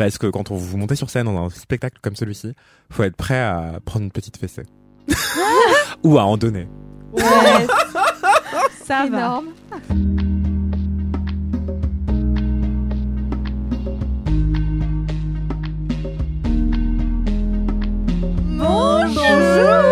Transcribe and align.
Parce 0.00 0.16
que 0.16 0.28
quand 0.28 0.50
on 0.50 0.54
vous 0.54 0.78
montez 0.78 0.96
sur 0.96 1.10
scène 1.10 1.26
dans 1.26 1.44
un 1.44 1.50
spectacle 1.50 1.98
comme 2.00 2.16
celui-ci, 2.16 2.54
faut 2.88 3.02
être 3.02 3.16
prêt 3.16 3.38
à 3.38 3.80
prendre 3.84 4.06
une 4.06 4.10
petite 4.10 4.38
fessée. 4.38 4.62
Ou 6.04 6.18
à 6.18 6.24
en 6.24 6.38
donner. 6.38 6.68
Ouais, 7.12 7.22
ça 8.82 9.04
va. 9.10 9.18
Énorme. 9.18 9.48
Bonjour 18.56 19.89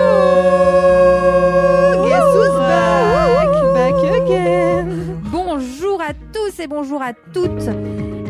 et 6.61 6.67
bonjour 6.67 7.01
à 7.03 7.13
toutes. 7.13 7.69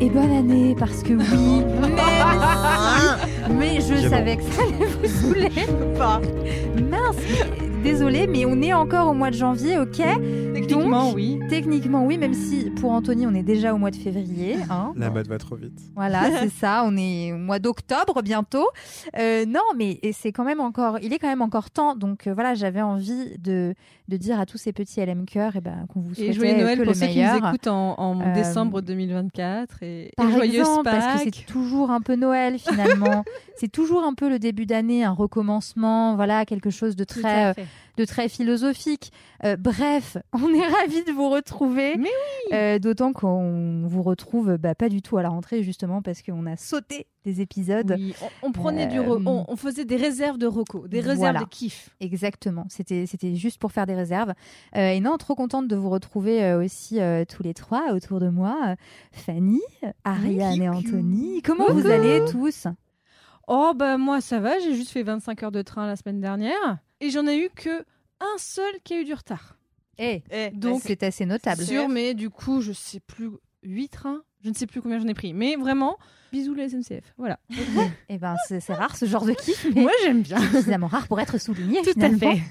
Et 0.00 0.08
bonne 0.10 0.30
année 0.30 0.76
parce 0.78 1.02
que 1.02 1.12
oui, 1.14 1.64
mais, 3.48 3.54
mais 3.54 3.80
je 3.80 4.08
savais 4.08 4.36
que 4.36 4.42
ça 4.42 4.62
allait 4.62 4.86
vous 4.86 5.06
saouler. 5.08 5.50
Pas. 5.96 6.20
Mince, 6.80 7.16
mais- 7.28 7.82
désolée, 7.82 8.26
mais 8.28 8.44
on 8.46 8.60
est 8.62 8.72
encore 8.72 9.08
au 9.08 9.14
mois 9.14 9.30
de 9.30 9.34
janvier, 9.36 9.78
ok? 9.78 9.96
Techniquement, 10.54 11.06
Donc, 11.06 11.14
oui. 11.16 11.40
Techniquement, 11.48 12.04
oui, 12.04 12.16
même 12.18 12.34
si 12.34 12.70
pour 12.80 12.92
Anthony, 12.92 13.26
on 13.26 13.34
est 13.34 13.42
déjà 13.42 13.74
au 13.74 13.78
mois 13.78 13.90
de 13.90 13.96
février. 13.96 14.56
hein. 14.70 14.92
La 14.96 15.10
mode 15.10 15.26
va 15.28 15.38
trop 15.38 15.56
vite. 15.56 15.78
Voilà, 15.96 16.22
c'est 16.40 16.50
ça. 16.50 16.84
On 16.86 16.96
est 16.96 17.32
au 17.32 17.38
mois 17.38 17.58
d'octobre 17.58 18.22
bientôt. 18.22 18.66
Euh, 19.18 19.46
non, 19.46 19.60
mais 19.76 19.98
c'est 20.12 20.30
quand 20.32 20.44
même 20.44 20.60
encore, 20.60 20.98
il 21.02 21.12
est 21.12 21.18
quand 21.18 21.28
même 21.28 21.42
encore 21.42 21.70
temps. 21.70 21.96
Donc 21.96 22.26
euh, 22.26 22.34
voilà, 22.34 22.54
j'avais 22.54 22.82
envie 22.82 23.36
de, 23.38 23.74
de 24.08 24.16
dire 24.16 24.40
à 24.40 24.46
tous 24.46 24.56
ces 24.58 24.72
petits 24.72 25.04
LM 25.04 25.26
cœurs 25.26 25.52
eh 25.56 25.60
ben, 25.60 25.84
qu'on 25.92 26.00
vous 26.00 26.12
Et 26.12 26.14
souhaitait 26.14 26.32
joyeux 26.32 26.56
Noël 26.56 26.82
pour 26.82 26.94
ceux 26.94 27.06
qui 27.06 27.18
meilleur. 27.18 27.40
nous 27.40 27.48
écoutent 27.48 27.66
en, 27.66 27.94
en 28.00 28.20
Euh, 28.20 28.32
décembre 28.34 28.80
2024. 28.80 29.82
Et, 29.82 30.12
Par 30.16 30.28
et 30.28 30.32
joyeuse 30.32 30.54
exemple, 30.60 30.84
parce 30.84 31.22
que 31.24 31.30
c'est 31.30 31.44
toujours 31.46 31.90
un 31.90 32.00
peu 32.00 32.14
Noël 32.16 32.58
finalement. 32.58 33.22
c'est 33.56 33.70
toujours 33.70 34.04
un 34.04 34.14
peu 34.14 34.28
le 34.30 34.38
début 34.38 34.64
d'année, 34.66 35.04
un 35.04 35.12
recommencement, 35.12 36.16
voilà, 36.16 36.44
quelque 36.46 36.70
chose 36.70 36.96
de 36.96 37.04
Tout 37.04 37.20
très, 37.20 37.50
euh. 37.50 37.64
De 37.98 38.04
très 38.06 38.28
philosophique. 38.28 39.12
Euh, 39.44 39.56
bref, 39.56 40.16
on 40.32 40.52
est 40.54 40.66
ravis 40.66 41.04
de 41.04 41.12
vous 41.12 41.28
retrouver. 41.28 41.96
Mais 41.96 42.08
Euh, 42.52 42.78
D'autant 42.78 43.12
qu'on 43.12 43.86
vous 43.86 44.02
retrouve 44.02 44.56
bah, 44.56 44.74
pas 44.74 44.88
du 44.88 45.02
tout 45.02 45.18
à 45.18 45.22
la 45.22 45.28
rentrée 45.28 45.62
justement 45.62 46.00
parce 46.00 46.22
qu'on 46.22 46.46
a 46.46 46.56
sauté 46.56 47.06
des 47.24 47.40
épisodes. 47.42 47.94
Oui, 47.98 48.14
on, 48.42 48.48
on 48.48 48.52
prenait 48.52 48.86
du 48.86 48.98
re- 49.00 49.18
Euh, 49.20 49.22
on, 49.26 49.44
on 49.48 49.56
faisait 49.56 49.84
des 49.84 49.96
réserves 49.96 50.38
de 50.38 50.46
reco, 50.46 50.88
des 50.88 51.00
réserves 51.00 51.18
Voilà. 51.18 51.40
de 51.40 51.44
kiff. 51.46 51.90
Exactement, 52.00 52.64
c'était 52.70 53.04
c'était 53.06 53.34
juste 53.34 53.58
pour 53.60 53.72
faire 53.72 53.84
des 53.86 53.94
réserves. 53.94 54.32
Euh, 54.76 54.90
et 54.92 55.00
non, 55.00 55.18
trop 55.18 55.34
contente 55.34 55.68
de 55.68 55.76
vous 55.76 55.90
retrouver 55.90 56.42
euh, 56.42 56.64
aussi 56.64 57.00
euh, 57.00 57.24
tous 57.28 57.42
les 57.42 57.52
trois 57.54 57.92
autour 57.92 58.20
de 58.20 58.28
moi. 58.30 58.76
Fanny, 59.12 59.60
Ariane 60.04 60.62
et 60.62 60.68
Anthony. 60.68 61.42
Comment 61.42 61.66
vous 61.70 61.86
allez 61.86 62.22
tous? 62.30 62.66
Oh 63.48 63.72
bah 63.74 63.96
moi 63.98 64.20
ça 64.20 64.40
va, 64.40 64.58
j'ai 64.58 64.74
juste 64.74 64.90
fait 64.90 65.02
25 65.02 65.42
heures 65.42 65.52
de 65.52 65.62
train 65.62 65.86
la 65.86 65.96
semaine 65.96 66.20
dernière 66.20 66.78
et 67.00 67.10
j'en 67.10 67.26
ai 67.26 67.36
eu 67.38 67.48
que 67.54 67.84
un 68.20 68.38
seul 68.38 68.72
qui 68.84 68.94
a 68.94 69.00
eu 69.00 69.04
du 69.04 69.14
retard. 69.14 69.56
Eh, 69.98 70.22
donc 70.52 70.82
c'est 70.84 71.02
assez 71.02 71.26
notable. 71.26 71.62
Sur 71.64 71.88
mais 71.88 72.14
du 72.14 72.30
coup 72.30 72.60
je 72.60 72.72
sais 72.72 73.00
plus 73.00 73.30
8 73.64 73.88
trains, 73.88 74.22
je 74.44 74.48
ne 74.48 74.54
sais 74.54 74.66
plus 74.66 74.80
combien 74.80 74.98
j'en 74.98 75.08
ai 75.08 75.14
pris, 75.14 75.32
mais 75.34 75.56
vraiment 75.56 75.98
bisous 76.32 76.54
la 76.54 76.68
SNCF. 76.68 77.14
Voilà. 77.16 77.38
Eh 78.08 78.18
ben, 78.18 78.36
c'est 78.46 78.60
c'est 78.60 78.74
rare 78.74 78.96
ce 78.96 79.04
genre 79.06 79.24
de 79.24 79.32
kiff, 79.32 79.66
Moi 79.74 79.90
j'aime 80.02 80.22
bien. 80.22 80.40
suffisamment 80.40 80.86
rare 80.86 81.08
pour 81.08 81.18
être 81.20 81.38
souligné. 81.38 81.82
Tout 81.82 81.90
à 81.90 81.92
finalement. 81.92 82.18
fait. 82.36 82.42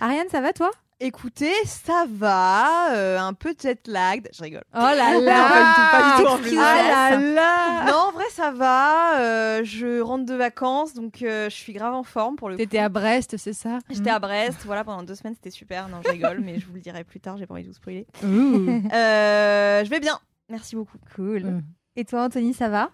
Ariane, 0.00 0.28
ça 0.30 0.40
va 0.40 0.52
toi? 0.52 0.70
Écoutez, 1.04 1.52
ça 1.66 2.06
va, 2.08 2.94
euh, 2.94 3.18
un 3.18 3.32
peu 3.34 3.54
jet 3.60 3.86
lagged, 3.88 4.28
je 4.32 4.42
rigole. 4.42 4.62
Oh 4.72 4.78
là 4.78 4.94
là 5.20 5.48
pas 5.48 5.64
du 5.64 5.74
tout, 5.74 5.90
pas 5.90 6.16
du 6.16 6.22
tout, 6.22 6.28
en 6.28 6.38
plus. 6.38 6.58
Ah 6.58 7.10
là 7.10 7.18
là 7.18 7.84
Non, 7.90 7.98
en 8.08 8.12
vrai, 8.12 8.24
ça 8.30 8.52
va. 8.52 9.18
euh, 9.20 9.64
je 9.64 10.00
rentre 10.00 10.24
de 10.26 10.34
vacances, 10.34 10.94
donc 10.94 11.22
euh, 11.22 11.50
je 11.50 11.54
suis 11.56 11.72
grave 11.72 11.94
en 11.94 12.04
forme 12.04 12.36
pour 12.36 12.48
le 12.50 12.56
T'étais 12.56 12.78
coup. 12.78 12.84
à 12.84 12.88
Brest, 12.88 13.36
c'est 13.36 13.52
ça? 13.52 13.78
J'étais 13.90 14.10
à 14.10 14.20
Brest, 14.20 14.60
voilà, 14.64 14.84
pendant 14.84 15.02
deux 15.02 15.16
semaines, 15.16 15.34
c'était 15.34 15.50
super. 15.50 15.88
Non, 15.88 15.98
je 16.04 16.10
rigole, 16.10 16.38
mais 16.40 16.60
je 16.60 16.66
vous 16.66 16.74
le 16.74 16.80
dirai 16.80 17.02
plus 17.02 17.18
tard, 17.20 17.36
j'ai 17.36 17.46
pas 17.46 17.54
envie 17.54 17.64
de 17.64 17.68
vous 17.68 17.74
spoiler. 17.74 18.06
Euh, 18.22 19.84
je 19.84 19.90
vais 19.90 20.00
bien, 20.00 20.18
merci 20.48 20.76
beaucoup. 20.76 20.98
Cool. 21.16 21.42
Mm. 21.44 21.62
Et 21.96 22.04
toi, 22.04 22.22
Anthony, 22.24 22.54
ça 22.54 22.68
va? 22.68 22.90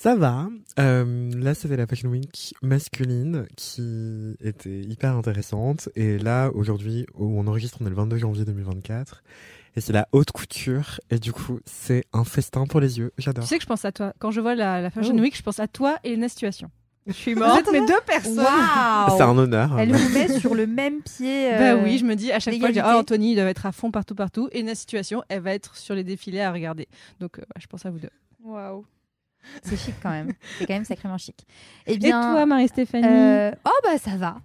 Ça 0.00 0.14
va. 0.14 0.48
Euh, 0.78 1.28
là, 1.34 1.54
c'était 1.54 1.76
la 1.76 1.88
Fashion 1.88 2.08
Week 2.08 2.54
masculine 2.62 3.48
qui 3.56 4.36
était 4.40 4.82
hyper 4.82 5.16
intéressante. 5.16 5.88
Et 5.96 6.18
là, 6.18 6.50
aujourd'hui, 6.54 7.04
où 7.14 7.36
on 7.40 7.48
enregistre, 7.48 7.78
on 7.80 7.86
est 7.86 7.90
le 7.90 7.96
22 7.96 8.16
janvier 8.16 8.44
2024. 8.44 9.24
Et 9.74 9.80
c'est 9.80 9.92
la 9.92 10.06
haute 10.12 10.30
couture. 10.30 11.00
Et 11.10 11.18
du 11.18 11.32
coup, 11.32 11.58
c'est 11.66 12.04
un 12.12 12.22
festin 12.22 12.66
pour 12.66 12.78
les 12.78 13.00
yeux. 13.00 13.10
J'adore. 13.18 13.42
Tu 13.42 13.48
sais 13.48 13.56
que 13.56 13.62
je 13.64 13.66
pense 13.66 13.84
à 13.84 13.90
toi. 13.90 14.12
Quand 14.20 14.30
je 14.30 14.40
vois 14.40 14.54
la, 14.54 14.80
la 14.80 14.90
Fashion 14.90 15.16
Oh. 15.16 15.20
Week, 15.20 15.36
je 15.36 15.42
pense 15.42 15.58
à 15.58 15.66
toi 15.66 15.96
et 16.04 16.14
la 16.14 16.28
situation. 16.28 16.70
Je 17.08 17.12
suis 17.14 17.34
Vous 17.34 17.40
morte. 17.40 17.58
êtes 17.58 17.72
mes 17.72 17.84
deux 17.84 18.00
personnes. 18.06 18.36
C'est 19.16 19.22
un 19.22 19.36
honneur. 19.36 19.80
Elle 19.80 19.92
vous 19.92 20.14
met 20.14 20.38
sur 20.38 20.54
le 20.54 20.68
même 20.68 21.02
pied. 21.02 21.50
Bah 21.58 21.72
euh, 21.72 21.82
oui, 21.82 21.98
je 21.98 22.04
me 22.04 22.14
dis 22.14 22.30
à 22.30 22.38
chaque 22.38 22.56
fois, 22.60 22.68
je 22.68 22.74
dis, 22.74 22.80
oh, 22.80 22.98
Anthony, 22.98 23.32
il 23.32 23.34
doit 23.34 23.46
être 23.46 23.66
à 23.66 23.72
fond 23.72 23.90
partout, 23.90 24.14
partout. 24.14 24.48
Et 24.52 24.62
la 24.62 24.76
situation, 24.76 25.24
elle 25.28 25.40
va 25.40 25.54
être 25.54 25.74
sur 25.76 25.96
les 25.96 26.04
défilés 26.04 26.40
à 26.42 26.52
regarder. 26.52 26.86
Donc, 27.18 27.40
euh, 27.40 27.42
ouais, 27.42 27.60
je 27.60 27.66
pense 27.66 27.84
à 27.84 27.90
vous 27.90 27.98
deux. 27.98 28.10
Waouh. 28.44 28.84
C'est 29.62 29.76
chic 29.76 29.94
quand 30.02 30.10
même. 30.10 30.32
C'est 30.58 30.66
quand 30.66 30.74
même 30.74 30.84
sacrément 30.84 31.18
chic. 31.18 31.46
Eh 31.86 31.94
Et 31.94 31.98
toi, 31.98 32.46
Marie-Stéphanie? 32.46 33.06
euh, 33.06 33.50
oh 33.64 33.80
bah 33.84 33.98
ça 33.98 34.16
va, 34.16 34.36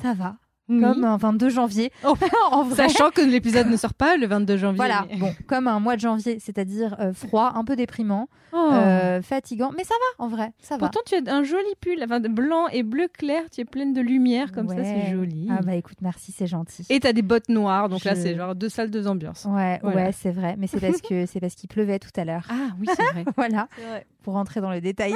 ça 0.00 0.14
va. 0.14 0.36
Oui. 0.70 0.80
Comme 0.80 1.04
un 1.04 1.16
22 1.16 1.48
janvier. 1.50 1.92
Oh, 2.04 2.14
en 2.52 2.62
vrai. 2.64 2.88
Sachant 2.88 3.10
que 3.10 3.20
l'épisode 3.20 3.66
ne 3.68 3.76
sort 3.76 3.94
pas 3.94 4.16
le 4.16 4.26
22 4.26 4.56
janvier. 4.56 4.76
Voilà, 4.76 5.04
mais- 5.10 5.16
bon, 5.18 5.34
comme 5.46 5.66
un 5.68 5.78
mois 5.80 5.96
de 5.96 6.00
janvier, 6.00 6.38
c'est-à-dire 6.40 6.96
euh, 7.00 7.12
froid, 7.12 7.52
un 7.54 7.64
peu 7.64 7.76
déprimant, 7.76 8.28
Oh. 8.52 8.70
euh, 8.72 9.22
fatigant, 9.22 9.70
mais 9.76 9.84
ça 9.84 9.94
va 10.18 10.24
en 10.24 10.28
vrai, 10.28 10.52
ça 10.60 10.74
va. 10.76 10.80
Pourtant, 10.88 11.00
tu 11.06 11.14
as 11.14 11.32
un 11.34 11.44
joli 11.44 11.62
pull, 11.80 12.02
enfin, 12.02 12.18
de 12.18 12.26
blanc 12.28 12.66
et 12.72 12.82
bleu 12.82 13.06
clair. 13.12 13.42
Tu 13.52 13.60
es 13.60 13.64
pleine 13.64 13.92
de 13.92 14.00
lumière, 14.00 14.50
comme 14.52 14.68
ça, 14.68 14.82
c'est 14.82 15.10
joli. 15.12 15.48
Ah 15.50 15.60
bah 15.62 15.74
écoute, 15.74 15.98
merci, 16.02 16.32
c'est 16.32 16.46
gentil. 16.48 16.84
Et 16.90 16.98
t'as 17.00 17.12
des 17.12 17.22
bottes 17.22 17.48
noires, 17.48 17.88
donc 17.88 18.02
là, 18.04 18.14
c'est 18.16 18.34
genre 18.36 18.54
deux 18.56 18.68
salles, 18.68 18.90
deux 18.90 19.06
ambiances. 19.06 19.44
Ouais, 19.48 19.78
Voilà. 19.82 19.96
ouais, 20.06 20.12
c'est 20.12 20.32
vrai, 20.32 20.56
mais 20.58 20.66
c'est 20.66 20.80
parce 20.80 21.00
que 21.00 21.26
c'est 21.26 21.40
parce 21.40 21.54
qu'il 21.54 21.68
pleuvait 21.68 21.98
tout 22.00 22.10
à 22.16 22.24
l'heure. 22.24 22.46
Ah 22.50 22.74
oui, 22.80 22.88
c'est 22.96 23.02
vrai. 23.12 23.24
Voilà, 23.36 23.68
vrai. 23.88 24.06
pour 24.22 24.34
rentrer 24.34 24.60
dans 24.60 24.70
le 24.70 24.80
détail 24.80 25.12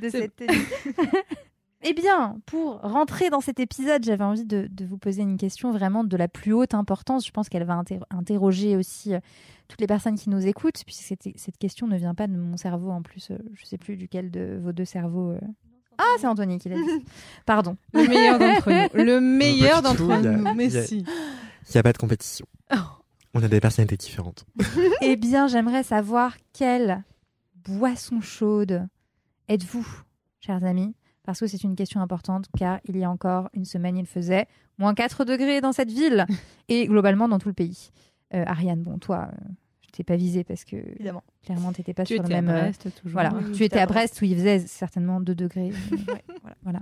de, 0.00 0.08
cette 0.08 0.34
tenue. 0.36 0.66
Eh 1.82 1.92
bien, 1.94 2.38
pour 2.46 2.80
rentrer 2.80 3.30
dans 3.30 3.40
cet 3.40 3.60
épisode, 3.60 4.02
j'avais 4.04 4.24
envie 4.24 4.44
de, 4.44 4.68
de 4.70 4.84
vous 4.84 4.98
poser 4.98 5.22
une 5.22 5.36
question 5.36 5.70
vraiment 5.70 6.02
de 6.02 6.16
la 6.16 6.26
plus 6.26 6.52
haute 6.52 6.74
importance. 6.74 7.24
Je 7.24 7.30
pense 7.30 7.48
qu'elle 7.48 7.62
va 7.64 7.74
inter- 7.74 8.00
interroger 8.10 8.76
aussi 8.76 9.14
euh, 9.14 9.20
toutes 9.68 9.80
les 9.80 9.86
personnes 9.86 10.16
qui 10.18 10.28
nous 10.28 10.44
écoutent, 10.44 10.82
puisque 10.84 11.02
cette, 11.04 11.28
cette 11.36 11.56
question 11.56 11.86
ne 11.86 11.96
vient 11.96 12.14
pas 12.16 12.26
de 12.26 12.36
mon 12.36 12.56
cerveau 12.56 12.90
en 12.90 13.02
plus. 13.02 13.30
euh, 13.30 13.38
je 13.54 13.64
sais 13.64 13.78
plus 13.78 13.96
duquel 13.96 14.30
de 14.32 14.58
vos 14.60 14.72
deux 14.72 14.84
cerveaux. 14.84 15.30
euh. 15.30 15.40
Ah, 15.98 16.04
c'est 16.18 16.26
Anthony 16.26 16.58
qui 16.58 16.68
l'a 16.68 16.76
dit. 16.76 17.04
Pardon. 17.46 17.76
Le 17.92 18.08
meilleur 18.08 18.38
d'entre 18.40 18.70
nous. 18.70 19.04
Le 19.04 19.20
meilleur 19.20 19.80
d'entre 19.82 20.02
nous. 20.02 20.54
Mais 20.56 20.76
a-. 20.76 20.84
Il 20.90 21.04
n'y 21.74 21.78
a 21.78 21.82
pas 21.84 21.92
de 21.92 21.98
compétition. 21.98 22.46
Oh. 22.72 22.76
On 23.34 23.42
a 23.42 23.46
des 23.48 23.60
personnalités 23.60 23.96
différentes. 23.96 24.46
Eh 25.00 25.14
bien, 25.16 25.46
j'aimerais 25.46 25.84
savoir 25.84 26.36
quelle 26.52 27.04
boisson 27.54 28.20
chaude 28.20 28.88
êtes-vous, 29.48 29.86
chers 30.40 30.64
amis? 30.64 30.94
Parce 31.28 31.40
que 31.40 31.46
c'est 31.46 31.62
une 31.62 31.76
question 31.76 32.00
importante, 32.00 32.46
car 32.56 32.80
il 32.88 32.96
y 32.96 33.04
a 33.04 33.10
encore 33.10 33.50
une 33.52 33.66
semaine, 33.66 33.98
il 33.98 34.06
faisait 34.06 34.46
moins 34.78 34.94
4 34.94 35.26
degrés 35.26 35.60
dans 35.60 35.72
cette 35.72 35.90
ville 35.90 36.24
et 36.70 36.86
globalement 36.86 37.28
dans 37.28 37.38
tout 37.38 37.48
le 37.48 37.54
pays. 37.54 37.90
Euh, 38.32 38.44
Ariane, 38.46 38.82
bon, 38.82 38.96
toi, 38.98 39.28
euh, 39.30 39.36
je 39.86 39.90
t'ai 39.90 40.04
pas 40.04 40.16
visé 40.16 40.42
parce 40.42 40.64
que 40.64 40.76
Évidemment. 40.76 41.22
clairement, 41.44 41.70
tu 41.74 41.82
n'étais 41.82 41.92
pas 41.92 42.04
Tu 42.04 42.14
sur 42.14 42.22
le 42.22 42.28
étais 42.30 42.38
à 42.38 42.40
même. 42.40 42.56
euh, 42.56 42.60
Brest, 42.62 42.88
toujours. 42.94 43.12
voilà, 43.12 43.34
Oui, 43.34 43.52
tu 43.52 43.62
étais 43.62 43.78
à 43.78 43.84
Brest 43.84 44.18
où 44.22 44.24
il 44.24 44.36
faisait 44.36 44.60
certainement 44.60 45.20
2 45.20 45.34
degrés. 45.34 45.70
Ouais, 45.90 46.24
voilà. 46.42 46.56
voilà. 46.62 46.80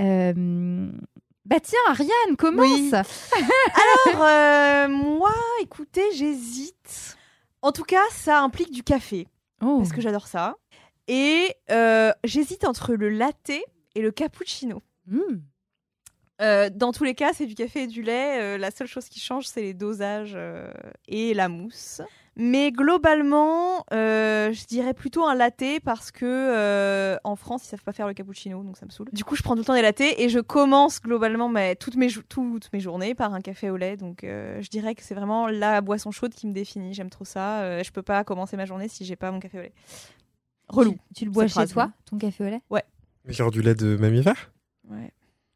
Euh, 0.00 0.90
Bah 1.44 1.60
tiens, 1.62 1.78
Ariane, 1.88 2.36
commence 2.36 2.66
Oui. 2.68 2.90
Alors, 4.12 4.88
moi, 4.90 5.30
écoutez, 5.62 6.02
j'hésite. 6.16 7.16
En 7.62 7.70
tout 7.70 7.84
cas, 7.84 8.02
ça 8.10 8.40
implique 8.42 8.72
du 8.72 8.82
café, 8.82 9.28
Oh. 9.62 9.78
parce 9.78 9.92
que 9.92 10.00
j'adore 10.00 10.26
ça. 10.26 10.56
Et 11.08 11.54
euh, 11.70 12.12
j'hésite 12.22 12.64
entre 12.64 12.94
le 12.94 13.08
latte 13.08 13.50
et 13.94 14.02
le 14.02 14.10
cappuccino. 14.10 14.82
Mm. 15.06 15.38
Euh, 16.40 16.70
dans 16.72 16.92
tous 16.92 17.04
les 17.04 17.14
cas, 17.14 17.32
c'est 17.32 17.46
du 17.46 17.54
café 17.54 17.84
et 17.84 17.86
du 17.86 18.02
lait. 18.02 18.40
Euh, 18.40 18.58
la 18.58 18.70
seule 18.70 18.86
chose 18.86 19.08
qui 19.08 19.18
change, 19.18 19.46
c'est 19.46 19.60
les 19.60 19.74
dosages 19.74 20.34
euh, 20.36 20.72
et 21.08 21.34
la 21.34 21.48
mousse. 21.48 22.00
Mais 22.36 22.70
globalement, 22.70 23.84
je 23.90 24.66
dirais 24.66 24.94
plutôt 24.94 25.24
un 25.24 25.34
latte 25.34 25.80
parce 25.82 26.12
que 26.12 27.18
en 27.24 27.34
France, 27.34 27.64
ils 27.64 27.68
savent 27.68 27.82
pas 27.82 27.92
faire 27.92 28.06
le 28.06 28.14
cappuccino, 28.14 28.62
donc 28.62 28.76
ça 28.76 28.86
me 28.86 28.92
saoule. 28.92 29.08
Du 29.12 29.24
coup, 29.24 29.34
je 29.34 29.42
prends 29.42 29.54
tout 29.54 29.62
le 29.62 29.64
temps 29.64 29.74
des 29.74 29.82
lattés 29.82 30.22
et 30.22 30.28
je 30.28 30.38
commence 30.38 31.02
globalement 31.02 31.48
mais, 31.48 31.74
toutes, 31.74 31.96
mes 31.96 32.06
toutes 32.28 32.72
mes 32.72 32.78
journées 32.78 33.16
par 33.16 33.34
un 33.34 33.40
café 33.40 33.70
au 33.70 33.76
lait. 33.76 33.96
Donc, 33.96 34.20
je 34.22 34.68
dirais 34.68 34.94
que 34.94 35.02
c'est 35.02 35.16
vraiment 35.16 35.48
la 35.48 35.80
boisson 35.80 36.12
chaude 36.12 36.32
qui 36.32 36.46
me 36.46 36.52
définit. 36.52 36.94
J'aime 36.94 37.10
trop 37.10 37.24
ça. 37.24 37.82
Je 37.82 37.90
peux 37.90 38.02
pas 38.02 38.22
commencer 38.22 38.56
ma 38.56 38.66
journée 38.66 38.86
si 38.86 39.04
j'ai 39.04 39.16
pas 39.16 39.32
mon 39.32 39.40
café 39.40 39.58
au 39.58 39.62
lait. 39.62 39.72
Relou. 40.68 40.92
Tu, 40.92 40.98
tu 41.14 41.24
le 41.24 41.30
bois 41.30 41.46
chez 41.48 41.66
toi, 41.66 41.90
ton 42.04 42.18
café 42.18 42.44
au 42.44 42.48
lait? 42.48 42.62
Mais 43.24 43.32
genre 43.32 43.50
du 43.50 43.62
lait 43.62 43.74
de 43.74 43.96
mammifère 43.96 44.52
Ouais. 44.88 45.12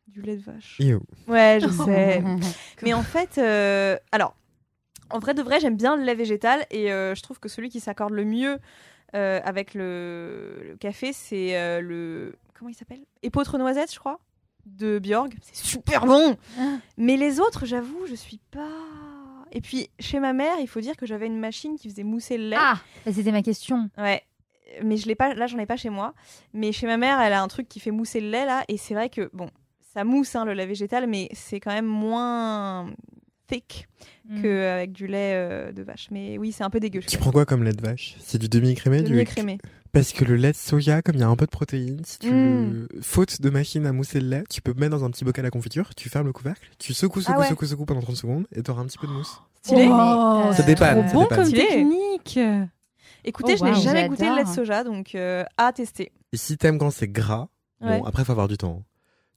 Du 0.08 0.20
lait 0.20 0.36
de 0.36 0.42
vache. 0.42 0.78
Ouais, 1.26 1.58
je 1.62 1.68
sais. 1.84 2.22
Mais 2.82 2.92
en 2.92 3.02
fait, 3.02 3.38
euh, 3.38 3.96
alors, 4.10 4.34
en 5.10 5.18
vrai 5.18 5.32
de 5.34 5.42
vrai, 5.42 5.58
j'aime 5.60 5.76
bien 5.76 5.96
le 5.96 6.02
lait 6.04 6.14
végétal 6.14 6.66
et 6.70 6.92
euh, 6.92 7.14
je 7.14 7.22
trouve 7.22 7.38
que 7.40 7.48
celui 7.48 7.70
qui 7.70 7.80
s'accorde 7.80 8.12
le 8.12 8.24
mieux 8.24 8.58
euh, 9.14 9.40
avec 9.44 9.72
le, 9.74 10.62
le 10.68 10.76
café, 10.76 11.12
c'est 11.12 11.56
euh, 11.58 11.80
le. 11.80 12.34
Comment 12.54 12.68
il 12.70 12.74
s'appelle? 12.74 13.00
Épeautre 13.22 13.56
noisette, 13.58 13.92
je 13.92 13.98
crois, 13.98 14.20
de 14.66 14.98
Bjorg. 14.98 15.32
C'est 15.42 15.56
super 15.56 16.04
bon 16.06 16.36
Ah. 16.58 16.76
Mais 16.98 17.16
les 17.16 17.40
autres, 17.40 17.64
j'avoue, 17.66 18.06
je 18.06 18.14
suis 18.14 18.40
pas. 18.50 18.68
Et 19.50 19.60
puis, 19.60 19.88
chez 19.98 20.18
ma 20.20 20.32
mère, 20.32 20.54
il 20.60 20.66
faut 20.68 20.80
dire 20.80 20.96
que 20.96 21.04
j'avais 21.06 21.26
une 21.26 21.38
machine 21.38 21.76
qui 21.76 21.88
faisait 21.90 22.04
mousser 22.04 22.38
le 22.38 22.48
lait. 22.50 22.56
Ah, 22.58 22.78
bah, 23.04 23.12
c'était 23.12 23.32
ma 23.32 23.42
question. 23.42 23.90
Ouais. 23.98 24.22
Mais 24.82 24.96
je 24.96 25.06
l'ai 25.06 25.14
pas, 25.14 25.34
là, 25.34 25.46
j'en 25.46 25.58
ai 25.58 25.66
pas 25.66 25.76
chez 25.76 25.90
moi. 25.90 26.14
Mais 26.54 26.72
chez 26.72 26.86
ma 26.86 26.96
mère, 26.96 27.20
elle 27.20 27.32
a 27.32 27.42
un 27.42 27.48
truc 27.48 27.68
qui 27.68 27.80
fait 27.80 27.90
mousser 27.90 28.20
le 28.20 28.30
lait, 28.30 28.46
là. 28.46 28.64
Et 28.68 28.76
c'est 28.76 28.94
vrai 28.94 29.08
que, 29.10 29.30
bon, 29.32 29.48
ça 29.94 30.04
mousse, 30.04 30.34
hein, 30.36 30.44
le 30.44 30.52
lait 30.54 30.66
végétal, 30.66 31.06
mais 31.06 31.28
c'est 31.32 31.60
quand 31.60 31.72
même 31.72 31.86
moins 31.86 32.90
thick 33.48 33.86
Mm. 34.28 34.40
qu'avec 34.42 34.92
du 34.92 35.06
lait 35.08 35.32
euh, 35.34 35.72
de 35.72 35.82
vache. 35.82 36.06
Mais 36.12 36.38
oui, 36.38 36.52
c'est 36.52 36.62
un 36.64 36.70
peu 36.70 36.78
dégueu. 36.80 37.00
Tu 37.00 37.18
prends 37.18 37.32
quoi 37.32 37.44
comme 37.44 37.64
lait 37.64 37.72
de 37.72 37.82
vache? 37.82 38.14
C'est 38.20 38.38
du 38.38 38.48
demi-écrémé 38.48 39.02
du... 39.02 39.10
Demi-écrémé. 39.10 39.58
Parce 39.90 40.12
que 40.12 40.24
le 40.24 40.36
lait 40.36 40.52
de 40.52 40.56
soja, 40.56 41.02
comme 41.02 41.16
il 41.16 41.20
y 41.20 41.24
a 41.24 41.28
un 41.28 41.36
peu 41.36 41.44
de 41.44 41.50
protéines, 41.50 42.00
si 42.04 42.18
tu 42.20 42.30
Mm. 42.32 42.86
faute 43.02 43.42
de 43.42 43.50
machine 43.50 43.84
à 43.84 43.92
mousser 43.92 44.20
le 44.20 44.28
lait, 44.28 44.44
tu 44.48 44.62
peux 44.62 44.72
mettre 44.74 44.96
dans 44.96 45.04
un 45.04 45.10
petit 45.10 45.24
bocal 45.24 45.44
à 45.44 45.50
confiture, 45.50 45.94
tu 45.96 46.08
fermes 46.08 46.28
le 46.28 46.32
couvercle, 46.32 46.66
tu 46.78 46.94
secoues, 46.94 47.20
secoues, 47.20 47.34
Ah 47.36 47.40
ouais. 47.40 47.48
secoues, 47.48 47.66
secoues 47.66 47.84
pendant 47.84 48.00
30 48.00 48.16
secondes 48.16 48.46
et 48.54 48.62
t'auras 48.62 48.82
un 48.82 48.86
petit 48.86 48.96
peu 48.98 49.06
de 49.08 49.12
mousse. 49.12 49.40
Stylé. 49.62 49.88
Oh, 49.90 50.44
Ça 50.52 50.54
c'est 50.58 50.66
dépanne, 50.66 51.00
trop 51.00 51.08
ça 51.08 51.14
bon 51.14 51.22
dépanne. 51.24 51.44
comme 51.44 51.52
technique. 51.52 52.38
Écoutez, 53.24 53.52
Oh, 53.54 53.56
je 53.58 53.64
n'ai 53.64 53.70
wow. 53.70 53.80
jamais 53.80 54.08
goûté 54.08 54.28
le 54.28 54.36
lait 54.36 54.44
de 54.44 54.48
soja, 54.48 54.84
donc 54.84 55.14
euh, 55.14 55.44
à 55.56 55.72
tester. 55.72 56.12
Et 56.32 56.36
si 56.36 56.56
t'aimes 56.58 56.78
quand 56.78 56.90
c'est 56.90 57.08
gras, 57.08 57.48
Ouais. 57.80 57.98
bon, 57.98 58.04
après 58.04 58.24
faut 58.24 58.32
avoir 58.32 58.48
du 58.48 58.56
temps. 58.56 58.84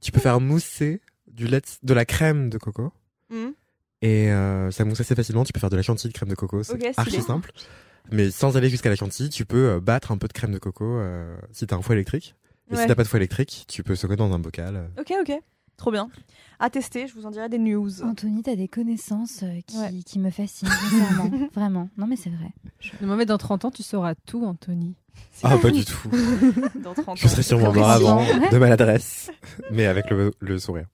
Tu 0.01 0.11
peux 0.11 0.19
faire 0.19 0.39
mousser 0.39 1.01
du 1.27 1.47
lait, 1.47 1.61
de 1.83 1.93
la 1.93 2.05
crème 2.05 2.49
de 2.49 2.57
coco. 2.57 2.91
Mm. 3.29 3.47
Et 4.01 4.31
euh, 4.31 4.69
ça 4.71 4.85
mousse 4.85 4.99
assez 5.01 5.15
facilement. 5.15 5.43
Tu 5.43 5.51
peux 5.53 5.59
faire 5.59 5.69
de 5.71 5.75
la 5.75 5.81
chantilly 5.81 6.11
de 6.11 6.17
crème 6.17 6.29
de 6.29 6.35
coco, 6.35 6.61
c'est 6.63 6.97
archi 6.97 7.21
simple. 7.21 7.51
Mais 8.11 8.29
sans 8.29 8.55
aller 8.55 8.69
jusqu'à 8.69 8.89
la 8.89 8.95
chantilly, 8.95 9.29
tu 9.29 9.45
peux 9.45 9.69
euh, 9.71 9.79
battre 9.79 10.11
un 10.11 10.17
peu 10.17 10.27
de 10.27 10.33
crème 10.33 10.51
de 10.51 10.59
coco 10.59 10.85
euh, 10.85 11.35
si 11.51 11.65
t'as 11.65 11.75
un 11.75 11.81
foie 11.81 11.95
électrique. 11.95 12.35
Et 12.69 12.75
Ouais. 12.75 12.81
si 12.81 12.87
t'as 12.87 12.93
pas 12.95 13.03
de 13.03 13.07
foie 13.07 13.17
électrique, 13.17 13.65
tu 13.67 13.83
peux 13.83 13.95
secouer 13.95 14.15
dans 14.15 14.31
un 14.31 14.39
bocal. 14.39 14.75
euh. 14.75 15.01
Ok, 15.01 15.11
ok. 15.21 15.39
Trop 15.77 15.91
bien. 15.91 16.09
À 16.59 16.69
tester, 16.69 17.07
je 17.07 17.13
vous 17.13 17.25
en 17.25 17.31
dirai 17.31 17.49
des 17.49 17.57
news. 17.59 18.01
Anthony, 18.03 18.41
t'as 18.43 18.55
des 18.55 18.67
connaissances 18.69 19.43
euh, 19.43 19.59
qui, 19.67 19.77
Ouais. 19.77 19.91
qui 20.05 20.19
me 20.19 20.29
fascinent, 20.29 20.69
sincèrement. 20.69 21.29
Vraiment. 21.53 21.89
Non, 21.97 22.07
mais 22.07 22.15
c'est 22.15 22.29
vrai. 22.29 22.51
Non, 23.01 23.15
mais 23.17 23.25
dans 23.25 23.37
30 23.37 23.65
ans, 23.65 23.71
tu 23.71 23.83
sauras 23.83 24.15
tout, 24.25 24.45
Anthony. 24.45 24.95
Ah, 25.43 25.57
pas 25.57 25.71
du 25.71 25.83
tout. 25.85 26.09
Dans 26.83 26.93
30 26.93 27.17
Je 27.17 27.25
ans. 27.25 27.29
serais 27.29 27.43
sûrement 27.43 27.71
Précision. 27.71 28.15
mort 28.15 28.21
avant 28.23 28.49
de 28.51 28.57
maladresse, 28.57 29.31
mais 29.71 29.85
avec 29.85 30.09
le, 30.09 30.31
le 30.39 30.59
sourire. 30.59 30.85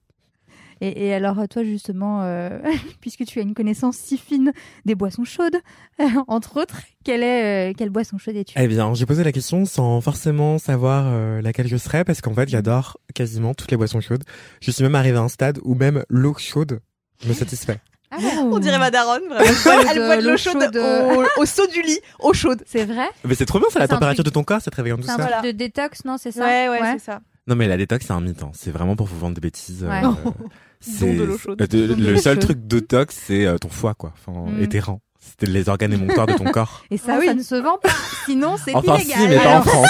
Et, 0.84 1.06
et 1.06 1.14
alors, 1.14 1.36
toi, 1.48 1.62
justement, 1.62 2.22
euh, 2.22 2.58
puisque 3.00 3.24
tu 3.24 3.38
as 3.38 3.42
une 3.42 3.54
connaissance 3.54 3.96
si 3.96 4.18
fine 4.18 4.52
des 4.84 4.96
boissons 4.96 5.22
chaudes, 5.24 5.54
euh, 6.00 6.04
entre 6.26 6.60
autres, 6.60 6.80
quelle, 7.04 7.22
est, 7.22 7.70
euh, 7.70 7.74
quelle 7.76 7.90
boisson 7.90 8.18
chaude 8.18 8.34
es-tu? 8.34 8.54
Eh 8.58 8.66
bien, 8.66 8.92
j'ai 8.94 9.06
posé 9.06 9.22
la 9.22 9.30
question 9.30 9.64
sans 9.64 10.00
forcément 10.00 10.58
savoir 10.58 11.04
euh, 11.06 11.40
laquelle 11.40 11.68
je 11.68 11.76
serais, 11.76 12.02
parce 12.04 12.20
qu'en 12.20 12.34
fait, 12.34 12.48
j'adore 12.48 12.98
quasiment 13.14 13.54
toutes 13.54 13.70
les 13.70 13.76
boissons 13.76 14.00
chaudes. 14.00 14.24
Je 14.60 14.72
suis 14.72 14.82
même 14.82 14.96
arrivé 14.96 15.16
à 15.18 15.20
un 15.20 15.28
stade 15.28 15.60
où 15.62 15.76
même 15.76 16.04
l'eau 16.08 16.34
chaude 16.36 16.80
me 17.28 17.32
satisfait. 17.32 17.78
Ah 18.10 18.16
ouais, 18.18 18.24
On 18.50 18.58
dirait 18.58 18.78
ma 18.80 18.90
daronne, 18.90 19.22
vraiment. 19.28 19.84
Elle 19.88 19.98
boit 19.98 20.16
de 20.20 20.28
l'eau 20.28 20.36
chaude, 20.36 20.60
chaude, 20.64 20.76
au, 20.76 21.42
au 21.42 21.46
saut 21.46 21.66
du 21.68 21.80
lit, 21.82 22.00
eau 22.18 22.32
chaude. 22.32 22.62
C'est 22.66 22.84
vrai? 22.86 23.08
Mais 23.24 23.36
c'est 23.36 23.46
trop 23.46 23.60
bien, 23.60 23.68
c'est 23.70 23.78
la 23.78 23.86
température 23.86 24.24
truc- 24.24 24.32
de 24.34 24.34
ton 24.34 24.42
corps, 24.42 24.60
ça 24.60 24.70
te 24.72 24.76
réveille 24.76 24.92
en 24.94 24.96
C'est 24.96 25.10
un 25.10 25.16
douceur. 25.16 25.18
Voilà. 25.28 25.38
truc 25.38 25.52
de 25.52 25.56
détox, 25.56 26.04
non 26.04 26.18
C'est 26.18 26.32
ça? 26.32 26.44
Ouais, 26.44 26.68
ouais, 26.68 26.92
c'est 26.94 27.04
ça. 27.04 27.20
Non, 27.48 27.56
mais 27.56 27.66
la 27.68 27.76
détox, 27.76 28.06
c'est 28.06 28.12
un 28.12 28.20
mythe. 28.20 28.42
hein. 28.42 28.50
C'est 28.54 28.70
vraiment 28.70 28.94
pour 28.96 29.06
vous 29.06 29.18
vendre 29.18 29.34
des 29.34 29.40
bêtises. 29.40 29.82
Ouais. 29.84 30.04
euh, 30.04 30.10
c'est 30.80 31.14
de 31.14 31.24
l'eau 31.24 31.38
chaude. 31.38 31.60
euh, 31.74 31.96
le 31.96 32.16
seul 32.16 32.38
truc 32.38 32.66
détox, 32.66 33.16
c'est 33.26 33.46
euh, 33.46 33.58
ton 33.58 33.68
foie, 33.68 33.94
quoi. 33.94 34.12
Enfin, 34.26 34.50
Mm. 34.52 34.62
et 34.62 34.68
tes 34.68 34.80
reins. 34.80 35.00
C'était 35.24 35.46
les 35.46 35.68
organes 35.68 35.92
émonctoires 35.92 36.26
de 36.26 36.32
ton 36.32 36.44
corps. 36.44 36.84
Et 36.90 36.96
ça, 36.98 37.12
Ah 37.14 37.18
oui. 37.20 37.26
ça 37.26 37.34
ne 37.34 37.42
se 37.42 37.54
vend 37.54 37.78
pas. 37.78 37.90
Sinon, 38.26 38.56
c'est 38.64 38.74
Enfin, 38.74 38.96
illégal. 38.96 39.18
si, 39.20 39.28
mais 39.28 39.38
pas 39.38 39.58
en 39.58 39.62
France. 39.62 39.88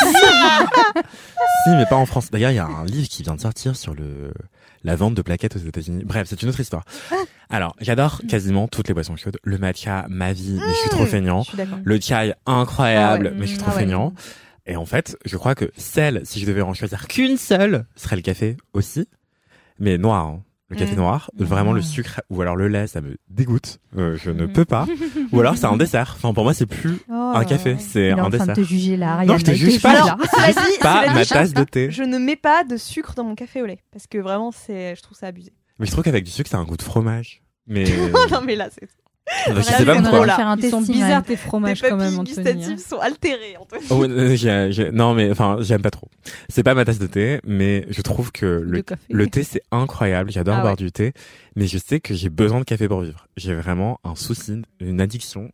si, 1.65 1.71
mais 1.71 1.87
pas 1.87 1.97
en 1.97 2.07
France. 2.07 2.31
D'ailleurs, 2.31 2.51
il 2.51 2.57
y 2.57 2.59
a 2.59 2.67
un 2.67 2.85
livre 2.85 3.09
qui 3.09 3.23
vient 3.23 3.35
de 3.35 3.41
sortir 3.41 3.77
sur 3.77 3.95
le 3.95 4.33
la 4.85 4.97
vente 4.97 5.15
de 5.15 5.23
plaquettes 5.23 5.55
aux 5.57 5.61
États-Unis. 5.61 6.03
Bref, 6.05 6.27
c'est 6.29 6.43
une 6.43 6.49
autre 6.49 6.59
histoire. 6.61 6.85
Alors, 7.51 7.77
j'adore 7.81 8.21
quasiment 8.29 8.67
toutes 8.67 8.89
les 8.89 8.95
boissons 8.95 9.15
chaudes. 9.17 9.39
Le 9.45 9.57
matcha, 9.57 10.07
ma 10.11 10.33
vie, 10.33 10.59
mais 10.59 10.73
je 10.73 10.79
suis 10.81 10.91
trop 10.91 11.07
feignant. 11.07 11.43
Je 11.45 11.49
suis 11.51 11.57
d'accord. 11.57 11.79
Le 11.85 12.01
chai, 12.01 12.35
incroyable, 12.47 13.29
Ah 13.29 13.33
ouais. 13.33 13.37
mais 13.39 13.47
je 13.47 13.51
suis 13.51 13.59
trop 13.59 13.71
ah 13.71 13.75
ouais. 13.77 13.81
feignant. 13.83 14.13
Et 14.67 14.77
en 14.77 14.87
fait, 14.87 15.17
je 15.25 15.37
crois 15.37 15.55
que 15.55 15.71
celle, 15.77 16.23
si 16.25 16.39
je 16.41 16.47
devais 16.47 16.63
en 16.63 16.75
choisir 16.75 17.09
qu'une 17.09 17.37
seule, 17.37 17.87
serait 17.97 18.17
le 18.17 18.23
café 18.23 18.57
aussi. 18.73 19.09
Mais 19.79 19.99
noir, 19.99 20.27
hein. 20.27 20.43
Le 20.69 20.77
café 20.79 20.93
Mm. 20.95 20.99
noir, 21.01 21.31
vraiment 21.37 21.75
le 21.75 21.81
Mm. 21.81 21.85
sucre 21.85 22.21
ou 22.31 22.41
alors 22.41 22.57
le 22.57 22.67
lait, 22.67 22.87
ça 22.87 23.03
me 23.03 23.19
dégoûte. 23.29 23.79
Euh, 23.99 24.17
je 24.17 24.31
ne 24.31 24.47
Mm. 24.47 24.53
peux 24.55 24.65
pas. 24.65 24.87
Ou 25.31 25.41
alors 25.41 25.59
c'est 25.59 25.67
un 25.67 25.77
dessert. 25.77 26.15
Enfin, 26.17 26.33
pour 26.33 26.45
moi, 26.45 26.55
c'est 26.55 26.65
plus 26.65 26.99
Oh. 27.11 27.33
un 27.35 27.45
café, 27.45 27.77
c'est 27.79 28.11
un 28.13 28.15
en 28.15 28.17
train 28.21 28.31
de 28.31 28.39
dessert. 28.39 28.55
te 28.57 28.63
juger 28.63 28.97
là, 28.97 29.13
Ariane. 29.15 29.29
Non, 29.29 29.37
je 29.39 29.45
te 29.45 29.51
juge 29.51 29.83
pas. 29.83 29.91
juge, 29.91 30.01
Alors, 30.01 30.17
dit, 30.17 30.79
Pas 30.81 31.13
ma 31.13 31.27
tasse 31.27 31.53
de 31.53 31.65
thé. 31.65 31.91
je 31.91 32.03
ne 32.05 32.17
mets 32.17 32.37
pas 32.37 32.65
de 32.65 32.79
sucre 32.79 33.13
dans 33.15 33.25
mon 33.25 33.35
café 33.35 33.61
au 33.61 33.67
lait 33.67 33.81
parce 33.91 34.07
que 34.07 34.17
vraiment, 34.17 34.51
c'est, 34.51 34.97
je 34.97 35.03
trouve 35.03 35.19
ça 35.19 35.27
abusé. 35.27 35.53
Mais 35.79 35.85
je 35.85 35.91
trouve 35.91 36.05
qu'avec 36.05 36.25
du 36.25 36.31
sucre, 36.31 36.49
ça 36.49 36.57
a 36.57 36.61
un 36.61 36.65
goût 36.65 36.79
de 36.79 36.83
fromage. 36.83 37.43
Mais 37.67 37.85
non, 38.31 38.41
mais 38.43 38.57
là, 38.57 38.71
c'est. 38.71 38.89
Bah, 39.49 39.55
je 39.57 39.63
sais 39.63 39.75
c'est 39.79 39.85
pas 39.85 40.01
pourquoi. 40.01 40.27
là. 40.27 40.37
faire 40.37 40.47
un 40.49 40.57
Ils 40.57 40.71
sont 40.71 40.81
bizarres 40.83 41.23
tes 41.23 41.29
Tes 41.33 41.37
fromages 41.37 41.83
quand 41.83 41.97
même, 41.97 42.19
Anthony. 42.19 42.65
hein. 42.65 42.77
sont 42.79 42.99
altérées, 42.99 43.57
Anthony. 43.61 43.83
Oh, 43.91 44.05
euh, 44.05 44.37
j'ai- 44.37 44.69
j'ai- 44.71 44.91
non 44.91 45.15
mais 45.15 45.31
enfin 45.31 45.57
j'aime 45.61 45.83
pas 45.83 45.91
trop. 45.91 46.09
C'est 46.49 46.63
pas 46.63 46.75
ma 46.75 46.85
tasse 46.85 46.99
de 46.99 47.07
thé, 47.07 47.41
mais 47.45 47.87
je 47.91 48.03
trouve 48.03 48.31
que 48.33 48.47
Le 48.47 48.63
le, 48.79 48.85
le 49.11 49.27
thé 49.29 49.43
c'est 49.43 49.63
incroyable. 49.73 50.31
J'adore 50.31 50.57
Ah 50.59 50.61
boire 50.61 50.73
ouais. 50.75 50.77
du 50.77 50.93
thé, 50.93 51.13
mais 51.57 51.67
je 51.67 51.79
sais 51.79 52.01
que 52.01 52.15
j'ai 52.15 52.29
besoin 52.31 52.61
de 52.61 52.65
café 52.65 52.89
pour 52.89 53.01
vivre. 53.01 53.27
J'ai 53.37 53.55
vraiment 53.55 53.99
un 54.05 54.15
souci, 54.15 54.63
une 54.81 55.01
addiction. 55.01 55.51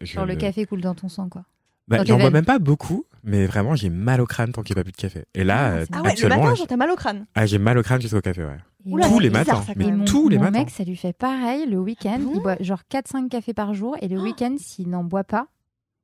Genre 0.00 0.26
le 0.26 0.34
café 0.36 0.64
coule 0.66 0.80
dans 0.80 0.94
ton 0.94 1.08
sang, 1.08 1.28
quoi. 1.28 1.44
Bah, 1.88 2.04
J'en 2.06 2.18
bois 2.18 2.30
même 2.30 2.44
pas 2.44 2.58
beaucoup, 2.60 3.04
mais 3.24 3.44
vraiment 3.46 3.74
j'ai 3.74 3.90
mal 3.90 4.20
au 4.20 4.26
crâne 4.26 4.52
tant 4.52 4.62
qu'il 4.62 4.74
n'y 4.74 4.80
a 4.80 4.82
pas 4.82 4.84
plus 4.84 4.92
de 4.92 4.96
café. 4.96 5.24
Et 5.34 5.42
là, 5.44 5.58
Ah, 5.58 5.70
euh, 5.72 5.84
Ah 5.92 5.96
ouais, 5.96 6.02
le 6.04 6.08
actuellement, 6.10 6.44
matin, 6.44 6.64
t'as 6.68 6.76
mal 6.76 6.90
au 6.90 6.96
crâne. 6.96 7.26
ah, 7.34 7.44
j'ai 7.44 7.58
mal 7.58 7.76
au 7.76 7.82
crâne 7.82 8.00
jusqu'au 8.00 8.20
café, 8.20 8.42
ouais. 8.42 8.56
Oula, 8.86 9.08
tous 9.08 9.18
les 9.20 9.28
bizarre, 9.30 9.44
matins, 9.46 9.62
ça, 9.66 9.72
mais 9.76 9.90
mon, 9.92 10.04
tous 10.04 10.28
les 10.28 10.36
mon 10.38 10.44
matins. 10.44 10.58
mec, 10.60 10.70
ça 10.70 10.84
lui 10.84 10.96
fait 10.96 11.12
pareil 11.12 11.66
le 11.66 11.78
week-end. 11.78 12.18
bon 12.20 12.32
il 12.34 12.40
boit 12.40 12.56
genre 12.60 12.82
4-5 12.90 13.28
cafés 13.28 13.54
par 13.54 13.74
jour. 13.74 13.96
Et 14.00 14.08
le 14.08 14.20
week-end, 14.20 14.56
s'il 14.58 14.88
n'en 14.88 15.04
boit 15.04 15.24
pas, 15.24 15.46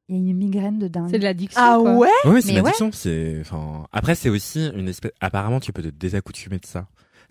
il 0.08 0.16
y 0.16 0.18
a 0.18 0.30
une 0.30 0.36
migraine 0.36 0.78
de 0.78 0.88
dingue. 0.88 1.08
C'est 1.10 1.18
de 1.18 1.24
l'addiction. 1.24 1.60
Ah 1.62 1.76
quoi. 1.80 1.94
ouais 1.96 2.08
Ouais, 2.24 2.40
c'est 2.40 2.52
Mais 2.52 2.58
une 2.60 2.66
addiction. 2.66 2.90
C'est, 2.92 3.38
enfin, 3.40 3.86
après, 3.92 4.14
c'est 4.14 4.28
aussi 4.30 4.68
une 4.74 4.88
espèce, 4.88 5.12
apparemment, 5.20 5.60
tu 5.60 5.72
peux 5.72 5.82
te 5.82 5.88
désaccoutumer 5.88 6.58
de 6.58 6.66
ça. 6.66 6.86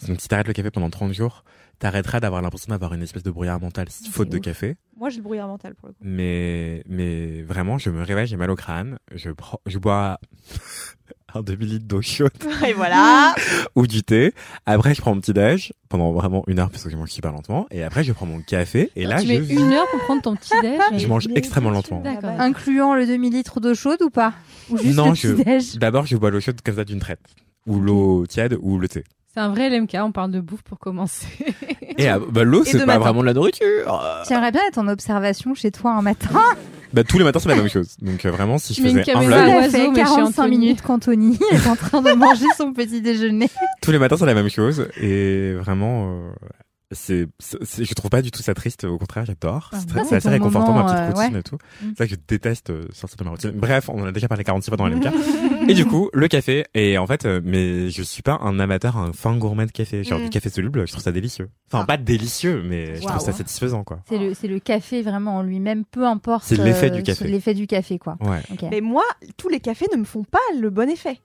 Donc, 0.08 0.22
si 0.22 0.28
t'arrêtes 0.28 0.48
le 0.48 0.54
café 0.54 0.70
pendant 0.70 0.90
30 0.92 1.12
jours, 1.14 1.44
t'arrêteras 1.80 2.20
d'avoir 2.20 2.42
l'impression 2.42 2.72
d'avoir 2.72 2.94
une 2.94 3.04
espèce 3.04 3.24
de 3.24 3.32
brouillard 3.32 3.60
mental, 3.60 3.88
faute 4.12 4.30
de 4.30 4.38
café? 4.38 4.76
Moi, 4.98 5.10
j'ai 5.10 5.18
le 5.18 5.24
brouillard 5.24 5.48
mental 5.48 5.76
pour 5.76 5.88
le 5.90 5.94
coup. 5.94 6.00
Mais, 6.02 6.84
mais 6.88 7.44
vraiment, 7.44 7.78
je 7.78 7.90
me 7.90 8.02
réveille, 8.04 8.28
j'ai 8.28 8.38
mal 8.38 8.50
au 8.50 8.56
crâne, 8.56 8.98
je 9.14 9.30
prends, 9.30 9.60
je 9.68 9.78
bois 9.78 10.20
un 11.36 11.42
demi-litre 11.44 11.86
d'eau 11.86 12.02
chaude 12.02 12.32
Et 12.68 12.74
voilà. 12.74 13.36
ou 13.76 13.86
du 13.86 14.02
thé. 14.04 14.34
Après, 14.66 14.96
je 14.96 15.02
prends 15.02 15.14
mon 15.14 15.22
petit 15.22 15.34
déj 15.34 15.74
pendant 15.90 16.12
vraiment 16.14 16.44
une 16.48 16.60
heure 16.60 16.70
parce 16.70 16.84
que 16.84 16.90
je 16.90 16.98
mange 16.98 17.12
super 17.12 17.32
lentement. 17.32 17.68
Et 17.70 17.84
après, 17.84 18.04
je 18.04 18.12
prends 18.14 18.26
mon 18.26 18.42
café 18.42 18.92
et 18.96 19.06
là, 19.06 19.22
tu 19.22 19.28
je, 19.28 19.34
mets 19.34 19.48
une 19.48 19.72
heure 19.74 19.88
pour 19.92 20.00
prendre 20.02 20.22
ton 20.22 20.36
petit 20.36 20.54
déj. 20.62 20.80
je 20.98 21.08
mange 21.08 21.28
extrêmement 21.36 21.70
lentement. 21.70 22.02
D'accord. 22.02 22.32
Incluant 22.40 22.96
le 22.96 23.06
demi-litre 23.06 23.60
d'eau 23.60 23.76
chaude 23.76 24.02
ou 24.02 24.10
pas? 24.10 24.34
Ou 24.70 24.78
juste 24.78 24.96
Non, 24.96 25.14
je- 25.14 25.34
petit-déj 25.34 25.78
D'abord, 25.78 26.06
je 26.08 26.18
bois 26.18 26.32
l'eau 26.32 26.40
chaude 26.40 26.60
comme 26.62 26.76
ça 26.76 26.84
d'une 26.86 27.00
traite. 27.00 27.22
Ou 27.68 27.80
l'eau 27.80 28.26
tiède 28.26 28.58
ou 28.62 28.80
le 28.80 28.88
thé. 28.88 29.04
C'est 29.38 29.44
un 29.44 29.50
vrai 29.50 29.70
LMK, 29.70 29.96
on 30.02 30.12
parle 30.12 30.32
de 30.32 30.40
bouffe 30.40 30.64
pour 30.64 30.80
commencer. 30.80 31.28
Et 32.00 32.10
euh, 32.10 32.18
bah, 32.32 32.44
l'eau, 32.44 32.64
c'est 32.66 32.80
pas 32.80 32.86
matin. 32.88 33.00
vraiment 33.02 33.22
de 33.22 33.28
la 33.28 33.36
nourriture. 33.36 34.02
J'aimerais 34.28 34.52
bien 34.52 34.62
être 34.68 34.80
en 34.80 34.88
observation 34.88 35.54
chez 35.54 35.70
toi 35.70 35.92
un 35.92 36.02
matin. 36.02 36.30
Bah, 36.94 37.04
tous 37.04 37.18
les 37.18 37.26
matins, 37.26 37.38
c'est 37.38 37.50
la 37.50 37.56
même 37.56 37.68
chose. 37.68 37.98
Donc, 38.02 38.26
euh, 38.26 38.32
vraiment, 38.32 38.58
si 38.58 38.74
je 38.74 38.82
une 38.82 38.98
faisais 39.02 39.12
un 39.14 39.20
vlog, 39.20 39.30
Ça 39.30 39.46
fait 39.46 39.52
l'oiseau, 39.52 39.92
mais 39.92 40.00
chez 40.00 40.04
45 40.06 40.42
Anthony. 40.42 40.58
minutes 40.58 40.82
qu'Anthony 40.82 41.40
est 41.52 41.68
en 41.68 41.76
train 41.76 42.02
de 42.02 42.14
manger 42.14 42.46
son 42.58 42.72
petit 42.72 43.02
déjeuner. 43.02 43.50
tous 43.82 43.92
les 43.92 44.00
matins, 44.00 44.16
c'est 44.18 44.26
la 44.26 44.34
même 44.34 44.50
chose. 44.50 44.88
Et 45.00 45.54
vraiment, 45.56 46.08
euh, 46.08 46.30
c'est, 46.92 47.28
je 47.40 47.94
trouve 47.94 48.10
pas 48.10 48.22
du 48.22 48.32
tout 48.32 48.42
ça 48.42 48.54
triste. 48.54 48.86
Au 48.86 48.98
contraire, 48.98 49.26
j'adore. 49.26 49.70
Ah, 49.74 49.78
C'est, 49.80 49.88
ça, 49.88 49.94
très- 49.94 50.04
c'est 50.04 50.10
c'est 50.10 50.16
assez 50.18 50.30
réconfortant, 50.30 50.74
ma 50.74 50.84
petite 50.84 50.98
euh, 50.98 51.08
routine 51.14 51.34
ouais. 51.34 51.40
et 51.40 51.44
tout. 51.44 51.56
Mm. 51.56 51.86
C'est 51.90 51.98
vrai 51.98 52.08
que 52.08 52.14
je 52.16 52.20
déteste 52.28 52.70
euh, 52.70 52.86
sortir 52.94 53.18
de 53.18 53.24
ma 53.26 53.32
routine. 53.32 53.52
Bref, 53.52 53.90
on 53.90 54.02
en 54.02 54.06
a 54.06 54.12
déjà 54.12 54.28
parlé 54.28 54.44
46 54.44 54.70
fois 54.70 54.78
dans 54.78 54.88
LMK. 54.88 55.08
et 55.70 55.74
du 55.74 55.86
coup, 55.86 56.10
le 56.14 56.28
café. 56.28 56.66
Et 56.74 56.98
en 56.98 57.06
fait, 57.08 57.26
euh, 57.26 57.42
mais 57.44 57.90
je 57.90 58.02
suis 58.04 58.22
pas 58.24 58.40
un 58.42 58.60
amateur, 58.60 58.98
un 58.98 59.12
fin 59.14 59.36
gourmet 59.36 59.66
de 59.66 59.72
café. 59.72 60.04
Genre 60.04 60.20
Mm. 60.20 60.24
du 60.24 60.30
café 60.30 60.50
soluble, 60.50 60.88
je 60.88 60.92
trouve 60.94 61.04
ça 61.04 61.12
délicieux. 61.12 61.50
Enfin, 61.72 61.84
Ah. 61.84 61.86
pas 61.86 61.98
délicieux, 61.98 62.64
mais 62.66 62.96
je 62.96 63.02
trouve 63.06 63.20
ça 63.22 63.34
satisfaisant, 63.34 63.84
quoi. 63.84 64.00
C'est 64.08 64.18
le, 64.18 64.34
c'est 64.34 64.48
le 64.48 64.60
café 64.60 65.02
vraiment 65.02 65.38
en 65.38 65.44
lui-même, 65.44 65.84
peu 65.86 66.06
importe. 66.06 66.46
C'est 66.46 66.56
l'effet 66.58 66.90
du 66.90 67.04
café. 67.04 67.26
c'est 67.26 67.28
L'effet 67.32 67.54
du 67.54 67.68
café, 67.68 68.00
quoi. 68.00 68.18
Ouais. 68.22 68.42
Mais 68.72 68.82
moi, 68.82 69.04
tous 69.36 69.50
les 69.50 69.60
cafés 69.60 69.86
ne 69.94 69.98
me 69.98 70.06
font 70.06 70.24
pas 70.24 70.40
le 70.60 70.70
bon 70.70 70.90
effet. 70.90 71.20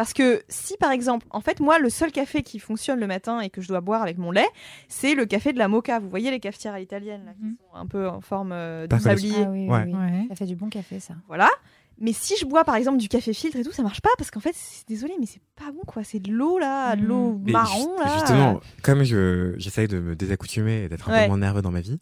Parce 0.00 0.14
que 0.14 0.42
si 0.48 0.78
par 0.78 0.92
exemple, 0.92 1.26
en 1.28 1.42
fait 1.42 1.60
moi 1.60 1.78
le 1.78 1.90
seul 1.90 2.10
café 2.10 2.42
qui 2.42 2.58
fonctionne 2.58 2.98
le 3.00 3.06
matin 3.06 3.40
et 3.40 3.50
que 3.50 3.60
je 3.60 3.68
dois 3.68 3.82
boire 3.82 4.00
avec 4.00 4.16
mon 4.16 4.30
lait, 4.30 4.48
c'est 4.88 5.14
le 5.14 5.26
café 5.26 5.52
de 5.52 5.58
la 5.58 5.68
mocha. 5.68 5.98
Vous 5.98 6.08
voyez 6.08 6.30
les 6.30 6.40
cafetières 6.40 6.72
à 6.72 6.78
l'italienne 6.78 7.26
là, 7.26 7.32
Mhm. 7.38 7.56
qui 7.58 7.62
sont 7.70 7.76
un 7.76 7.84
peu 7.84 8.08
en 8.08 8.22
forme 8.22 8.52
euh, 8.52 8.86
de 8.86 8.96
sablier. 8.98 9.34
Ah 9.44 9.50
oui, 9.50 9.66
oui, 9.66 9.68
Ouais. 9.68 9.82
oui. 9.84 9.92
Ouais. 9.92 10.26
Ça 10.30 10.36
fait 10.36 10.46
du 10.46 10.56
bon 10.56 10.70
café, 10.70 11.00
ça. 11.00 11.12
Voilà. 11.28 11.50
Mais 11.98 12.14
si 12.14 12.34
je 12.40 12.46
bois 12.46 12.64
par 12.64 12.76
exemple 12.76 12.96
du 12.96 13.08
café 13.08 13.34
filtre 13.34 13.58
et 13.58 13.62
tout, 13.62 13.72
ça 13.72 13.82
marche 13.82 14.00
pas 14.00 14.08
parce 14.16 14.30
qu'en 14.30 14.40
fait, 14.40 14.54
c'est 14.54 14.88
désolé, 14.88 15.12
mais 15.20 15.26
c'est 15.26 15.42
pas 15.54 15.70
bon 15.70 15.82
quoi. 15.86 16.02
C'est 16.02 16.18
de 16.18 16.32
l'eau 16.32 16.58
là, 16.58 16.96
de 16.96 17.02
l'eau 17.04 17.38
Mais 17.44 17.52
marron 17.52 17.94
là. 17.98 18.10
Justement, 18.14 18.60
comme 18.82 19.02
je 19.04 19.52
j'essaye 19.58 19.86
de 19.86 19.98
me 20.00 20.16
désaccoutumer 20.16 20.84
et 20.84 20.88
d'être 20.88 21.10
un 21.10 21.12
Ouais. 21.12 21.22
peu 21.24 21.28
moins 21.28 21.36
nerveux 21.36 21.60
dans 21.60 21.70
ma 21.72 21.82
vie, 21.82 21.98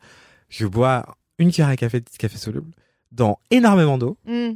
je 0.50 0.66
bois 0.68 1.16
une 1.40 1.50
cuillère 1.50 1.68
à 1.70 1.74
café 1.74 1.98
de 1.98 2.06
café 2.16 2.38
soluble 2.38 2.70
dans 3.10 3.40
énormément 3.50 3.98
d'eau 3.98 4.16
Mm. 4.24 4.50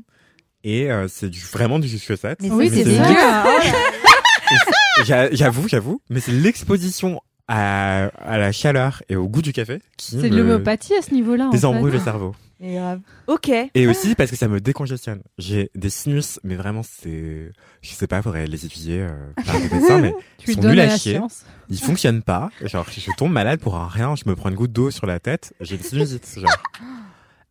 Et 0.65 0.91
euh, 0.91 1.07
c'est 1.09 1.29
du, 1.29 1.41
vraiment 1.41 1.79
du 1.79 1.89
jus 1.89 1.99
chaussette. 1.99 2.39
Mais 2.43 2.51
Oui, 2.51 2.71
c'est 2.73 2.85
mieux. 2.85 2.99
J'a- 5.07 5.31
J'avoue, 5.33 5.69
j'avoue, 5.69 6.01
mais 6.11 6.21
c'est 6.21 6.33
l'exposition 6.33 7.21
à, 7.49 8.05
à 8.19 8.39
la 8.39 8.53
chaleur 8.53 9.03
et 9.09 9.17
au 9.17 9.29
goût 9.29 9.43
du 9.43 9.53
café 9.53 9.81
qui 9.97 10.13
C'est 10.21 10.29
de 10.29 10.35
me 10.35 10.43
l'homéopathie 10.43 10.95
à 10.95 11.03
ce 11.03 11.13
niveau-là. 11.15 11.47
en 11.47 11.51
désembrouille 11.51 11.91
fait. 11.91 11.99
le 11.99 12.05
cerveau. 12.05 12.35
Et 12.61 12.75
grave. 12.75 13.01
Ok. 13.27 13.51
Et 13.75 13.87
aussi 13.89 14.15
parce 14.15 14.31
que 14.31 14.37
ça 14.37 14.47
me 14.47 14.61
décongestionne. 14.61 15.23
J'ai 15.39 15.71
des 15.75 15.91
sinus, 15.91 16.39
mais 16.45 16.55
vraiment 16.55 16.83
c'est, 16.85 17.51
je 17.81 17.91
sais 17.91 18.07
pas, 18.07 18.23
faudrait 18.23 18.47
les 18.47 18.65
étudier 18.65 19.01
euh, 19.01 19.11
par 19.45 19.59
des 19.59 19.69
médecins, 19.69 19.99
mais 19.99 20.15
Tu 20.39 20.47
lui 20.49 20.55
sont 20.55 20.69
nuls 20.69 20.79
à 20.81 20.97
chier. 20.97 21.15
science. 21.15 21.43
ils 21.71 21.81
fonctionnent 21.81 22.23
pas. 22.23 22.51
Genre, 22.65 22.87
je 22.89 23.11
tombe 23.17 23.33
malade 23.33 23.59
pour 23.59 23.75
un 23.77 23.89
rien, 23.89 24.15
je 24.15 24.23
me 24.27 24.37
prends 24.37 24.51
une 24.51 24.55
goutte 24.55 24.73
d'eau 24.73 24.91
sur 24.93 25.07
la 25.07 25.19
tête, 25.19 25.55
j'ai 25.61 25.75
une 25.77 25.83
sinusite, 25.83 26.29
genre. 26.39 26.51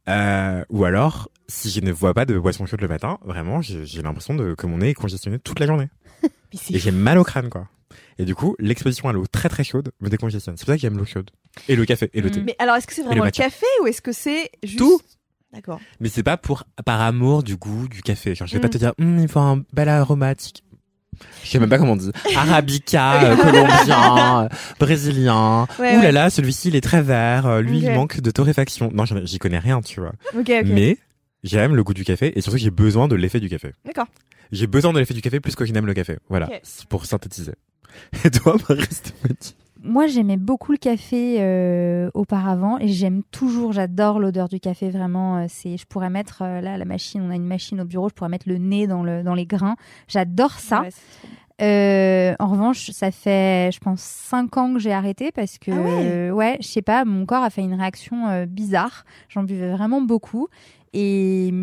Euh, 0.09 0.63
ou 0.69 0.83
alors, 0.85 1.29
si 1.47 1.69
je 1.69 1.79
ne 1.81 1.91
vois 1.91 2.13
pas 2.13 2.25
de 2.25 2.37
boisson 2.37 2.65
chaude 2.65 2.81
le 2.81 2.87
matin, 2.87 3.17
vraiment, 3.23 3.61
j'ai 3.61 4.01
l'impression 4.01 4.33
de 4.35 4.55
que 4.55 4.65
mon 4.67 4.79
nez 4.79 4.89
est 4.89 4.93
congestionné 4.93 5.39
toute 5.39 5.59
la 5.59 5.67
journée. 5.67 5.89
Et 6.69 6.79
j'ai 6.79 6.91
mal 6.91 7.17
au 7.17 7.23
crâne, 7.23 7.49
quoi. 7.49 7.67
Et 8.17 8.25
du 8.25 8.35
coup, 8.35 8.55
l'exposition 8.59 9.09
à 9.09 9.13
l'eau 9.13 9.25
très 9.27 9.49
très 9.49 9.63
chaude 9.63 9.91
me 9.99 10.09
décongestionne. 10.09 10.55
C'est 10.57 10.65
pour 10.65 10.71
ça 10.73 10.75
que 10.77 10.81
j'aime 10.81 10.97
l'eau 10.97 11.05
chaude. 11.05 11.31
Et 11.67 11.75
le 11.75 11.85
café, 11.85 12.09
et 12.13 12.21
le 12.21 12.29
Mm. 12.29 12.31
thé. 12.31 12.41
Mais 12.41 12.55
alors, 12.59 12.75
est-ce 12.75 12.87
que 12.87 12.93
c'est 12.93 13.03
vraiment 13.03 13.25
le, 13.25 13.31
café 13.31 13.65
ou 13.83 13.87
est-ce 13.87 14.01
que 14.01 14.11
c'est 14.11 14.49
juste 14.63 14.77
Tout. 14.79 14.99
D'accord. 15.53 15.79
Mais 15.99 16.07
c'est 16.09 16.23
pas 16.23 16.37
pour, 16.37 16.63
par 16.85 17.01
amour 17.01 17.43
du 17.43 17.57
goût 17.57 17.87
du 17.89 18.01
café. 18.01 18.35
Genre, 18.35 18.47
je 18.47 18.53
vais 18.53 18.59
Mm. 18.59 18.61
pas 18.61 18.69
te 18.69 18.77
dire, 18.77 18.93
Hum, 18.99 19.19
il 19.19 19.27
faut 19.27 19.39
un 19.39 19.63
bel 19.73 19.89
aromatique. 19.89 20.63
Je 21.43 21.49
sais 21.49 21.59
même 21.59 21.69
pas 21.69 21.77
comment 21.77 21.93
on 21.93 21.97
dit. 21.97 22.11
Arabica, 22.35 23.23
euh, 23.23 23.35
colombien, 23.41 24.43
euh, 24.45 24.49
brésilien. 24.79 25.67
Ouais, 25.79 25.95
Ouh 25.95 25.99
là 25.99 26.05
ouais. 26.05 26.11
là, 26.11 26.29
celui-ci 26.29 26.69
il 26.69 26.75
est 26.75 26.81
très 26.81 27.01
vert. 27.01 27.45
euh, 27.45 27.61
lui 27.61 27.79
il 27.79 27.91
manque 27.91 28.21
de 28.21 28.31
torréfaction. 28.31 28.91
Non, 28.93 29.03
j'y 29.23 29.37
connais 29.39 29.59
rien, 29.59 29.81
tu 29.81 29.99
vois. 29.99 30.13
Mais 30.65 30.97
j'aime 31.43 31.75
le 31.75 31.83
goût 31.83 31.93
du 31.93 32.03
café 32.05 32.37
et 32.37 32.41
surtout 32.41 32.57
j'ai 32.57 32.71
besoin 32.71 33.07
de 33.07 33.15
l'effet 33.15 33.39
du 33.39 33.49
café. 33.49 33.73
D'accord. 33.85 34.07
J'ai 34.51 34.67
besoin 34.67 34.93
de 34.93 34.99
l'effet 34.99 35.13
du 35.13 35.21
café 35.21 35.39
plus 35.39 35.55
que 35.55 35.65
je 35.65 35.71
n'aime 35.73 35.85
le 35.85 35.93
café. 35.93 36.17
Voilà, 36.29 36.49
pour 36.89 37.05
synthétiser. 37.05 37.53
Et 38.23 38.31
toi, 38.31 38.55
Marie, 38.69 38.83
Moi, 39.83 40.05
j'aimais 40.07 40.37
beaucoup 40.37 40.71
le 40.71 40.77
café 40.77 41.37
euh, 41.39 42.11
auparavant 42.13 42.77
et 42.77 42.87
j'aime 42.87 43.23
toujours, 43.31 43.71
j'adore 43.73 44.19
l'odeur 44.19 44.47
du 44.47 44.59
café 44.59 44.89
vraiment. 44.91 45.37
euh, 45.37 45.45
C'est, 45.49 45.75
je 45.77 45.85
pourrais 45.87 46.09
mettre 46.11 46.43
euh, 46.43 46.61
là 46.61 46.77
la 46.77 46.85
machine, 46.85 47.21
on 47.25 47.31
a 47.31 47.35
une 47.35 47.47
machine 47.47 47.81
au 47.81 47.85
bureau, 47.85 48.07
je 48.09 48.13
pourrais 48.13 48.29
mettre 48.29 48.47
le 48.47 48.57
nez 48.57 48.85
dans 48.85 49.01
le 49.03 49.23
dans 49.23 49.33
les 49.33 49.45
grains. 49.47 49.75
J'adore 50.07 50.51
ça. 50.59 50.81
Ouais. 50.81 50.89
Euh, 51.63 52.33
en 52.39 52.47
revanche, 52.47 52.89
ça 52.91 53.11
fait, 53.11 53.71
je 53.71 53.79
pense, 53.79 54.01
cinq 54.01 54.57
ans 54.57 54.73
que 54.73 54.79
j'ai 54.79 54.93
arrêté 54.93 55.31
parce 55.31 55.59
que, 55.59 55.69
Ah 55.71 55.81
ouais? 55.81 56.05
euh, 56.07 56.31
ouais, 56.31 56.57
je 56.59 56.67
sais 56.67 56.81
pas, 56.81 57.05
mon 57.05 57.25
corps 57.27 57.43
a 57.43 57.51
fait 57.51 57.61
une 57.61 57.75
réaction 57.75 58.27
euh, 58.29 58.45
bizarre. 58.47 59.03
J'en 59.29 59.43
buvais 59.43 59.71
vraiment 59.71 60.01
beaucoup. 60.01 60.47
Et, 60.93 61.53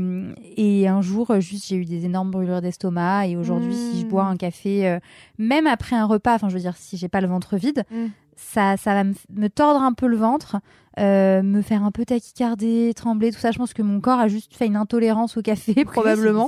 et 0.56 0.88
un 0.88 1.02
jour, 1.02 1.30
euh, 1.30 1.40
juste, 1.40 1.66
j'ai 1.68 1.76
eu 1.76 1.85
des 1.85 2.04
énormes 2.06 2.30
brûlures 2.30 2.61
d'estomac. 2.62 3.26
Et 3.28 3.37
aujourd'hui, 3.37 3.75
si 3.76 3.99
je 3.99 4.04
Mm. 4.04 4.08
bois 4.08 4.25
un 4.25 4.37
café, 4.37 4.88
euh, 4.88 4.99
même 5.38 5.66
après 5.66 5.97
un 5.97 6.06
repas, 6.06 6.35
enfin, 6.35 6.49
je 6.49 6.54
veux 6.54 6.61
dire, 6.61 6.76
si 6.76 6.97
j'ai 6.97 7.08
pas 7.08 7.20
le 7.20 7.28
ventre 7.28 7.56
vide, 7.56 7.85
Mm. 7.90 8.06
ça, 8.37 8.76
ça 8.78 8.94
va 8.94 9.04
me, 9.04 9.12
me 9.35 9.49
tordre 9.49 9.82
un 9.82 9.92
peu 9.92 10.06
le 10.06 10.16
ventre, 10.16 10.56
euh, 10.99 11.42
me 11.42 11.61
faire 11.61 11.85
un 11.85 11.90
peu 11.90 12.04
tachycarder, 12.06 12.92
trembler, 12.97 13.30
tout 13.32 13.38
ça. 13.38 13.50
Je 13.50 13.58
pense 13.58 13.75
que 13.75 13.82
mon 13.82 14.00
corps 14.00 14.18
a 14.18 14.28
juste 14.28 14.54
fait 14.56 14.66
une 14.66 14.76
intolérance 14.76 15.37
au 15.37 15.42
café, 15.42 15.75
probablement. 15.85 16.47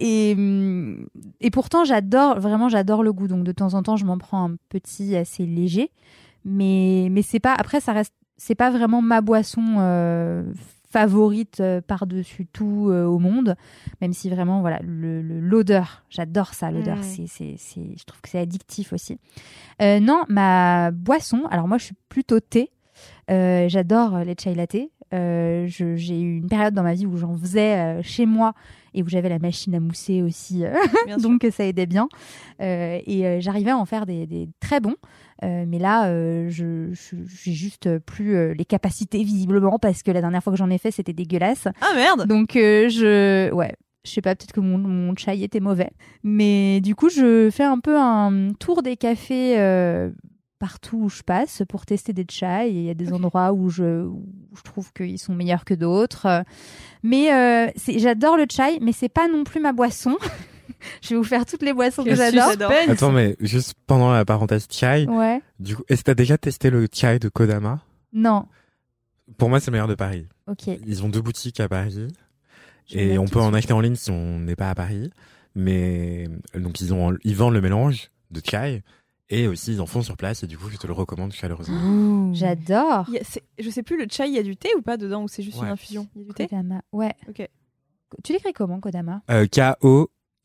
Et, 0.00 0.34
hum, 0.36 1.06
et 1.40 1.50
pourtant, 1.50 1.84
j'adore, 1.84 2.38
vraiment, 2.38 2.68
j'adore 2.68 3.02
le 3.02 3.12
goût. 3.12 3.26
Donc, 3.26 3.42
de 3.42 3.50
temps 3.52 3.74
en 3.74 3.82
temps, 3.82 3.96
je 3.96 4.04
m'en 4.04 4.18
prends 4.18 4.50
un 4.50 4.56
petit 4.68 5.16
assez 5.16 5.44
léger. 5.46 5.90
Mais, 6.44 7.08
mais 7.10 7.22
c'est 7.22 7.40
pas, 7.40 7.54
après, 7.54 7.80
ça 7.80 7.92
reste, 7.92 8.14
c'est 8.36 8.54
pas 8.54 8.70
vraiment 8.70 9.02
ma 9.02 9.20
boisson 9.20 9.62
euh, 9.78 10.44
favorite 10.90 11.60
euh, 11.60 11.80
par-dessus 11.80 12.46
tout 12.46 12.88
euh, 12.90 13.04
au 13.04 13.18
monde. 13.18 13.56
Même 14.00 14.12
si 14.12 14.30
vraiment, 14.30 14.60
voilà, 14.60 14.80
l'odeur, 14.82 16.04
j'adore 16.10 16.54
ça, 16.54 16.70
l'odeur. 16.70 16.98
Mm. 16.98 17.02
C'est, 17.02 17.26
c'est, 17.26 17.54
c'est, 17.58 17.96
je 17.96 18.04
trouve 18.04 18.20
que 18.20 18.28
c'est 18.28 18.38
addictif 18.38 18.92
aussi. 18.92 19.18
Euh, 19.82 20.00
non, 20.00 20.24
ma 20.28 20.90
boisson, 20.90 21.42
alors 21.50 21.68
moi, 21.68 21.78
je 21.78 21.84
suis 21.84 21.96
plutôt 22.08 22.40
thé. 22.40 22.70
Euh, 23.30 23.68
j'adore 23.68 24.18
les 24.20 24.34
chai 24.38 24.54
latte. 24.54 24.76
J'ai 25.12 26.20
eu 26.20 26.38
une 26.38 26.48
période 26.48 26.74
dans 26.74 26.82
ma 26.82 26.94
vie 26.94 27.06
où 27.06 27.16
j'en 27.16 27.36
faisais 27.36 28.02
chez 28.02 28.26
moi 28.26 28.54
et 28.94 29.02
où 29.02 29.08
j'avais 29.08 29.28
la 29.28 29.38
machine 29.38 29.74
à 29.74 29.80
mousser 29.80 30.22
aussi, 30.22 30.64
donc 31.22 31.46
ça 31.50 31.64
aidait 31.64 31.86
bien. 31.86 32.08
Et 32.60 33.38
j'arrivais 33.40 33.70
à 33.70 33.78
en 33.78 33.86
faire 33.86 34.04
des, 34.04 34.26
des 34.26 34.48
très 34.60 34.80
bons. 34.80 34.96
Euh, 35.44 35.64
mais 35.68 35.78
là, 35.78 36.08
euh, 36.08 36.48
je 36.50 36.92
je- 36.92 37.16
j'ai 37.42 37.52
juste 37.52 37.98
plus 38.00 38.34
euh, 38.36 38.54
les 38.54 38.64
capacités 38.64 39.22
visiblement 39.22 39.78
parce 39.78 40.02
que 40.02 40.10
la 40.10 40.20
dernière 40.20 40.42
fois 40.42 40.52
que 40.52 40.58
j'en 40.58 40.70
ai 40.70 40.78
fait, 40.78 40.90
c'était 40.90 41.12
dégueulasse. 41.12 41.68
Ah 41.80 41.92
merde. 41.94 42.26
Donc 42.26 42.56
euh, 42.56 42.88
je 42.88 43.52
ouais, 43.52 43.74
je 44.04 44.10
sais 44.10 44.20
pas, 44.22 44.34
peut-être 44.34 44.52
que 44.52 44.60
mon, 44.60 44.78
mon 44.78 45.14
chai 45.16 45.40
était 45.42 45.60
mauvais. 45.60 45.90
Mais 46.24 46.80
du 46.80 46.94
coup, 46.94 47.08
je 47.08 47.50
fais 47.50 47.64
un 47.64 47.78
peu 47.78 47.96
un 47.98 48.50
tour 48.58 48.82
des 48.82 48.96
cafés 48.96 49.58
euh, 49.58 50.10
partout 50.58 50.96
où 51.04 51.08
je 51.08 51.22
passe 51.22 51.62
pour 51.68 51.86
tester 51.86 52.12
des 52.12 52.26
chais. 52.28 52.68
Et 52.70 52.72
il 52.72 52.82
y 52.84 52.90
a 52.90 52.94
des 52.94 53.12
endroits 53.12 53.52
où 53.52 53.68
je, 53.70 54.06
où 54.06 54.24
je 54.56 54.62
trouve 54.62 54.92
qu'ils 54.92 55.18
sont 55.20 55.34
meilleurs 55.34 55.64
que 55.64 55.74
d'autres. 55.74 56.42
Mais 57.04 57.32
euh, 57.32 57.70
j'adore 57.96 58.36
le 58.36 58.46
chai, 58.50 58.78
mais 58.80 58.90
c'est 58.92 59.08
pas 59.08 59.28
non 59.28 59.44
plus 59.44 59.60
ma 59.60 59.72
boisson. 59.72 60.16
je 61.02 61.08
vais 61.10 61.16
vous 61.16 61.24
faire 61.24 61.44
toutes 61.46 61.62
les 61.62 61.72
boissons 61.72 62.04
que 62.04 62.14
j'adore. 62.14 62.50
Attends, 62.88 63.12
mais 63.12 63.36
juste 63.40 63.74
pendant 63.86 64.12
la 64.12 64.24
parenthèse 64.24 64.66
chai, 64.70 65.06
Ouais. 65.08 65.40
du 65.60 65.76
coup, 65.76 65.82
est-ce 65.88 66.00
que 66.00 66.06
t'as 66.06 66.14
déjà 66.14 66.38
testé 66.38 66.70
le 66.70 66.86
chai 66.92 67.18
de 67.18 67.28
Kodama? 67.28 67.80
Non. 68.12 68.46
Pour 69.36 69.48
moi, 69.50 69.60
c'est 69.60 69.66
le 69.70 69.72
meilleur 69.72 69.88
de 69.88 69.94
Paris. 69.94 70.26
Ok. 70.46 70.66
Ils 70.86 71.04
ont 71.04 71.08
deux 71.08 71.20
boutiques 71.20 71.60
à 71.60 71.68
Paris. 71.68 72.08
Je 72.86 72.98
Et 72.98 73.18
on 73.18 73.26
peut 73.26 73.40
en 73.40 73.52
acheter 73.52 73.72
en 73.74 73.80
ligne 73.80 73.96
si 73.96 74.10
on 74.10 74.38
n'est 74.38 74.56
pas 74.56 74.70
à 74.70 74.74
Paris. 74.74 75.10
Mais 75.54 76.26
donc 76.54 76.80
ils 76.80 76.94
ont 76.94 77.16
ils 77.24 77.34
vendent 77.34 77.54
le 77.54 77.60
mélange 77.60 78.10
de 78.30 78.40
chai 78.44 78.82
et 79.28 79.46
aussi 79.48 79.72
ils 79.72 79.80
en 79.80 79.86
font 79.86 80.02
sur 80.02 80.16
place 80.16 80.42
et 80.42 80.46
du 80.46 80.56
coup 80.56 80.70
je 80.70 80.76
te 80.76 80.86
le 80.86 80.92
recommande 80.92 81.32
chaleureusement. 81.32 82.32
J'adore. 82.32 83.06
Je 83.58 83.70
sais 83.70 83.82
plus, 83.82 83.98
le 83.98 84.06
chai, 84.10 84.28
il 84.28 84.34
y 84.34 84.38
a 84.38 84.42
du 84.42 84.56
thé 84.56 84.70
ou 84.76 84.82
pas 84.82 84.96
dedans 84.96 85.22
ou 85.24 85.28
c'est 85.28 85.42
juste 85.42 85.58
Ouais. 85.58 85.66
une 85.66 85.72
infusion? 85.72 86.06
Il 86.14 86.22
y 86.22 86.24
a 86.24 86.28
du 86.28 86.34
thé? 86.34 86.46
Kodama. 86.48 86.80
Ouais. 86.92 87.12
Ok. 87.28 87.46
Tu 88.24 88.32
l'écris 88.32 88.52
comment, 88.54 88.80
Kodama? 88.80 89.20
Euh, 89.30 89.46
K 89.46 89.60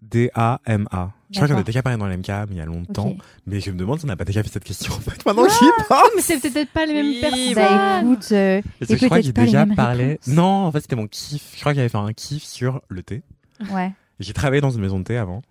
O 0.04 0.08
D 0.10 0.30
A 0.36 0.60
M 0.66 0.88
A. 0.92 1.12
Je 1.32 1.38
crois 1.40 1.48
que 1.48 1.54
j'en 1.54 1.58
ai 1.58 1.62
D'accord. 1.62 1.66
déjà 1.66 1.82
parlé 1.82 1.98
dans 1.98 2.06
l'MK 2.08 2.28
mais 2.28 2.46
il 2.52 2.58
y 2.58 2.62
a 2.62 2.66
longtemps. 2.66 3.16
Mais 3.48 3.60
je 3.60 3.72
me 3.72 3.78
demande 3.78 4.00
si 4.00 4.06
on 4.06 4.08
n'a 4.08 4.16
pas 4.16 4.26
déjà 4.26 4.44
fait 4.44 4.50
cette 4.50 4.64
question 4.64 4.94
en 4.94 5.00
fait. 5.00 5.26
Maintenant 5.26 5.46
que 5.46 5.52
j'y 5.52 5.86
pense. 5.88 6.10
Mais 6.16 6.22
c'est 6.22 6.40
peut-être 6.40 6.70
pas 6.72 6.86
les 6.86 6.94
mêmes 6.94 7.06
Oui, 7.08 7.20
personnes. 7.22 7.54
Bah 7.56 8.02
écoute, 8.04 8.28
euh, 8.32 8.62
Parce 8.80 8.92
que 8.92 8.98
je 8.98 9.06
crois 9.06 9.20
les 9.20 9.32
déjà 9.32 9.66
parlé. 9.66 10.06
réponses. 10.10 10.28
Non, 10.28 10.44
en 10.66 10.72
fait 10.72 10.82
c'était 10.82 10.96
mon 10.96 11.08
kiff. 11.08 11.54
Je 11.56 11.60
crois 11.62 11.72
que 11.72 11.78
j'avais 11.78 11.90
fait 11.90 11.98
un 11.98 12.14
kiff 12.14 12.44
sur 12.44 12.82
le 12.90 13.02
thé. 13.04 13.24
ouais. 13.72 13.92
J'ai 14.20 14.34
travaillé 14.34 14.62
dans 14.62 14.70
une 14.70 14.82
maison 14.82 15.00
de 15.00 15.04
thé 15.06 15.18
avant. 15.18 15.42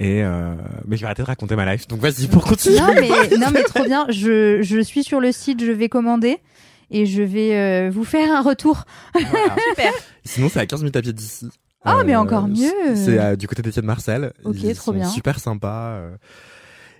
Et 0.00 0.24
euh... 0.24 0.54
mais 0.88 0.96
je 0.96 1.02
vais 1.02 1.06
arrêter 1.06 1.22
de 1.22 1.26
raconter 1.28 1.54
ma 1.54 1.72
life. 1.72 1.86
Donc 1.86 2.00
vas-y 2.00 2.26
pour 2.26 2.44
continuer. 2.44 2.78
Non 2.80 2.92
mais, 2.94 3.08
non 3.38 3.50
mais 3.52 3.62
trop 3.62 3.84
bien. 3.84 4.06
Je, 4.08 4.60
je 4.62 4.80
suis 4.80 5.04
sur 5.04 5.20
le 5.20 5.30
site, 5.30 5.64
je 5.64 5.70
vais 5.70 5.88
commander 5.88 6.38
et 6.90 7.06
je 7.06 7.22
vais 7.22 7.54
euh, 7.56 7.90
vous 7.90 8.04
faire 8.04 8.32
un 8.32 8.42
retour. 8.42 8.84
Voilà. 9.14 9.54
Super. 9.70 9.92
Sinon, 10.24 10.48
c'est 10.52 10.58
à 10.60 10.66
15 10.66 10.80
minutes 10.80 10.96
à 10.96 11.00
pied 11.02 11.12
d'ici. 11.12 11.48
Ah, 11.84 12.02
mais 12.04 12.14
encore 12.16 12.48
mieux. 12.48 12.94
C'est 12.94 13.18
euh, 13.18 13.36
du 13.36 13.46
côté 13.48 13.62
d'Étienne 13.62 13.84
Marcel. 13.86 14.32
Ok, 14.44 14.56
Ils 14.62 14.74
trop 14.76 14.92
sont 14.92 14.92
bien. 14.92 15.08
super 15.08 15.38
sympas. 15.40 15.90
euh, 15.94 16.16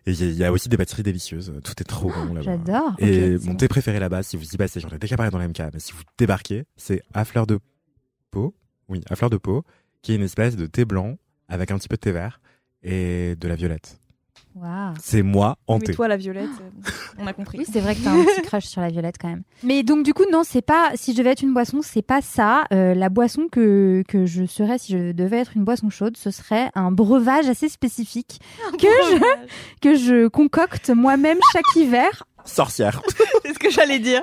Et 0.07 0.11
il 0.12 0.21
y, 0.21 0.25
a- 0.25 0.27
il 0.31 0.37
y 0.37 0.45
a 0.45 0.51
aussi 0.53 0.69
des 0.69 0.77
pâtisseries 0.77 1.05
délicieuses. 1.05 1.53
Tout 1.62 1.75
est 1.81 1.85
trop 1.85 2.11
bon 2.11 2.35
là-bas. 2.35 2.43
J'adore. 2.43 2.95
Et 2.99 3.39
mon 3.45 3.55
thé 3.55 3.69
préféré 3.69 4.01
là-bas, 4.01 4.23
si 4.25 4.37
vous 4.37 4.45
y 4.45 4.57
passez, 4.57 4.81
j'en 4.81 4.89
ai 4.89 4.99
déjà 4.99 5.17
parlé 5.17 5.31
dans 5.31 5.39
l'MK, 5.39 5.61
mais 5.73 5.79
si 5.79 5.93
vous 5.93 6.03
débarquez, 6.19 6.65
c'est 6.77 7.03
à 7.15 7.25
fleur 7.25 7.47
de 7.47 7.61
peau. 8.33 8.55
Oui, 8.89 9.01
à 9.09 9.15
fleur 9.17 9.31
de 9.31 9.37
peau, 9.37 9.65
qui 10.03 10.12
est 10.12 10.17
une 10.17 10.23
espèce 10.23 10.57
de 10.57 10.67
thé 10.67 10.85
blanc 10.85 11.17
avec 11.49 11.71
un 11.71 11.79
petit 11.79 11.87
peu 11.89 11.95
de 11.97 12.01
thé 12.01 12.11
vert 12.12 12.41
et 12.83 13.37
de 13.37 13.47
la 13.47 13.55
violette. 13.55 13.99
C'est 15.00 15.23
moi 15.23 15.56
Mais 15.68 15.75
hanté. 15.75 15.94
toi, 15.94 16.09
la 16.09 16.16
violette, 16.16 16.49
euh, 16.61 16.90
on 17.18 17.26
a 17.26 17.32
compris. 17.32 17.59
Oui, 17.59 17.64
c'est 17.71 17.80
vrai 17.80 17.94
que 17.94 18.00
t'as 18.02 18.11
un 18.11 18.25
petit 18.25 18.42
crush 18.42 18.64
sur 18.66 18.80
la 18.80 18.88
violette 18.90 19.16
quand 19.21 19.28
même. 19.28 19.42
Mais 19.62 19.82
donc 19.82 20.04
du 20.04 20.12
coup, 20.14 20.25
non, 20.30 20.42
c'est 20.44 20.62
pas. 20.62 20.90
Si 20.94 21.12
je 21.12 21.18
devais 21.18 21.30
être 21.30 21.42
une 21.42 21.54
boisson, 21.54 21.80
c'est 21.82 22.02
pas 22.02 22.21
ça. 22.21 22.64
Euh, 22.73 22.94
la 22.94 23.09
boisson 23.09 23.49
que 23.50 24.02
que 24.09 24.26
je 24.26 24.44
serais 24.44 24.78
si 24.78 24.92
je 24.92 25.12
devais 25.12 25.38
être 25.38 25.56
une 25.56 25.64
boisson 25.64 25.90
chaude, 25.90 26.16
ce 26.16 26.30
serait 26.30 26.71
un 26.75 26.90
breuvage 26.90 27.49
assez 27.49 27.68
spécifique 27.68 28.40
que 28.78 28.87
je 28.87 29.18
que 29.80 29.94
je 29.97 30.28
concocte 30.28 30.90
moi-même 30.90 31.38
chaque 31.52 31.76
hiver. 31.76 32.25
Sorcière. 32.44 33.00
C'est 33.44 33.54
ce 33.54 33.59
que 33.59 33.71
j'allais 33.71 33.99
dire. 34.00 34.23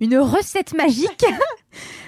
Une 0.00 0.18
recette 0.18 0.74
magique. 0.74 1.24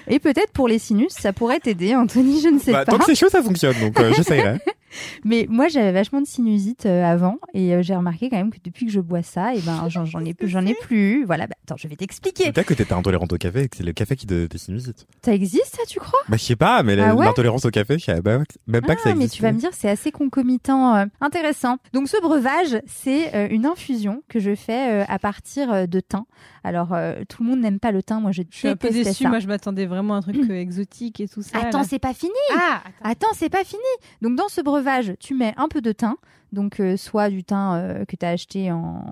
Et 0.07 0.19
peut-être 0.19 0.51
pour 0.51 0.67
les 0.67 0.77
sinus, 0.77 1.11
ça 1.11 1.33
pourrait 1.33 1.59
t'aider, 1.59 1.95
Anthony. 1.95 2.39
Je 2.41 2.49
ne 2.49 2.59
sais 2.59 2.71
Bah, 2.71 2.85
pas. 2.85 2.91
tant 2.91 2.97
que 2.99 3.05
c'est 3.05 3.15
chaud, 3.15 3.27
ça 3.27 3.41
fonctionne, 3.41 3.75
donc 3.79 3.99
euh, 3.99 4.13
j'essayerai. 4.13 4.59
Mais 5.25 5.45
moi, 5.49 5.67
j'avais 5.67 5.91
vachement 5.91 6.21
de 6.21 6.27
sinusite 6.27 6.85
euh, 6.85 7.03
avant, 7.03 7.37
et 7.53 7.73
euh, 7.73 7.81
j'ai 7.81 7.95
remarqué 7.95 8.29
quand 8.29 8.37
même 8.37 8.51
que 8.51 8.57
depuis 8.63 8.85
que 8.85 8.91
je 8.91 8.99
bois 8.99 9.23
ça, 9.23 9.53
et 9.55 9.59
ben 9.61 9.87
j'en 9.89 10.05
j'en 10.05 10.19
ai 10.25 10.35
j'en 10.41 10.65
ai 10.65 10.73
plus. 10.75 11.25
Voilà. 11.25 11.47
Bah, 11.47 11.55
attends, 11.63 11.77
je 11.77 11.87
vais 11.87 11.95
t'expliquer. 11.95 12.51
Peut-être 12.51 12.67
que 12.67 12.73
t'étais 12.73 12.93
intolérante 12.93 13.33
au 13.33 13.37
café 13.37 13.63
et 13.63 13.69
que 13.69 13.77
c'est 13.77 13.83
le 13.83 13.93
café 13.93 14.15
qui 14.15 14.25
donne 14.25 14.47
des 14.47 14.57
sinusites. 14.57 15.05
Ça 15.23 15.33
existe, 15.33 15.75
ça, 15.75 15.83
tu 15.87 15.99
crois? 15.99 16.19
Bah, 16.29 16.37
je 16.37 16.43
sais 16.43 16.55
pas, 16.55 16.83
mais 16.83 16.95
la- 16.95 17.09
Ah 17.11 17.15
ouais? 17.15 17.25
l'intolérance 17.25 17.65
au 17.65 17.69
café, 17.71 17.97
je 17.99 18.05
savais 18.05 18.21
pas- 18.21 18.39
même 18.67 18.81
pas 18.81 18.95
que 18.95 19.01
ça 19.01 19.09
Ah, 19.11 19.15
mais 19.15 19.23
existait. 19.25 19.35
tu 19.37 19.41
vas 19.43 19.51
me 19.51 19.59
dire, 19.59 19.69
c'est 19.73 19.89
assez 19.89 20.11
concomitant, 20.11 20.95
euh, 20.95 21.05
intéressant. 21.21 21.77
Donc 21.93 22.07
ce 22.09 22.19
breuvage, 22.21 22.77
c'est 22.87 23.33
euh, 23.35 23.47
une 23.49 23.65
infusion 23.65 24.21
que 24.27 24.39
je 24.39 24.55
fais 24.55 25.01
euh, 25.01 25.05
à 25.07 25.19
partir 25.19 25.71
euh, 25.71 25.85
de 25.85 25.99
thym. 25.99 26.23
Alors 26.63 26.93
euh, 26.93 27.21
tout 27.29 27.43
le 27.43 27.49
monde 27.49 27.59
n'aime 27.59 27.79
pas 27.79 27.91
le 27.91 28.01
thym, 28.01 28.19
moi 28.21 28.31
je 28.31 28.41
Je 28.49 28.57
suis 28.57 28.67
un 28.67 28.75
peu 28.75 28.89
déçue. 28.89 29.23
ça. 29.23 29.29
Moi, 29.29 29.39
je 29.39 29.47
m'attendais 29.47 29.85
vraiment 29.85 30.15
à 30.15 30.17
un 30.17 30.21
truc 30.21 30.35
exotique 30.49 31.19
et 31.19 31.27
tout 31.27 31.41
ça. 31.41 31.59
Attends, 31.59 31.79
là. 31.79 31.83
c'est 31.87 31.99
pas 31.99 32.13
fini. 32.13 32.31
Ah, 32.57 32.81
Attends, 33.03 33.27
c'est 33.33 33.49
pas 33.49 33.63
fini. 33.63 33.81
Donc 34.21 34.35
dans 34.35 34.47
ce 34.49 34.61
breuvage, 34.61 34.84
tu 35.19 35.33
mets 35.35 35.53
un 35.57 35.67
peu 35.67 35.81
de 35.81 35.91
thym, 35.91 36.15
donc 36.51 36.79
euh, 36.79 36.95
soit 36.97 37.29
du 37.29 37.43
thym 37.43 37.71
euh, 37.73 38.05
que 38.05 38.15
tu 38.15 38.25
as 38.25 38.29
acheté 38.29 38.71
en 38.71 39.03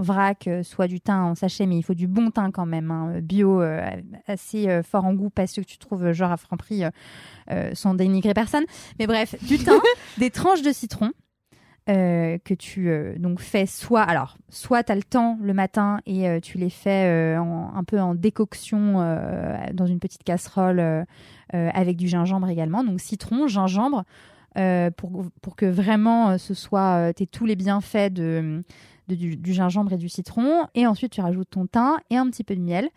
vrac, 0.00 0.46
euh, 0.48 0.62
soit 0.62 0.88
du 0.88 1.00
thym 1.00 1.14
en 1.22 1.34
sachet, 1.34 1.66
mais 1.66 1.76
il 1.76 1.82
faut 1.82 1.94
du 1.94 2.06
bon 2.08 2.30
thym 2.30 2.50
quand 2.52 2.66
même, 2.66 2.90
hein, 2.90 3.20
bio, 3.22 3.62
assez 4.26 4.82
fort 4.82 5.04
en 5.04 5.14
goût, 5.14 5.30
pas 5.30 5.46
ceux 5.46 5.62
que 5.62 5.68
tu 5.68 5.78
trouves 5.78 6.12
genre 6.12 6.32
à 6.32 6.36
Franprix, 6.36 6.82
sans 7.74 7.94
dénigrer 7.94 8.34
personne. 8.34 8.64
Mais 8.98 9.06
bref, 9.06 9.34
du 9.44 9.58
thym, 9.58 9.80
des 10.18 10.30
tranches 10.30 10.62
de 10.62 10.72
citron. 10.72 11.10
que 11.86 12.54
tu 12.54 12.90
donc 13.18 13.40
fais 13.40 13.64
soit 13.64 14.02
alors 14.02 14.36
soit 14.50 14.82
tu 14.84 14.92
as 14.92 14.94
le 14.96 15.02
temps 15.02 15.38
le 15.40 15.54
matin 15.54 16.00
et 16.04 16.38
tu 16.42 16.58
les 16.58 16.68
fais 16.68 17.36
en- 17.38 17.72
un 17.74 17.84
peu 17.84 17.98
en 17.98 18.14
décoction 18.14 18.94
dans 19.72 19.86
une 19.86 19.98
petite 19.98 20.22
casserole 20.24 21.06
avec 21.52 21.96
du 21.96 22.08
gingembre 22.08 22.48
également. 22.50 22.84
Donc 22.84 23.00
citron, 23.00 23.46
gingembre, 23.46 24.04
euh, 24.56 24.90
pour, 24.90 25.26
pour 25.42 25.56
que 25.56 25.66
vraiment 25.66 26.30
euh, 26.30 26.38
ce 26.38 26.54
soit, 26.54 27.12
tu 27.14 27.26
tous 27.26 27.46
les 27.46 27.56
bienfaits 27.56 28.12
de, 28.12 28.62
de- 29.08 29.14
du, 29.14 29.36
du 29.36 29.52
gingembre 29.52 29.92
et 29.92 29.96
du 29.98 30.08
citron. 30.08 30.66
Et 30.74 30.86
ensuite, 30.86 31.12
tu 31.12 31.20
rajoutes 31.20 31.50
ton 31.50 31.66
thym 31.66 31.96
et 32.10 32.16
un 32.16 32.26
petit 32.30 32.44
peu 32.44 32.54
de 32.56 32.60
miel. 32.60 32.88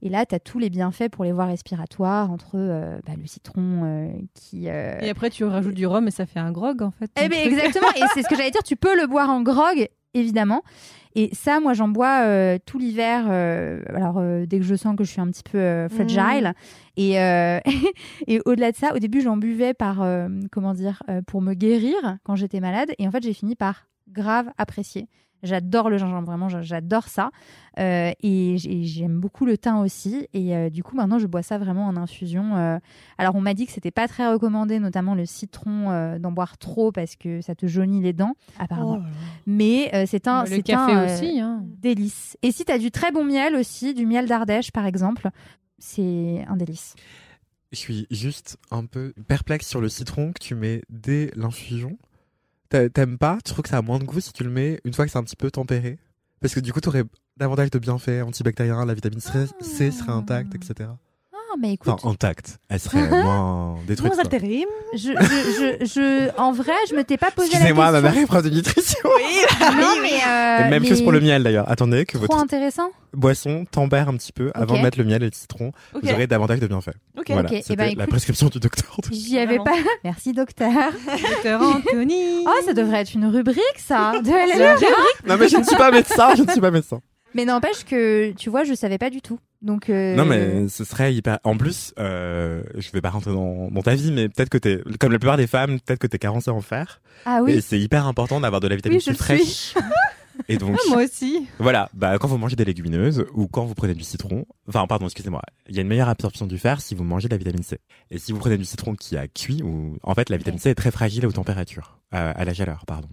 Et 0.00 0.08
là, 0.10 0.24
tu 0.24 0.34
as 0.34 0.38
tous 0.38 0.60
les 0.60 0.70
bienfaits 0.70 1.08
pour 1.10 1.24
les 1.24 1.32
voies 1.32 1.46
respiratoires 1.46 2.30
entre 2.30 2.52
euh, 2.54 3.00
bah, 3.04 3.14
le 3.20 3.26
citron 3.26 3.82
euh, 3.84 4.08
qui... 4.34 4.68
euh, 4.68 4.96
Et 5.00 5.08
après, 5.10 5.28
tu 5.28 5.42
rajoutes 5.44 5.74
du 5.74 5.86
rhum 5.86 6.06
et 6.06 6.12
ça 6.12 6.24
fait 6.24 6.38
un 6.38 6.52
grog 6.52 6.82
en 6.82 6.92
fait. 6.92 7.10
eh 7.20 7.28
ben 7.28 7.38
exactement, 7.44 7.88
et 7.96 8.04
c'est 8.14 8.22
ce 8.22 8.28
que 8.28 8.36
j'allais 8.36 8.52
dire, 8.52 8.62
tu 8.62 8.76
peux 8.76 8.96
le 8.96 9.08
boire 9.08 9.28
en 9.28 9.42
grog, 9.42 9.88
évidemment. 10.18 10.62
Et 11.14 11.30
ça, 11.32 11.58
moi, 11.58 11.72
j'en 11.72 11.88
bois 11.88 12.22
euh, 12.24 12.58
tout 12.64 12.78
l'hiver. 12.78 13.26
euh, 13.28 13.80
alors, 13.88 14.18
euh, 14.18 14.46
dès 14.46 14.58
que 14.58 14.64
je 14.64 14.74
sens 14.74 14.94
que 14.94 15.04
je 15.04 15.10
suis 15.10 15.20
un 15.20 15.26
petit 15.28 15.42
peu 15.42 15.58
euh, 15.58 15.88
fragile. 15.88 16.52
Et, 16.96 17.12
et 18.26 18.40
au-delà 18.44 18.72
de 18.72 18.76
ça, 18.76 18.94
au 18.94 18.98
début, 18.98 19.20
j'en 19.20 19.36
buvais 19.36 19.74
par, 19.74 20.04
comment 20.52 20.74
dire, 20.74 21.02
pour 21.26 21.42
me 21.42 21.54
guérir 21.54 22.18
quand 22.24 22.36
j'étais 22.36 22.60
malade. 22.60 22.92
Et 22.98 23.08
en 23.08 23.10
fait, 23.10 23.22
j'ai 23.22 23.32
fini 23.32 23.56
par 23.56 23.88
grave 24.08 24.50
apprécier. 24.58 25.08
J'adore 25.42 25.88
le 25.90 25.98
gingembre, 25.98 26.26
vraiment, 26.26 26.48
j'a- 26.48 26.62
j'adore 26.62 27.08
ça. 27.08 27.30
Euh, 27.78 28.10
et 28.22 28.56
j'ai- 28.58 28.82
j'aime 28.82 29.20
beaucoup 29.20 29.46
le 29.46 29.56
thym 29.56 29.76
aussi. 29.78 30.26
Et 30.34 30.56
euh, 30.56 30.68
du 30.68 30.82
coup, 30.82 30.96
maintenant, 30.96 31.18
je 31.18 31.26
bois 31.28 31.42
ça 31.42 31.58
vraiment 31.58 31.86
en 31.86 31.96
infusion. 31.96 32.56
euh. 32.56 32.78
Alors, 33.18 33.36
on 33.36 33.40
m'a 33.40 33.54
dit 33.54 33.66
que 33.66 33.72
c'était 33.72 33.92
pas 33.92 34.08
très 34.08 34.28
recommandé, 34.32 34.80
notamment 34.80 35.14
le 35.14 35.26
citron, 35.26 35.90
euh, 35.90 36.18
d'en 36.18 36.32
boire 36.32 36.58
trop 36.58 36.90
parce 36.90 37.14
que 37.16 37.40
ça 37.40 37.54
te 37.54 37.66
jaunit 37.66 38.02
les 38.02 38.12
dents, 38.12 38.34
apparemment. 38.58 38.98
Mais 39.46 39.90
euh, 39.94 40.04
c'est 40.08 40.26
un, 40.26 40.42
le 40.44 40.62
café 40.62 40.92
un, 40.92 40.98
euh, 41.02 41.14
aussi. 41.14 41.40
Hein. 41.40 41.62
délice. 41.64 42.36
Et 42.42 42.50
si 42.50 42.64
tu 42.64 42.72
as 42.72 42.78
du 42.78 42.90
très 42.90 43.12
bon 43.12 43.24
miel 43.24 43.54
aussi, 43.54 43.94
du 43.94 44.06
miel 44.06 44.26
d'Ardèche 44.26 44.72
par 44.72 44.86
exemple, 44.86 45.28
c'est 45.78 46.44
un 46.48 46.56
délice. 46.56 46.94
Je 47.70 47.76
suis 47.76 48.06
juste 48.10 48.56
un 48.70 48.86
peu 48.86 49.12
perplexe 49.28 49.68
sur 49.68 49.80
le 49.80 49.88
citron 49.88 50.32
que 50.32 50.40
tu 50.42 50.54
mets 50.54 50.82
dès 50.88 51.30
l'infusion. 51.36 51.98
T'a- 52.68 52.88
T'aimes 52.90 53.18
pas 53.18 53.38
Tu 53.44 53.52
trouves 53.52 53.62
que 53.62 53.68
ça 53.70 53.78
a 53.78 53.82
moins 53.82 53.98
de 53.98 54.04
goût 54.04 54.20
si 54.20 54.32
tu 54.32 54.44
le 54.44 54.50
mets 54.50 54.80
une 54.84 54.92
fois 54.94 55.04
que 55.06 55.10
c'est 55.10 55.18
un 55.18 55.24
petit 55.24 55.36
peu 55.36 55.50
tempéré? 55.50 55.98
Parce 56.40 56.54
que 56.54 56.60
du 56.60 56.72
coup, 56.72 56.80
t'aurais 56.80 57.04
davantage 57.36 57.70
de 57.70 57.78
bienfaits 57.78 58.22
antibactériens, 58.22 58.84
la 58.84 58.94
vitamine 58.94 59.20
C 59.20 59.90
serait 59.90 60.12
intacte, 60.12 60.54
etc. 60.54 60.90
Mais 61.60 61.72
écoute, 61.74 61.88
Enfin, 61.94 62.10
intacte. 62.10 62.58
Elle 62.68 62.80
serait 62.80 63.08
moins 63.22 63.76
détruite. 63.86 64.12
Moins 64.14 64.22
quoi. 64.22 64.32
altéré. 64.32 64.64
je, 64.94 64.98
je, 64.98 65.08
je, 65.10 65.84
je- 65.86 66.30
en 66.40 66.52
vrai, 66.52 66.72
je 66.90 66.94
me 66.94 67.02
t'ai 67.04 67.16
pas 67.16 67.30
posé 67.30 67.48
la 67.48 67.58
question. 67.58 67.66
Excusez-moi, 67.68 67.90
ma 67.90 68.00
mère 68.00 68.16
est 68.18 68.26
prof 68.26 68.42
de 68.42 68.50
nutrition. 68.50 68.98
Oui, 69.04 69.66
Non, 69.80 69.94
mais, 70.02 70.12
euh, 70.26 70.66
Et 70.66 70.70
même 70.70 70.82
mais 70.82 70.88
chose 70.88 71.02
pour 71.02 71.12
le 71.12 71.20
miel 71.20 71.42
d'ailleurs. 71.42 71.68
Attendez 71.70 72.04
que 72.06 72.12
Trop 72.18 72.26
votre 72.26 72.38
intéressant. 72.38 72.90
boisson 73.12 73.64
tempère 73.70 74.08
un 74.08 74.16
petit 74.16 74.32
peu 74.32 74.50
avant 74.54 74.76
de 74.76 74.82
mettre 74.82 74.98
le 74.98 75.04
miel 75.04 75.22
et 75.22 75.26
le 75.26 75.32
citron. 75.32 75.72
Vous 75.94 76.08
aurez 76.10 76.26
davantage 76.26 76.60
de 76.60 76.66
bienfaits. 76.66 76.90
Ok. 77.18 77.26
Voilà, 77.30 77.48
Ok, 77.48 77.54
eh 77.58 77.62
c'était 77.62 77.76
ben, 77.76 77.94
la 77.96 78.06
prescription 78.06 78.48
du 78.48 78.58
docteur. 78.60 78.96
J'y 79.10 79.38
avais 79.38 79.58
pas. 79.58 79.74
Merci 80.04 80.32
docteur. 80.32 80.70
Docteur 81.30 81.60
Anthony. 81.62 82.44
Oh, 82.46 82.50
ça 82.64 82.72
devrait 82.74 82.98
être 83.00 83.14
une 83.14 83.26
rubrique 83.26 83.58
ça. 83.78 84.12
De 84.22 84.28
LLE. 84.30 84.62
un 84.62 85.28
non 85.28 85.36
mais 85.38 85.48
je 85.48 85.56
ne 85.56 85.64
suis 85.64 85.76
pas 85.76 85.90
médecin, 85.90 86.34
je 86.36 86.42
ne 86.42 86.50
suis 86.50 86.60
pas 86.60 86.70
médecin. 86.70 87.00
Mais 87.34 87.44
n'empêche 87.44 87.84
que 87.84 88.32
tu 88.32 88.50
vois, 88.50 88.64
je 88.64 88.74
savais 88.74 88.98
pas 88.98 89.10
du 89.10 89.20
tout. 89.20 89.38
Donc 89.60 89.90
euh, 89.90 90.14
Non 90.14 90.24
mais 90.24 90.68
ce 90.68 90.84
serait 90.84 91.12
hyper. 91.14 91.38
En 91.44 91.56
plus, 91.56 91.92
euh, 91.98 92.62
je 92.76 92.90
vais 92.92 93.00
pas 93.00 93.10
rentrer 93.10 93.32
dans, 93.32 93.68
dans 93.70 93.82
ta 93.82 93.94
vie, 93.96 94.12
mais 94.12 94.28
peut-être 94.28 94.50
que 94.50 94.58
t'es, 94.58 94.80
comme 95.00 95.12
la 95.12 95.18
plupart 95.18 95.36
des 95.36 95.46
femmes, 95.48 95.80
peut-être 95.80 95.98
que 95.98 96.06
t'es 96.06 96.18
carencée 96.18 96.50
en 96.50 96.60
fer. 96.60 97.00
ah 97.24 97.38
Et 97.40 97.42
oui. 97.56 97.62
c'est 97.62 97.78
hyper 97.78 98.06
important 98.06 98.40
d'avoir 98.40 98.60
de 98.60 98.68
la 98.68 98.76
vitamine 98.76 98.98
Oui, 98.98 99.04
je 99.04 99.10
C 99.12 99.16
fraîche. 99.18 99.74
Et 100.48 100.56
donc, 100.56 100.76
Ah, 100.78 100.82
moi 100.90 101.02
aussi. 101.04 101.48
voilà, 101.58 101.90
bah, 101.92 102.16
quand 102.20 102.28
vous 102.28 102.38
mangez 102.38 102.54
des 102.54 102.64
légumineuses 102.64 103.26
ou 103.34 103.48
quand 103.48 103.64
vous 103.64 103.74
prenez 103.74 103.94
du 103.94 104.04
citron, 104.04 104.46
enfin, 104.68 104.86
pardon, 104.86 105.06
excusez-moi, 105.06 105.42
il 105.68 105.74
y 105.74 105.78
a 105.78 105.82
une 105.82 105.88
meilleure 105.88 106.08
absorption 106.08 106.46
du 106.46 106.56
fer 106.58 106.80
si 106.80 106.94
vous 106.94 107.02
mangez 107.02 107.26
de 107.26 107.34
la 107.34 107.38
vitamine 107.38 107.64
C. 107.64 107.78
Et 108.12 108.18
si 108.18 108.30
vous 108.30 108.38
prenez 108.38 108.56
du 108.56 108.64
citron 108.64 108.94
qui 108.94 109.16
a 109.16 109.26
cuit, 109.26 109.62
ou, 109.64 109.96
en 110.04 110.14
fait, 110.14 110.30
la 110.30 110.36
vitamine 110.36 110.60
C 110.60 110.70
est 110.70 110.76
très 110.76 110.92
fragile 110.92 111.26
aux 111.26 111.32
températures, 111.32 111.98
euh, 112.14 112.32
à 112.34 112.44
la 112.44 112.54
chaleur, 112.54 112.84
pardon. 112.86 113.08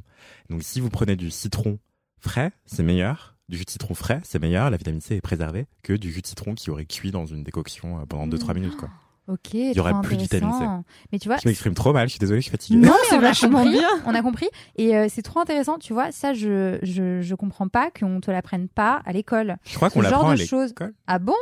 Donc, 0.52 0.62
si 0.62 0.80
vous 0.80 0.92
prenez 0.92 1.16
du 1.16 1.32
citron 1.32 1.80
frais, 2.20 2.52
c'est 2.68 2.84
meilleur. 2.84 3.35
Du 3.48 3.58
jus 3.58 3.66
de 3.66 3.70
citron 3.70 3.94
frais, 3.94 4.22
c'est 4.24 4.40
meilleur. 4.40 4.70
La 4.72 4.78
vitamine 4.78 5.02
C 5.02 5.16
est 5.16 5.22
préservée 5.22 5.68
que 5.84 5.94
du 5.94 6.12
jus 6.12 6.22
de 6.22 6.28
citron 6.28 6.56
qui 6.56 6.72
aurait 6.72 6.86
cuit 6.86 7.12
dans 7.12 7.26
une 7.28 7.44
décoction 7.44 8.00
euh, 8.00 8.06
pendant 8.08 8.26
2-3 8.28 8.56
minutes, 8.56 8.76
quoi. 8.76 8.90
Ok. 9.28 9.54
y 9.54 9.80
aura 9.80 9.92
trop 9.92 10.02
plus 10.02 10.18
de 10.18 10.22
vitamine 10.24 10.52
C. 10.54 10.66
Mais 11.12 11.20
tu 11.20 11.28
vois, 11.28 11.38
Je 11.38 11.48
m'exprime 11.48 11.74
trop 11.74 11.94
mal, 11.94 12.08
je 12.08 12.12
suis 12.12 12.20
désolée, 12.20 12.42
je 12.42 12.46
suis 12.46 12.52
fatiguée. 12.52 12.78
Non, 12.78 12.94
mais 12.94 13.08
c'est 13.10 13.16
on 13.16 13.20
a 13.20 13.22
vachement 13.22 13.60
compris. 13.64 13.72
bien. 13.78 13.90
On 14.06 14.14
a 14.16 14.22
compris. 14.22 14.50
Et 14.78 14.96
euh, 14.96 15.08
c'est 15.10 15.22
trop 15.24 15.40
intéressant. 15.40 15.78
Tu 15.80 15.94
vois, 15.94 16.12
ça, 16.12 16.34
je, 16.34 16.78
je, 16.84 17.22
je 17.22 17.36
comprends 17.36 17.68
pas 17.68 17.90
qu'on 17.92 18.20
te 18.20 18.30
l'apprenne 18.32 18.68
pas 18.68 19.02
à 19.06 19.14
l'école. 19.14 19.58
Je 19.66 19.76
crois 19.76 19.90
qu'on 19.90 20.02
l'apprend 20.02 20.30
à 20.30 20.36
l'école. 20.36 20.94
Ah 21.08 21.20
bon? 21.20 21.34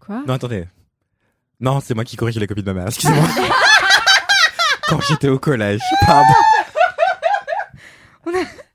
Quoi? 0.00 0.22
Non, 0.26 0.34
attendez. 0.34 0.66
Non, 1.60 1.80
c'est 1.80 1.94
moi 1.94 2.04
qui 2.04 2.16
corrige 2.16 2.38
les 2.38 2.46
copies 2.46 2.62
de 2.62 2.70
ma 2.72 2.74
mère, 2.80 2.86
excusez-moi. 2.88 3.24
Quand 4.88 5.00
j'étais 5.02 5.28
au 5.28 5.38
collège, 5.38 5.80
pardon. 6.06 6.32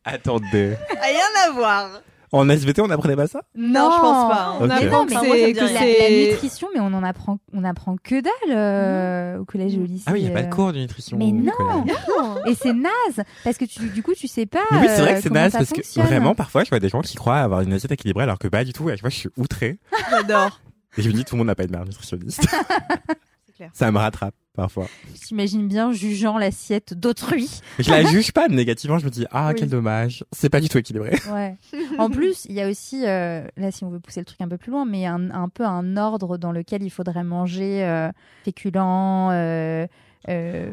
Attendez. 0.05 0.75
Rien 1.01 1.47
à 1.47 1.51
voir. 1.51 1.89
En 2.33 2.49
SVT, 2.49 2.81
on 2.81 2.89
apprenait 2.89 3.15
pas 3.15 3.27
ça? 3.27 3.43
Non, 3.55 3.91
je 3.93 3.99
pense 4.01 4.31
pas. 4.33 4.57
On 4.59 4.65
Ok. 4.65 4.71
apprend 4.71 4.99
Non, 5.01 5.05
que 5.05 5.09
mais 5.09 5.15
moi, 5.15 5.23
ça 5.23 5.29
me 5.29 5.53
c'est. 5.53 5.53
La, 5.53 5.67
c'est- 5.67 5.99
la 6.25 6.31
nutrition, 6.31 6.67
mais 6.73 6.79
on 6.79 6.87
en 6.87 7.03
apprend, 7.03 7.37
on 7.53 7.63
apprend 7.63 7.95
que 8.03 8.21
dalle 8.21 8.31
euh, 8.49 9.37
au 9.37 9.45
collège 9.45 9.75
et 9.75 9.79
au 9.79 9.83
lycée. 9.85 10.05
Ah 10.07 10.13
oui, 10.13 10.21
il 10.21 10.23
n'y 10.25 10.31
a 10.31 10.33
pas 10.33 10.39
euh. 10.39 10.49
de 10.49 10.53
cours 10.53 10.73
de 10.73 10.79
nutrition. 10.79 11.15
Mais 11.17 11.31
non. 11.31 11.85
Et 12.47 12.55
c'est 12.55 12.73
naze 12.73 13.23
parce 13.43 13.57
que 13.57 13.65
tu, 13.65 13.87
du 13.89 14.01
coup, 14.01 14.15
tu 14.15 14.27
sais 14.27 14.47
pas. 14.47 14.63
Mais 14.71 14.79
oui, 14.79 14.87
c'est 14.89 15.01
vrai 15.01 15.11
euh, 15.11 15.15
que 15.17 15.21
c'est 15.21 15.29
naze 15.31 15.51
parce 15.53 15.69
que 15.69 16.01
vraiment, 16.01 16.33
parfois, 16.33 16.63
je 16.63 16.69
vois 16.69 16.79
des 16.79 16.89
gens 16.89 17.01
qui 17.01 17.15
croient 17.15 17.37
avoir 17.37 17.61
une 17.61 17.71
assiette 17.71 17.91
équilibrée 17.91 18.23
alors 18.23 18.39
que 18.39 18.47
pas 18.47 18.63
du 18.63 18.73
tout. 18.73 18.89
Et 18.89 18.93
à 18.93 18.95
chaque 18.95 19.01
fois, 19.01 19.09
je 19.11 19.15
suis 19.17 19.29
outré. 19.37 19.77
J'adore. 20.09 20.59
Et 20.97 21.03
je 21.03 21.09
me 21.09 21.13
dis, 21.13 21.23
tout 21.25 21.35
le 21.35 21.37
monde 21.39 21.47
n'a 21.47 21.55
pas 21.55 21.63
une 21.65 21.71
mère 21.71 21.85
nutritionniste. 21.85 22.41
C'est 23.45 23.55
clair. 23.55 23.69
ça 23.73 23.91
me 23.91 23.97
rattrape 23.99 24.33
parfois. 24.55 24.87
Je 25.15 25.19
t'imagine 25.27 25.67
bien 25.67 25.91
jugeant 25.91 26.37
l'assiette 26.37 26.93
d'autrui. 26.93 27.49
Je 27.79 27.89
la 27.89 28.03
juge 28.05 28.31
pas 28.31 28.47
négativement, 28.47 28.97
je 28.99 29.05
me 29.05 29.09
dis, 29.09 29.25
ah, 29.31 29.49
Oui. 29.49 29.55
quel 29.59 29.69
dommage. 29.69 30.23
C'est 30.31 30.49
pas 30.49 30.61
du 30.61 30.69
tout 30.69 30.77
équilibré. 30.77 31.17
Ouais. 31.31 31.55
en 31.97 32.09
plus, 32.09 32.45
il 32.49 32.55
y 32.55 32.61
a 32.61 32.69
aussi, 32.69 33.05
euh, 33.05 33.45
là, 33.57 33.71
si 33.71 33.83
on 33.83 33.89
veut 33.89 33.99
pousser 33.99 34.19
le 34.19 34.25
truc 34.25 34.39
un 34.41 34.47
peu 34.47 34.57
plus 34.57 34.71
loin, 34.71 34.85
mais 34.85 35.05
un, 35.05 35.31
un 35.31 35.49
peu 35.49 35.65
un 35.65 35.97
ordre 35.97 36.37
dans 36.37 36.51
lequel 36.51 36.83
il 36.83 36.89
faudrait 36.89 37.23
manger 37.23 37.83
euh, 37.83 38.09
féculents. 38.45 39.31
euh, 39.31 39.87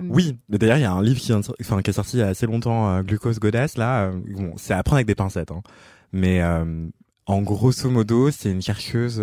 Oui, 0.09 0.37
mais 0.49 0.59
d'ailleurs, 0.59 0.77
il 0.79 0.83
y 0.83 0.85
a 0.85 0.93
un 0.93 1.03
livre 1.03 1.21
qui, 1.21 1.33
enfin, 1.33 1.83
qui 1.83 1.91
est 1.91 1.95
sorti 1.95 2.17
il 2.17 2.21
y 2.21 2.23
a 2.23 2.29
assez 2.29 2.47
longtemps, 2.47 3.01
Glucose 3.03 3.39
Goddess, 3.41 3.77
là. 3.79 4.11
bon, 4.13 4.53
c'est 4.57 4.75
à 4.75 4.83
prendre 4.83 4.97
avec 4.97 5.07
des 5.07 5.15
pincettes. 5.15 5.51
Hein. 5.51 5.63
Mais 6.13 6.41
en 7.27 7.43
grosso 7.43 7.89
modo, 7.91 8.31
c'est 8.31 8.51
une 8.51 8.63
chercheuse 8.63 9.23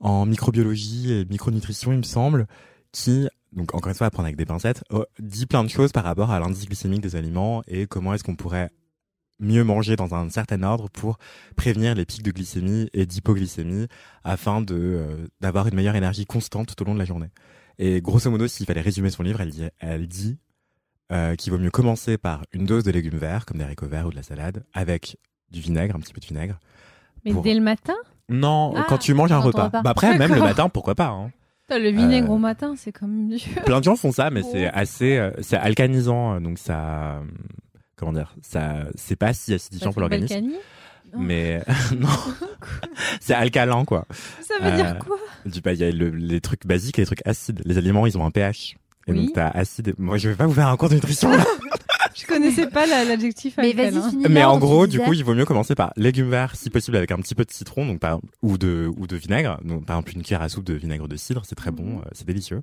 en 0.00 0.26
microbiologie 0.26 1.12
et 1.12 1.24
micronutrition, 1.26 1.92
il 1.92 1.98
me 1.98 2.02
semble, 2.02 2.46
qui, 2.92 3.28
donc 3.52 3.74
encore 3.74 3.88
une 3.90 3.96
fois, 3.96 4.06
à 4.06 4.10
prendre 4.10 4.26
avec 4.26 4.36
des 4.36 4.46
pincettes, 4.46 4.84
euh, 4.92 5.04
dit 5.18 5.46
plein 5.46 5.64
de 5.64 5.68
choses 5.68 5.92
par 5.92 6.04
rapport 6.04 6.30
à 6.30 6.38
l'indice 6.40 6.66
glycémique 6.66 7.00
des 7.00 7.16
aliments 7.16 7.62
et 7.66 7.86
comment 7.86 8.14
est-ce 8.14 8.24
qu'on 8.24 8.36
pourrait 8.36 8.70
mieux 9.40 9.64
manger 9.64 9.96
dans 9.96 10.14
un 10.14 10.28
certain 10.28 10.62
ordre 10.62 10.88
pour 10.90 11.16
prévenir 11.56 11.94
les 11.94 12.04
pics 12.04 12.22
de 12.22 12.30
glycémie 12.30 12.90
et 12.92 13.06
d'hypoglycémie 13.06 13.86
afin 14.22 14.60
de 14.60 14.74
euh, 14.76 15.26
d'avoir 15.40 15.66
une 15.66 15.74
meilleure 15.74 15.96
énergie 15.96 16.26
constante 16.26 16.74
tout 16.74 16.82
au 16.82 16.86
long 16.86 16.94
de 16.94 16.98
la 16.98 17.06
journée. 17.06 17.30
Et 17.78 18.02
grosso 18.02 18.30
modo, 18.30 18.46
s'il 18.46 18.66
fallait 18.66 18.82
résumer 18.82 19.08
son 19.10 19.22
livre, 19.22 19.40
elle 19.40 19.48
dit, 19.50 19.64
elle 19.78 20.06
dit 20.06 20.38
euh, 21.10 21.34
qu'il 21.36 21.50
vaut 21.52 21.58
mieux 21.58 21.70
commencer 21.70 22.18
par 22.18 22.42
une 22.52 22.66
dose 22.66 22.84
de 22.84 22.90
légumes 22.90 23.16
verts, 23.18 23.46
comme 23.46 23.56
des 23.58 23.64
haricots 23.64 23.88
verts 23.88 24.06
ou 24.06 24.10
de 24.10 24.16
la 24.16 24.22
salade, 24.22 24.64
avec 24.74 25.16
du 25.50 25.60
vinaigre, 25.60 25.96
un 25.96 26.00
petit 26.00 26.12
peu 26.12 26.20
de 26.20 26.26
vinaigre. 26.26 26.60
Mais 27.24 27.32
Pour- 27.32 27.42
dès 27.42 27.54
le 27.54 27.60
matin? 27.62 27.94
Non, 28.28 28.74
Ah, 28.76 28.84
quand 28.88 28.98
tu 28.98 29.12
manges 29.14 29.32
un 29.32 29.38
repas. 29.38 29.64
repas. 29.64 29.82
Bah 29.82 29.90
après, 29.90 30.16
même 30.18 30.32
le 30.34 30.40
matin, 30.40 30.68
pourquoi 30.68 30.94
pas. 30.94 31.08
Hein. 31.08 31.32
Le 31.78 31.90
vinaigre 31.90 32.30
Euh, 32.30 32.34
au 32.34 32.38
matin, 32.38 32.74
c'est 32.76 32.92
quand 32.92 33.06
même 33.06 33.28
dur. 33.28 33.40
Plein 33.64 33.78
de 33.80 33.84
gens 33.84 33.96
font 33.96 34.12
ça, 34.12 34.30
mais 34.30 34.40
Oh. 34.44 34.48
c'est 34.52 34.66
assez, 34.66 35.16
euh, 35.18 35.30
c'est 35.40 35.56
alcanisant, 35.56 36.34
euh, 36.34 36.40
donc 36.40 36.58
ça, 36.58 37.14
euh, 37.16 37.20
comment 37.96 38.12
dire, 38.12 38.34
ça, 38.42 38.84
c'est 38.94 39.16
pas 39.16 39.32
si 39.32 39.54
acidifiant 39.54 39.92
pour 39.92 40.00
l'organisme. 40.00 40.34
Non. 41.12 41.18
Mais 41.20 41.60
non, 41.98 42.08
c'est 43.20 43.34
alcalin 43.34 43.84
quoi. 43.84 44.06
Ça 44.42 44.54
veut 44.60 44.72
Euh, 44.72 44.76
dire 44.76 44.98
quoi? 44.98 45.16
Du 45.46 45.60
bah 45.60 45.72
il 45.72 45.80
y 45.80 45.84
a 45.84 45.90
le- 45.90 46.10
les 46.10 46.40
trucs 46.40 46.66
basiques 46.66 46.98
et 46.98 47.02
les 47.02 47.06
trucs 47.06 47.26
acides. 47.26 47.60
Les 47.64 47.78
aliments 47.78 48.06
ils 48.06 48.16
ont 48.16 48.24
un 48.24 48.30
pH. 48.30 48.76
Et 49.10 49.12
Oui. 49.18 49.26
donc 49.26 49.34
t'as 49.34 49.48
acide. 49.48 49.94
Moi 49.98 50.16
je 50.18 50.28
vais 50.30 50.34
pas 50.36 50.46
vous 50.46 50.54
faire 50.54 50.68
un 50.68 50.76
cours 50.76 50.88
de 50.88 50.94
nutrition 50.94 51.30
là. 51.30 51.44
Je 52.14 52.26
connaissais 52.26 52.66
pas 52.66 52.86
la- 52.86 53.04
l'adjectif 53.04 53.54
Mais 53.58 53.72
vas-y, 53.72 53.92
finis 54.10 54.24
Mais 54.28 54.42
en 54.44 54.58
gros 54.58 54.86
du 54.86 54.98
coup 55.00 55.12
il 55.12 55.24
vaut 55.24 55.34
mieux 55.34 55.44
commencer 55.44 55.74
par 55.74 55.92
légumes 55.96 56.28
verts 56.28 56.56
si 56.56 56.68
possible 56.68 56.96
avec 56.96 57.12
un 57.12 57.16
petit 57.18 57.34
peu 57.34 57.44
de 57.44 57.50
citron 57.52 57.86
donc 57.86 58.00
par 58.00 58.20
ou 58.42 58.58
de 58.58 58.90
ou 58.96 59.06
de 59.06 59.16
vinaigre. 59.16 59.58
Donc 59.64 59.84
par 59.86 59.96
exemple 59.98 60.16
une 60.16 60.22
cuillère 60.22 60.42
à 60.42 60.48
soupe 60.48 60.64
de 60.64 60.74
vinaigre 60.74 61.06
de 61.08 61.16
cidre 61.16 61.42
c'est 61.44 61.54
très 61.54 61.70
Mhm. 61.70 61.76
bon, 61.76 61.98
euh, 61.98 62.02
c'est 62.12 62.26
délicieux. 62.26 62.62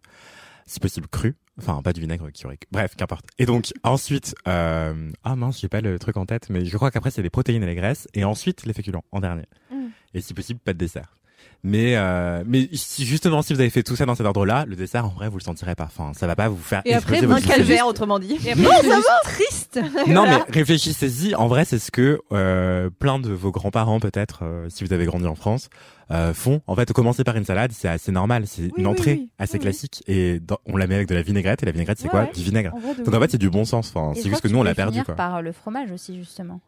Si 0.65 0.79
possible 0.81 1.07
cru. 1.07 1.35
Enfin 1.59 1.81
pas 1.81 1.93
du 1.93 2.01
vinaigre 2.01 2.29
qui 2.31 2.45
aurait. 2.45 2.57
Bref 2.71 2.95
qu'importe. 2.97 3.25
Et 3.39 3.45
donc 3.45 3.71
ensuite 3.83 4.35
euh... 4.47 5.09
ah 5.23 5.35
mince 5.35 5.59
j'ai 5.61 5.69
pas 5.69 5.81
le 5.81 5.97
truc 5.97 6.17
en 6.17 6.25
tête 6.25 6.49
mais 6.49 6.65
je 6.65 6.75
crois 6.75 6.91
qu'après 6.91 7.09
c'est 7.09 7.21
les 7.23 7.29
protéines 7.29 7.63
et 7.63 7.67
les 7.67 7.75
graisses 7.75 8.07
et 8.13 8.25
ensuite 8.25 8.65
les 8.65 8.73
féculents 8.73 9.05
en 9.11 9.21
dernier. 9.21 9.45
Mm. 9.71 9.75
Et 10.13 10.21
si 10.21 10.33
possible 10.33 10.59
pas 10.59 10.73
de 10.73 10.77
dessert. 10.79 11.15
Mais 11.63 11.95
euh, 11.97 12.43
mais 12.45 12.69
si 12.73 13.05
justement 13.05 13.41
si 13.41 13.53
vous 13.53 13.59
avez 13.59 13.69
fait 13.69 13.83
tout 13.83 13.95
ça 13.95 14.05
dans 14.05 14.15
cet 14.15 14.25
ordre-là, 14.25 14.65
le 14.67 14.75
dessert 14.75 15.05
en 15.05 15.09
vrai 15.09 15.27
vous 15.27 15.37
le 15.37 15.43
sentirez 15.43 15.75
pas. 15.75 15.85
Enfin, 15.85 16.11
ça 16.13 16.27
va 16.27 16.35
pas 16.35 16.47
vous 16.49 16.57
faire 16.57 16.81
Et 16.85 16.93
après, 16.93 17.23
Un 17.25 17.41
calvaire, 17.41 17.87
autrement 17.87 18.19
dit. 18.19 18.37
Et 18.45 18.51
après, 18.51 18.63
c'est 18.81 18.95
juste 18.95 19.09
triste. 19.23 19.79
Non 20.07 20.25
Voilà. 20.25 20.45
mais 20.47 20.53
réfléchissez-y. 20.53 21.35
En 21.35 21.47
vrai, 21.47 21.65
c'est 21.65 21.79
ce 21.79 21.91
que 21.91 22.21
euh, 22.31 22.89
plein 22.89 23.19
de 23.19 23.31
vos 23.31 23.51
grands-parents 23.51 23.99
peut-être, 23.99 24.39
euh, 24.43 24.69
si 24.69 24.83
vous 24.85 24.93
avez 24.93 25.05
grandi 25.05 25.25
en 25.27 25.35
France, 25.35 25.69
euh, 26.11 26.33
font. 26.33 26.61
En 26.67 26.75
fait, 26.75 26.91
commencer 26.93 27.23
par 27.23 27.35
une 27.35 27.43
salade, 27.43 27.71
c'est 27.73 27.89
assez 27.89 28.11
normal. 28.11 28.43
C'est 28.47 28.63
Oui, 28.63 28.71
une 28.77 28.87
entrée 28.87 29.13
oui. 29.13 29.29
assez 29.39 29.57
Oui, 29.57 29.63
classique 29.63 30.03
et 30.07 30.39
dans- 30.39 30.59
on 30.65 30.77
la 30.77 30.87
met 30.87 30.95
avec 30.95 31.07
de 31.09 31.15
la 31.15 31.21
vinaigrette. 31.21 31.63
Et 31.63 31.65
la 31.65 31.71
vinaigrette, 31.73 31.97
c'est 31.99 32.05
Ouais, 32.05 32.09
quoi? 32.11 32.21
Ouais. 32.21 32.31
Du 32.33 32.43
vinaigre. 32.43 32.73
En 32.75 32.79
vrai, 32.79 32.95
Donc 33.03 33.13
en 33.13 33.19
fait, 33.19 33.31
c'est 33.31 33.37
du 33.37 33.49
bon 33.49 33.65
sens. 33.65 33.91
Enfin, 33.93 34.13
c'est 34.15 34.29
juste 34.29 34.41
que 34.41 34.47
nous 34.47 34.57
on 34.57 34.61
tu 34.61 34.67
l'a 34.67 34.75
perdu 34.75 35.03
quoi. 35.03 35.15
par 35.15 35.41
le 35.41 35.51
fromage 35.51 35.91
aussi, 35.91 36.15
justement. 36.17 36.61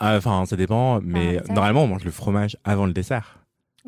Ah, 0.00 0.16
Enfin, 0.16 0.44
ça 0.46 0.56
dépend. 0.56 1.00
Mais 1.02 1.38
dessert. 1.38 1.52
normalement, 1.54 1.82
on 1.84 1.88
mange 1.88 2.04
le 2.04 2.10
fromage 2.12 2.56
avant 2.64 2.86
le 2.86 2.92
dessert. 2.92 3.38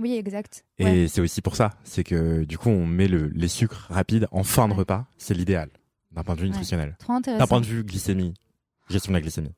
Oui, 0.00 0.14
exact. 0.16 0.64
Et 0.78 0.84
Ouais. 0.84 1.06
c'est 1.08 1.20
aussi 1.20 1.42
pour 1.42 1.56
ça. 1.56 1.70
C'est 1.84 2.04
que 2.04 2.44
du 2.44 2.58
coup, 2.58 2.68
on 2.70 2.86
met 2.86 3.06
le, 3.08 3.28
les 3.34 3.48
sucres 3.48 3.86
rapides 3.90 4.26
en 4.32 4.42
fin 4.42 4.66
de 4.66 4.72
Ouais. 4.72 4.78
repas. 4.78 5.06
C'est 5.18 5.34
l'idéal 5.34 5.68
d'un 6.12 6.22
point 6.24 6.34
de 6.34 6.40
vue 6.40 6.46
Ouais. 6.46 6.52
nutritionnel. 6.52 6.96
Trop 6.98 7.20
D'un 7.20 7.46
point 7.46 7.60
de 7.60 7.66
vue 7.66 7.84
glycémie, 7.84 8.34
gestion 8.88 9.12
de 9.12 9.16
la 9.16 9.20
glycémie. 9.20 9.52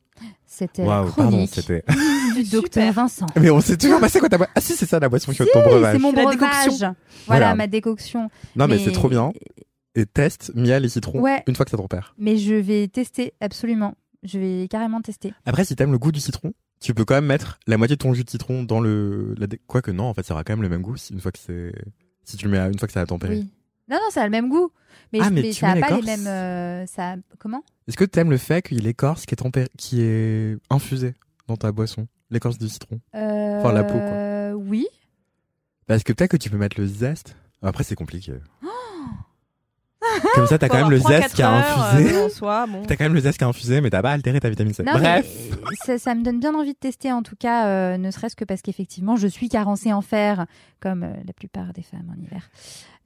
C'était 0.46 0.84
Waouh, 0.84 1.10
pardon, 1.12 1.46
c'était. 1.46 1.82
du 2.36 2.44
docteur 2.44 2.92
Vincent. 2.92 3.26
Mais 3.40 3.50
on 3.50 3.60
sait 3.60 3.76
toujours 3.78 3.98
pas 4.00 4.08
c'est 4.08 4.20
quoi 4.20 4.28
ta 4.28 4.36
boisson. 4.36 4.52
Ah 4.54 4.60
si, 4.60 4.74
c'est 4.74 4.86
ça 4.86 4.98
la 5.00 5.08
boisson 5.08 5.32
qui 5.32 5.42
est 5.42 5.46
Si, 5.46 5.50
ton 5.52 5.62
breuvage. 5.62 5.94
C'est 5.96 6.02
mon 6.02 6.12
breuvage. 6.12 6.34
décoction. 6.34 6.94
Voilà, 7.26 7.46
Voilà. 7.46 7.54
ma 7.54 7.66
décoction. 7.66 8.30
Non 8.56 8.68
mais, 8.68 8.78
c'est 8.78 8.92
trop 8.92 9.08
bien. 9.08 9.32
Et 9.94 10.06
teste 10.06 10.52
miel 10.54 10.84
et 10.84 10.88
citron 10.88 11.20
Ouais. 11.20 11.42
une 11.46 11.54
fois 11.56 11.64
que 11.64 11.70
ça 11.70 11.76
te 11.76 11.82
repère. 11.82 12.14
Mais 12.18 12.36
je 12.36 12.54
vais 12.54 12.88
tester, 12.88 13.32
absolument. 13.40 13.94
Je 14.22 14.38
vais 14.38 14.68
carrément 14.68 15.00
tester. 15.00 15.32
Après, 15.46 15.64
si 15.64 15.74
t'aimes 15.76 15.92
le 15.92 15.98
goût 15.98 16.12
du 16.12 16.20
citron, 16.20 16.52
tu 16.82 16.94
peux 16.94 17.04
quand 17.04 17.14
même 17.14 17.26
mettre 17.26 17.58
la 17.66 17.76
moitié 17.78 17.96
de 17.96 18.02
ton 18.02 18.12
jus 18.14 18.24
de 18.24 18.30
citron 18.30 18.62
dans 18.64 18.80
le. 18.80 19.34
La 19.38 19.46
dé- 19.46 19.60
Quoique 19.66 19.90
non, 19.90 20.04
en 20.04 20.14
fait, 20.14 20.24
ça 20.24 20.34
aura 20.34 20.44
quand 20.44 20.52
même 20.52 20.62
le 20.62 20.68
même 20.68 20.82
goût 20.82 20.96
si- 20.96 21.12
une 21.12 21.20
fois 21.20 21.32
que 21.32 21.38
c'est. 21.38 21.72
Si 22.24 22.36
tu 22.36 22.44
le 22.46 22.50
mets 22.52 22.58
à- 22.58 22.68
une 22.68 22.78
fois 22.78 22.86
que 22.86 22.92
ça 22.92 23.00
a 23.00 23.06
tempéré. 23.06 23.36
Oui. 23.38 23.50
Non, 23.88 23.96
non, 23.96 24.10
ça 24.10 24.22
a 24.22 24.24
le 24.24 24.30
même 24.30 24.48
goût. 24.48 24.70
Mais, 25.12 25.18
Ah, 25.22 25.30
mais 25.30 25.42
mais 25.42 25.52
ça 25.52 25.68
a 25.70 25.74
mets 25.74 25.80
pas 25.80 25.96
les 25.96 26.02
mêmes. 26.02 26.26
euh, 26.26 26.86
ça... 26.86 27.16
Comment? 27.38 27.62
Est-ce 27.88 27.96
que 27.96 28.04
t'aimes 28.04 28.30
le 28.30 28.36
fait 28.38 28.62
qu'il 28.62 28.76
y 28.78 28.80
ait 28.80 28.84
l'écorce 28.84 29.26
qui 29.26 29.34
est 29.34 29.36
tempéré, 29.36 29.68
qui 29.76 30.00
est 30.02 30.56
infusée 30.70 31.14
dans 31.48 31.56
ta 31.56 31.72
boisson, 31.72 32.06
l'écorce 32.30 32.56
du 32.58 32.68
citron? 32.68 33.00
Euh... 33.14 33.72
la 33.72 33.84
peau, 33.84 33.94
quoi. 33.98 34.52
Oui. 34.70 34.86
Parce 35.86 36.02
que 36.04 36.12
peut-être 36.12 36.30
que 36.30 36.36
tu 36.36 36.48
peux 36.50 36.56
mettre 36.56 36.80
le 36.80 36.86
zeste. 36.86 37.36
Après, 37.60 37.84
c'est 37.84 37.94
compliqué. 37.96 38.32
Comme 40.34 40.46
ça, 40.46 40.58
t'as 40.58 40.68
quand 40.68 40.80
même 40.80 40.90
le 40.90 40.98
zeste 40.98 41.34
qui 41.34 41.42
a 41.42 41.50
infusé. 41.50 42.14
euh, 42.14 42.26
en 42.26 42.28
soi, 42.28 42.66
bon. 42.66 42.82
T'as 42.86 42.96
quand 42.96 43.04
même 43.04 43.14
le 43.14 43.20
zeste 43.20 43.38
qui 43.38 43.44
a 43.44 43.48
infusé, 43.48 43.80
mais 43.80 43.90
t'as 43.90 44.02
pas 44.02 44.12
altéré 44.12 44.40
ta 44.40 44.48
vitamine 44.48 44.74
C. 44.74 44.82
Non, 44.82 44.92
Bref. 44.92 45.26
ça, 45.86 45.98
ça 45.98 46.14
me 46.14 46.22
donne 46.22 46.40
bien 46.40 46.54
envie 46.54 46.72
de 46.72 46.78
tester, 46.78 47.12
en 47.12 47.22
tout 47.22 47.36
cas, 47.36 47.66
euh, 47.66 47.96
ne 47.98 48.10
serait-ce 48.10 48.36
que 48.36 48.44
parce 48.44 48.62
qu'effectivement, 48.62 49.16
je 49.16 49.26
suis 49.26 49.48
carencée 49.48 49.92
en 49.92 50.02
fer, 50.02 50.46
comme 50.80 51.02
euh, 51.02 51.12
la 51.26 51.32
plupart 51.32 51.72
des 51.72 51.82
femmes 51.82 52.10
en 52.10 52.20
hiver. 52.20 52.42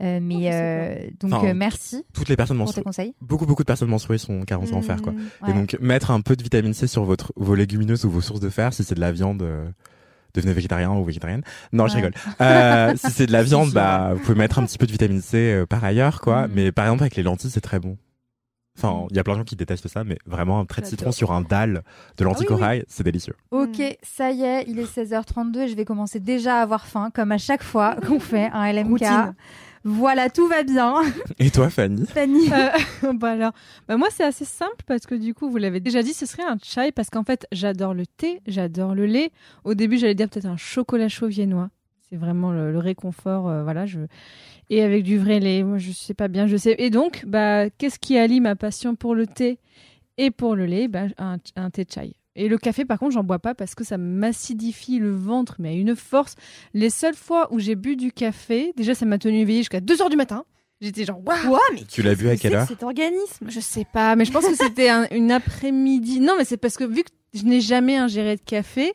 Euh, 0.03 0.19
Oh, 0.19 0.23
mais 0.23 0.51
euh, 0.53 1.09
donc, 1.21 1.33
Enfin, 1.33 1.49
euh, 1.49 1.55
merci 1.55 2.05
Toutes 2.13 2.29
les 2.29 2.37
personnes 2.37 2.59
pour 2.59 2.73
tes 2.73 2.83
conseils. 2.83 3.15
Beaucoup, 3.21 3.47
beaucoup 3.47 3.63
de 3.63 3.67
personnes 3.67 3.89
menstruées 3.89 4.19
sont 4.19 4.43
carencées 4.43 4.75
en 4.75 4.83
fer, 4.83 5.01
quoi. 5.01 5.13
Mm. 5.13 5.49
Et 5.49 5.53
donc, 5.55 5.77
mettre 5.81 6.11
un 6.11 6.21
peu 6.21 6.37
de 6.37 6.43
vitamine 6.43 6.75
C 6.75 6.87
sur 6.87 7.05
votre, 7.05 7.33
vos 7.37 7.55
légumineuses 7.55 8.05
ou 8.05 8.11
vos 8.11 8.21
sources 8.21 8.41
de 8.41 8.51
fer, 8.51 8.75
si 8.75 8.85
c'est 8.85 8.95
de 8.95 9.01
la 9.01 9.13
viande, 9.13 9.43
euh, 9.43 9.67
devenez 10.37 10.53
végétarien 10.55 10.91
ou 10.93 11.05
végétarienne. 11.05 11.43
Non, 11.73 11.89
je 11.89 11.97
rigole. 11.97 12.15
Euh, 12.41 12.95
si 12.97 13.11
c'est 13.11 13.27
de 13.27 13.33
la 13.33 13.43
viande, 13.45 13.73
bah, 13.73 14.13
vous 14.15 14.21
pouvez 14.21 14.39
mettre 14.39 14.59
un 14.59 14.65
petit 14.65 14.79
peu 14.79 14.87
de 14.87 14.93
vitamine 14.93 15.21
C 15.21 15.37
euh, 15.39 15.67
par 15.67 15.83
ailleurs, 15.85 16.21
quoi. 16.21 16.47
Mm. 16.47 16.51
Mais 16.55 16.73
par 16.73 16.85
exemple, 16.87 17.03
avec 17.03 17.17
les 17.17 17.23
lentilles, 17.23 17.51
c'est 17.51 17.61
très 17.61 17.81
bon. 17.81 17.97
Enfin, 18.79 18.93
Mm. 19.05 19.07
il 19.11 19.17
y 19.17 19.19
a 19.19 19.25
plein 19.25 19.33
de 19.35 19.39
gens 19.39 19.45
qui 19.45 19.57
détestent 19.57 19.89
ça, 19.89 20.05
mais 20.05 20.19
vraiment, 20.27 20.61
un 20.61 20.67
trait 20.67 20.83
de 20.83 20.87
citron 20.87 21.11
sur 21.11 21.33
un 21.33 21.41
dalle 21.41 21.83
de 22.19 22.25
lentilles 22.25 22.47
Ah 22.49 22.53
oui, 22.53 22.55
oui. 22.57 22.61
corail, 22.61 22.85
c'est 22.89 23.05
délicieux. 23.05 23.35
Ok, 23.51 23.79
Mm. 23.79 23.93
ça 24.03 24.31
y 24.31 24.43
est, 24.43 24.65
il 24.69 24.79
est 24.79 24.85
16h32 24.85 25.61
et 25.63 25.69
je 25.69 25.77
vais 25.77 25.85
commencer 25.87 26.21
déjà 26.21 26.59
à 26.59 26.63
avoir 26.63 26.87
faim, 26.87 27.11
comme 27.15 27.33
à 27.33 27.39
chaque 27.39 27.63
fois 27.63 27.97
qu'on 28.07 28.21
fait 28.21 28.51
un 28.53 28.71
LMK. 28.73 28.89
Routine. 28.91 29.35
Voilà, 29.89 30.31
tout 30.31 30.49
va 30.49 30.65
bien. 30.65 30.97
Et 31.39 31.49
toi, 31.53 31.71
Fanny? 31.71 32.07
Fanny 32.07 32.51
Euh, 32.53 33.13
bah 33.15 33.31
alors, 33.31 33.53
bah 33.87 33.97
moi 33.97 34.09
c'est 34.11 34.25
assez 34.25 34.45
simple 34.45 34.83
parce 34.85 35.07
que 35.07 35.15
du 35.15 35.33
coup 35.33 35.49
vous 35.49 35.59
l'avez 35.59 35.79
déjà 35.79 36.03
dit, 36.03 36.13
ce 36.13 36.27
serait 36.27 36.43
un 36.43 36.57
chai 36.61 36.91
parce 36.91 37.09
qu'en 37.09 37.23
fait 37.23 37.47
j'adore 37.53 37.95
le 37.95 38.05
thé, 38.05 38.41
j'adore 38.49 38.97
le 38.97 39.07
lait. 39.07 39.31
Au 39.63 39.75
début 39.75 39.97
j'allais 39.97 40.17
dire 40.17 40.29
peut-être 40.29 40.47
un 40.47 40.57
chocolat 40.57 41.09
chaud 41.09 41.29
viennois. 41.29 41.71
C'est 42.11 42.17
vraiment 42.17 42.51
le, 42.51 42.73
le 42.73 42.79
réconfort, 42.81 43.49
euh, 43.49 43.63
voilà. 43.63 43.87
Je 43.87 44.01
et 44.69 44.83
avec 44.83 45.05
du 45.05 45.19
vrai 45.19 45.39
lait, 45.39 45.63
moi 45.63 45.79
je 45.79 45.93
sais 45.93 46.15
pas 46.15 46.27
bien, 46.27 46.49
je 46.49 46.57
sais. 46.57 46.75
Et 46.79 46.91
donc 46.91 47.23
bah 47.25 47.71
qu'est-ce 47.71 48.01
qui 48.01 48.19
allie 48.19 48.41
ma 48.41 48.57
passion 48.57 48.97
pour 48.97 49.15
le 49.15 49.29
thé 49.29 49.61
et 50.19 50.33
pour 50.33 50.57
le 50.57 50.67
lait? 50.67 50.89
Bah 50.89 51.05
un, 51.19 51.37
un 51.55 51.71
thé 51.71 51.87
chai. 51.89 52.17
Et 52.37 52.49
le 52.49 52.59
café, 52.59 52.85
par 52.85 52.99
contre, 52.99 53.13
j'en 53.13 53.25
bois 53.25 53.39
pas 53.39 53.55
parce 53.55 53.75
que 53.75 53.83
ça 53.83 53.97
m'acidifie 53.99 54.99
le 54.99 55.11
ventre, 55.11 55.57
mais 55.59 55.71
à 55.71 55.73
une 55.73 55.97
force. 55.97 56.35
Les 56.75 56.91
seules 56.91 57.15
fois 57.17 57.49
où 57.53 57.59
j'ai 57.59 57.75
bu 57.75 57.97
du 57.97 58.13
café, 58.13 58.73
déjà, 58.77 58.95
ça 58.95 59.07
m'a 59.07 59.19
tenu 59.19 59.39
éveillée 59.39 59.61
jusqu'à 59.61 59.81
2 59.81 60.03
heures 60.03 60.11
du 60.11 60.17
matin. 60.17 60.45
J'étais 60.83 61.05
genre, 61.07 61.23
waouh 61.27 61.49
Quoi 61.49 61.61
Mais 61.73 61.85
Tu 61.89 62.03
l'as 62.03 62.15
bu 62.15 62.29
à 62.29 62.37
quelle 62.37 62.55
heure 62.55 62.69
Cet 62.69 62.83
organisme? 62.83 63.47
je 63.49 63.61
sais 63.61 63.87
pas, 63.91 64.15
mais 64.15 64.27
je 64.27 64.33
pense 64.33 64.47
que 64.47 64.55
c'était 64.55 64.91
un- 64.91 65.07
une 65.11 65.33
après-midi. 65.33 66.21
Non, 66.21 66.35
mais 66.37 66.45
c'est 66.45 66.59
parce 66.59 66.77
que 66.77 66.85
vu 66.85 67.03
que 67.03 67.09
je 67.33 67.45
n'ai 67.45 67.63
jamais 67.63 67.97
ingéré 67.97 68.37
de 68.37 68.43
café, 68.43 68.93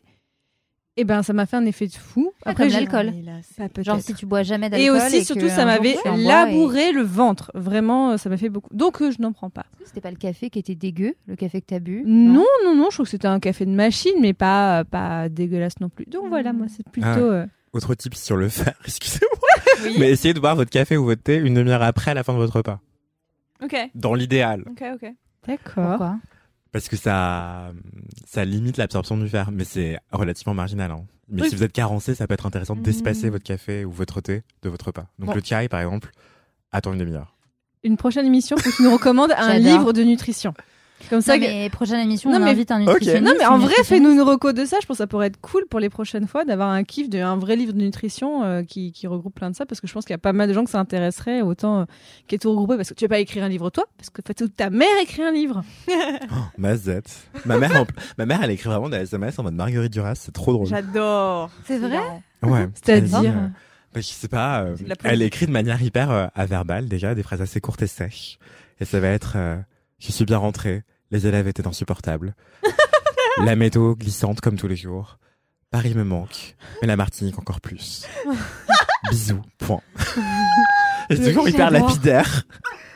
eh 0.98 1.04
ben 1.06 1.24
ça 1.24 1.32
m'a 1.34 1.46
fait 1.46 1.56
un 1.58 1.66
effet 1.66 1.88
de 1.88 1.94
fou. 1.94 2.32
Ah, 2.46 2.54
comme 2.54 2.68
j'ai- 2.70 2.86
l'alcool. 2.86 3.14
Peut-être. 3.58 3.84
Genre 3.84 4.00
si 4.02 4.14
tu 4.14 4.26
bois 4.26 4.44
jamais 4.44 4.70
d'alcool. 4.70 4.86
Et 4.86 4.90
aussi, 4.90 5.24
surtout, 5.26 5.48
ça 5.50 5.66
m'avait 5.66 5.96
et- 6.06 6.18
labouré 6.18 6.92
le 6.92 7.02
ventre. 7.02 7.52
Vraiment, 7.56 8.18
ça 8.18 8.30
m'a 8.30 8.38
fait 8.38 8.50
beaucoup. 8.50 8.70
Donc, 8.76 9.02
euh, 9.02 9.10
je 9.12 9.22
n'en 9.22 9.32
prends 9.32 9.50
pas. 9.50 9.66
C'était 9.86 10.02
pas 10.02 10.12
le 10.12 10.18
café 10.18 10.50
qui 10.50 10.60
était 10.60 10.76
dégueu, 10.76 11.16
le 11.28 11.36
café 11.36 11.62
que 11.62 11.66
t'as 11.68 11.80
bu? 11.80 12.04
Non, 12.06 12.46
non, 12.66 12.76
non, 12.76 12.88
je 12.90 12.96
trouve 12.98 13.06
que 13.06 13.10
c'était 13.12 13.28
un 13.28 13.40
café 13.40 13.66
de 13.66 13.72
machine, 13.72 14.14
mais 14.20 14.34
pas, 14.34 14.84
pas 14.84 15.30
dégueulasse 15.30 15.80
non 15.80 15.90
plus. 15.90 16.06
Donc 16.06 16.28
voilà, 16.30 16.52
moi, 16.54 16.68
c'est 16.70 16.88
plutôt. 16.90 17.08
Ah. 17.08 17.18
euh, 17.20 17.46
Autre 17.74 17.96
type 17.96 18.16
sur 18.16 18.36
le 18.36 18.50
fer, 18.50 18.74
excusez-moi. 18.86 19.98
Mais 19.98 20.10
essayez 20.12 20.34
de 20.34 20.40
boire 20.42 20.56
votre 20.58 20.70
café 20.72 20.98
ou 20.98 21.06
votre 21.06 21.24
thé 21.24 21.38
une 21.38 21.54
demi-heure 21.54 21.82
après 21.84 22.14
la 22.14 22.24
fin 22.24 22.34
de 22.34 22.38
votre 22.38 22.58
repas. 22.58 22.80
Ok, 23.64 23.76
Dans 23.96 24.14
l'idéal. 24.14 24.66
ok, 24.70 24.84
ok. 24.96 25.14
D'accord. 25.48 26.16
Parce 26.72 26.88
que 26.88 26.96
ça, 26.96 27.72
ça 28.26 28.46
limite 28.46 28.78
l'absorption 28.78 29.18
du 29.18 29.28
fer, 29.28 29.52
mais 29.52 29.66
c'est 29.66 30.00
relativement 30.12 30.54
marginal. 30.54 30.92
Hein. 30.92 31.06
Mais 31.28 31.42
Oui. 31.44 31.50
si 31.50 31.56
vous 31.56 31.64
êtes 31.64 31.74
carencé, 31.74 32.16
ça 32.16 32.28
peut 32.28 32.34
être 32.34 32.46
intéressant 32.46 32.76
d'espacer 32.76 33.30
votre 33.30 33.44
café 33.44 33.84
ou 33.86 33.92
votre 33.92 34.22
thé 34.22 34.44
de 34.64 34.70
votre 34.70 34.86
repas. 34.88 35.08
Donc 35.20 35.30
Bon. 35.30 35.36
le 35.36 35.42
chai, 35.44 35.68
par 35.70 35.82
exemple, 35.82 36.12
attends 36.72 36.94
une 36.94 37.00
demi-heure. 37.00 37.36
Une 37.84 37.98
prochaine 37.98 38.26
émission, 38.26 38.58
faut 38.58 38.70
que 38.70 38.76
tu 38.76 38.84
nous 38.84 38.92
recommandes 38.94 39.34
un 39.36 39.58
livre 39.58 39.92
de 39.92 40.04
nutrition. 40.04 40.54
Comme 41.10 41.22
ça, 41.22 41.38
Non, 41.38 41.40
que- 41.44 41.50
mais 41.50 41.70
prochaine 41.70 42.00
émission, 42.00 42.30
Non, 42.32 42.38
on 42.38 42.40
mais- 42.46 42.52
invite 42.52 42.72
un 42.72 42.80
nutritionniste. 42.80 43.24
Non, 43.24 43.34
mais 43.38 43.46
en 43.46 43.58
vrai, 43.58 43.74
fais-nous 43.84 44.12
une 44.12 44.22
reco 44.22 44.54
de 44.54 44.66
ça. 44.66 44.78
Je 44.82 44.86
pense 44.88 44.98
que 44.98 45.04
ça 45.04 45.08
pourrait 45.08 45.28
être 45.28 45.40
cool 45.42 45.66
pour 45.70 45.80
les 45.80 45.90
prochaines 45.90 46.28
fois 46.28 46.46
d'avoir 46.46 46.70
un 46.70 46.84
kiff 46.84 47.10
d'un 47.10 47.36
vrai 47.38 47.56
livre 47.56 47.74
de 47.74 47.80
nutrition 47.82 48.44
euh, 48.44 48.64
qui, 48.64 48.92
qui 48.92 49.08
regroupe 49.08 49.36
plein 49.36 49.50
de 49.50 49.56
ça. 49.56 49.66
Parce 49.66 49.82
que 49.82 49.88
je 49.88 49.94
pense 49.94 50.06
qu'il 50.06 50.14
y 50.14 50.16
a 50.16 50.20
pas 50.20 50.34
mal 50.34 50.48
de 50.48 50.54
gens 50.54 50.64
que 50.64 50.70
ça 50.70 50.80
intéresserait, 50.80 51.42
autant 51.42 51.82
euh, 51.82 51.86
qui 52.28 52.36
est 52.36 52.38
tout 52.40 52.52
regroupé. 52.52 52.76
Parce 52.78 52.90
que 52.90 52.94
tu 52.94 53.06
vas 53.06 53.10
pas 53.10 53.20
écrire 53.20 53.44
un 53.44 53.50
livre 53.50 53.70
toi, 53.70 53.86
parce 53.98 54.10
que 54.10 54.22
fait, 54.26 54.48
ta 54.56 54.70
mère 54.70 54.88
écrit 55.02 55.24
un 55.24 55.32
livre. 55.32 55.64
Oh, 56.34 56.36
Mazette. 56.58 57.12
ma 57.46 57.58
mère, 57.58 57.76
en- 57.82 57.88
ma 58.18 58.26
mère, 58.26 58.42
elle 58.44 58.52
écrit 58.52 58.70
vraiment 58.70 58.90
des 58.90 58.98
SMS 58.98 59.38
en 59.40 59.44
mode 59.44 59.54
Marguerite 59.56 59.92
Duras, 59.92 60.16
c'est 60.16 60.32
trop 60.32 60.54
drôle. 60.54 60.68
J'adore. 60.68 61.50
C'est 61.66 61.78
vrai? 61.78 62.00
Ouais. 62.44 62.68
C'est-à-dire? 62.74 63.32
Euh, 63.36 63.48
bah, 63.94 64.00
je 64.00 64.08
sais 64.08 64.28
pas. 64.28 64.62
euh, 64.64 64.76
elle 65.04 65.22
écrit 65.22 65.46
de 65.48 65.52
manière 65.52 65.82
hyper 65.82 66.10
euh, 66.12 66.28
averbale 66.36 66.88
déjà, 66.88 67.14
des 67.16 67.24
phrases 67.24 67.42
assez 67.42 67.60
courtes 67.60 67.82
et 67.82 67.88
sèches. 67.88 68.38
Et 68.80 68.86
ça 68.86 69.00
va 69.00 69.10
être 69.10 69.34
euh, 69.36 69.58
Je 70.00 70.12
suis 70.12 70.26
bien 70.26 70.38
rentrée, 70.38 70.84
les 71.12 71.28
élèves 71.28 71.48
étaient 71.48 71.68
insupportables. 71.68 72.36
La 73.46 73.56
météo 73.56 73.96
glissante 73.96 74.42
comme 74.42 74.58
tous 74.58 74.68
les 74.68 74.76
jours. 74.76 75.18
Paris 75.70 75.94
me 75.96 76.04
manque, 76.04 76.56
mais 76.82 76.88
la 76.88 76.98
Martinique 76.98 77.40
encore 77.40 77.62
plus. 77.62 78.06
Bisous, 79.10 79.42
point. 79.58 79.82
C'est 81.16 81.30
toujours 81.30 81.48
hyper 81.50 81.72
lapidaire. 81.72 82.44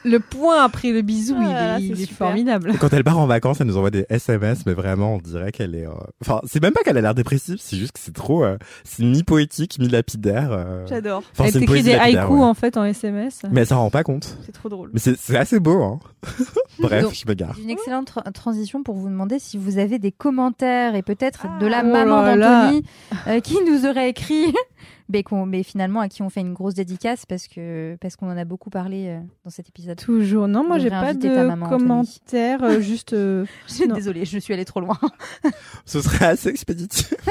Le 0.08 0.20
point 0.20 0.64
après 0.64 0.92
le 0.92 1.02
bisou, 1.02 1.36
Ah 1.40 1.78
il 1.80 1.94
est, 1.94 1.96
il 2.02 2.08
formidable. 2.08 2.74
Quand 2.80 2.94
elle 2.94 3.04
part 3.04 3.18
en 3.18 3.26
vacances, 3.26 3.60
elle 3.60 3.66
nous 3.66 3.78
envoie 3.78 3.90
des 3.90 4.06
SMS, 4.10 4.60
mais 4.68 4.74
vraiment, 4.74 5.16
on 5.16 5.18
dirait 5.18 5.52
qu'elle 5.52 5.74
est. 5.74 5.88
euh, 5.88 5.94
Enfin, 6.22 6.42
c'est 6.46 6.62
même 6.62 6.74
pas 6.74 6.82
qu'elle 6.84 6.98
a 6.98 7.02
l'air 7.02 7.16
dépressive, 7.16 7.58
c'est 7.60 7.76
juste 7.76 7.94
que 7.94 8.00
c'est 8.00 8.14
trop. 8.14 8.44
euh, 8.46 8.58
C'est 8.84 9.02
Ah. 9.02 9.08
mi-poétique, 9.08 9.80
mi-lapidaire. 9.80 10.50
euh. 10.52 10.86
J'adore. 10.88 11.24
Enfin, 11.32 11.46
elle 11.46 11.54
t'écrit 11.60 11.82
des 11.82 11.94
lapidaire, 11.96 12.22
haïkus 12.26 12.36
ouais. 12.38 12.44
en 12.44 12.54
fait 12.54 12.78
en 12.78 12.84
SMS. 12.84 13.42
Mais 13.52 13.62
elle 13.62 13.68
s'en 13.68 13.80
rend 13.80 13.90
pas 13.90 14.04
compte. 14.04 14.38
C'est 14.46 14.52
trop 14.52 14.70
drôle. 14.70 14.92
Mais 14.94 15.00
c'est 15.00 15.38
assez 15.38 15.60
beau, 15.60 15.82
hein. 15.82 16.00
Bref, 16.80 17.04
Donc, 17.06 17.14
je 17.16 17.28
me 17.28 17.34
gare. 17.34 17.56
Une 17.60 17.72
excellente 17.72 18.12
tra- 18.12 18.32
transition 18.32 18.84
pour 18.84 18.94
vous 18.98 19.10
demander 19.10 19.40
si 19.40 19.58
vous 19.58 19.80
avez 19.80 19.98
des 19.98 20.12
commentaires 20.12 20.94
et 20.94 21.02
peut-être 21.02 21.48
de 21.60 21.66
la 21.66 21.80
Ah, 21.80 21.84
oh 21.84 21.92
maman 21.92 22.36
d'Anthony 22.36 22.84
euh, 23.28 23.40
qui 23.40 23.58
nous 23.68 23.88
aurait 23.88 24.10
écrit, 24.12 24.54
mais, 25.10 25.64
finalement 25.64 26.00
à 26.00 26.10
qui 26.10 26.22
on 26.22 26.30
fait 26.30 26.42
une 26.42 26.54
grosse 26.54 26.74
dédicace 26.74 27.26
parce 27.26 27.48
que 27.48 27.98
parce 28.02 28.16
qu'on 28.16 28.30
en 28.30 28.38
a 28.38 28.46
beaucoup 28.46 28.70
parlé 28.70 29.08
euh, 29.08 29.20
dans 29.44 29.50
cet 29.50 29.70
épisode. 29.70 29.98
Toujours. 29.98 30.48
Non, 30.48 30.66
moi 30.66 30.80
j'ai 30.80 30.90
pas 30.90 31.14
de 31.14 31.68
commentaires, 31.70 32.64
euh, 32.64 32.80
juste. 32.82 33.14
euh. 33.14 33.46
Désolée, 33.94 34.26
je 34.26 34.40
suis 34.40 34.54
allée 34.54 34.66
trop 34.66 34.80
loin. 34.80 34.98
Ce 35.86 36.02
serait 36.02 36.26
assez 36.26 36.50
expéditif. 36.50 37.14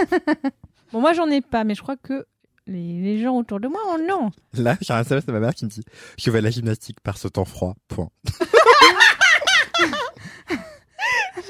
Bon, 0.92 1.00
moi 1.00 1.12
j'en 1.12 1.28
ai 1.28 1.40
pas, 1.40 1.64
mais 1.64 1.74
je 1.74 1.82
crois 1.82 1.96
que 1.96 2.24
les, 2.68 3.02
les 3.02 3.20
gens 3.20 3.36
autour 3.36 3.58
de 3.58 3.66
moi 3.66 3.80
en 3.88 3.98
ont. 4.14 4.30
Là, 4.52 4.76
j'ai 4.80 4.92
un 4.92 5.00
SMS 5.00 5.26
de 5.26 5.32
ma 5.32 5.40
mère 5.40 5.52
qui 5.52 5.64
me 5.64 5.70
dit 5.70 5.82
Je 6.16 6.30
vais 6.30 6.38
à 6.38 6.40
la 6.40 6.50
gymnastique 6.50 7.00
par 7.00 7.18
ce 7.18 7.26
temps 7.26 7.44
froid. 7.44 7.74
Point. 7.88 8.10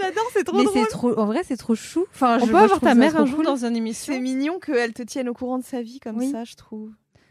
J'adore, 0.09 0.31
c'est 0.33 0.45
trop 0.45 0.59
mais 0.59 0.65
drôle. 0.65 0.83
c'est 0.85 0.89
trop, 0.91 1.19
en 1.19 1.27
vrai, 1.27 1.43
c'est 1.47 1.57
trop 1.57 1.75
chou. 1.75 2.05
Enfin, 2.15 2.37
On 2.37 2.41
je- 2.41 2.45
peut 2.47 2.51
moi, 2.53 2.63
avoir 2.63 2.81
ta 2.81 2.95
mère 2.95 3.17
un 3.17 3.27
jour 3.27 3.37
cool. 3.37 3.47
dans 3.47 3.65
une 3.65 3.77
émission. 3.77 4.13
C'est 4.13 4.21
mignon 4.21 4.59
qu'elle 4.59 4.93
te 4.93 5.03
tienne 5.03 5.29
au 5.29 5.35
courant 5.35 5.59
de 5.59 5.65
sa 5.65 5.83
vie 5.83 6.01
comme 6.01 6.19
Oui. 6.19 6.31
ça, 6.31 6.45
je 6.45 6.55
trouve. 6.55 6.91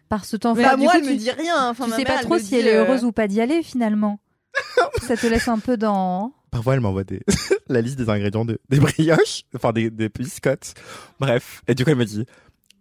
par 0.09 0.25
ce 0.25 0.35
temps 0.37 0.53
Mais 0.53 0.61
froid. 0.63 0.71
Bah, 0.73 0.77
Du 0.77 0.83
moi, 0.83 0.91
coup, 0.93 0.97
elle 0.99 1.05
tu, 1.07 1.13
me 1.13 1.17
dit 1.17 1.31
rien. 1.31 1.69
Enfin, 1.69 1.85
tu 1.85 1.89
ma 1.91 1.95
sais 1.97 2.03
mère, 2.03 2.15
pas 2.17 2.23
trop 2.23 2.37
si 2.37 2.55
elle 2.55 2.67
est 2.67 2.75
euh, 2.75 2.85
heureuse 2.85 3.03
ou 3.03 3.11
pas 3.11 3.27
d'y 3.27 3.41
aller 3.41 3.63
finalement. 3.63 4.19
ça 5.01 5.17
te 5.17 5.25
laisse 5.25 5.47
un 5.47 5.57
peu 5.59 5.75
dans. 5.77 6.33
Parfois, 6.51 6.75
elle 6.75 6.81
m'envoie 6.81 7.03
des... 7.03 7.21
la 7.67 7.81
liste 7.81 7.97
des 7.97 8.09
ingrédients 8.09 8.45
de... 8.45 8.59
des 8.69 8.79
brioches, 8.79 9.43
enfin 9.55 9.71
des, 9.73 9.89
des 9.89 10.09
biscottes. 10.09 10.75
Bref. 11.19 11.63
Et 11.67 11.73
du 11.73 11.83
coup, 11.83 11.89
elle 11.89 11.95
me 11.97 12.05
dit 12.05 12.25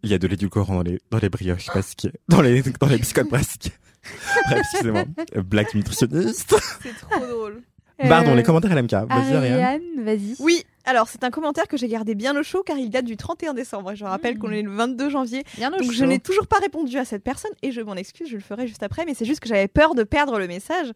Il 0.02 0.10
y 0.10 0.14
a 0.14 0.18
de 0.18 0.26
l'édulcorant 0.26 0.74
dans 0.74 0.82
les, 0.82 1.00
dans 1.10 1.18
les 1.18 1.30
brioches 1.30 1.66
presque. 1.66 2.06
Dans 2.28 2.42
les, 2.42 2.62
dans 2.80 2.86
les 2.88 2.98
biscottes 2.98 3.28
presque. 3.30 3.70
Bref, 4.48 4.58
excusez-moi. 4.74 5.04
Blague 5.44 5.74
nutritionniste. 5.74 6.54
C'est 6.82 6.96
trop 7.00 7.24
drôle. 7.24 7.62
Pardon, 7.98 8.32
Euh, 8.32 8.34
les 8.36 8.42
commentaires 8.42 8.74
LMK. 8.74 8.92
Vas-y, 8.92 9.34
Ariane. 9.34 9.52
Ariane, 9.60 9.82
vas-y. 9.98 10.36
Oui, 10.40 10.64
alors 10.84 11.08
c'est 11.08 11.22
un 11.24 11.30
commentaire 11.30 11.68
que 11.68 11.76
j'ai 11.76 11.88
gardé 11.88 12.14
bien 12.14 12.36
au 12.36 12.42
chaud 12.42 12.62
car 12.64 12.76
il 12.78 12.90
date 12.90 13.04
du 13.04 13.16
31 13.16 13.54
décembre. 13.54 13.94
Je 13.94 14.04
rappelle 14.04 14.36
Mm. 14.36 14.38
qu'on 14.38 14.50
est 14.50 14.62
le 14.62 14.70
22 14.70 15.08
janvier. 15.10 15.44
Bien 15.56 15.72
au 15.72 15.78
Donc 15.78 15.90
je 15.92 15.98
chaud. 15.98 16.06
n'ai 16.06 16.18
toujours 16.18 16.46
pas 16.46 16.58
répondu 16.58 16.96
à 16.98 17.04
cette 17.04 17.22
personne 17.22 17.52
et 17.62 17.70
je 17.72 17.80
m'en 17.80 17.94
excuse, 17.94 18.28
je 18.28 18.34
le 18.36 18.40
ferai 18.42 18.66
juste 18.66 18.82
après. 18.82 19.04
Mais 19.06 19.14
c'est 19.14 19.24
juste 19.24 19.40
que 19.40 19.48
j'avais 19.48 19.68
peur 19.68 19.94
de 19.94 20.02
perdre 20.02 20.38
le 20.38 20.48
message 20.48 20.90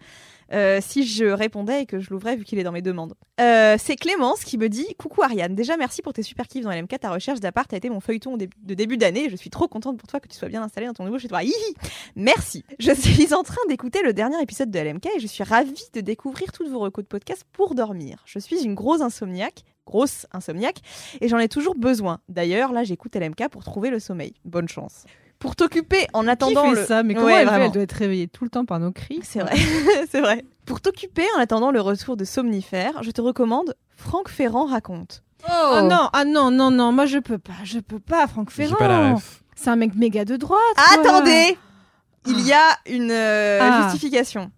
euh, 0.52 0.80
si 0.82 1.06
je 1.06 1.24
répondais 1.24 1.82
et 1.82 1.86
que 1.86 1.98
je 1.98 2.10
l'ouvrais 2.10 2.36
vu 2.36 2.44
qu'il 2.44 2.58
est 2.58 2.62
dans 2.62 2.72
mes 2.72 2.82
demandes. 2.82 3.14
Euh, 3.40 3.76
c'est 3.78 3.96
Clémence 3.96 4.44
qui 4.44 4.58
me 4.58 4.68
dit 4.68 4.86
Coucou 4.98 5.22
Ariane, 5.22 5.54
déjà 5.54 5.76
merci 5.76 6.02
pour 6.02 6.12
tes 6.12 6.22
super 6.22 6.46
kiffs 6.46 6.64
dans 6.64 6.70
LMK. 6.70 7.00
Ta 7.00 7.10
recherche 7.10 7.40
d'appart 7.40 7.72
a 7.72 7.76
été 7.76 7.90
mon 7.90 8.00
feuilleton 8.00 8.36
de 8.36 8.74
début 8.74 8.96
d'année. 8.96 9.28
Je 9.30 9.36
suis 9.36 9.50
trop 9.50 9.68
contente 9.68 9.98
pour 9.98 10.08
toi 10.08 10.20
que 10.20 10.28
tu 10.28 10.36
sois 10.36 10.48
bien 10.48 10.62
installée 10.62 10.86
dans 10.86 10.94
ton 10.94 11.04
nouveau 11.04 11.18
chez 11.18 11.28
toi. 11.28 11.42
Hihi 11.42 11.52
Merci. 12.14 12.64
Je 12.78 12.92
suis 12.92 13.34
en 13.34 13.42
train 13.42 13.60
d'écouter 13.68 14.02
le 14.02 14.12
dernier 14.12 14.40
épisode 14.40 14.70
de 14.70 14.78
LMK 14.78 15.06
et 15.16 15.20
je 15.20 15.26
suis 15.26 15.44
ravie 15.44 15.88
de 15.92 16.00
découvrir 16.00 16.52
toutes 16.52 16.68
vos 16.68 16.80
recos 16.80 17.04
de 17.04 17.08
podcast 17.08 17.44
pour 17.52 17.74
dormir. 17.74 18.22
Je 18.26 18.38
suis 18.38 18.62
une 18.62 18.74
grosse 18.74 19.00
insomniaque. 19.00 19.64
Grosse 19.86 20.26
insomniaque, 20.32 20.80
et 21.20 21.28
j'en 21.28 21.38
ai 21.38 21.48
toujours 21.48 21.76
besoin. 21.76 22.18
D'ailleurs, 22.28 22.72
là, 22.72 22.82
j'écoute 22.82 23.14
LMK 23.14 23.48
pour 23.48 23.62
trouver 23.62 23.90
le 23.90 24.00
sommeil. 24.00 24.34
Bonne 24.44 24.68
chance. 24.68 25.04
Pour 25.38 25.54
t'occuper 25.56 26.06
en 26.14 26.22
Qui 26.22 26.28
attendant 26.30 26.70
fait 26.70 26.80
le... 26.80 26.84
ça? 26.86 27.02
Mais 27.02 27.14
comment 27.14 27.26
Ouais, 27.26 27.42
elle 27.42 27.48
fait? 27.48 27.60
Elle 27.66 27.70
doit 27.72 27.82
être 27.82 27.92
réveillée 27.92 28.26
tout 28.28 28.44
le 28.44 28.50
temps 28.50 28.64
par 28.64 28.78
nos 28.80 28.90
cris. 28.92 29.20
C'est 29.22 29.40
vrai, 29.40 29.54
c'est 30.10 30.20
vrai. 30.20 30.44
Pour 30.64 30.80
t'occuper 30.80 31.24
en 31.36 31.40
attendant 31.40 31.70
le 31.70 31.80
retour 31.80 32.16
de 32.16 32.24
Somnifère, 32.24 33.02
je 33.02 33.10
te 33.10 33.20
recommande 33.20 33.74
Franck 33.96 34.28
Ferrand 34.28 34.66
raconte. 34.66 35.22
Oh, 35.48 35.80
non, 35.82 36.08
ah 36.12 36.24
non, 36.24 36.50
non, 36.50 36.70
non, 36.70 36.90
moi 36.92 37.06
je 37.06 37.18
peux 37.18 37.38
pas, 37.38 37.52
je 37.62 37.78
peux 37.78 38.00
pas, 38.00 38.26
Franck 38.26 38.50
Ferrand. 38.50 38.74
pas 38.76 38.88
la 38.88 39.14
ref. 39.14 39.42
C'est 39.54 39.70
un 39.70 39.76
mec 39.76 39.94
méga 39.94 40.24
de 40.24 40.36
droite. 40.36 40.60
quoi. 40.76 41.00
Attendez 41.00 41.56
Il 42.26 42.40
y 42.46 42.52
a 42.52 42.76
une 42.86 43.10
euh, 43.12 43.60
Ah. 43.62 43.82
justification. 43.84 44.50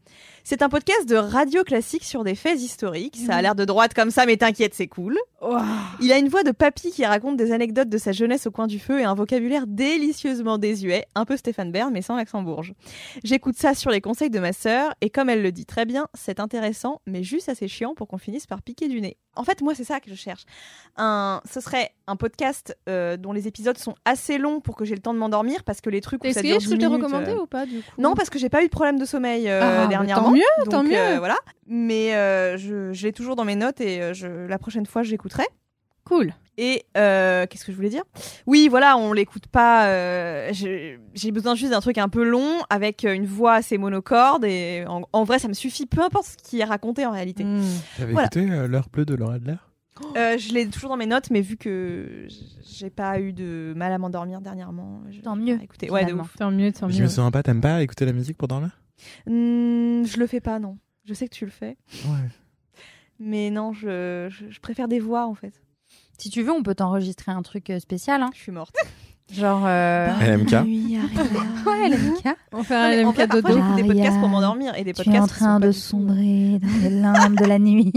C'est 0.44 0.62
un 0.62 0.70
podcast 0.70 1.06
de 1.06 1.16
radio 1.16 1.62
classique 1.62 2.04
sur 2.04 2.24
des 2.24 2.34
faits 2.34 2.58
historiques. 2.58 3.18
Ça 3.26 3.34
a 3.34 3.42
l'air 3.42 3.54
de 3.54 3.66
droite 3.66 3.92
comme 3.92 4.10
ça, 4.10 4.24
mais 4.24 4.38
t'inquiète, 4.38 4.72
c'est 4.74 4.86
cool. 4.86 5.18
Ouah. 5.40 5.64
Il 6.00 6.10
a 6.10 6.18
une 6.18 6.28
voix 6.28 6.42
de 6.42 6.50
papy 6.50 6.90
qui 6.90 7.04
raconte 7.06 7.36
des 7.36 7.52
anecdotes 7.52 7.88
de 7.88 7.98
sa 7.98 8.10
jeunesse 8.10 8.46
au 8.48 8.50
coin 8.50 8.66
du 8.66 8.78
feu 8.80 8.98
et 9.00 9.04
un 9.04 9.14
vocabulaire 9.14 9.66
délicieusement 9.68 10.58
désuet, 10.58 11.04
un 11.14 11.24
peu 11.24 11.36
Stéphane 11.36 11.70
Bern 11.70 11.92
mais 11.92 12.02
sans 12.02 12.16
l'accent 12.16 12.42
bourge. 12.42 12.74
J'écoute 13.22 13.56
ça 13.56 13.74
sur 13.74 13.90
les 13.92 14.00
conseils 14.00 14.30
de 14.30 14.38
ma 14.40 14.52
sœur 14.52 14.92
et 15.00 15.10
comme 15.10 15.28
elle 15.30 15.42
le 15.42 15.52
dit 15.52 15.64
très 15.64 15.84
bien, 15.84 16.08
c'est 16.14 16.40
intéressant 16.40 17.00
mais 17.06 17.22
juste 17.22 17.48
assez 17.48 17.68
chiant 17.68 17.94
pour 17.94 18.08
qu'on 18.08 18.18
finisse 18.18 18.46
par 18.46 18.62
piquer 18.62 18.88
du 18.88 19.00
nez. 19.00 19.16
En 19.36 19.44
fait, 19.44 19.60
moi 19.60 19.74
c'est 19.76 19.84
ça 19.84 20.00
que 20.00 20.10
je 20.10 20.16
cherche. 20.16 20.42
Un, 20.96 21.40
ce 21.48 21.60
serait 21.60 21.90
un 22.08 22.16
podcast 22.16 22.76
euh, 22.88 23.16
dont 23.16 23.32
les 23.32 23.46
épisodes 23.46 23.78
sont 23.78 23.94
assez 24.04 24.38
longs 24.38 24.60
pour 24.60 24.74
que 24.74 24.84
j'ai 24.84 24.96
le 24.96 25.00
temps 25.00 25.14
de 25.14 25.18
m'endormir 25.20 25.62
parce 25.62 25.80
que 25.80 25.90
les 25.90 26.00
trucs 26.00 26.24
où 26.24 26.26
Est-ce 26.26 26.40
que 26.40 26.46
je 26.48 26.58
10 26.58 26.68
peux 26.70 26.78
te 26.78 26.84
minutes, 26.84 27.02
recommander 27.04 27.30
euh, 27.30 27.42
ou 27.42 27.46
pas 27.46 27.64
du 27.64 27.76
coup? 27.78 27.82
Non, 27.98 28.14
parce 28.14 28.28
que 28.30 28.40
j'ai 28.40 28.48
pas 28.48 28.62
eu 28.62 28.66
de 28.66 28.72
problème 28.72 28.98
de 28.98 29.04
sommeil 29.04 29.48
euh, 29.48 29.84
Ah, 29.84 29.86
dernièrement. 29.86 30.24
tant 30.24 30.30
mieux, 30.32 30.42
Donc, 30.64 30.68
tant 30.70 30.82
mieux. 30.82 31.18
voilà. 31.18 31.36
Mais 31.68 32.14
euh, 32.14 32.56
je, 32.56 32.92
je 32.92 33.06
l'ai 33.06 33.12
toujours 33.12 33.36
dans 33.36 33.44
mes 33.44 33.56
notes 33.56 33.80
et 33.80 34.00
euh, 34.02 34.14
je, 34.14 34.26
la 34.26 34.58
prochaine 34.58 34.86
fois, 34.86 35.02
j'écouterai. 35.02 35.44
Cool. 36.04 36.32
Et 36.56 36.84
euh, 36.96 37.46
qu'est-ce 37.46 37.64
que 37.66 37.70
je 37.72 37.76
voulais 37.76 37.90
dire? 37.90 38.02
Oui, 38.46 38.68
voilà, 38.68 38.96
on 38.96 39.12
l'écoute 39.12 39.46
pas. 39.46 39.88
euh, 39.88 40.48
J'ai 40.52 41.30
besoin 41.30 41.54
juste 41.54 41.70
d'un 41.72 41.80
truc 41.80 41.98
un 41.98 42.08
peu 42.08 42.24
long 42.24 42.62
avec 42.70 43.04
une 43.04 43.26
voix 43.26 43.52
assez 43.54 43.76
monocorde 43.76 44.44
et 44.46 44.84
en, 44.88 45.02
en 45.12 45.24
vrai, 45.24 45.38
ça 45.38 45.48
me 45.48 45.52
suffit. 45.52 45.84
Peu 45.84 46.00
importe 46.02 46.24
ce 46.26 46.36
qui 46.38 46.60
est 46.60 46.64
raconté 46.64 47.04
en 47.04 47.10
réalité. 47.12 47.44
Hmm. 47.44 47.60
T'avais 47.98 48.12
Voilà. 48.12 48.28
écouté 48.28 48.50
euh, 48.50 48.66
l'heure 48.66 48.88
bleue 48.90 49.04
de 49.04 49.14
Laura 49.14 49.34
Adler 49.34 49.56
Euh, 50.16 50.38
je 50.38 50.54
l'ai 50.54 50.66
toujours 50.68 50.88
dans 50.88 50.96
mes 50.96 51.06
notes, 51.06 51.28
mais 51.30 51.42
vu 51.42 51.58
que 51.58 52.26
j'ai 52.64 52.88
pas 52.88 53.20
eu 53.20 53.34
de 53.34 53.74
mal 53.76 53.92
à 53.92 53.98
m'endormir 53.98 54.40
dernièrement, 54.40 55.02
je- 55.10 55.20
Tant 55.20 55.36
mieux, 55.36 55.58
Écoutez, 55.62 55.90
ouais, 55.90 56.00
de 56.00 56.06
finalement. 56.06 56.22
ouf. 56.24 56.36
Tant 56.38 56.50
mieux, 56.50 56.72
tant 56.72 56.88
Je 56.88 56.96
mieux. 56.96 57.02
me 57.04 57.08
souviens 57.08 57.30
pas, 57.30 57.42
t'aimes 57.42 57.60
pas 57.60 57.82
écouter 57.82 58.06
la 58.06 58.12
musique 58.14 58.38
pour 58.38 58.48
dormir? 58.48 58.70
Hmm, 59.26 60.04
je 60.06 60.16
le 60.18 60.26
fais 60.26 60.40
pas, 60.40 60.58
non. 60.58 60.78
Je 61.08 61.14
sais 61.14 61.26
que 61.26 61.34
tu 61.34 61.46
le 61.46 61.50
fais, 61.50 61.76
Ouais. 62.04 62.28
mais 63.18 63.48
non, 63.50 63.72
je, 63.72 64.28
je, 64.30 64.50
je 64.50 64.60
préfère 64.60 64.88
des 64.88 65.00
voix 65.00 65.26
en 65.26 65.34
fait. 65.34 65.54
Si 66.18 66.28
tu 66.28 66.42
veux, 66.42 66.52
on 66.52 66.62
peut 66.62 66.74
t'enregistrer 66.74 67.32
un 67.32 67.40
truc 67.42 67.70
euh, 67.70 67.80
spécial, 67.80 68.20
hein. 68.22 68.28
Je 68.34 68.40
suis 68.40 68.52
morte. 68.52 68.76
genre. 69.32 69.62
euh, 69.66 70.08
LMK 70.20 70.52
Ouais, 71.66 71.88
LMK. 71.88 72.36
On 72.52 72.62
fait 72.62 72.74
un 72.74 73.06
en 73.06 73.12
LMK 73.12 73.26
dodo. 73.30 73.48
j'écoute 73.56 73.76
des 73.76 73.84
podcasts 73.84 74.18
pour 74.20 74.28
m'endormir 74.28 74.74
et 74.76 74.84
des 74.84 74.92
Tu 74.92 75.02
podcasts 75.04 75.16
es 75.16 75.20
en 75.20 75.26
train 75.26 75.60
de 75.60 75.72
sombrer 75.72 76.58
dans 76.60 76.82
les 76.82 76.90
limbes 76.90 77.38
de 77.40 77.44
la 77.46 77.58
nuit. 77.58 77.92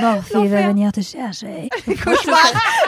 Morphée 0.00 0.34
va 0.34 0.40
L'enfer. 0.44 0.68
venir 0.68 0.92
te 0.92 1.00
chercher. 1.00 1.70
Le 1.86 1.94
cauchemar, 1.94 2.38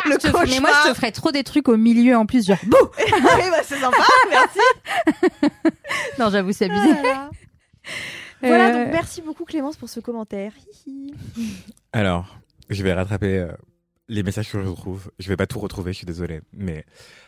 le 0.05 0.13
Je 0.13 0.17
te- 0.19 0.27
cauchemar. 0.31 0.47
Mais 0.49 0.61
moi, 0.61 0.71
je 0.85 0.91
te 0.91 0.95
ferais 0.95 1.13
trop 1.13 1.31
des 1.31 1.45
trucs 1.45 1.69
au 1.69 1.77
milieu 1.79 2.15
en 2.17 2.27
plus, 2.27 2.47
genre. 2.47 2.59
Bouh 2.67 2.77
Oui, 2.99 3.45
bah, 3.51 3.63
c'est 3.63 3.79
sympa, 3.79 3.97
merci. 4.29 5.31
non, 6.19 6.29
j'avoue, 6.29 6.53
c'est 6.53 6.67
abusé. 6.71 6.95
Voilà, 8.43 8.69
Euh, 8.69 8.85
donc 8.85 8.93
merci 8.93 9.23
beaucoup 9.23 9.45
Clémence 9.45 9.77
pour 9.77 9.89
ce 9.89 10.01
commentaire. 10.01 10.53
Hihi. 10.87 11.15
Alors, 11.93 12.39
je 12.71 12.83
vais 12.83 12.93
rattraper 12.93 13.39
euh, 13.39 13.53
les 14.09 14.23
messages 14.23 14.51
que 14.51 14.63
je 14.63 14.69
retrouve. 14.69 15.11
Je 15.19 15.29
vais 15.29 15.37
pas 15.37 15.47
tout 15.47 15.59
retrouver, 15.59 15.93
je 15.93 15.99
suis 15.99 16.07
désolé. 16.07 16.41
Mais 16.53 16.85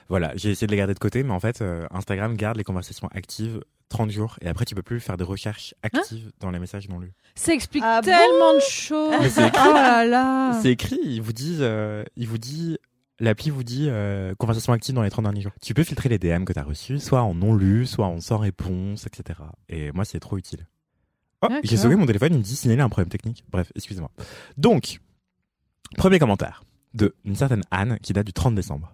voilà, 0.09 0.33
j'ai 0.37 0.51
essayé 0.51 0.67
de 0.67 0.73
les 0.73 0.79
garder 0.79 0.95
de 0.95 0.99
côté. 0.99 1.23
Mais 1.23 1.33
en 1.33 1.41
fait, 1.41 1.63
euh, 1.63 1.87
Instagram 1.91 2.37
garde 2.37 2.57
les 2.57 2.65
conversations 2.65 3.09
actives 3.13 3.61
30 3.89 4.11
jours. 4.11 4.37
Et 4.41 4.49
après, 4.49 4.65
tu 4.65 4.75
peux 4.75 4.83
plus 4.83 5.01
faire 5.01 5.17
des 5.17 5.25
recherches 5.25 5.75
actives 5.83 6.31
dans 6.39 6.51
les 6.51 6.59
messages 6.61 6.89
non 6.89 7.01
lus. 7.01 7.13
Ça 7.35 7.53
explique 7.53 7.83
Ah 7.85 8.01
tellement 8.03 8.55
de 8.55 8.61
choses. 8.61 9.15
Mais 9.21 9.29
c'est 9.29 9.49
écrit. 9.49 9.63
Oh 9.69 9.73
là 9.75 10.05
là. 10.07 10.59
C'est 10.63 10.71
écrit, 10.71 11.01
ils 11.03 11.21
vous 11.23 11.33
disent, 11.33 11.59
euh, 11.61 12.05
ils 12.17 12.29
vous 12.29 12.39
dit, 12.39 12.79
l'appli 13.19 13.51
vous 13.51 13.65
dit 13.65 13.87
euh, 13.89 14.33
conversation 14.37 14.73
active 14.73 14.95
dans 14.95 15.03
les 15.03 15.11
30 15.11 15.25
derniers 15.25 15.41
jours. 15.41 15.53
Tu 15.61 15.75
peux 15.75 15.83
filtrer 15.83 16.09
les 16.09 16.19
DM 16.19 16.45
que 16.45 16.53
tu 16.53 16.59
as 16.61 16.63
reçus, 16.63 17.01
soit 17.01 17.23
en 17.23 17.35
non 17.35 17.53
lu, 17.53 17.85
soit 17.85 18.07
en 18.07 18.21
sans 18.21 18.39
réponse, 18.39 19.07
etc. 19.09 19.41
Et 19.69 19.91
moi, 19.91 20.05
c'est 20.05 20.21
trop 20.21 20.39
utile. 20.39 20.67
Oh, 21.43 21.49
j'ai 21.63 21.77
sauvé 21.77 21.97
mon 21.97 22.07
téléphone, 22.07 22.35
il 22.35 22.39
me 22.39 22.43
dit 22.43 22.57
signaler 22.57 22.83
un 22.83 22.89
problème 22.91 23.09
technique. 23.09 23.45
Bref, 23.51 23.73
excusez-moi. 23.75 24.11
Donc, 24.59 25.01
premier 25.97 26.19
commentaire 26.19 26.65
de 26.93 27.15
une 27.25 27.37
certaine 27.37 27.63
Anne 27.71 27.99
qui 28.03 28.13
date 28.13 28.27
du 28.27 28.33
30 28.33 28.55
décembre. 28.55 28.93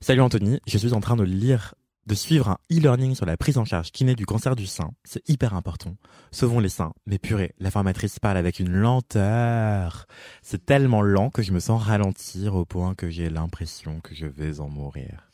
Salut 0.00 0.22
Anthony, 0.22 0.60
je 0.66 0.78
suis 0.78 0.94
en 0.94 1.00
train 1.00 1.16
de 1.16 1.24
lire, 1.24 1.74
de 2.06 2.14
suivre 2.14 2.48
un 2.48 2.58
e-learning 2.72 3.14
sur 3.14 3.26
la 3.26 3.36
prise 3.36 3.58
en 3.58 3.64
charge 3.64 3.90
kiné 3.90 4.14
du 4.14 4.24
cancer 4.24 4.56
du 4.56 4.66
sein. 4.66 4.92
C'est 5.04 5.28
hyper 5.28 5.54
important. 5.54 5.96
Sauvons 6.30 6.60
les 6.60 6.68
seins. 6.68 6.92
Mais 7.06 7.18
purée, 7.18 7.54
la 7.58 7.70
formatrice 7.70 8.18
parle 8.18 8.38
avec 8.38 8.60
une 8.60 8.72
lenteur. 8.72 10.06
C'est 10.42 10.64
tellement 10.64 11.02
lent 11.02 11.30
que 11.30 11.42
je 11.42 11.52
me 11.52 11.60
sens 11.60 11.82
ralentir 11.82 12.54
au 12.54 12.64
point 12.64 12.94
que 12.94 13.10
j'ai 13.10 13.28
l'impression 13.28 14.00
que 14.00 14.14
je 14.14 14.26
vais 14.26 14.60
en 14.60 14.68
mourir. 14.68 15.33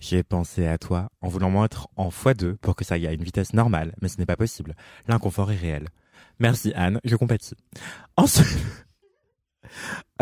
J'ai 0.00 0.22
pensé 0.22 0.66
à 0.66 0.78
toi 0.78 1.10
en 1.20 1.28
voulant 1.28 1.50
mettre 1.50 1.88
en 1.96 2.08
x2 2.08 2.56
pour 2.56 2.74
que 2.74 2.84
ça 2.84 2.94
aille 2.94 3.06
à 3.06 3.12
une 3.12 3.22
vitesse 3.22 3.52
normale, 3.52 3.94
mais 4.02 4.08
ce 4.08 4.18
n'est 4.18 4.26
pas 4.26 4.36
possible. 4.36 4.74
L'inconfort 5.06 5.52
est 5.52 5.56
réel. 5.56 5.88
Merci 6.38 6.72
Anne, 6.74 7.00
je 7.04 7.16
compatis. 7.16 7.54
Ensuite, 8.16 8.46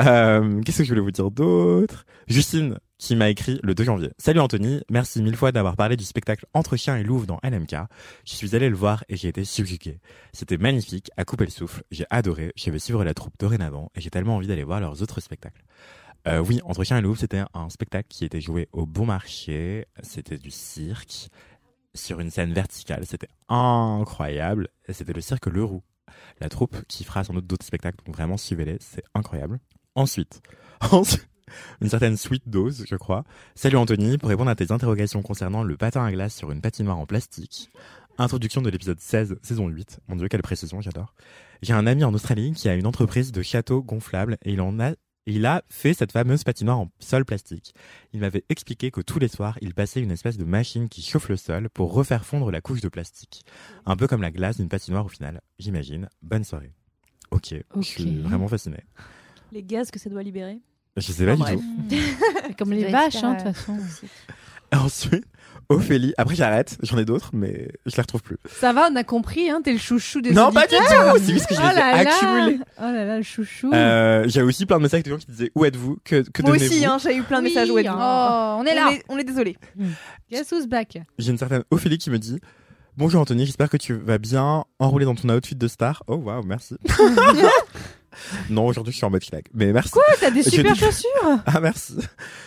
Euh, 0.00 0.60
Qu'est-ce 0.62 0.78
que 0.78 0.84
je 0.84 0.90
voulais 0.90 1.00
vous 1.00 1.10
dire 1.10 1.30
d'autre? 1.30 2.04
Justine 2.28 2.78
qui 2.98 3.16
m'a 3.16 3.30
écrit 3.30 3.60
le 3.62 3.74
2 3.74 3.84
janvier. 3.84 4.10
Salut 4.18 4.40
Anthony, 4.40 4.80
merci 4.90 5.22
mille 5.22 5.36
fois 5.36 5.52
d'avoir 5.52 5.76
parlé 5.76 5.96
du 5.96 6.04
spectacle 6.04 6.46
Entre 6.52 6.76
chiens 6.76 6.96
et 6.96 7.04
louve 7.04 7.26
dans 7.26 7.38
LMK. 7.42 7.74
Je 8.24 8.34
suis 8.34 8.56
allé 8.56 8.68
le 8.68 8.76
voir 8.76 9.04
et 9.08 9.16
j'ai 9.16 9.28
été 9.28 9.44
subjugué. 9.44 10.00
C'était 10.32 10.56
magnifique, 10.56 11.10
à 11.16 11.24
couper 11.24 11.44
le 11.44 11.50
souffle, 11.50 11.82
j'ai 11.90 12.06
adoré, 12.10 12.52
je 12.56 12.70
vais 12.70 12.78
suivre 12.78 13.04
la 13.04 13.14
troupe 13.14 13.34
dorénavant 13.38 13.90
et 13.94 14.00
j'ai 14.00 14.10
tellement 14.10 14.36
envie 14.36 14.48
d'aller 14.48 14.64
voir 14.64 14.80
leurs 14.80 15.02
autres 15.02 15.20
spectacles. 15.20 15.62
Euh, 16.26 16.40
oui, 16.40 16.60
Entre 16.64 16.84
chiens 16.84 16.98
et 16.98 17.00
louve, 17.00 17.18
c'était 17.18 17.42
un 17.54 17.70
spectacle 17.70 18.08
qui 18.08 18.24
était 18.24 18.40
joué 18.40 18.68
au 18.72 18.86
Bon 18.86 19.06
Marché, 19.06 19.86
c'était 20.02 20.36
du 20.36 20.50
cirque, 20.50 21.28
sur 21.94 22.20
une 22.20 22.30
scène 22.30 22.52
verticale, 22.52 23.06
c'était 23.06 23.28
incroyable, 23.48 24.68
c'était 24.88 25.12
le 25.12 25.20
cirque 25.20 25.46
Le 25.46 25.64
Roux. 25.64 25.82
La 26.40 26.48
troupe 26.48 26.76
qui 26.86 27.04
fera 27.04 27.24
sans 27.24 27.34
doute 27.34 27.46
d'autres 27.46 27.66
spectacles, 27.66 28.04
donc 28.04 28.14
vraiment 28.14 28.36
suivez-les, 28.36 28.78
c'est 28.80 29.04
incroyable. 29.14 29.58
Ensuite, 29.94 30.42
une 31.80 31.88
certaine 31.88 32.16
sweet 32.16 32.48
dose, 32.48 32.84
je 32.88 32.96
crois. 32.96 33.24
Salut 33.54 33.76
Anthony, 33.76 34.18
pour 34.18 34.28
répondre 34.28 34.50
à 34.50 34.54
tes 34.54 34.72
interrogations 34.72 35.22
concernant 35.22 35.62
le 35.62 35.76
patin 35.76 36.04
à 36.04 36.12
glace 36.12 36.34
sur 36.34 36.50
une 36.50 36.60
patinoire 36.60 36.98
en 36.98 37.06
plastique. 37.06 37.70
Introduction 38.18 38.62
de 38.62 38.70
l'épisode 38.70 39.00
16, 39.00 39.38
saison 39.42 39.68
8. 39.68 40.00
Mon 40.08 40.16
dieu, 40.16 40.28
quelle 40.28 40.42
précision, 40.42 40.80
j'adore. 40.80 41.14
J'ai 41.62 41.72
un 41.72 41.86
ami 41.86 42.04
en 42.04 42.12
Australie 42.14 42.52
qui 42.52 42.68
a 42.68 42.74
une 42.74 42.86
entreprise 42.86 43.32
de 43.32 43.42
châteaux 43.42 43.82
gonflables 43.82 44.38
et 44.42 44.52
il 44.52 44.60
en 44.60 44.80
a 44.80 44.92
il 45.30 45.44
a 45.44 45.62
fait 45.68 45.92
cette 45.92 46.12
fameuse 46.12 46.42
patinoire 46.42 46.78
en 46.80 46.90
sol 47.00 47.24
plastique. 47.24 47.74
Il 48.14 48.20
m'avait 48.20 48.44
expliqué 48.48 48.90
que 48.90 49.02
tous 49.02 49.18
les 49.18 49.28
soirs, 49.28 49.58
il 49.60 49.74
passait 49.74 50.00
une 50.00 50.10
espèce 50.10 50.38
de 50.38 50.44
machine 50.44 50.88
qui 50.88 51.02
chauffe 51.02 51.28
le 51.28 51.36
sol 51.36 51.68
pour 51.68 51.92
refaire 51.92 52.24
fondre 52.24 52.50
la 52.50 52.62
couche 52.62 52.80
de 52.80 52.88
plastique. 52.88 53.44
Un 53.84 53.94
peu 53.94 54.06
comme 54.06 54.22
la 54.22 54.30
glace 54.30 54.56
d'une 54.56 54.70
patinoire 54.70 55.04
au 55.04 55.08
final, 55.08 55.42
j'imagine. 55.58 56.08
Bonne 56.22 56.44
soirée. 56.44 56.72
Ok, 57.30 57.54
je 57.76 57.82
suis 57.82 58.20
vraiment 58.20 58.48
fasciné. 58.48 58.78
Les 59.52 59.62
gaz 59.62 59.90
que 59.90 59.98
ça 59.98 60.08
doit 60.08 60.22
libérer? 60.22 60.60
Je 60.96 61.12
sais 61.12 61.26
pas 61.26 61.36
du 61.36 61.42
bref. 61.42 61.60
tout. 61.60 62.54
Comme 62.58 62.70
Ça 62.70 62.74
les 62.74 62.90
vaches, 62.90 63.22
hein, 63.22 63.34
de 63.34 63.42
toute 63.42 63.54
façon. 63.54 63.78
Ensuite, 64.84 65.24
Ophélie. 65.70 66.14
Après, 66.16 66.34
j'arrête. 66.34 66.78
J'en 66.82 66.96
ai 66.98 67.04
d'autres, 67.04 67.30
mais 67.34 67.68
je 67.86 67.94
les 67.96 68.00
retrouve 68.02 68.22
plus. 68.22 68.36
Ça 68.58 68.72
va, 68.72 68.88
on 68.90 68.96
a 68.96 69.04
compris, 69.04 69.50
hein, 69.50 69.60
t'es 69.62 69.72
le 69.72 69.78
chouchou 69.78 70.20
des 70.22 70.32
non, 70.32 70.50
pas 70.52 70.66
du 70.66 70.74
tout. 70.76 70.82
C'est 71.18 71.32
juste 71.32 71.46
que 71.46 71.54
je 71.54 71.60
Oh 71.60 71.64
les 71.66 71.72
ai 71.72 71.74
là 71.76 72.02
là. 72.04 72.10
accumulés. 72.10 72.58
Oh 72.78 72.82
là 72.82 73.04
là, 73.04 73.16
le 73.18 73.22
chouchou. 73.22 73.70
Euh, 73.74 74.24
J'ai 74.28 74.42
aussi 74.42 74.64
plein 74.66 74.78
de 74.78 74.82
messages 74.82 75.02
de 75.02 75.10
gens 75.10 75.18
qui 75.18 75.26
disaient 75.26 75.50
où 75.54 75.64
êtes-vous? 75.64 75.98
Que, 76.04 76.22
que 76.28 76.42
Moi 76.42 76.56
aussi, 76.56 76.84
hein, 76.86 76.96
j'ai 77.02 77.16
eu 77.16 77.22
plein 77.22 77.40
de 77.40 77.46
Oui, 77.46 77.50
messages. 77.54 77.70
où 77.70 77.78
êtes-vous? 77.78 77.92
Hein. 77.92 78.56
Oh, 78.56 78.62
on 78.62 78.64
est 78.66 78.74
là. 78.74 78.88
On 78.88 78.92
est, 78.92 79.02
on 79.10 79.18
est 79.18 79.24
désolé. 79.24 79.56
Guess 80.30 80.52
who's 80.52 80.66
back? 80.66 80.98
J'ai 81.18 81.30
une 81.30 81.38
certaine 81.38 81.64
Ophélie 81.70 81.98
qui 81.98 82.10
me 82.10 82.18
dit 82.18 82.40
Bonjour 82.96 83.20
Anthony, 83.20 83.46
j'espère 83.46 83.68
que 83.70 83.76
tu 83.76 83.94
vas 83.94 84.18
bien 84.18 84.64
enroulé 84.80 85.04
dans 85.04 85.14
ton 85.14 85.28
outfit 85.28 85.54
de 85.54 85.68
star. 85.68 86.02
Oh 86.08 86.16
waouh, 86.16 86.42
merci. 86.44 86.76
non, 88.50 88.66
aujourd'hui 88.66 88.92
je 88.92 88.96
suis 88.96 89.06
en 89.06 89.10
mode 89.10 89.22
schlag, 89.22 89.44
mais 89.54 89.72
merci. 89.72 89.90
Quoi 89.90 90.04
T'as 90.20 90.30
des 90.30 90.42
super 90.50 90.74
chaussures 90.74 91.08
ah 91.46 91.60
merci. 91.60 91.96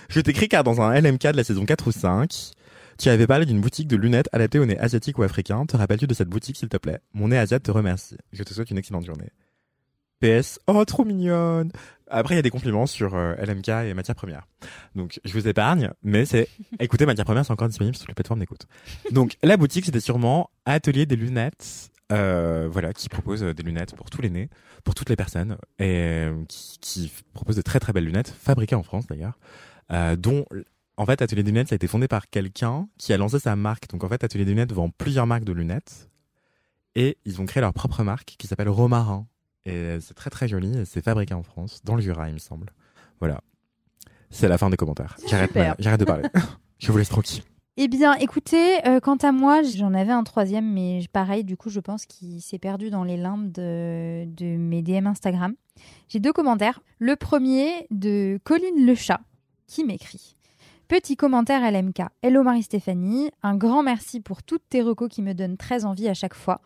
Je 0.10 0.20
t'écris 0.20 0.48
car 0.48 0.64
dans 0.64 0.82
un 0.82 1.00
LMK 1.00 1.28
de 1.28 1.38
la 1.38 1.44
saison 1.44 1.66
4 1.66 1.88
ou 1.88 1.92
5, 1.92 2.30
tu 2.98 3.10
avais 3.10 3.28
parlé 3.28 3.46
d'une 3.46 3.62
boutique 3.62 3.88
de 3.88 3.96
lunettes 3.96 4.30
adaptée 4.32 4.60
au 4.60 4.66
nez 4.66 4.78
asiatique 4.80 5.18
ou 5.18 5.24
africain. 5.24 5.66
Te 5.66 5.78
rappelles-tu 5.78 6.08
de 6.08 6.14
cette 6.14 6.30
boutique 6.30 6.58
s'il 6.58 6.70
te 6.70 6.78
plaît? 6.78 7.00
Mon 7.14 7.30
nez 7.30 7.38
asiate 7.38 7.64
te 7.64 7.72
remercie. 7.72 8.18
Je 8.32 8.44
te 8.44 8.54
souhaite 8.54 8.70
une 8.72 8.78
excellente 8.78 9.06
journée. 9.06 9.30
PS, 10.22 10.60
oh 10.68 10.86
trop 10.86 11.04
mignonne. 11.04 11.72
Après 12.08 12.36
il 12.36 12.38
y 12.38 12.40
a 12.40 12.44
des 12.44 12.52
compliments 12.52 12.86
sur 12.86 13.16
euh, 13.16 13.34
LMK 13.36 13.70
et 13.70 13.94
matières 13.94 14.16
premières. 14.16 14.48
Donc 14.96 15.20
je 15.26 15.34
vous 15.34 15.48
épargne, 15.48 15.92
mais 16.04 16.26
c'est 16.26 16.48
écoutez 16.80 17.06
matières 17.06 17.26
premières 17.26 17.46
c'est 17.46 17.54
encore 17.54 17.70
disponible 17.70 17.96
sur 17.96 18.08
les 18.08 18.14
plateformes 18.14 18.40
d'écoute. 18.40 18.68
Donc 19.12 19.38
la 19.42 19.58
boutique 19.58 19.86
c'était 19.86 20.00
sûrement 20.00 20.52
Atelier 20.66 21.06
des 21.08 21.16
lunettes. 21.16 21.91
Euh, 22.12 22.68
voilà, 22.70 22.94
qui 22.94 23.10
propose 23.10 23.44
euh, 23.44 23.54
des 23.54 23.64
lunettes 23.64 23.96
pour 23.96 24.10
tous 24.10 24.22
les 24.22 24.30
nez, 24.30 24.50
pour 24.84 24.96
toutes 24.96 25.10
les 25.10 25.16
personnes, 25.16 25.58
et 25.80 25.86
euh, 25.88 26.44
qui, 26.48 26.78
qui 26.80 27.14
propose 27.34 27.56
de 27.56 27.62
très 27.62 27.80
très 27.80 27.94
belles 27.94 28.06
lunettes, 28.06 28.30
fabriquées 28.30 28.76
en 28.76 28.84
France 28.84 29.08
d'ailleurs, 29.08 29.40
euh, 29.92 30.16
dont 30.16 30.46
en 30.98 31.06
fait 31.06 31.22
Atelier 31.22 31.44
des 31.44 31.52
lunettes 31.52 31.70
ça 31.70 31.76
a 31.76 31.78
été 31.78 31.88
fondé 31.88 32.08
par 32.08 32.30
quelqu'un 32.30 32.88
qui 32.98 33.14
a 33.14 33.18
lancé 33.18 33.40
sa 33.40 33.56
marque. 33.56 33.90
Donc 33.90 34.04
en 34.04 34.10
fait 34.10 34.24
Atelier 34.24 34.46
des 34.46 34.52
lunettes 34.52 34.74
vend 34.74 34.90
plusieurs 34.90 35.26
marques 35.26 35.46
de 35.46 35.54
lunettes, 35.54 36.10
et 36.96 37.18
ils 37.26 37.40
ont 37.40 37.46
créé 37.46 37.62
leur 37.62 37.74
propre 37.74 38.04
marque 38.04 38.36
qui 38.38 38.48
s'appelle 38.48 38.70
Romarin. 38.70 39.28
Et 39.66 40.00
c'est 40.02 40.16
très 40.16 40.32
très 40.32 40.48
joli, 40.48 40.80
et 40.80 40.86
c'est 40.86 41.04
fabriqué 41.04 41.34
en 41.34 41.44
France, 41.44 41.82
dans 41.84 41.96
le 41.96 42.02
Jura 42.02 42.28
il 42.28 42.34
me 42.34 42.40
semble. 42.40 42.74
Voilà. 43.20 43.42
C'est 44.32 44.48
la 44.48 44.58
fin 44.58 44.70
des 44.70 44.78
commentaires. 44.78 45.16
J'arrête 45.28 46.00
de 46.00 46.06
parler. 46.06 46.24
Je 46.80 46.92
vous 46.92 46.98
laisse 46.98 47.10
tranquille. 47.10 47.44
Eh 47.78 47.88
bien, 47.88 48.16
écoutez, 48.16 48.86
euh, 48.86 49.00
quant 49.00 49.16
à 49.16 49.32
moi, 49.32 49.62
j'en 49.62 49.94
avais 49.94 50.12
un 50.12 50.26
troisième, 50.26 50.74
mais 50.74 51.00
pareil, 51.14 51.46
du 51.46 51.56
coup, 51.56 51.70
je 51.70 51.80
pense 51.80 52.06
qu'il 52.06 52.42
s'est 52.42 52.60
perdu 52.60 52.90
dans 52.90 53.06
les 53.06 53.16
limbes 53.16 53.50
de, 53.50 54.26
mes 54.58 54.82
DM 54.82 55.08
Instagram. 55.08 55.56
J'ai 56.10 56.20
deux 56.20 56.34
commentaires. 56.34 56.82
Le 57.00 57.16
premier 57.16 57.88
de 57.90 58.40
Colline 58.44 58.86
Le 58.86 58.94
Chat, 58.94 59.22
qui 59.68 59.86
m'écrit. 59.86 60.36
Petit 60.90 61.16
commentaire 61.16 61.62
LMK. 61.72 62.02
Hello 62.22 62.44
Marie-Stéphanie, 62.44 63.32
un 63.42 63.56
grand 63.56 63.84
merci 63.84 64.20
pour 64.20 64.44
toutes 64.44 64.68
tes 64.68 64.82
recos 64.82 65.08
qui 65.08 65.22
me 65.22 65.34
donnent 65.34 65.56
très 65.56 65.86
envie 65.86 66.10
à 66.10 66.14
chaque 66.14 66.36
fois. 66.36 66.60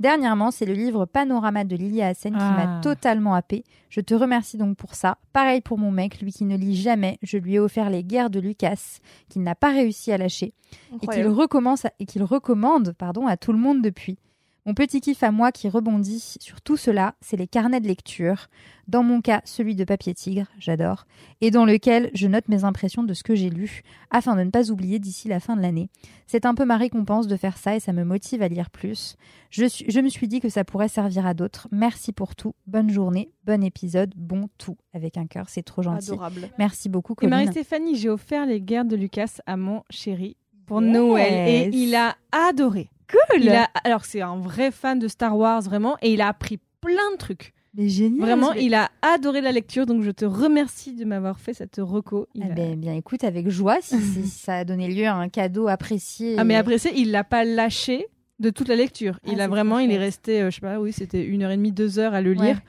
Dernièrement, 0.00 0.50
c'est 0.50 0.64
le 0.66 0.72
livre 0.72 1.04
Panorama 1.06 1.64
de 1.64 1.76
Lilia 1.76 2.08
Hassen 2.08 2.32
qui 2.32 2.38
Ah. 2.40 2.56
m'a 2.56 2.80
totalement 2.80 3.34
happé. 3.34 3.64
Je 3.88 4.00
te 4.00 4.14
remercie 4.14 4.56
donc 4.56 4.76
pour 4.76 4.94
ça. 4.94 5.18
Pareil 5.32 5.60
pour 5.60 5.78
mon 5.78 5.90
mec, 5.90 6.20
lui 6.20 6.32
qui 6.32 6.44
ne 6.44 6.56
lit 6.56 6.76
jamais. 6.76 7.18
Je 7.22 7.38
lui 7.38 7.54
ai 7.54 7.58
offert 7.60 7.90
les 7.90 8.02
guerres 8.02 8.30
de 8.30 8.40
Lucas, 8.40 8.98
qu'il 9.28 9.42
n'a 9.42 9.54
pas 9.54 9.70
réussi 9.70 10.10
à 10.12 10.18
lâcher 10.18 10.54
et 11.02 11.06
qu'il 11.06 11.26
recommence 11.28 11.84
à- 11.84 11.92
et 12.00 12.06
qu'il 12.06 12.22
recommande 12.24 12.92
pardon 12.98 13.26
à 13.26 13.36
tout 13.36 13.52
le 13.52 13.58
monde 13.58 13.82
depuis. 13.82 14.18
Mon 14.64 14.74
petit 14.74 15.00
kiff 15.00 15.24
à 15.24 15.32
moi 15.32 15.50
qui 15.50 15.68
rebondit 15.68 16.20
sur 16.38 16.60
tout 16.60 16.76
cela, 16.76 17.16
c'est 17.20 17.36
les 17.36 17.48
carnets 17.48 17.80
de 17.80 17.88
lecture. 17.88 18.46
Dans 18.86 19.02
mon 19.02 19.20
cas, 19.20 19.40
celui 19.44 19.74
de 19.74 19.82
papier 19.84 20.14
tigre, 20.14 20.46
j'adore, 20.58 21.04
et 21.40 21.50
dans 21.50 21.64
lequel 21.64 22.10
je 22.14 22.28
note 22.28 22.48
mes 22.48 22.62
impressions 22.62 23.02
de 23.02 23.12
ce 23.14 23.24
que 23.24 23.34
j'ai 23.34 23.50
lu, 23.50 23.82
afin 24.10 24.36
de 24.36 24.42
ne 24.42 24.50
pas 24.50 24.70
oublier 24.70 25.00
d'ici 25.00 25.26
la 25.28 25.40
fin 25.40 25.56
de 25.56 25.62
l'année. 25.62 25.88
C'est 26.28 26.46
un 26.46 26.54
peu 26.54 26.64
ma 26.64 26.76
récompense 26.76 27.26
de 27.26 27.36
faire 27.36 27.58
ça 27.58 27.74
et 27.74 27.80
ça 27.80 27.92
me 27.92 28.04
motive 28.04 28.40
à 28.42 28.48
lire 28.48 28.70
plus. 28.70 29.16
Je, 29.50 29.64
suis- 29.66 29.84
je 29.90 29.98
me 30.00 30.08
suis 30.08 30.28
dit 30.28 30.38
que 30.40 30.48
ça 30.48 30.62
pourrait 30.64 30.88
servir 30.88 31.26
à 31.26 31.34
d'autres. 31.34 31.66
Merci 31.72 32.12
pour 32.12 32.36
tout. 32.36 32.54
Bonne 32.68 32.90
journée, 32.90 33.32
bon 33.44 33.64
épisode, 33.64 34.12
bon 34.16 34.48
tout. 34.58 34.76
Avec 34.92 35.16
un 35.16 35.26
cœur, 35.26 35.48
c'est 35.48 35.62
trop 35.64 35.82
gentil. 35.82 36.10
Adorable. 36.12 36.50
Merci 36.58 36.88
beaucoup, 36.88 37.14
Et 37.14 37.16
Colline. 37.16 37.30
Marie-Stéphanie, 37.30 37.96
j'ai 37.96 38.08
offert 38.10 38.46
les 38.46 38.60
guerres 38.60 38.84
de 38.84 38.94
Lucas 38.96 39.38
à 39.46 39.56
mon 39.56 39.82
chéri 39.90 40.36
pour 40.66 40.82
Yes. 40.82 40.92
Noël 40.92 41.48
et 41.48 41.70
il 41.76 41.94
a 41.94 42.16
adoré. 42.32 42.88
Cool. 43.10 43.42
Il 43.42 43.50
a, 43.50 43.68
alors 43.84 44.04
c'est 44.04 44.20
un 44.22 44.36
vrai 44.38 44.70
fan 44.70 44.98
de 44.98 45.08
Star 45.08 45.36
Wars 45.36 45.60
vraiment 45.62 45.96
et 46.02 46.12
il 46.12 46.20
a 46.20 46.28
appris 46.28 46.58
plein 46.80 47.12
de 47.12 47.16
trucs. 47.18 47.52
Mais 47.74 47.88
génial. 47.88 48.20
Vraiment, 48.20 48.52
il 48.52 48.74
a 48.74 48.90
adoré 49.00 49.40
la 49.40 49.50
lecture 49.52 49.86
donc 49.86 50.02
je 50.02 50.10
te 50.10 50.24
remercie 50.26 50.92
de 50.94 51.04
m'avoir 51.04 51.40
fait 51.40 51.54
cette 51.54 51.76
reco. 51.78 52.26
Il 52.34 52.44
Eh 52.46 52.50
a- 52.50 52.54
ben, 52.54 52.78
bien, 52.78 52.94
écoute, 52.94 53.24
avec 53.24 53.48
joie, 53.48 53.78
si, 53.80 53.98
si 54.00 54.22
ça 54.26 54.56
a 54.58 54.64
donné 54.64 54.88
lieu 54.88 55.06
à 55.06 55.14
un 55.14 55.28
cadeau 55.28 55.68
apprécié. 55.68 56.36
Ah 56.38 56.44
mais 56.44 56.62
ça, 56.78 56.90
il 56.94 57.10
l'a 57.10 57.24
pas 57.24 57.44
lâché 57.44 58.06
de 58.40 58.50
toute 58.50 58.68
la 58.68 58.76
lecture. 58.76 59.18
Ah, 59.24 59.30
Il 59.32 59.40
a 59.40 59.48
vraiment, 59.48 59.78
il 59.78 59.90
est 59.90 59.98
resté, 59.98 60.42
euh, 60.42 60.50
je 60.50 60.56
sais 60.56 60.60
pas, 60.60 60.80
oui, 60.80 60.92
c'était 60.92 61.24
une 61.24 61.42
heure 61.42 61.50
et 61.50 61.56
demie, 61.56 61.72
deux 61.72 61.98
heures 61.98 62.12
à 62.14 62.20
le 62.20 62.30
Ouais. 62.30 62.44
lire 62.46 62.60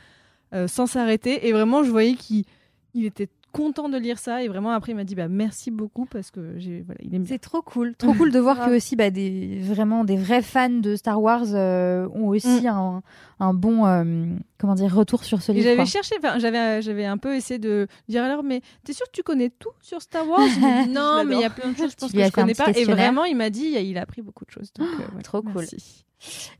euh, 0.53 0.67
sans 0.67 0.85
s'arrêter. 0.85 1.47
Et 1.47 1.51
vraiment, 1.51 1.83
je 1.83 1.89
voyais 1.91 2.13
qu'il 2.13 2.45
il 2.93 3.05
était 3.05 3.27
content 3.53 3.87
de 3.87 3.97
lire 3.97 4.19
ça. 4.19 4.43
Et 4.43 4.49
vraiment, 4.49 4.71
après, 4.71 4.91
il 4.91 4.95
m'a 4.95 5.05
dit 5.05 5.15
bah 5.15 5.29
merci 5.29 5.71
beaucoup 5.71 6.05
parce 6.05 6.31
que 6.31 6.55
j'ai, 6.57 6.81
voilà, 6.81 6.99
il 7.03 7.15
aime. 7.15 7.25
C'est 7.25 7.39
trop 7.39 7.61
cool, 7.61 7.95
trop 7.95 8.13
cool 8.17 8.31
de 8.31 8.39
voir 8.39 8.65
que 8.65 8.75
aussi 8.75 8.97
bah, 8.97 9.09
des 9.09 9.59
vraiment 9.61 10.03
des 10.03 10.17
vrais 10.17 10.41
fans 10.41 10.69
de 10.69 10.95
Star 10.97 11.21
Wars 11.21 11.45
euh, 11.53 12.09
ont 12.13 12.27
aussi 12.27 12.67
un, 12.67 13.01
un 13.39 13.53
bon 13.53 13.85
euh, 13.85 14.25
comment 14.57 14.75
dire 14.75 14.93
retour 14.93 15.23
sur 15.23 15.41
ce 15.41 15.51
livre. 15.51 15.63
J'avais 15.63 15.85
cherché, 15.85 16.15
enfin, 16.17 16.39
j'avais, 16.39 16.81
j'avais 16.81 17.05
un 17.05 17.17
peu 17.17 17.35
essayé 17.35 17.59
de 17.59 17.87
dire 18.09 18.23
alors, 18.23 18.43
mais 18.43 18.61
t'es 18.83 18.93
sûr 18.93 19.05
que 19.05 19.11
tu 19.11 19.23
connais 19.23 19.49
tout 19.49 19.71
sur 19.81 20.01
Star 20.01 20.27
Wars? 20.27 20.41
Dit, 20.45 20.59
Non, 20.89 21.23
mais 21.23 21.35
il 21.35 21.41
y 21.41 21.45
a 21.45 21.49
plein 21.49 21.71
de 21.71 21.77
choses, 21.77 21.91
je 21.91 21.95
pense 21.95 22.11
que 22.11 22.23
je 22.23 22.31
connais 22.31 22.55
pas. 22.55 22.71
Et 22.75 22.83
vraiment, 22.83 23.23
il 23.23 23.37
m'a 23.37 23.49
dit, 23.49 23.75
il 23.79 23.97
a 23.97 24.01
appris 24.01 24.21
beaucoup 24.21 24.45
de 24.45 24.51
choses. 24.51 24.73
Donc, 24.73 24.87
euh, 24.87 25.15
ouais, 25.15 25.21
trop 25.23 25.41
cool. 25.41 25.53
merci. 25.71 26.03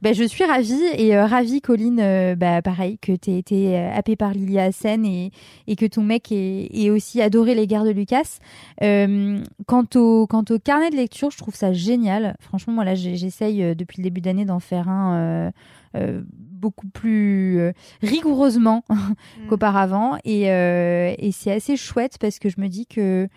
Ben, 0.02 0.13
je 0.13 0.23
suis 0.23 0.43
ravie 0.43 0.84
et 0.97 1.15
euh, 1.15 1.26
ravie 1.26 1.62
Colline, 1.62 1.99
euh, 1.99 2.36
bah, 2.36 2.62
pareil 2.62 2.97
que 2.99 3.13
tu 3.13 3.32
aies 3.32 3.39
été 3.39 3.78
euh, 3.78 3.91
happée 3.93 4.15
par 4.15 4.34
Lilia 4.34 4.63
Hassen 4.63 5.06
et, 5.06 5.32
et 5.67 5.76
que 5.76 5.86
ton 5.86 6.04
mec 6.04 6.32
ait, 6.32 6.67
ait 6.71 6.89
aussi 6.89 7.21
adoré 7.21 7.56
les 7.56 7.67
guerres 7.67 7.86
de 7.86 7.91
Lucas. 7.91 8.39
Euh, 8.82 9.39
quant, 9.65 9.86
au, 9.95 10.28
quant 10.28 10.43
au 10.49 10.60
carnet 10.60 10.89
de 10.89 10.95
lecture, 10.95 11.32
je 11.32 11.38
trouve 11.38 11.56
ça 11.56 11.73
génial. 11.73 12.36
Franchement, 12.39 12.73
moi 12.73 12.86
là, 12.86 12.95
j'essaye 12.95 13.76
depuis 13.76 13.97
le 13.97 14.04
début 14.04 14.21
d'année 14.21 14.45
d'en 14.45 14.60
faire 14.60 14.89
un 14.89 15.52
euh, 15.95 16.21
beaucoup 16.39 16.88
plus 16.88 17.60
euh, 17.60 17.71
rigoureusement 18.02 18.84
qu'auparavant 19.49 20.17
et, 20.23 20.49
euh, 20.49 21.13
et 21.19 21.32
c'est 21.32 21.52
assez 21.52 21.76
chouette 21.76 22.17
parce 22.19 22.39
que 22.39 22.49
je 22.49 22.60
me 22.60 22.67
dis 22.67 22.88
que 22.88 23.28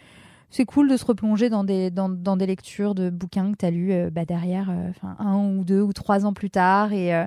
c'est 0.56 0.64
cool 0.64 0.88
de 0.88 0.96
se 0.96 1.04
replonger 1.04 1.50
dans 1.50 1.64
des, 1.64 1.90
dans, 1.90 2.08
dans 2.08 2.36
des 2.36 2.46
lectures 2.46 2.94
de 2.94 3.10
bouquins 3.10 3.52
que 3.52 3.58
tu 3.58 3.66
as 3.66 3.70
lus 3.70 3.92
euh, 3.92 4.10
bah, 4.10 4.24
derrière, 4.24 4.70
euh, 4.70 4.90
un 5.18 5.36
ou 5.36 5.64
deux 5.64 5.82
ou 5.82 5.92
trois 5.92 6.24
ans 6.24 6.32
plus 6.32 6.48
tard, 6.48 6.94
et, 6.94 7.14
euh, 7.14 7.26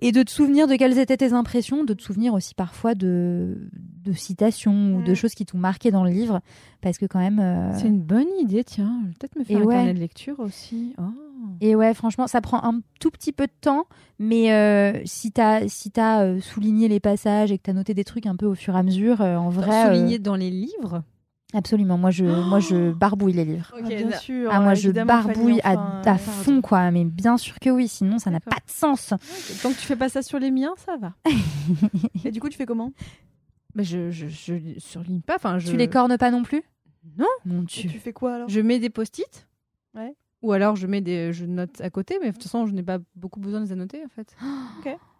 et 0.00 0.12
de 0.12 0.22
te 0.22 0.30
souvenir 0.30 0.66
de 0.66 0.76
quelles 0.76 0.98
étaient 0.98 1.16
tes 1.16 1.32
impressions, 1.32 1.84
de 1.84 1.94
te 1.94 2.02
souvenir 2.02 2.34
aussi 2.34 2.54
parfois 2.54 2.94
de, 2.94 3.70
de 3.72 4.12
citations 4.12 4.96
ou 4.96 5.02
de 5.02 5.14
choses 5.14 5.34
qui 5.34 5.46
t'ont 5.46 5.56
marqué 5.56 5.90
dans 5.90 6.04
le 6.04 6.10
livre, 6.10 6.40
parce 6.82 6.98
que 6.98 7.06
quand 7.06 7.18
même... 7.18 7.72
C'est 7.78 7.88
une 7.88 8.02
bonne 8.02 8.28
idée, 8.38 8.62
tiens. 8.62 8.98
Je 9.02 9.06
vais 9.08 9.14
Peut-être 9.18 9.38
me 9.38 9.44
faire 9.44 9.58
Et 9.58 9.62
un 9.62 9.64
ouais. 9.64 9.74
carnet 9.74 9.94
de 9.94 10.00
lecture 10.00 10.38
aussi. 10.40 10.94
Oh. 10.98 11.02
Et 11.60 11.74
ouais, 11.74 11.94
franchement, 11.94 12.26
ça 12.26 12.40
prend 12.40 12.62
un 12.62 12.80
tout 13.00 13.10
petit 13.10 13.32
peu 13.32 13.46
de 13.46 13.52
temps, 13.60 13.86
mais 14.18 14.52
euh, 14.52 15.00
si 15.04 15.32
t'as 15.32 15.66
si 15.68 15.90
euh, 15.98 16.40
souligné 16.40 16.88
les 16.88 17.00
passages 17.00 17.52
et 17.52 17.58
que 17.58 17.62
t'as 17.62 17.72
noté 17.72 17.94
des 17.94 18.04
trucs 18.04 18.26
un 18.26 18.36
peu 18.36 18.46
au 18.46 18.54
fur 18.54 18.74
et 18.76 18.78
à 18.78 18.82
mesure, 18.82 19.20
euh, 19.20 19.36
en 19.36 19.48
vrai, 19.48 19.86
Souligné 19.86 20.18
dans 20.18 20.36
les 20.36 20.50
livres? 20.50 21.02
Absolument. 21.54 21.96
Moi, 21.96 22.10
je 22.10 22.24
moi 22.24 22.60
je 22.60 22.92
barbouille 22.92 23.32
les 23.32 23.44
livres. 23.44 23.72
Ok, 23.78 23.86
bien 23.88 24.06
na- 24.08 24.16
sûr. 24.18 24.50
Ah, 24.52 24.60
moi, 24.60 24.74
je 24.74 24.90
barbouille 24.90 25.60
à, 25.62 25.72
à 26.02 26.14
euh, 26.14 26.18
fond, 26.18 26.60
quoi. 26.60 26.90
Mais 26.90 27.04
bien 27.04 27.36
sûr 27.38 27.58
que 27.58 27.70
oui, 27.70 27.88
sinon 27.88 28.18
ça 28.18 28.30
n'a 28.30 28.40
pas 28.40 28.56
de 28.56 28.70
sens. 28.70 29.08
Tant 29.62 29.70
que 29.70 29.78
tu 29.78 29.86
fais 29.86 29.96
pas 29.96 30.08
ça 30.08 30.22
sur 30.22 30.38
les 30.38 30.50
miens, 30.50 30.74
ça 30.76 30.96
va. 30.96 31.14
Et 32.24 32.30
du 32.30 32.40
coup, 32.40 32.48
tu 32.48 32.56
fais 32.56 32.66
comment? 32.66 32.92
Mais 33.74 33.84
je, 33.84 34.10
je, 34.10 34.26
je 34.28 34.54
surligne 34.78 35.20
pas. 35.20 35.36
Enfin, 35.36 35.58
je... 35.58 35.70
Tu 35.70 35.76
les 35.76 35.88
cornes 35.88 36.16
pas 36.18 36.30
non 36.30 36.42
plus? 36.42 36.62
Non. 37.18 37.26
Mon 37.44 37.62
Et 37.62 37.66
dieu. 37.66 37.90
tu 37.90 37.98
fais 37.98 38.12
quoi 38.12 38.34
alors? 38.34 38.48
Je 38.48 38.60
mets 38.60 38.78
des 38.78 38.90
post-it. 38.90 39.48
Ouais. 39.94 40.14
Ou 40.42 40.52
alors 40.52 40.76
je 40.76 40.86
mets 40.86 41.00
des, 41.00 41.32
je 41.32 41.44
note 41.46 41.80
à 41.80 41.88
côté, 41.90 42.18
mais 42.20 42.28
de 42.28 42.32
toute 42.34 42.42
façon, 42.44 42.66
je 42.66 42.72
n'ai 42.72 42.82
pas 42.82 42.98
beaucoup 43.16 43.40
besoin 43.40 43.60
de 43.60 43.64
les 43.66 43.72
annoter 43.72 44.04
en 44.04 44.08
fait. 44.08 44.36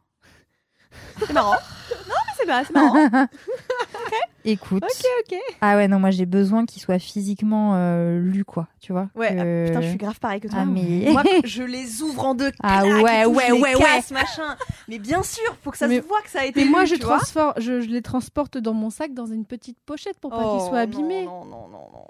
C'est 1.18 1.32
marrant. 1.32 1.52
non, 2.08 2.14
mais 2.26 2.32
c'est 2.36 2.46
pas, 2.46 2.64
c'est 2.64 2.72
marrant. 2.74 3.26
Écoute. 4.46 4.82
Ok, 4.84 5.06
ok. 5.32 5.38
Ah 5.62 5.76
ouais, 5.76 5.88
non, 5.88 5.98
moi 5.98 6.10
j'ai 6.10 6.26
besoin 6.26 6.66
qu'il 6.66 6.82
soit 6.82 6.98
physiquement 6.98 7.72
euh, 7.76 8.18
lu, 8.20 8.44
quoi. 8.44 8.68
Tu 8.80 8.92
vois 8.92 9.08
Ouais, 9.14 9.34
que- 9.34 9.64
ah, 9.64 9.68
putain, 9.68 9.80
je 9.80 9.88
suis 9.88 9.96
grave 9.96 10.18
pareil 10.20 10.40
que 10.40 10.48
toi. 10.48 10.58
Ah, 10.62 10.64
mais. 10.66 11.08
Moi, 11.12 11.22
je 11.44 11.62
les 11.62 12.02
ouvre 12.02 12.26
en 12.26 12.34
deux. 12.34 12.52
Ah 12.62 12.84
ouais, 12.84 13.24
ouais, 13.24 13.46
les 13.52 13.60
ouais, 13.60 13.72
casse, 13.74 14.10
machin. 14.10 14.56
Mais 14.88 14.98
bien 14.98 15.22
sûr, 15.22 15.42
faut 15.62 15.70
que 15.70 15.78
ça 15.78 15.88
Mais- 15.88 16.02
se 16.02 16.06
voit 16.06 16.20
que 16.22 16.30
ça 16.30 16.40
a 16.40 16.44
été. 16.44 16.62
Mais 16.62 16.70
moi, 16.70 16.84
je, 16.84 16.96
tu 16.96 17.04
vois. 17.04 17.18
transfor- 17.18 17.54
je, 17.58 17.80
je 17.80 17.88
les 17.88 18.02
transporte 18.02 18.58
dans 18.58 18.74
mon 18.74 18.90
sac 18.90 19.14
dans 19.14 19.26
une 19.26 19.46
petite 19.46 19.78
pochette 19.86 20.18
pour 20.20 20.30
pas 20.30 20.42
Oh, 20.44 20.58
qu'ils 20.58 20.68
soient 20.68 20.80
abîmés. 20.80 21.24
Non, 21.24 21.44
non, 21.46 21.68
non, 21.68 21.88
non. 21.92 22.06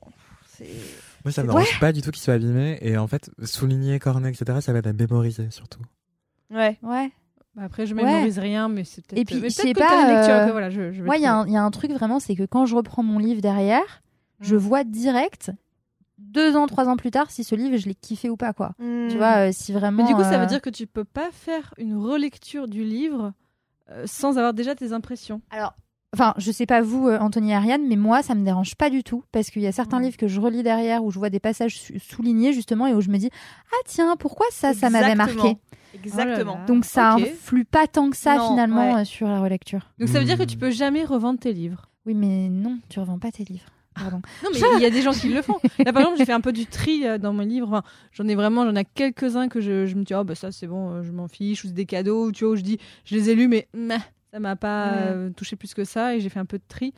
C'est. 0.48 0.68
Moi, 1.24 1.30
ça 1.32 1.42
me 1.44 1.48
Ouais. 1.52 1.62
dérange 1.62 1.78
pas 1.80 1.92
du 1.92 2.02
tout 2.02 2.10
qu'il 2.10 2.22
soit 2.22 2.34
abîmé. 2.34 2.78
Et 2.82 2.96
en 2.98 3.06
fait, 3.06 3.30
souligner, 3.44 3.98
corner, 4.00 4.28
etc., 4.30 4.58
ça 4.60 4.72
va 4.72 4.80
être 4.80 4.88
à 4.88 4.92
mémoriser 4.92 5.50
surtout. 5.50 5.80
Ouais. 6.50 6.78
Ouais. 6.82 7.10
Après, 7.56 7.86
je 7.86 7.94
Ouais. 7.94 8.04
mémorise 8.04 8.38
rien, 8.38 8.68
mais 8.68 8.84
c'est 8.84 9.06
peut-être. 9.06 9.18
Et 9.20 9.24
puis, 9.24 9.40
mais 9.40 9.48
je 9.50 9.54
sais 9.54 9.72
que 9.72 9.78
pas, 9.78 9.86
t'as 9.88 10.04
la 10.06 10.14
lecture, 10.14 10.34
euh, 10.34 10.50
voilà, 10.52 10.70
je, 10.70 10.92
je 10.92 11.02
Moi, 11.04 11.16
il 11.16 11.22
y, 11.22 11.26
a 11.26 11.34
un- 11.34 11.46
il 11.46 11.52
y 11.52 11.56
a 11.56 11.62
un 11.62 11.70
truc 11.70 11.92
vraiment, 11.92 12.18
c'est 12.18 12.34
que 12.34 12.44
quand 12.44 12.66
je 12.66 12.74
reprends 12.74 13.02
mon 13.04 13.18
livre 13.18 13.40
derrière, 13.40 14.02
je 14.40 14.56
Mm. 14.56 14.58
vois 14.58 14.84
direct, 14.84 15.52
deux 16.18 16.56
ans, 16.56 16.66
trois 16.66 16.88
ans 16.88 16.96
plus 16.96 17.10
tard, 17.12 17.30
si 17.30 17.44
ce 17.44 17.54
livre, 17.54 17.76
je 17.76 17.86
l'ai 17.86 17.94
kiffé 17.94 18.28
ou 18.30 18.36
pas, 18.36 18.52
quoi. 18.52 18.72
Hmm. 18.78 19.08
Tu 19.08 19.16
vois, 19.18 19.48
euh, 19.48 19.50
si 19.52 19.72
vraiment. 19.72 20.02
Mais 20.02 20.08
du 20.08 20.14
coup, 20.14 20.24
ça 20.24 20.34
euh, 20.36 20.38
veut 20.38 20.46
dire 20.46 20.60
que 20.62 20.70
tu 20.70 20.86
peux 20.86 21.04
pas 21.04 21.30
faire 21.30 21.72
une 21.78 21.96
relecture 21.96 22.66
du 22.66 22.82
livre 22.82 23.32
euh, 23.90 24.04
sans 24.06 24.36
avoir 24.38 24.52
déjà 24.54 24.74
tes 24.74 24.92
impressions. 24.92 25.40
Alors, 25.50 25.74
enfin, 26.14 26.34
je 26.38 26.50
sais 26.50 26.66
pas 26.66 26.80
vous, 26.80 27.06
euh, 27.08 27.18
Anthony 27.18 27.50
et 27.50 27.54
Ariane, 27.54 27.86
mais 27.86 27.96
moi, 27.96 28.22
ça 28.22 28.34
me 28.34 28.44
dérange 28.44 28.74
pas 28.74 28.90
du 28.90 29.04
tout 29.04 29.22
parce 29.30 29.50
qu'il 29.50 29.62
y 29.62 29.66
a 29.68 29.72
certains 29.72 30.00
Mm. 30.00 30.02
livres 30.04 30.16
que 30.16 30.26
je 30.28 30.40
relis 30.40 30.62
derrière 30.64 31.04
où 31.04 31.10
je 31.12 31.18
vois 31.20 31.30
des 31.30 31.40
passages 31.40 31.80
soulignés 32.00 32.52
justement 32.52 32.86
et 32.88 32.94
où 32.94 33.00
je 33.00 33.10
me 33.10 33.18
dis 33.18 33.30
ah 33.72 33.82
tiens 33.86 34.16
pourquoi 34.16 34.46
ça 34.50 34.72
ça 34.74 34.90
m'avait 34.90 35.14
marqué? 35.14 35.56
Exactement. 35.94 36.52
Oh 36.52 36.54
là 36.54 36.60
là. 36.60 36.66
Donc 36.66 36.84
ça 36.84 37.14
Ok. 37.16 37.22
influe 37.22 37.64
pas 37.64 37.86
tant 37.86 38.10
que 38.10 38.16
ça 38.16 38.36
Non, 38.36 38.50
finalement 38.50 38.94
ouais. 38.94 39.02
euh, 39.02 39.04
sur 39.04 39.28
la 39.28 39.40
relecture. 39.40 39.90
Donc 39.98 40.08
ça 40.08 40.18
veut 40.18 40.24
dire 40.24 40.36
que 40.38 40.42
Hmm. 40.42 40.46
tu 40.46 40.56
peux 40.58 40.70
jamais 40.70 41.04
revendre 41.04 41.38
tes 41.38 41.52
livres. 41.52 41.88
Oui, 42.06 42.14
mais 42.14 42.48
non, 42.48 42.78
tu 42.88 43.00
revends 43.00 43.18
pas 43.18 43.30
tes 43.32 43.44
livres. 43.44 43.66
Pardon. 43.94 44.20
Non, 44.42 44.50
mais 44.52 44.58
il 44.76 44.82
y 44.82 44.86
a 44.86 44.90
des 44.90 45.02
gens 45.02 45.12
qui 45.12 45.28
le 45.28 45.40
font. 45.40 45.56
Là, 45.84 45.92
par 45.92 46.02
exemple, 46.02 46.18
j'ai 46.18 46.24
fait 46.24 46.32
un 46.32 46.40
peu 46.40 46.52
du 46.52 46.66
tri 46.66 47.06
euh, 47.06 47.16
dans 47.16 47.32
mon 47.32 47.44
livre. 47.44 47.68
Enfin, 47.68 47.82
j'en 48.12 48.26
ai 48.26 48.34
vraiment, 48.34 48.64
j'en 48.64 48.74
ai 48.74 48.84
quelques-uns 48.84 49.48
que 49.48 49.60
je, 49.60 49.86
je 49.86 49.94
me 49.94 50.02
dis, 50.02 50.14
oh, 50.14 50.24
bah 50.24 50.34
ça, 50.34 50.50
c'est 50.50 50.66
bon, 50.66 50.90
euh, 50.90 51.02
je 51.04 51.12
m'en 51.12 51.28
fiche, 51.28 51.62
ou 51.64 51.68
c'est 51.68 51.72
des 51.74 51.86
cadeaux, 51.86 52.26
ou 52.26 52.32
tu 52.32 52.44
vois, 52.44 52.54
où 52.54 52.56
je 52.56 52.62
dis, 52.62 52.78
je 53.04 53.14
les 53.14 53.30
ai 53.30 53.34
lus, 53.36 53.46
mais 53.46 53.68
meh, 53.72 53.96
ça 54.32 54.40
m'a 54.40 54.56
pas 54.56 54.88
euh, 54.94 55.30
touché 55.30 55.54
plus 55.54 55.74
que 55.74 55.84
ça, 55.84 56.16
et 56.16 56.20
j'ai 56.20 56.28
fait 56.28 56.40
un 56.40 56.44
peu 56.44 56.58
de 56.58 56.64
tri. 56.66 56.92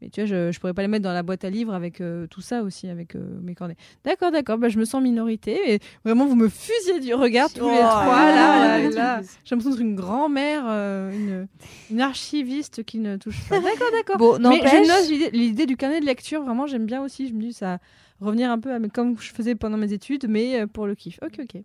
Mais 0.00 0.10
tu 0.10 0.20
vois, 0.20 0.26
je, 0.26 0.52
je 0.52 0.60
pourrais 0.60 0.74
pas 0.74 0.82
les 0.82 0.88
mettre 0.88 1.02
dans 1.04 1.12
la 1.12 1.22
boîte 1.24 1.44
à 1.44 1.50
livres 1.50 1.74
avec 1.74 2.00
euh, 2.00 2.26
tout 2.28 2.40
ça 2.40 2.62
aussi, 2.62 2.88
avec 2.88 3.16
euh, 3.16 3.38
mes 3.42 3.54
cornets. 3.54 3.76
D'accord, 4.04 4.30
d'accord, 4.30 4.56
bah, 4.58 4.68
je 4.68 4.78
me 4.78 4.84
sens 4.84 5.02
minorité, 5.02 5.74
et 5.74 5.80
vraiment, 6.04 6.26
vous 6.26 6.36
me 6.36 6.48
fusiez 6.48 7.00
du 7.00 7.14
regard 7.14 7.52
tous 7.52 7.68
les 7.68 7.78
Oh 7.78 7.88
trois, 7.88 8.06
là 8.32 8.78
là, 8.78 8.88
là. 8.90 9.20
J'ai 9.44 9.54
l'impression 9.54 9.70
d'être 9.70 9.80
une 9.82 9.96
grand-mère, 9.96 10.64
euh, 10.68 11.10
une, 11.12 11.48
une 11.90 12.00
archiviste 12.00 12.84
qui 12.84 12.98
ne 13.00 13.16
touche 13.16 13.42
pas. 13.48 13.60
D'accord, 13.60 13.88
d'accord. 13.92 14.18
Bon, 14.18 14.38
Mais 14.38 14.60
je 14.64 15.10
l'idée- 15.10 15.30
l'idée 15.32 15.66
du 15.66 15.76
carnet 15.76 16.00
de 16.00 16.06
lecture, 16.06 16.42
vraiment, 16.44 16.66
j'aime 16.66 16.86
bien 16.86 17.02
aussi. 17.02 17.28
Je 17.28 17.34
me 17.34 17.40
dis, 17.40 17.52
ça 17.52 17.78
revenir 18.20 18.50
un 18.50 18.58
peu 18.58 18.72
à, 18.72 18.78
mais 18.78 18.88
comme 18.88 19.18
je 19.18 19.32
faisais 19.32 19.54
pendant 19.54 19.76
mes 19.76 19.92
études, 19.92 20.26
mais 20.28 20.66
pour 20.68 20.86
le 20.86 20.94
kiff. 20.94 21.18
Ok, 21.22 21.40
ok. 21.42 21.62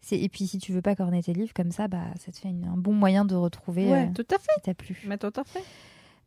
c'est- 0.00 0.20
Et 0.20 0.28
puis 0.28 0.46
si 0.46 0.58
tu 0.58 0.72
veux 0.72 0.82
pas 0.82 0.94
corner 0.94 1.22
tes 1.22 1.32
livres 1.32 1.52
comme 1.54 1.72
ça, 1.72 1.88
bah 1.88 2.04
ça 2.20 2.30
te 2.30 2.36
fait 2.38 2.48
une- 2.48 2.64
un 2.66 2.76
bon 2.76 2.92
moyen 2.92 3.24
de 3.24 3.34
retrouver 3.34 3.86
Ouais, 3.90 4.08
euh, 4.08 4.12
tout 4.14 4.26
à 4.34 4.38
fait. 4.38 4.54
qui 4.56 4.60
t'a 4.62 4.74
plu. 4.74 4.96
Mais 5.06 5.18
tout 5.18 5.32
à 5.34 5.42
fait. 5.44 5.62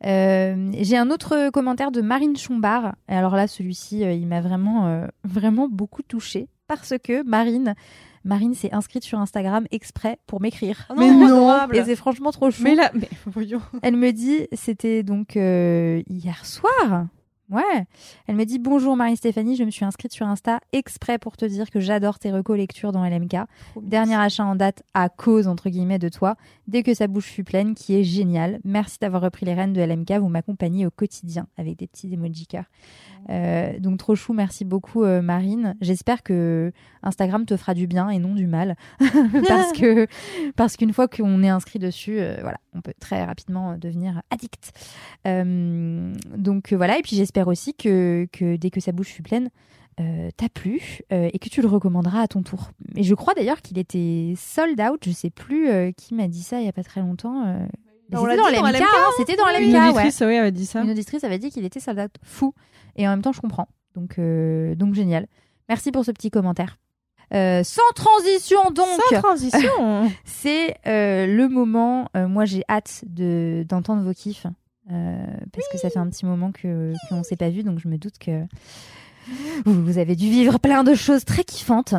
Euh, 0.06 0.70
J'ai 0.80 0.96
un 0.96 1.10
autre 1.10 1.50
commentaire 1.50 1.90
de 1.90 2.00
Marine 2.00 2.36
Chombar. 2.36 2.94
Et 3.08 3.14
alors 3.14 3.36
là, 3.36 3.46
celui-ci, 3.46 4.04
euh, 4.04 4.12
il 4.12 4.26
m'a 4.26 4.40
vraiment, 4.40 4.86
euh, 4.86 5.06
vraiment 5.24 5.68
beaucoup 5.68 6.02
touchée 6.02 6.48
parce 6.66 6.94
que 7.02 7.22
Marine, 7.24 7.74
Marine 8.24 8.54
s'est 8.54 8.72
inscrite 8.72 9.02
sur 9.02 9.18
Instagram 9.18 9.66
exprès 9.70 10.18
pour 10.26 10.40
m'écrire. 10.40 10.86
Oh 10.90 10.94
non, 10.94 11.00
Mais 11.00 11.26
non. 11.26 11.72
Et 11.72 11.84
c'est 11.84 11.96
franchement 11.96 12.30
trop 12.30 12.50
chou. 12.50 12.62
Mais 12.62 12.74
là, 12.74 12.90
mais 12.94 13.08
voyons. 13.26 13.60
Elle 13.82 13.96
me 13.96 14.12
dit, 14.12 14.46
c'était 14.52 15.02
donc 15.02 15.36
euh, 15.36 16.02
hier 16.08 16.44
soir. 16.46 17.06
Ouais. 17.50 17.84
Elle 18.28 18.36
me 18.36 18.44
dit 18.44 18.60
bonjour 18.60 18.96
Marie-Stéphanie, 18.96 19.56
je 19.56 19.64
me 19.64 19.70
suis 19.70 19.84
inscrite 19.84 20.12
sur 20.12 20.26
Insta 20.26 20.60
exprès 20.72 21.18
pour 21.18 21.36
te 21.36 21.44
dire 21.44 21.68
que 21.70 21.80
j'adore 21.80 22.20
tes 22.20 22.30
recos 22.30 22.56
lectures 22.56 22.92
dans 22.92 23.04
LMK. 23.04 23.36
Dernier 23.82 24.14
achat 24.14 24.44
en 24.44 24.54
date 24.54 24.84
à 24.94 25.08
cause, 25.08 25.48
entre 25.48 25.68
guillemets, 25.68 25.98
de 25.98 26.08
toi, 26.08 26.36
dès 26.68 26.84
que 26.84 26.94
sa 26.94 27.08
bouche 27.08 27.26
fut 27.26 27.42
pleine, 27.42 27.74
qui 27.74 27.96
est 27.96 28.04
génial. 28.04 28.60
Merci 28.64 28.98
d'avoir 29.00 29.22
repris 29.22 29.46
les 29.46 29.54
rênes 29.54 29.72
de 29.72 29.80
LMK, 29.80 30.12
vous 30.20 30.28
m'accompagnez 30.28 30.86
au 30.86 30.90
quotidien 30.90 31.48
avec 31.56 31.76
des 31.76 31.88
petits 31.88 32.12
emojis 32.12 32.46
cœur. 32.46 32.64
Euh, 33.28 33.78
donc 33.78 33.98
trop 33.98 34.14
chou, 34.14 34.32
merci 34.32 34.64
beaucoup 34.64 35.04
euh, 35.04 35.22
Marine. 35.22 35.76
J'espère 35.80 36.22
que 36.22 36.72
Instagram 37.02 37.44
te 37.44 37.56
fera 37.56 37.74
du 37.74 37.86
bien 37.86 38.08
et 38.08 38.18
non 38.18 38.34
du 38.34 38.46
mal, 38.46 38.76
parce 39.48 39.72
que 39.72 40.06
parce 40.56 40.76
qu'une 40.76 40.92
fois 40.92 41.08
qu'on 41.08 41.42
est 41.42 41.48
inscrit 41.48 41.78
dessus, 41.78 42.18
euh, 42.18 42.38
voilà, 42.40 42.58
on 42.74 42.80
peut 42.80 42.94
très 42.98 43.24
rapidement 43.24 43.76
devenir 43.76 44.22
addict. 44.30 44.72
Donc 45.24 46.72
voilà, 46.72 46.98
et 46.98 47.02
puis 47.02 47.16
j'espère 47.16 47.48
aussi 47.48 47.74
que, 47.74 48.28
dès 48.56 48.70
que 48.70 48.80
sa 48.80 48.92
bouche 48.92 49.08
fut 49.08 49.22
pleine, 49.22 49.50
euh, 50.00 50.30
t'a 50.36 50.48
plu 50.48 51.00
et 51.10 51.38
que 51.38 51.48
tu 51.48 51.60
le 51.60 51.68
recommanderas 51.68 52.22
à 52.22 52.28
ton 52.28 52.42
tour. 52.42 52.70
Et 52.96 53.02
je 53.02 53.14
crois 53.14 53.34
d'ailleurs 53.34 53.60
qu'il 53.60 53.78
était 53.78 54.34
sold 54.36 54.80
out. 54.80 55.02
Je 55.04 55.10
sais 55.10 55.30
plus 55.30 55.68
qui 55.94 56.14
m'a 56.14 56.28
dit 56.28 56.42
ça 56.42 56.60
il 56.60 56.66
y 56.66 56.68
a 56.68 56.72
pas 56.72 56.84
très 56.84 57.00
longtemps. 57.00 57.66
Mais 58.10 58.18
On 58.18 58.24
l'a 58.24 58.34
C'était 58.34 58.42
dans 58.42 58.60
dans 58.62 58.70
l'MK, 58.70 58.82
hein, 58.82 59.10
c'était 59.16 59.36
dans 59.36 59.48
Une 59.48 59.72
l'MK, 59.72 59.74
ouais. 59.74 59.88
auditrice, 59.88 60.20
ouais, 60.20 60.38
avait 60.38 60.52
dit 60.52 60.66
ça. 60.66 60.82
Une 60.82 60.90
auditrice 60.90 61.24
avait 61.24 61.38
dit 61.38 61.50
qu'il 61.50 61.64
était 61.64 61.80
sold 61.80 61.98
out 61.98 62.10
fou. 62.22 62.54
Et 62.96 63.06
en 63.06 63.10
même 63.10 63.22
temps, 63.22 63.32
je 63.32 63.40
comprends. 63.40 63.68
Donc, 63.94 64.18
euh, 64.18 64.74
donc 64.74 64.94
génial. 64.94 65.26
Merci 65.68 65.92
pour 65.92 66.04
ce 66.04 66.10
petit 66.10 66.30
commentaire. 66.30 66.78
Euh, 67.32 67.62
sans 67.62 67.82
transition 67.94 68.58
donc, 68.74 68.88
Sans 69.10 69.20
transition. 69.20 70.10
c'est 70.24 70.74
euh, 70.86 71.26
le 71.26 71.48
moment. 71.48 72.08
moi, 72.14 72.44
j'ai 72.44 72.64
hâte 72.68 73.04
de 73.06 73.64
d'entendre 73.68 74.02
vos 74.02 74.12
kiffs 74.12 74.46
parce 74.88 75.68
que 75.70 75.78
ça 75.78 75.88
fait 75.88 76.00
un 76.00 76.08
petit 76.08 76.26
moment 76.26 76.50
que 76.50 76.92
qu'on 77.08 77.22
s'est 77.22 77.36
pas 77.36 77.48
vu, 77.48 77.62
donc 77.62 77.78
je 77.78 77.86
me 77.86 77.96
doute 77.96 78.18
que 78.18 78.44
vous, 79.64 79.84
vous 79.84 79.98
avez 79.98 80.16
dû 80.16 80.28
vivre 80.28 80.58
plein 80.58 80.82
de 80.82 80.94
choses 80.94 81.24
très 81.24 81.44
kiffantes 81.44 81.94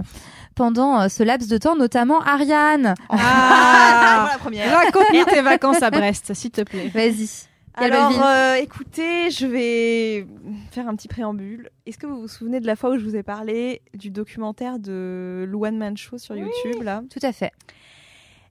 pendant 0.55 1.01
euh, 1.01 1.07
ce 1.07 1.23
laps 1.23 1.49
de 1.49 1.57
temps, 1.57 1.75
notamment 1.75 2.21
Ariane. 2.21 2.93
Ah. 3.09 3.17
Voilà 3.17 4.29
la 4.33 4.37
première. 4.39 4.75
Raconte-nous 4.75 5.25
tes 5.25 5.41
vacances 5.41 5.81
à 5.81 5.89
Brest, 5.91 6.33
s'il 6.33 6.51
te 6.51 6.61
plaît. 6.61 6.89
Vas-y. 6.93 7.47
Alors, 7.75 8.21
euh, 8.21 8.55
écoutez, 8.55 9.31
je 9.31 9.47
vais 9.47 10.27
faire 10.71 10.87
un 10.87 10.95
petit 10.95 11.07
préambule. 11.07 11.69
Est-ce 11.85 11.97
que 11.97 12.05
vous 12.05 12.21
vous 12.21 12.27
souvenez 12.27 12.59
de 12.59 12.67
la 12.67 12.75
fois 12.75 12.91
où 12.91 12.97
je 12.97 13.03
vous 13.03 13.15
ai 13.15 13.23
parlé 13.23 13.81
du 13.93 14.11
documentaire 14.11 14.77
de 14.77 15.45
Luan 15.49 15.77
Man 15.77 15.95
Show 15.95 16.17
sur 16.17 16.35
YouTube 16.35 16.83
là? 16.83 17.01
Tout 17.09 17.25
à 17.25 17.31
fait. 17.31 17.51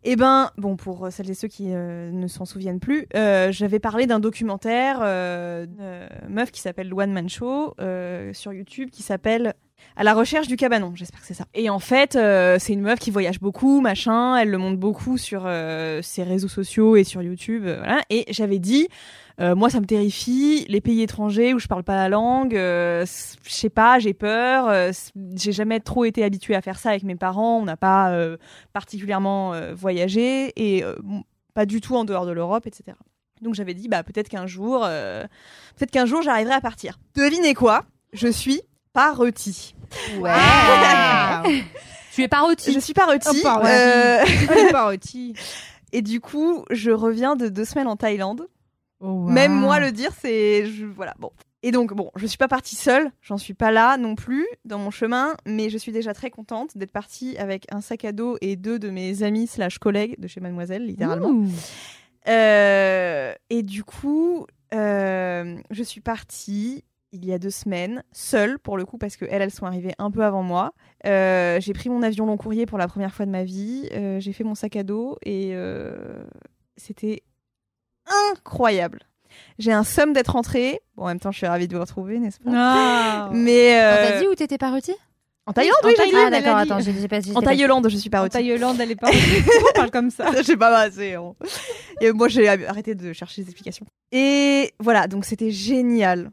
Eh 0.03 0.17
ben, 0.17 0.51
bon, 0.57 0.77
pour 0.77 1.09
celles 1.11 1.31
et 1.31 1.35
ceux 1.35 1.49
qui 1.49 1.67
euh, 1.69 2.11
ne 2.11 2.27
s'en 2.27 2.47
souviennent 2.47 2.81
plus, 2.81 3.07
euh, 3.15 3.53
j'avais 3.53 3.79
parlé 3.79 4.07
d'un 4.07 4.19
documentaire 4.19 5.01
euh, 5.03 5.67
d'une 5.67 6.35
meuf 6.35 6.51
qui 6.51 6.61
s'appelle 6.61 6.89
Luan 6.89 7.13
Man 7.13 7.29
Show 7.29 7.75
euh, 7.81 8.33
sur 8.33 8.55
YouTube 8.55 8.89
qui 8.91 9.03
s'appelle 9.03 9.53
À 9.97 10.05
la 10.05 10.15
recherche 10.15 10.47
du 10.47 10.57
cabanon. 10.57 10.93
J'espère 10.95 11.21
que 11.21 11.27
c'est 11.27 11.35
ça. 11.35 11.47
Et 11.55 11.69
en 11.69 11.79
fait, 11.79 12.17
euh, 12.17 12.57
c'est 12.59 12.73
une 12.73 12.83
meuf 12.83 12.99
qui 12.99 13.11
voyage 13.11 13.41
beaucoup, 13.41 13.81
machin. 13.81 14.37
Elle 14.37 14.51
le 14.51 14.59
montre 14.59 14.79
beaucoup 14.79 15.19
sur 15.19 15.43
euh, 15.45 16.01
ses 16.03 16.23
réseaux 16.23 16.49
sociaux 16.49 16.97
et 16.97 17.05
sur 17.05 17.23
YouTube, 17.23 17.65
euh. 17.67 17.99
Et 18.09 18.25
j'avais 18.31 18.59
dit. 18.59 18.89
moi, 19.39 19.71
ça 19.71 19.81
me 19.81 19.87
terrifie. 19.87 20.67
Les 20.69 20.81
pays 20.81 21.03
étrangers 21.03 21.55
où 21.55 21.59
je 21.59 21.67
parle 21.67 21.83
pas 21.83 21.95
la 21.95 22.09
langue, 22.11 22.53
je 22.53 23.05
sais 23.47 23.71
pas, 23.71 23.99
j'ai 23.99 24.13
peur. 24.13 24.93
j'ai 25.35 25.53
jamais 25.53 25.81
trop 25.81 26.05
été 26.05 26.23
habituée 26.23 26.55
à 26.55 26.61
faire 26.61 26.79
ça 26.79 26.91
avec 26.91 27.05
mes 27.05 27.17
parents. 27.17 27.59
On 27.59 27.65
n'a 27.65 27.79
pas 27.79 28.15
particulièrement 28.75 29.55
voyagé 29.73 30.53
et 30.57 30.85
pas 31.55 31.65
du 31.65 31.81
tout 31.81 31.97
en 31.97 32.05
dehors 32.05 32.27
de 32.27 32.33
l'Europe, 32.33 32.67
etc. 32.67 32.97
Donc 33.41 33.55
j'avais 33.55 33.73
dit 33.73 33.89
bah 33.89 34.03
peut-être 34.03 34.29
qu'un 34.29 34.47
jour, 34.47 34.81
peut-être 34.81 35.91
qu'un 35.91 36.05
jour 36.05 36.21
j'arriverai 36.21 36.55
à 36.55 36.61
partir. 36.61 36.99
Devinez 37.17 37.55
quoi? 37.55 37.85
Je 38.13 38.29
suis 38.29 38.61
pas 38.93 39.15
rôtie. 39.15 39.75
Ouais. 40.19 40.31
Ah. 40.33 41.43
tu 42.13 42.23
es 42.23 42.29
pas 42.29 42.41
rôti. 42.41 42.73
Je 42.73 42.79
suis 42.81 42.95
pas 42.95 43.07
rôtie. 43.07 43.43
Oh, 43.45 43.49
euh, 43.65 44.25
rôti. 44.85 45.35
et 45.93 46.03
du 46.03 46.21
coup, 46.21 46.65
je 46.71 46.91
reviens 46.91 47.37
de 47.37 47.49
deux 47.49 47.65
semaines 47.65 47.89
en 47.89 47.97
Thaïlande. 47.97 48.47
Oh, 49.01 49.07
wow. 49.09 49.29
Même 49.31 49.53
moi 49.53 49.81
le 49.81 49.93
dire, 49.93 50.13
c'est 50.21 50.67
je- 50.67 50.85
voilà 50.87 51.15
bon. 51.19 51.31
Et 51.63 51.73
donc, 51.73 51.93
bon, 51.93 52.11
je 52.17 52.27
suis 52.27 52.39
pas 52.39 52.49
partie 52.49 52.75
seule, 52.75 53.11
j'en 53.21 53.37
suis 53.37 53.53
pas 53.53 53.71
là 53.71 53.99
non 53.99 54.15
plus 54.15 54.47
dans 54.65 54.79
mon 54.79 54.91
chemin, 54.91 55.37
mais 55.45 55.69
je 55.69 55.77
suis 55.77 55.93
déjà 55.93 56.15
très 56.15 56.31
contente 56.31 56.77
d'être 56.79 56.91
partie 56.93 57.37
avec 57.37 57.67
un 57.71 57.83
sac 57.83 58.07
à 58.07 58.13
dos 58.13 58.39
et 58.41 58.57
deux 58.57 58.79
de 58.79 58.89
mes 58.89 59.23
amis 59.23 59.47
slash 59.47 59.79
collègues 59.79 60.19
de 60.19 60.27
chez 60.27 60.41
Mademoiselle, 60.41 60.87
littéralement. 60.87 61.35
Euh, 62.29 63.35
et 63.51 63.63
du 63.63 63.85
coup, 63.85 64.47
euh, 64.75 65.57
je 65.71 65.83
suis 65.83 66.01
partie 66.01 66.85
il 67.13 67.25
y 67.25 67.33
a 67.33 67.39
deux 67.39 67.51
semaines, 67.51 68.03
seule 68.13 68.59
pour 68.59 68.77
le 68.77 68.85
coup, 68.87 68.99
parce 68.99 69.17
que 69.17 69.25
elles, 69.29 69.51
sont 69.51 69.67
arrivées 69.67 69.95
un 69.99 70.11
peu 70.11 70.25
avant 70.25 70.43
moi. 70.43 70.73
Euh, 71.07 71.59
j'ai 71.61 71.73
pris 71.73 71.89
mon 71.91 72.03
avion 72.03 72.27
long 72.27 72.37
courrier 72.37 72.67
pour 72.67 72.79
la 72.79 72.87
première 72.89 73.15
fois 73.15 73.27
de 73.27 73.31
ma 73.31 73.45
vie. 73.45 73.89
Euh, 73.93 74.21
j'ai 74.21 74.33
fait 74.33 74.45
mon 74.45 74.55
sac 74.55 74.77
à 74.77 74.83
dos 74.83 75.17
et 75.25 75.51
euh, 75.55 76.23
c'était 76.77 77.23
incroyable. 78.33 79.01
J'ai 79.59 79.73
un 79.73 79.85
somme 79.85 80.13
d'être 80.13 80.33
rentrée. 80.33 80.81
Bon, 80.97 81.05
en 81.05 81.07
même 81.09 81.21
temps, 81.21 81.31
je 81.33 81.39
suis 81.39 81.47
ravie 81.47 81.69
de 81.69 81.75
vous 81.75 81.81
retrouver, 81.81 82.19
n'est-ce 82.19 82.41
pas? 82.41 82.51
Ah. 82.55 83.31
Mais 83.33 83.73
On 83.75 83.83
euh, 83.83 84.11
t'a 84.11 84.21
dit 84.21 84.27
où 84.29 84.35
t'étais 84.35 84.59
parti 84.59 84.95
en 85.47 85.53
Thaïlande, 85.53 85.75
en 85.83 85.89
oui, 85.89 85.95
j'ai 85.97 86.17
Ah 86.17 86.31
d'accord, 86.31 86.57
attends, 86.59 86.79
j'ai 86.79 86.93
j'ai 86.93 87.09
pas 87.09 87.19
En 87.35 87.41
pas- 87.41 87.47
Thaïlande, 87.49 87.89
je 87.89 87.97
suis 87.97 88.11
pas 88.11 88.23
En. 88.23 88.29
Thaïlande, 88.29 88.79
elle 88.81 88.93
est 88.93 88.95
pas. 88.95 89.11
On 89.71 89.73
parle 89.75 89.91
comme 89.91 90.11
ça? 90.11 90.31
Je 90.37 90.43
sais 90.43 90.57
pas 90.57 90.79
assez. 90.79 91.15
hein. 91.15 91.35
Et 92.01 92.13
moi, 92.13 92.29
j'ai 92.29 92.47
arrêté 92.49 92.95
de 92.95 93.13
chercher 93.13 93.43
des 93.43 93.49
explications. 93.49 93.85
Et 94.13 94.73
voilà, 94.79 95.09
donc 95.09 95.25
c'était 95.25 95.51
génial. 95.51 96.31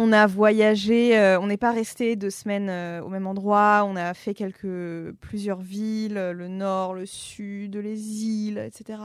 On 0.00 0.12
a 0.12 0.28
voyagé, 0.28 1.18
euh, 1.18 1.40
on 1.40 1.48
n'est 1.48 1.56
pas 1.56 1.72
resté 1.72 2.14
deux 2.14 2.30
semaines 2.30 2.68
euh, 2.70 3.02
au 3.02 3.08
même 3.08 3.26
endroit. 3.26 3.84
On 3.84 3.96
a 3.96 4.14
fait 4.14 4.32
quelques 4.32 5.12
plusieurs 5.20 5.60
villes, 5.60 6.16
euh, 6.16 6.32
le 6.32 6.46
nord, 6.46 6.94
le 6.94 7.04
sud, 7.04 7.74
les 7.74 8.24
îles, 8.24 8.58
etc. 8.58 9.00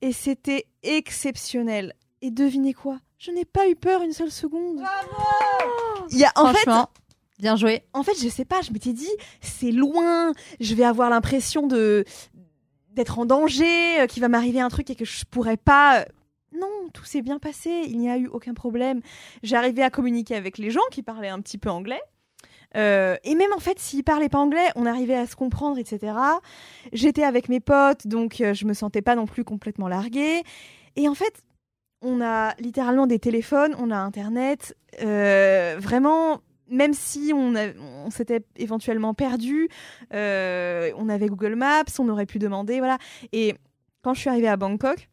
Et 0.00 0.12
c'était 0.12 0.64
exceptionnel. 0.82 1.92
Et 2.22 2.30
devinez 2.30 2.72
quoi? 2.72 3.00
Je 3.18 3.32
n'ai 3.32 3.44
pas 3.44 3.68
eu 3.68 3.76
peur 3.76 4.00
une 4.00 4.12
seule 4.12 4.30
seconde. 4.30 4.82
Il 6.10 6.18
y 6.18 6.24
a, 6.24 6.32
en 6.36 6.46
fait, 6.54 6.60
Franchement, 6.60 6.88
bien 7.38 7.56
joué. 7.56 7.82
en 7.92 8.02
fait, 8.02 8.18
je 8.18 8.28
sais 8.30 8.46
pas, 8.46 8.62
je 8.62 8.72
m'étais 8.72 8.94
dit, 8.94 9.14
c'est 9.42 9.72
loin, 9.72 10.32
je 10.58 10.74
vais 10.74 10.84
avoir 10.84 11.10
l'impression 11.10 11.66
de 11.66 12.04
d'être 12.94 13.18
en 13.18 13.26
danger, 13.26 14.00
euh, 14.00 14.06
qu'il 14.06 14.22
va 14.22 14.28
m'arriver 14.28 14.60
un 14.60 14.68
truc 14.68 14.88
et 14.88 14.94
que 14.94 15.04
je 15.04 15.24
pourrais 15.30 15.56
pas. 15.58 16.06
Non, 16.54 16.88
tout 16.92 17.04
s'est 17.04 17.22
bien 17.22 17.38
passé, 17.38 17.70
il 17.88 17.98
n'y 17.98 18.08
a 18.10 18.16
eu 18.16 18.28
aucun 18.28 18.54
problème. 18.54 19.00
Arrivé 19.52 19.82
à 19.82 19.90
communiquer 19.90 20.36
avec 20.36 20.58
les 20.58 20.70
gens 20.70 20.80
qui 20.90 21.02
parlaient 21.02 21.28
un 21.28 21.40
petit 21.40 21.58
peu 21.58 21.70
anglais. 21.70 22.00
Euh, 22.76 23.16
et 23.22 23.34
même 23.34 23.52
en 23.54 23.60
fait, 23.60 23.78
s'ils 23.78 24.02
parlaient 24.04 24.28
pas 24.28 24.38
anglais, 24.38 24.68
on 24.74 24.86
arrivait 24.86 25.14
à 25.14 25.26
se 25.26 25.36
comprendre, 25.36 25.78
etc. 25.78 26.12
J'étais 26.92 27.22
avec 27.22 27.48
mes 27.48 27.60
potes, 27.60 28.06
donc 28.06 28.40
euh, 28.40 28.52
je 28.52 28.66
me 28.66 28.74
sentais 28.74 29.02
pas 29.02 29.14
non 29.14 29.26
plus 29.26 29.44
complètement 29.44 29.88
larguée. 29.88 30.42
Et 30.96 31.08
en 31.08 31.14
fait, 31.14 31.42
on 32.02 32.20
a 32.20 32.54
littéralement 32.58 33.06
des 33.06 33.18
téléphones, 33.18 33.74
on 33.78 33.90
a 33.90 33.96
Internet. 33.96 34.76
euh, 35.02 35.76
vraiment, 35.78 36.40
même 36.68 36.94
si 36.94 37.32
on, 37.34 37.54
on 37.54 38.10
s'était 38.10 38.44
éventuellement 38.56 39.14
perdu, 39.14 39.68
euh, 40.12 40.92
on 40.96 41.08
avait 41.08 41.26
Google 41.26 41.54
Maps, 41.54 41.84
on 41.98 42.08
aurait 42.08 42.26
pu 42.26 42.38
demander, 42.38 42.78
voilà. 42.78 42.98
Et 43.32 43.54
quand 44.02 44.14
je 44.14 44.20
suis 44.20 44.30
arrivée 44.30 44.48
à 44.48 44.56
Bangkok, 44.56 45.08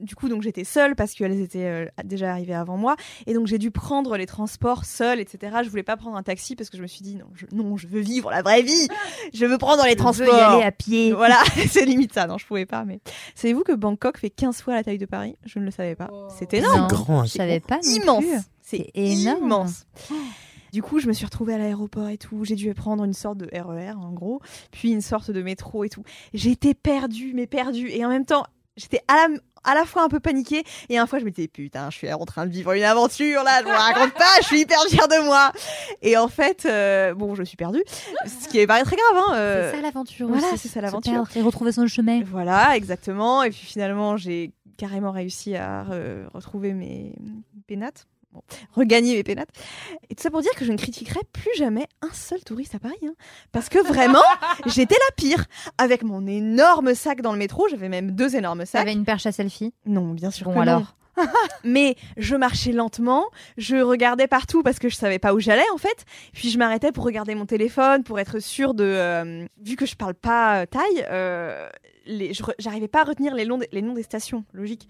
du 0.00 0.14
coup, 0.14 0.28
donc 0.28 0.42
j'étais 0.42 0.64
seule 0.64 0.94
parce 0.96 1.12
qu'elles 1.14 1.40
étaient 1.40 1.64
euh, 1.66 1.86
déjà 2.04 2.30
arrivées 2.32 2.54
avant 2.54 2.76
moi, 2.76 2.96
et 3.26 3.34
donc 3.34 3.46
j'ai 3.46 3.58
dû 3.58 3.70
prendre 3.70 4.16
les 4.16 4.26
transports 4.26 4.84
seule, 4.84 5.20
etc. 5.20 5.58
Je 5.64 5.70
voulais 5.70 5.82
pas 5.82 5.96
prendre 5.96 6.16
un 6.16 6.22
taxi 6.22 6.56
parce 6.56 6.70
que 6.70 6.76
je 6.76 6.82
me 6.82 6.86
suis 6.86 7.02
dit 7.02 7.16
non, 7.16 7.26
je, 7.34 7.46
non, 7.52 7.76
je 7.76 7.86
veux 7.86 8.00
vivre 8.00 8.30
la 8.30 8.42
vraie 8.42 8.62
vie, 8.62 8.88
je 9.32 9.46
veux 9.46 9.58
prendre 9.58 9.82
les 9.84 9.90
Je 9.90 9.94
veux 9.94 10.00
transports. 10.02 10.26
y 10.28 10.40
aller 10.40 10.62
à 10.64 10.72
pied. 10.72 11.12
Voilà, 11.12 11.42
c'est 11.70 11.84
limite 11.84 12.12
ça. 12.12 12.26
Non, 12.26 12.38
je 12.38 12.46
pouvais 12.46 12.66
pas. 12.66 12.84
Mais 12.84 13.00
savez-vous 13.34 13.62
que 13.62 13.72
Bangkok 13.72 14.18
fait 14.18 14.30
15 14.30 14.60
fois 14.62 14.74
la 14.74 14.84
taille 14.84 14.98
de 14.98 15.06
Paris? 15.06 15.36
Je 15.46 15.58
ne 15.58 15.64
le 15.64 15.70
savais 15.70 15.94
pas. 15.94 16.08
Oh. 16.12 16.28
C'est 16.38 16.52
énorme. 16.54 16.80
Non, 16.82 16.86
grand, 16.88 17.20
hein. 17.20 17.24
je 17.24 17.32
savais 17.32 17.60
pas 17.60 17.76
non 17.76 17.92
immense. 17.92 18.24
plus. 18.24 18.38
C'est 18.62 18.76
C'est 18.94 19.00
énorme. 19.00 19.44
immense. 19.44 19.86
Du 20.72 20.82
coup, 20.82 20.98
je 20.98 21.06
me 21.06 21.12
suis 21.12 21.24
retrouvée 21.24 21.54
à 21.54 21.58
l'aéroport 21.58 22.08
et 22.08 22.18
tout. 22.18 22.44
J'ai 22.44 22.56
dû 22.56 22.72
prendre 22.74 23.04
une 23.04 23.12
sorte 23.12 23.38
de 23.38 23.46
RER, 23.56 23.92
en 23.96 24.10
gros, 24.12 24.40
puis 24.72 24.90
une 24.90 25.02
sorte 25.02 25.30
de 25.30 25.40
métro 25.40 25.84
et 25.84 25.88
tout. 25.88 26.02
J'étais 26.32 26.74
perdue, 26.74 27.32
mais 27.32 27.46
perdue. 27.46 27.88
Et 27.90 28.04
en 28.04 28.08
même 28.08 28.24
temps, 28.24 28.44
j'étais 28.76 29.00
à 29.06 29.14
la, 29.28 29.34
à 29.64 29.74
la 29.74 29.84
fois 29.84 30.02
un 30.02 30.08
peu 30.08 30.20
paniquée. 30.20 30.62
Et 30.88 30.98
à 30.98 31.00
la 31.02 31.06
fois, 31.06 31.18
je 31.18 31.24
me 31.24 31.30
disais, 31.30 31.48
putain, 31.48 31.90
je 31.90 31.96
suis 31.98 32.12
en 32.12 32.24
train 32.24 32.46
de 32.46 32.50
vivre 32.52 32.72
une 32.72 32.82
aventure, 32.84 33.42
là, 33.42 33.60
je 33.62 33.64
me 33.68 33.70
raconte 33.74 34.12
pas, 34.14 34.24
je 34.42 34.46
suis 34.46 34.60
hyper 34.60 34.80
fière 34.88 35.08
de 35.08 35.24
moi. 35.24 35.52
Et 36.02 36.16
en 36.16 36.28
fait, 36.28 36.66
euh, 36.66 37.14
bon, 37.14 37.34
je 37.34 37.42
suis 37.42 37.56
perdue. 37.56 37.82
Ce 38.26 38.48
qui 38.48 38.58
est 38.58 38.66
pas 38.66 38.82
très 38.84 38.96
grave, 38.96 39.24
hein. 39.28 39.34
euh, 39.34 39.70
C'est 39.70 39.76
ça 39.76 39.82
l'aventure 39.82 40.28
voilà, 40.28 40.46
c'est 40.56 40.68
ça 40.68 40.80
l'aventure. 40.80 41.24
Et 41.36 41.40
retrouver 41.42 41.72
son 41.72 41.86
chemin. 41.86 42.22
Voilà, 42.24 42.76
exactement. 42.76 43.42
Et 43.42 43.50
puis 43.50 43.64
finalement, 43.64 44.16
j'ai 44.16 44.52
carrément 44.76 45.12
réussi 45.12 45.54
à 45.56 45.84
re- 45.84 46.26
retrouver 46.34 46.72
mes 46.72 47.14
pénates. 47.66 48.06
Bon, 48.34 48.42
regagner 48.72 49.14
mes 49.14 49.22
pénates. 49.22 49.48
Et 50.10 50.14
tout 50.16 50.22
ça 50.22 50.30
pour 50.30 50.42
dire 50.42 50.50
que 50.56 50.64
je 50.64 50.72
ne 50.72 50.76
critiquerai 50.76 51.20
plus 51.32 51.52
jamais 51.56 51.86
un 52.02 52.12
seul 52.12 52.42
touriste 52.42 52.74
à 52.74 52.80
Paris. 52.80 52.98
hein. 53.06 53.14
Parce 53.52 53.68
que 53.68 53.78
vraiment, 53.78 54.18
j'étais 54.66 54.96
la 55.08 55.14
pire. 55.16 55.44
Avec 55.78 56.02
mon 56.02 56.26
énorme 56.26 56.94
sac 56.94 57.20
dans 57.22 57.32
le 57.32 57.38
métro, 57.38 57.68
j'avais 57.68 57.88
même 57.88 58.10
deux 58.10 58.34
énormes 58.36 58.66
sacs. 58.66 58.80
T'avais 58.82 58.92
une 58.92 59.04
perche 59.04 59.26
à 59.26 59.32
selfie? 59.32 59.72
Non, 59.86 60.12
bien 60.14 60.30
sûr 60.32 60.46
Bon 60.48 60.54
que 60.60 60.66
non. 60.66 60.84
Mais 61.64 61.96
je 62.16 62.36
marchais 62.36 62.72
lentement, 62.72 63.24
je 63.56 63.76
regardais 63.76 64.26
partout 64.26 64.62
parce 64.62 64.78
que 64.78 64.88
je 64.88 64.96
savais 64.96 65.18
pas 65.18 65.34
où 65.34 65.40
j'allais 65.40 65.68
en 65.72 65.78
fait. 65.78 66.04
Puis 66.32 66.50
je 66.50 66.58
m'arrêtais 66.58 66.92
pour 66.92 67.04
regarder 67.04 67.34
mon 67.34 67.46
téléphone 67.46 68.02
pour 68.04 68.18
être 68.18 68.40
sûre 68.40 68.74
de, 68.74 68.84
euh, 68.84 69.46
vu 69.62 69.76
que 69.76 69.86
je 69.86 69.96
parle 69.96 70.14
pas 70.14 70.62
euh, 70.62 70.66
thaï, 70.66 71.04
euh, 71.10 71.68
j'arrivais 72.58 72.88
pas 72.88 73.02
à 73.02 73.04
retenir 73.04 73.34
les, 73.34 73.46
noms 73.46 73.58
des- 73.58 74.02
stations, 74.02 74.44
logique. 74.52 74.88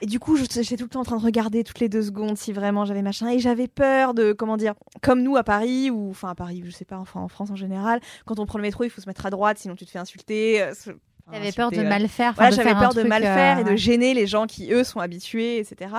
Et 0.00 0.06
du 0.06 0.18
coup, 0.18 0.36
j'étais 0.36 0.76
tout 0.76 0.84
le 0.84 0.90
temps 0.90 1.00
en 1.00 1.04
train 1.04 1.16
de 1.16 1.22
regarder 1.24 1.62
toutes 1.62 1.80
les 1.80 1.88
deux 1.88 2.02
secondes 2.02 2.36
si 2.36 2.52
vraiment 2.52 2.84
j'avais 2.84 3.02
machin. 3.02 3.28
Et 3.28 3.38
j'avais 3.38 3.68
peur 3.68 4.14
de, 4.14 4.32
comment 4.32 4.56
dire, 4.56 4.74
comme 5.02 5.22
nous 5.22 5.36
à 5.36 5.44
Paris 5.44 5.90
ou 5.90 6.10
enfin 6.10 6.30
à 6.30 6.34
Paris, 6.34 6.62
je 6.64 6.70
sais 6.70 6.84
pas, 6.84 6.98
enfin 6.98 7.20
en 7.20 7.28
France 7.28 7.50
en 7.50 7.56
général, 7.56 8.00
quand 8.24 8.38
on 8.40 8.46
prend 8.46 8.58
le 8.58 8.62
métro, 8.62 8.84
il 8.84 8.90
faut 8.90 9.00
se 9.00 9.08
mettre 9.08 9.26
à 9.26 9.30
droite, 9.30 9.58
sinon 9.58 9.76
tu 9.76 9.84
te 9.86 9.90
fais 9.90 9.98
insulter. 9.98 10.64
T'avais 11.30 11.52
peur 11.52 11.70
de 11.70 11.78
euh, 11.78 11.88
mal 11.88 12.06
faire. 12.08 12.30
enfin, 12.30 12.48
voilà, 12.50 12.56
j'avais 12.56 12.74
peur 12.74 12.94
de 12.94 13.02
mal 13.02 13.22
euh, 13.24 13.34
faire 13.34 13.58
et 13.58 13.64
de 13.64 13.70
ouais. 13.70 13.76
gêner 13.76 14.14
les 14.14 14.26
gens 14.26 14.46
qui, 14.46 14.72
eux, 14.72 14.84
sont 14.84 15.00
habitués, 15.00 15.58
etc. 15.58 15.90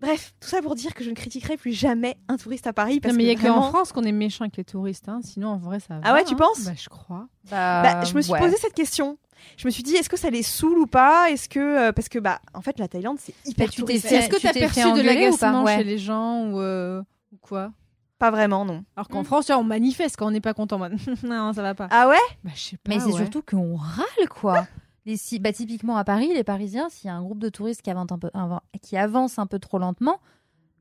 Bref, 0.00 0.34
tout 0.40 0.48
ça 0.48 0.60
pour 0.60 0.74
dire 0.74 0.92
que 0.92 1.04
je 1.04 1.10
ne 1.10 1.14
critiquerai 1.14 1.56
plus 1.56 1.72
jamais 1.72 2.16
un 2.28 2.36
touriste 2.36 2.66
à 2.66 2.72
Paris. 2.72 3.00
Parce 3.00 3.12
Non, 3.14 3.18
mais 3.18 3.24
il 3.24 3.28
y 3.28 3.30
a 3.30 3.36
que 3.36 3.42
qu'en 3.42 3.52
vraiment... 3.54 3.68
France 3.70 3.92
qu'on 3.92 4.02
est 4.02 4.12
méchant 4.12 4.44
avec 4.44 4.56
les 4.56 4.64
touristes. 4.64 5.08
hein. 5.08 5.20
Sinon, 5.22 5.48
en 5.50 5.56
vrai, 5.56 5.78
ça 5.80 5.94
va. 5.94 6.00
Ah 6.04 6.12
ouais, 6.14 6.24
tu 6.24 6.34
hein. 6.34 6.38
penses 6.38 6.64
Bah, 6.64 6.72
je 6.76 6.88
crois. 6.88 7.26
Bah, 7.50 8.04
je 8.04 8.12
me 8.14 8.20
suis 8.20 8.32
ouais. 8.32 8.40
posé 8.40 8.56
cette 8.56 8.74
question. 8.74 9.18
Je 9.56 9.66
me 9.66 9.70
suis 9.70 9.82
dit, 9.82 9.94
est-ce 9.94 10.08
que 10.08 10.16
ça 10.18 10.30
les 10.30 10.42
saoule 10.42 10.78
ou 10.78 10.86
pas? 10.86 11.30
Est-ce 11.30 11.48
que 11.48 11.60
euh, 11.60 11.92
parce 11.92 12.08
que 12.08 12.18
bah, 12.18 12.40
en 12.54 12.60
fait, 12.60 12.78
la 12.78 12.88
Thaïlande, 12.88 13.18
c'est 13.20 13.34
hyper 13.46 13.68
Bah, 13.68 13.72
touristique. 13.76 14.12
Est-ce 14.12 14.28
que 14.28 14.36
tu 14.36 14.48
fait 14.48 14.58
perçu 14.58 14.92
de 14.92 15.00
l'agacement 15.00 15.62
Ouais. 15.62 15.76
chez 15.78 15.84
les 15.84 15.98
gens 15.98 16.44
ou, 16.50 16.60
euh, 16.60 17.00
ou 17.32 17.36
quoi? 17.40 17.70
Pas 18.18 18.30
vraiment, 18.30 18.64
non. 18.64 18.84
Alors 18.96 19.08
qu'en 19.08 19.22
Mm. 19.22 19.24
France, 19.26 19.50
on 19.50 19.64
manifeste 19.64 20.16
quand 20.16 20.26
on 20.28 20.30
n'est 20.30 20.40
pas 20.40 20.54
content. 20.54 20.78
Moi. 20.78 20.88
non, 21.24 21.52
ça 21.52 21.62
va 21.62 21.74
pas. 21.74 21.88
Ah 21.90 22.08
ouais? 22.08 22.16
Bah, 22.44 22.50
je 22.54 22.60
sais 22.60 22.76
pas. 22.76 22.88
Mais 22.94 23.00
c'est 23.00 23.06
ouais. 23.06 23.16
surtout 23.16 23.42
qu'on 23.42 23.76
râle, 23.76 24.28
quoi. 24.30 24.66
Les, 25.06 25.16
si, 25.16 25.38
bah, 25.38 25.52
typiquement 25.52 25.96
à 25.96 26.04
Paris, 26.04 26.30
les 26.32 26.44
Parisiens, 26.44 26.88
s'il 26.90 27.08
y 27.08 27.10
a 27.10 27.14
un 27.14 27.22
groupe 27.22 27.38
de 27.40 27.48
touristes 27.50 27.82
qui 27.82 27.90
avance 27.90 28.10
un 28.10 28.18
peu, 28.18 28.30
un- 28.32 28.60
qui 28.80 28.96
avance 28.96 29.38
un 29.38 29.46
peu 29.46 29.58
trop 29.58 29.78
lentement, 29.78 30.18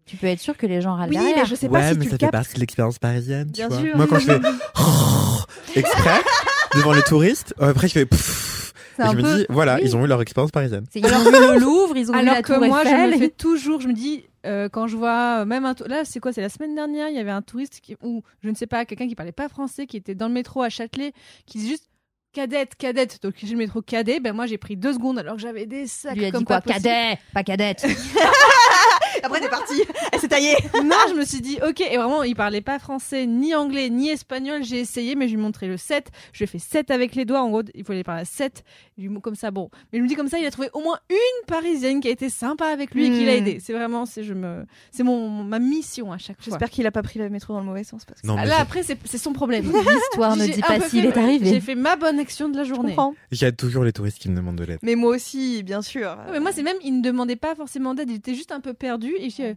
tu 0.06 0.16
peux 0.16 0.28
être 0.28 0.40
sûr 0.40 0.56
que 0.58 0.66
les 0.66 0.80
gens 0.82 0.96
râlent 0.96 1.10
Oui, 1.10 1.16
derrière. 1.18 1.38
mais 1.40 1.46
je 1.46 1.56
sais 1.56 1.68
pas 1.68 1.80
ouais, 1.80 1.92
si 1.94 1.98
mais 1.98 2.04
tu 2.06 2.10
ça 2.12 2.18
le 2.22 2.26
fait 2.28 2.32
partie 2.32 2.54
de 2.56 2.60
l'expérience 2.60 3.00
parisienne, 3.00 3.48
tu 3.48 3.54
Bien 3.54 3.68
vois. 3.70 3.80
sûr. 3.80 3.98
Moi, 3.98 4.08
quand 4.08 4.20
je 4.20 4.26
fais 4.26 4.40
exprès 5.80 6.22
devant 6.76 6.94
les 6.94 7.02
touristes, 7.04 7.54
après 7.60 7.88
je 7.88 7.94
fais 7.94 8.06
pfff, 8.06 8.53
et 9.00 9.12
je 9.12 9.16
me 9.18 9.38
dis, 9.38 9.46
voilà, 9.50 9.76
oui. 9.76 9.82
ils 9.84 9.96
ont 9.96 10.04
eu 10.04 10.08
leur 10.08 10.22
expérience 10.22 10.52
parisienne. 10.52 10.86
C'est- 10.92 11.00
Ils 11.00 11.06
ont 11.06 11.20
vu 11.24 11.32
le 11.32 11.60
Louvre, 11.60 11.96
ils 11.98 12.10
ont 12.10 12.14
vu 12.14 12.20
Alors 12.20 12.36
la 12.36 12.42
que 12.42 12.54
Tour 12.54 12.66
moi, 12.66 12.84
je 12.84 12.90
Eiffel. 12.90 13.12
me 13.12 13.18
fais 13.18 13.30
toujours, 13.30 13.82
je 13.82 13.88
me 13.88 13.94
dis, 13.94 14.26
euh, 14.46 14.70
quand 14.70 14.88
je 14.88 14.98
vois 14.98 15.42
euh, 15.42 15.46
même 15.46 15.66
un 15.66 15.74
là, 15.88 16.04
c'est 16.06 16.20
quoi, 16.20 16.34
c'est 16.34 16.42
la 16.42 16.50
semaine 16.50 16.76
dernière, 16.76 17.10
il 17.10 17.16
y 17.16 17.20
avait 17.20 17.32
un 17.32 17.42
touriste 17.42 17.80
qui, 17.82 17.96
ou 18.04 18.22
je 18.44 18.50
ne 18.50 18.56
sais 18.56 18.68
pas, 18.68 18.86
quelqu'un 18.86 19.08
qui 19.08 19.16
parlait 19.16 19.32
pas 19.32 19.50
français, 19.50 19.86
qui 19.88 19.98
était 19.98 20.16
dans 20.16 20.28
le 20.28 20.34
métro 20.34 20.62
à 20.62 20.70
Châtelet, 20.70 21.14
qui 21.46 21.58
disait 21.60 21.72
juste 21.72 21.90
cadette, 22.34 22.76
cadette. 22.76 23.20
Donc 23.22 23.36
j'ai 23.38 23.48
le 23.52 23.58
métro 23.58 23.82
cadet, 23.82 24.20
ben 24.20 24.34
moi 24.34 24.48
j'ai 24.48 24.58
pris 24.58 24.76
deux 24.76 24.94
secondes 24.94 25.20
alors 25.20 25.36
que 25.36 25.42
j'avais 25.42 25.66
des 25.68 25.86
sacs 25.88 26.16
lui 26.18 26.26
a 26.26 26.32
comme 26.32 26.40
dit 26.40 26.46
quoi. 26.46 26.62
Cadet, 26.62 27.18
pas 27.34 27.44
cadette. 27.44 27.86
Après, 29.24 29.40
t'es 29.40 29.50
parti. 29.50 29.74
Elle 30.12 30.20
s'est 30.20 30.28
taillée. 30.28 30.56
Non, 30.84 30.98
je 31.10 31.14
me 31.16 31.24
suis 31.26 31.40
dit, 31.42 31.58
ok, 31.68 31.80
et 31.82 31.98
vraiment, 31.98 32.24
il 32.24 32.36
parlait 32.36 32.62
pas 32.62 32.78
français, 32.78 33.26
ni 33.26 33.56
anglais, 33.56 33.90
ni 33.90 34.10
espagnol. 34.10 34.64
J'ai 34.64 34.80
essayé, 34.80 35.16
mais 35.16 35.28
je 35.28 35.34
lui 35.36 35.40
ai 35.40 35.44
montré 35.44 35.68
le 35.68 35.78
7. 35.78 36.08
Je 36.34 36.40
lui 36.40 36.44
ai 36.44 36.48
fait 36.48 36.60
7 36.60 36.92
avec 36.92 37.16
les 37.16 37.24
doigts. 37.26 37.42
En 37.42 37.50
gros, 37.50 37.62
il 37.74 37.84
fallait 37.86 38.04
parler 38.04 38.22
à 38.22 38.26
7. 38.26 38.64
Je 38.98 39.04
lui 39.08 39.16
ai- 39.16 39.22
Comme 39.22 39.36
ça, 39.36 39.52
bon. 39.52 39.70
Mais 39.92 40.00
je 40.00 40.04
me 40.04 40.08
dis 40.10 40.16
comme 40.16 40.28
ça, 40.28 40.38
il 40.40 40.46
a 40.46 40.52
trouvé 40.52 40.70
au 40.74 40.82
moins 40.82 41.00
une 41.10 41.46
parisienne 41.48 42.02
qui 42.02 42.10
a 42.10 42.12
été 42.12 42.30
sympa 42.30 42.66
avec 42.68 42.94
lui 42.94 43.06
et 43.06 43.10
qui 43.10 43.26
l'a 43.26 43.34
Hmm. 43.34 43.38
aidé. 43.38 43.60
C'est 43.64 43.74
vraiment, 43.74 44.06
c'est, 44.06 44.24
je 44.24 44.34
me, 44.34 44.66
c'est 44.92 45.04
mon, 45.04 45.30
ma 45.44 45.60
mission 45.60 46.12
à 46.12 46.18
chaque 46.18 46.38
fois. 46.38 46.46
J'espère 46.52 46.70
qu'il 46.70 46.86
a 46.86 46.92
pas 46.92 47.02
pris 47.04 47.20
le 47.20 47.30
métro 47.30 47.54
dans 47.54 47.60
le 47.62 47.66
mauvais 47.66 47.84
sens. 47.86 48.04
Parce 48.06 48.22
que 48.22 48.28
Non, 48.28 48.36
Là, 48.36 48.58
après, 48.60 48.84
c'est, 48.84 48.98
son 49.18 49.32
problème. 49.34 49.66
L'histoire 49.72 50.36
ne 50.36 50.46
dit 50.48 50.62
pas 50.62 50.80
s'il 50.82 51.06
est 51.06 51.18
arrivé. 51.18 51.48
J'ai 51.50 51.62
fait 51.62 51.76
ma 51.76 51.96
bonne 51.96 52.20
action 52.20 52.50
de 52.50 52.58
la 52.58 52.64
journée. 52.66 52.90
comprends. 52.96 53.16
J'aide 53.32 53.56
toujours 53.56 53.84
les 53.86 53.94
touristes 53.94 54.20
qui 54.20 54.30
me 54.30 54.36
demandent 54.36 54.58
de 54.58 54.66
l'aide. 54.66 54.80
Mais 54.84 54.96
moi 54.96 55.16
aussi, 55.16 55.64
bien 55.64 55.82
sûr. 55.82 56.08
Ouais, 56.26 56.32
mais 56.34 56.40
moi, 56.42 56.52
c'est 56.52 56.64
même, 56.64 56.78
il 56.84 56.98
ne 56.98 57.02
demandait 57.02 57.36
pas 57.38 57.56
forcément 57.56 57.94
d'aide. 57.94 58.10
Il 58.10 58.16
était 58.18 58.36
juste 58.36 58.52
un 58.52 58.60
peu 58.60 58.74
perdu. 58.74 59.13
Et 59.20 59.30
je, 59.30 59.56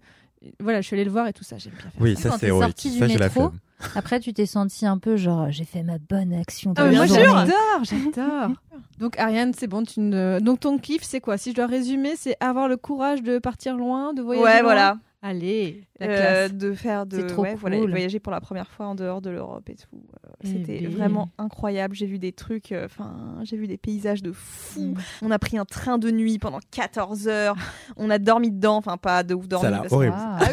voilà, 0.60 0.80
je 0.80 0.86
suis 0.86 0.94
allée 0.94 1.04
le 1.04 1.10
voir 1.10 1.26
et 1.28 1.32
tout 1.32 1.44
ça. 1.44 1.56
J'aime 1.58 1.72
bien 1.72 1.82
faire 1.90 2.00
Oui, 2.00 2.16
ça. 2.16 2.36
c'est 2.38 2.46
héroïque. 2.46 2.64
sorti 2.64 2.90
du 2.90 2.98
Ça, 2.98 3.08
j'ai 3.08 3.18
la 3.18 3.26
métro, 3.26 3.48
flemme. 3.48 3.60
Après, 3.94 4.20
tu 4.20 4.32
t'es 4.32 4.46
senti 4.46 4.86
un 4.86 4.96
peu 4.98 5.16
genre, 5.16 5.50
j'ai 5.50 5.64
fait 5.64 5.82
ma 5.82 5.98
bonne 5.98 6.32
action 6.32 6.72
de 6.72 6.80
Ah, 6.80 6.90
moi 6.90 7.06
j'adore, 7.06 7.82
j'adore. 7.84 8.50
Donc 8.98 9.18
Ariane, 9.18 9.52
c'est 9.54 9.66
bon, 9.66 9.82
tu 9.84 10.00
ne... 10.00 10.38
donc 10.40 10.60
ton 10.60 10.78
kiff 10.78 11.02
c'est 11.02 11.20
quoi? 11.20 11.36
Si 11.36 11.50
je 11.50 11.56
dois 11.56 11.66
résumer, 11.66 12.14
c'est 12.16 12.36
avoir 12.40 12.68
le 12.68 12.76
courage 12.78 13.22
de 13.22 13.38
partir 13.38 13.76
loin, 13.76 14.14
de 14.14 14.22
voyager 14.22 14.44
Ouais, 14.44 14.54
loin? 14.62 14.62
voilà. 14.62 14.98
Allez, 15.28 15.82
la 15.98 16.06
Euh, 16.06 16.16
classe. 16.16 16.52
de 16.54 16.72
faire 16.74 17.04
de 17.06 17.16
C'est 17.20 17.26
trop 17.26 17.42
ouais, 17.42 17.56
cool. 17.60 17.90
voyager 17.90 18.20
pour 18.20 18.30
la 18.32 18.40
première 18.40 18.70
fois 18.70 18.86
en 18.86 18.94
dehors 18.94 19.20
de 19.20 19.30
l'Europe 19.30 19.68
et 19.68 19.74
tout. 19.74 19.88
Euh, 19.94 20.28
Eh 20.44 20.46
C'était 20.46 20.78
bien. 20.78 20.90
vraiment 20.90 21.30
incroyable. 21.38 21.96
J'ai 21.96 22.06
vu 22.06 22.18
des 22.18 22.32
trucs, 22.32 22.70
euh, 22.70 22.84
enfin, 22.84 23.12
j'ai 23.42 23.56
vu 23.56 23.66
des 23.66 23.76
paysages 23.78 24.22
de 24.22 24.30
fou. 24.32 24.80
Mm. 24.94 24.94
On 25.22 25.30
a 25.32 25.38
pris 25.38 25.58
un 25.58 25.64
train 25.64 25.98
de 25.98 26.10
nuit 26.10 26.38
pendant 26.38 26.60
14 26.70 27.26
heures. 27.28 27.56
On 27.96 28.08
a 28.10 28.18
dormi 28.18 28.50
dedans, 28.52 28.76
enfin 28.76 28.96
pas 28.98 29.22
de 29.24 29.34
ouf 29.34 29.48
dormi. 29.48 29.62
Ça 29.62 29.68
a 29.68 29.70
l'air 29.72 29.80
parce 29.82 29.92
horrible. 29.92 30.14
Ah. 30.16 30.38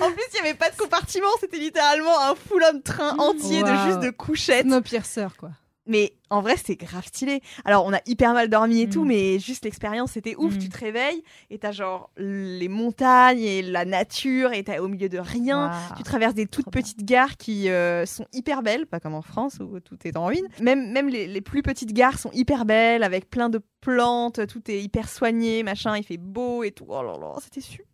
En 0.00 0.12
plus, 0.12 0.22
il 0.38 0.42
n'y 0.42 0.48
avait 0.48 0.56
pas 0.56 0.70
de 0.70 0.76
compartiment, 0.76 1.26
c'était 1.40 1.58
littéralement 1.58 2.20
un 2.30 2.34
full 2.36 2.62
on 2.72 2.80
train 2.80 3.16
entier 3.18 3.62
de 3.64 3.68
juste 3.86 3.98
de 4.00 4.10
couchettes. 4.10 4.64
Snowpiercer, 4.66 5.26
quoi. 5.36 5.50
Mais 5.88 6.12
en 6.30 6.42
vrai, 6.42 6.56
c'était 6.56 6.76
grave 6.76 7.06
stylé. 7.06 7.40
Alors, 7.64 7.84
on 7.86 7.92
a 7.94 8.00
hyper 8.06 8.34
mal 8.34 8.48
dormi 8.48 8.82
et 8.82 8.86
Mm. 8.86 8.90
tout, 8.90 9.04
mais 9.04 9.38
juste 9.38 9.64
l'expérience, 9.64 10.12
c'était 10.12 10.36
ouf. 10.36 10.54
Mm. 10.54 10.58
Tu 10.58 10.68
te 10.68 10.78
réveilles 10.78 11.22
et 11.50 11.58
t'as 11.58 11.72
genre 11.72 12.10
les 12.18 12.68
montagnes 12.68 13.40
et 13.40 13.62
la 13.62 13.84
nature 13.86 14.52
et 14.52 14.62
t'es 14.62 14.78
au 14.78 14.88
milieu 14.88 15.08
de 15.08 15.18
rien. 15.18 15.70
Tu 15.96 16.02
traverses 16.02 16.34
des 16.34 16.46
toutes 16.46 16.66
Trop 16.66 16.70
bien. 16.72 16.82
petites 16.82 17.04
gares 17.04 17.36
qui 17.38 17.70
euh, 17.70 18.04
sont 18.06 18.26
hyper 18.32 18.62
belles, 18.62 18.86
pas 18.86 19.00
comme 19.00 19.14
en 19.14 19.22
France 19.22 19.58
où 19.60 19.80
tout 19.80 19.96
est 20.04 20.16
en 20.16 20.26
ruine. 20.26 20.46
Même, 20.60 20.92
même 20.92 21.08
les, 21.08 21.26
les 21.26 21.40
plus 21.40 21.62
petites 21.62 21.92
gares 21.94 22.18
sont 22.18 22.30
hyper 22.32 22.64
belles, 22.66 23.02
avec 23.02 23.30
plein 23.30 23.48
de 23.48 23.60
plantes, 23.80 24.46
tout 24.46 24.70
est 24.70 24.82
hyper 24.82 25.08
soigné, 25.08 25.62
machin, 25.62 25.96
il 25.96 26.04
fait 26.04 26.18
beau 26.18 26.62
et 26.64 26.70
tout. 26.72 26.86
Oh 26.88 27.02
là 27.02 27.14
là, 27.18 27.34
c'était 27.40 27.60
super. 27.62 27.86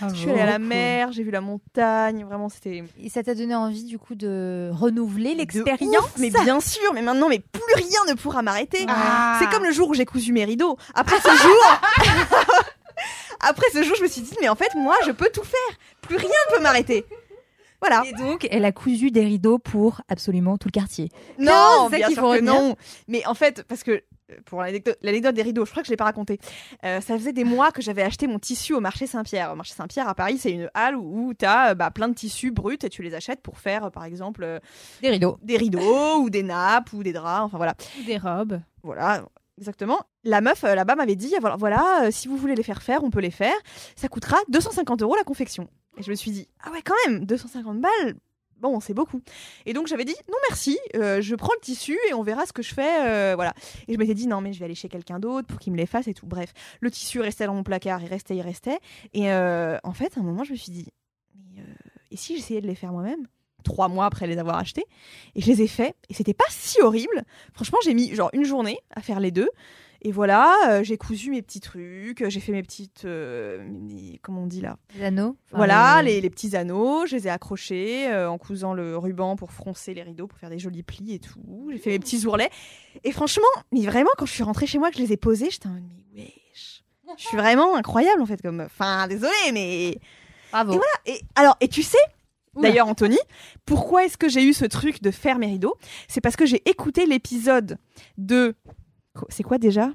Ah, 0.00 0.08
Je 0.12 0.14
suis 0.14 0.30
allée 0.30 0.40
à 0.40 0.46
la 0.46 0.58
mer, 0.58 1.12
j'ai 1.12 1.22
vu 1.22 1.30
la 1.30 1.40
montagne, 1.40 2.24
vraiment 2.24 2.48
c'était 2.48 2.82
Et 3.02 3.08
ça 3.08 3.22
t'a 3.22 3.34
donné 3.34 3.54
envie 3.54 3.84
du 3.84 3.98
coup 3.98 4.14
de 4.14 4.70
renouveler 4.72 5.34
l'expérience 5.34 6.16
Mais 6.18 6.30
bien 6.30 6.60
sûr, 6.60 6.92
mais 6.94 7.02
maintenant, 7.02 7.28
mais 7.28 7.38
plus 7.38 7.74
rien 7.74 8.00
ne 8.08 8.14
pourra 8.14 8.42
m'arrêter. 8.42 8.84
Ah. 8.88 9.38
C'est 9.40 9.48
comme 9.50 9.64
le 9.64 9.72
jour 9.72 9.88
où 9.88 9.94
j'ai 9.94 10.04
cousu 10.04 10.32
mes 10.32 10.44
rideaux. 10.44 10.76
Après 10.94 11.16
ce 11.20 11.28
jour, 11.28 11.80
après 13.40 13.66
ce 13.72 13.82
jour, 13.82 13.94
je 13.96 14.02
me 14.02 14.08
suis 14.08 14.22
dit, 14.22 14.34
mais 14.40 14.48
en 14.48 14.56
fait, 14.56 14.74
moi, 14.74 14.96
je 15.06 15.12
peux 15.12 15.30
tout 15.32 15.44
faire. 15.44 15.76
Plus 16.00 16.16
rien 16.16 16.28
ne 16.50 16.56
peut 16.56 16.62
m'arrêter. 16.62 17.04
Voilà. 17.80 18.02
Et 18.06 18.12
donc, 18.12 18.48
elle 18.50 18.64
a 18.64 18.72
cousu 18.72 19.10
des 19.10 19.24
rideaux 19.24 19.58
pour 19.58 20.00
absolument 20.08 20.56
tout 20.56 20.68
le 20.68 20.72
quartier. 20.72 21.10
Non, 21.38 21.88
bien 21.90 22.06
qu'il 22.06 22.14
sûr 22.14 22.24
faut 22.24 22.34
que 22.34 22.40
non. 22.40 22.76
Mais 23.06 23.24
en 23.26 23.34
fait, 23.34 23.62
parce 23.68 23.82
que 23.82 24.02
pour 24.44 24.62
l'anecdote 24.62 25.34
des 25.34 25.42
rideaux, 25.42 25.64
je 25.64 25.70
crois 25.70 25.82
que 25.82 25.86
je 25.86 25.92
l'ai 25.92 25.96
pas 25.96 26.04
raconté. 26.04 26.38
Euh, 26.84 27.00
ça 27.00 27.16
faisait 27.16 27.32
des 27.32 27.44
mois 27.44 27.72
que 27.72 27.82
j'avais 27.82 28.02
acheté 28.02 28.26
mon 28.26 28.38
tissu 28.38 28.74
au 28.74 28.80
marché 28.80 29.06
Saint-Pierre. 29.06 29.52
Au 29.52 29.56
marché 29.56 29.74
Saint-Pierre 29.74 30.08
à 30.08 30.14
Paris, 30.14 30.38
c'est 30.38 30.52
une 30.52 30.70
halle 30.74 30.96
où, 30.96 31.32
tu 31.38 31.44
as 31.44 31.74
plein 31.94 32.08
de 32.08 32.14
tissus 32.14 32.50
bruts 32.50 32.78
et 32.82 32.88
tu 32.88 33.02
les 33.02 33.14
achètes 33.14 33.40
pour 33.42 33.58
faire, 33.58 33.84
euh, 33.84 33.90
par 33.90 34.04
exemple, 34.04 34.42
euh, 34.44 34.58
Des 35.02 35.10
rideaux. 35.10 35.38
des 35.42 35.56
rideaux 35.56 36.16
ou 36.20 36.30
des 36.30 36.42
nappes 36.42 36.92
ou 36.92 37.02
des 37.02 37.12
draps. 37.12 37.44
Enfin 37.46 37.56
voilà. 37.56 37.74
Des 38.06 38.18
robes. 38.18 38.60
Voilà, 38.82 39.24
exactement. 39.58 40.00
La 40.24 40.40
meuf 40.40 40.64
euh, 40.64 40.74
là-bas 40.74 40.94
m'avait 40.96 41.16
dit 41.16 41.34
voilà, 41.40 41.56
voilà 41.56 42.04
euh, 42.04 42.10
si 42.10 42.28
vous 42.28 42.36
voulez 42.36 42.54
les 42.54 42.62
faire 42.62 42.82
faire, 42.82 43.02
on 43.04 43.10
peut 43.10 43.20
les 43.20 43.30
faire. 43.30 43.54
Ça 43.96 44.08
coûtera 44.08 44.36
250 44.48 45.02
euros 45.02 45.16
la 45.16 45.24
confection. 45.24 45.68
Et 45.98 46.02
je 46.02 46.10
me 46.10 46.14
suis 46.14 46.30
dit 46.30 46.48
ah 46.64 46.70
ouais, 46.70 46.82
quand 46.82 46.94
même, 47.06 47.24
250 47.24 47.80
balles. 47.80 48.14
Bon, 48.60 48.80
c'est 48.80 48.94
beaucoup. 48.94 49.20
Et 49.66 49.72
donc 49.74 49.86
j'avais 49.86 50.04
dit 50.04 50.14
non 50.28 50.38
merci, 50.48 50.78
euh, 50.94 51.20
je 51.20 51.34
prends 51.34 51.52
le 51.54 51.60
tissu 51.60 51.98
et 52.08 52.14
on 52.14 52.22
verra 52.22 52.46
ce 52.46 52.52
que 52.52 52.62
je 52.62 52.72
fais. 52.74 53.06
euh, 53.06 53.34
voilà. 53.34 53.52
Et 53.86 53.92
je 53.94 53.98
m'étais 53.98 54.14
dit 54.14 54.26
non 54.26 54.40
mais 54.40 54.52
je 54.52 54.58
vais 54.58 54.64
aller 54.64 54.74
chez 54.74 54.88
quelqu'un 54.88 55.18
d'autre 55.18 55.46
pour 55.46 55.58
qu'il 55.58 55.72
me 55.72 55.78
les 55.78 55.86
fasse 55.86 56.08
et 56.08 56.14
tout. 56.14 56.26
Bref, 56.26 56.52
le 56.80 56.90
tissu 56.90 57.20
restait 57.20 57.46
dans 57.46 57.54
mon 57.54 57.62
placard, 57.64 58.02
il 58.02 58.08
restait, 58.08 58.36
il 58.36 58.42
restait. 58.42 58.78
Et 59.12 59.30
euh, 59.30 59.76
en 59.84 59.92
fait, 59.92 60.16
à 60.16 60.20
un 60.20 60.24
moment, 60.24 60.42
je 60.44 60.52
me 60.52 60.56
suis 60.56 60.72
dit 60.72 60.86
mais, 61.34 61.62
et 62.10 62.16
si 62.16 62.36
j'essayais 62.36 62.60
de 62.60 62.66
les 62.66 62.74
faire 62.74 62.92
moi-même? 62.92 63.26
Trois 63.64 63.88
mois 63.88 64.06
après 64.06 64.28
les 64.28 64.38
avoir 64.38 64.58
achetés, 64.58 64.84
et 65.34 65.40
je 65.40 65.48
les 65.48 65.62
ai 65.62 65.66
faits. 65.66 65.96
Et 66.08 66.14
c'était 66.14 66.34
pas 66.34 66.44
si 66.50 66.80
horrible. 66.82 67.24
Franchement, 67.52 67.78
j'ai 67.82 67.94
mis 67.94 68.14
genre 68.14 68.30
une 68.32 68.44
journée 68.44 68.78
à 68.94 69.00
faire 69.02 69.18
les 69.18 69.32
deux. 69.32 69.48
Et 70.02 70.12
voilà, 70.12 70.54
euh, 70.68 70.84
j'ai 70.84 70.96
cousu 70.96 71.30
mes 71.30 71.42
petits 71.42 71.60
trucs, 71.60 72.24
j'ai 72.28 72.40
fait 72.40 72.52
mes 72.52 72.62
petites. 72.62 73.04
euh, 73.04 73.66
mes- 73.68 74.18
comment 74.22 74.42
on 74.42 74.46
dit 74.46 74.60
là? 74.60 74.76
Des 74.94 75.04
anneaux. 75.04 75.36
Enfin, 75.48 75.56
Voilà, 75.56 76.02
les, 76.02 76.20
les 76.20 76.30
petits 76.30 76.56
anneaux, 76.56 77.06
je 77.06 77.16
les 77.16 77.26
ai 77.26 77.30
accrochés 77.30 78.08
euh, 78.08 78.30
en 78.30 78.38
cousant 78.38 78.74
le 78.74 78.96
ruban 78.98 79.36
pour 79.36 79.52
froncer 79.52 79.94
les 79.94 80.02
rideaux, 80.02 80.26
pour 80.26 80.38
faire 80.38 80.50
des 80.50 80.58
jolis 80.58 80.82
plis 80.82 81.14
et 81.14 81.18
tout. 81.18 81.68
J'ai 81.72 81.78
fait 81.78 81.90
mes 81.90 81.98
petits 81.98 82.26
ourlets. 82.26 82.50
Et 83.04 83.12
franchement, 83.12 83.44
mais 83.72 83.80
vraiment, 83.82 84.10
quand 84.18 84.26
je 84.26 84.32
suis 84.32 84.42
rentrée 84.42 84.66
chez 84.66 84.78
moi, 84.78 84.90
que 84.90 84.96
je 84.98 85.02
les 85.02 85.12
ai 85.12 85.16
posés, 85.16 85.50
j'étais 85.50 85.66
en 85.68 85.72
mode, 85.72 85.82
mais 86.14 86.32
wesh. 86.52 86.82
Je 87.18 87.22
suis 87.24 87.36
vraiment 87.36 87.76
incroyable 87.76 88.20
en 88.20 88.26
fait, 88.26 88.42
comme. 88.42 88.60
Enfin, 88.60 89.06
désolée, 89.08 89.32
mais. 89.52 89.98
Bravo. 90.52 90.72
Et 90.72 90.76
voilà. 90.76 90.92
Et 91.06 91.20
alors, 91.36 91.56
et 91.60 91.68
tu 91.68 91.82
sais, 91.82 91.98
d'ailleurs, 92.56 92.88
Anthony, 92.88 93.18
pourquoi 93.64 94.04
est-ce 94.04 94.16
que 94.18 94.28
j'ai 94.28 94.42
eu 94.44 94.52
ce 94.52 94.64
truc 94.64 95.02
de 95.02 95.10
faire 95.10 95.38
mes 95.38 95.46
rideaux? 95.46 95.76
C'est 96.08 96.20
parce 96.20 96.36
que 96.36 96.46
j'ai 96.46 96.62
écouté 96.68 97.06
l'épisode 97.06 97.78
de. 98.18 98.54
C'est 99.28 99.42
quoi 99.42 99.58
déjà? 99.58 99.90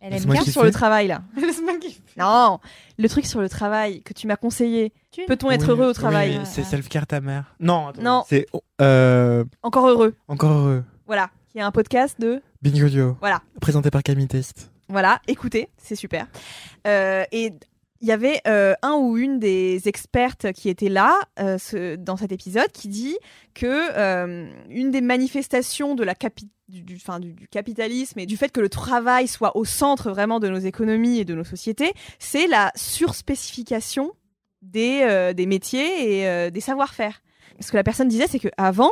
Elle 0.00 0.14
aime 0.14 0.24
bien. 0.24 0.42
Sur 0.44 0.64
le 0.64 0.70
travail 0.70 1.08
là. 1.08 1.22
Non, 2.16 2.58
le 2.98 3.08
truc 3.08 3.24
sur 3.26 3.40
le 3.40 3.48
travail 3.48 4.02
que 4.02 4.12
tu 4.12 4.26
m'as 4.26 4.36
conseillé. 4.36 4.92
Peut-on 5.26 5.50
être 5.50 5.62
Oui, 5.64 5.70
heureux 5.70 5.86
au 5.88 5.92
travail? 5.92 6.36
oui, 6.38 6.44
c'est 6.44 6.64
self-care 6.64 7.06
ta 7.06 7.20
mère. 7.20 7.54
Non, 7.60 7.88
attends, 7.88 8.02
Non. 8.02 8.24
C'est 8.28 8.46
euh, 8.80 9.44
Encore 9.62 9.88
heureux. 9.88 10.14
encore 10.28 10.50
heureux. 10.52 10.84
Voilà. 11.06 11.30
Il 11.54 11.58
y 11.58 11.60
a 11.60 11.66
un 11.66 11.70
podcast 11.70 12.20
de. 12.20 12.42
Binge 12.62 12.82
Audio. 12.82 13.16
Voilà. 13.20 13.40
Présenté 13.60 13.90
par 13.90 14.02
Camille 14.02 14.28
Test. 14.28 14.70
Voilà, 14.88 15.20
écoutez, 15.28 15.68
c'est 15.78 15.94
super. 15.96 16.26
Euh, 16.86 17.24
et 17.32 17.52
il 18.00 18.08
y 18.08 18.12
avait 18.12 18.40
euh, 18.46 18.74
un 18.82 18.94
ou 18.94 19.18
une 19.18 19.38
des 19.38 19.88
expertes 19.88 20.52
qui 20.52 20.68
était 20.68 20.88
là 20.88 21.18
euh, 21.38 21.58
dans 21.98 22.16
cet 22.16 22.32
épisode 22.32 22.70
qui 22.72 22.88
dit 22.88 23.16
que 23.54 23.66
euh, 23.66 24.50
une 24.70 24.90
des 24.90 25.02
manifestations 25.02 25.94
du, 25.94 26.96
enfin, 26.96 27.20
du- 27.20 27.34
capitalisme 27.50 28.18
et 28.18 28.26
du 28.26 28.36
fait 28.36 28.50
que 28.50 28.60
le 28.60 28.70
travail 28.70 29.28
soit 29.28 29.56
au 29.56 29.64
centre 29.64 30.10
vraiment 30.10 30.40
de 30.40 30.48
nos 30.48 30.58
économies 30.58 31.18
et 31.18 31.24
de 31.24 31.34
nos 31.34 31.44
sociétés, 31.44 31.92
c'est 32.18 32.46
la 32.46 32.72
surspécification 32.74 34.12
des, 34.62 35.32
des 35.34 35.46
métiers 35.46 36.20
et 36.22 36.50
des 36.50 36.60
savoir-faire. 36.60 37.22
Ce 37.60 37.70
que 37.70 37.76
la 37.76 37.82
personne 37.82 38.08
disait, 38.08 38.26
c'est 38.28 38.38
que 38.38 38.48
avant 38.56 38.90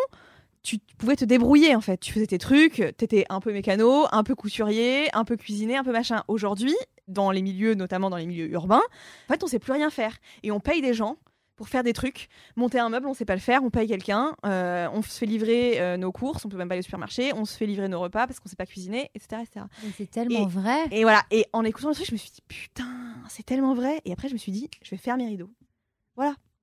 tu 0.62 0.78
pouvais 0.98 1.16
te 1.16 1.24
débrouiller 1.24 1.74
en 1.74 1.80
fait. 1.80 1.98
Tu 1.98 2.12
faisais 2.12 2.26
tes 2.26 2.38
trucs, 2.38 2.82
t'étais 2.96 3.24
un 3.30 3.40
peu 3.40 3.52
mécano, 3.52 4.06
un 4.12 4.24
peu 4.24 4.34
couturier, 4.34 5.08
un 5.14 5.24
peu 5.24 5.36
cuisinier, 5.36 5.76
un 5.76 5.84
peu 5.84 5.92
machin. 5.92 6.24
Aujourd'hui, 6.28 6.74
dans 7.08 7.30
les 7.30 7.42
milieux, 7.42 7.74
notamment 7.74 8.10
dans 8.10 8.16
les 8.16 8.26
milieux 8.26 8.50
urbains, 8.52 8.82
en 9.28 9.32
fait, 9.32 9.42
on 9.42 9.46
sait 9.48 9.58
plus 9.58 9.72
rien 9.72 9.90
faire. 9.90 10.16
Et 10.42 10.50
on 10.52 10.60
paye 10.60 10.80
des 10.80 10.94
gens 10.94 11.16
pour 11.56 11.68
faire 11.68 11.82
des 11.82 11.92
trucs. 11.92 12.28
Monter 12.54 12.78
un 12.78 12.88
meuble, 12.88 13.08
on 13.08 13.14
sait 13.14 13.24
pas 13.24 13.34
le 13.34 13.40
faire, 13.40 13.64
on 13.64 13.70
paye 13.70 13.88
quelqu'un, 13.88 14.32
euh, 14.46 14.86
on 14.92 15.02
se 15.02 15.18
fait 15.18 15.26
livrer 15.26 15.80
euh, 15.80 15.96
nos 15.96 16.12
courses, 16.12 16.44
on 16.44 16.48
peut 16.48 16.56
même 16.56 16.68
pas 16.68 16.74
aller 16.74 16.80
au 16.80 16.84
supermarché, 16.84 17.32
on 17.34 17.44
se 17.44 17.56
fait 17.56 17.66
livrer 17.66 17.88
nos 17.88 17.98
repas 17.98 18.28
parce 18.28 18.38
qu'on 18.38 18.48
sait 18.48 18.54
pas 18.54 18.64
cuisiner, 18.66 19.10
etc. 19.16 19.42
etc. 19.42 19.66
Mais 19.82 19.90
C'est 19.96 20.08
tellement 20.08 20.46
Et- 20.46 20.52
vrai. 20.52 20.84
Et 20.92 21.02
voilà, 21.02 21.22
et 21.32 21.46
en 21.52 21.64
écoutant 21.64 21.88
le 21.88 21.94
truc, 21.94 22.06
je 22.06 22.12
me 22.12 22.16
suis 22.18 22.30
dit, 22.30 22.42
putain, 22.46 22.86
c'est 23.28 23.44
tellement 23.44 23.74
vrai. 23.74 24.00
Et 24.04 24.12
après, 24.12 24.28
je 24.28 24.34
me 24.34 24.38
suis 24.38 24.52
dit, 24.52 24.70
je 24.84 24.90
vais 24.90 24.96
faire 24.98 25.16
mes 25.16 25.26
rideaux. 25.26 25.50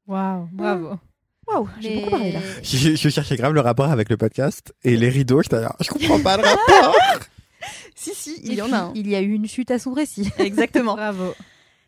Waouh, 0.08 0.48
bravo. 0.54 0.98
Waouh, 1.48 1.70
j'ai 1.82 1.90
Mais- 1.90 1.96
beaucoup 1.98 2.12
parlé 2.12 2.32
là. 2.32 2.40
Je, 2.64 2.96
je 2.96 3.10
cherchais 3.10 3.36
grave 3.36 3.54
le 3.54 3.60
rapport 3.62 3.92
avec 3.92 4.10
le 4.10 4.18
podcast 4.18 4.74
et 4.84 4.96
les 4.98 5.10
rideaux. 5.10 5.42
Là, 5.52 5.76
je 5.82 5.90
comprends 5.90 6.20
pas 6.22 6.38
le 6.38 6.44
rapport. 6.44 6.96
Si, 7.96 8.14
si, 8.14 8.32
Et 8.32 8.40
il 8.52 8.54
y 8.56 8.62
en 8.62 8.72
a 8.74 8.78
un. 8.78 8.92
Il 8.94 9.08
y 9.08 9.16
a 9.16 9.22
eu 9.22 9.32
une 9.32 9.48
chute 9.48 9.72
à 9.72 9.80
son 9.80 9.94
récit. 9.94 10.30
Exactement. 10.40 10.96
Bravo. 10.96 11.34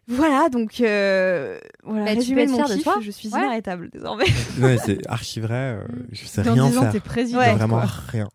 Voilà, 0.10 0.48
donc 0.48 0.80
euh, 0.80 1.60
voilà, 1.84 2.06
Bah, 2.06 2.12
tu 2.14 2.18
résumé 2.20 2.46
de 2.46 2.52
mon 2.52 2.64
de 2.64 2.74
kiff, 2.76 2.84
toi. 2.84 3.00
je 3.02 3.12
suis 3.12 3.28
Ouais. 3.34 3.40
inarrêtable 3.42 3.90
désormais. 3.90 4.24
non, 4.58 4.68
mais 4.68 4.78
c'est 4.78 5.06
archi 5.10 5.42
vrai. 5.42 5.54
euh, 5.80 5.84
je 6.14 6.26
sais 6.26 6.44
Dans 6.44 6.54
rien 6.54 6.70
10 6.70 6.78
ans, 6.78 6.82
faire. 6.84 6.92
t'es 6.94 7.00
président. 7.02 7.40
Ouais, 7.40 7.54
vraiment 7.56 7.80
quoi. 7.82 7.90
rien. 8.08 8.30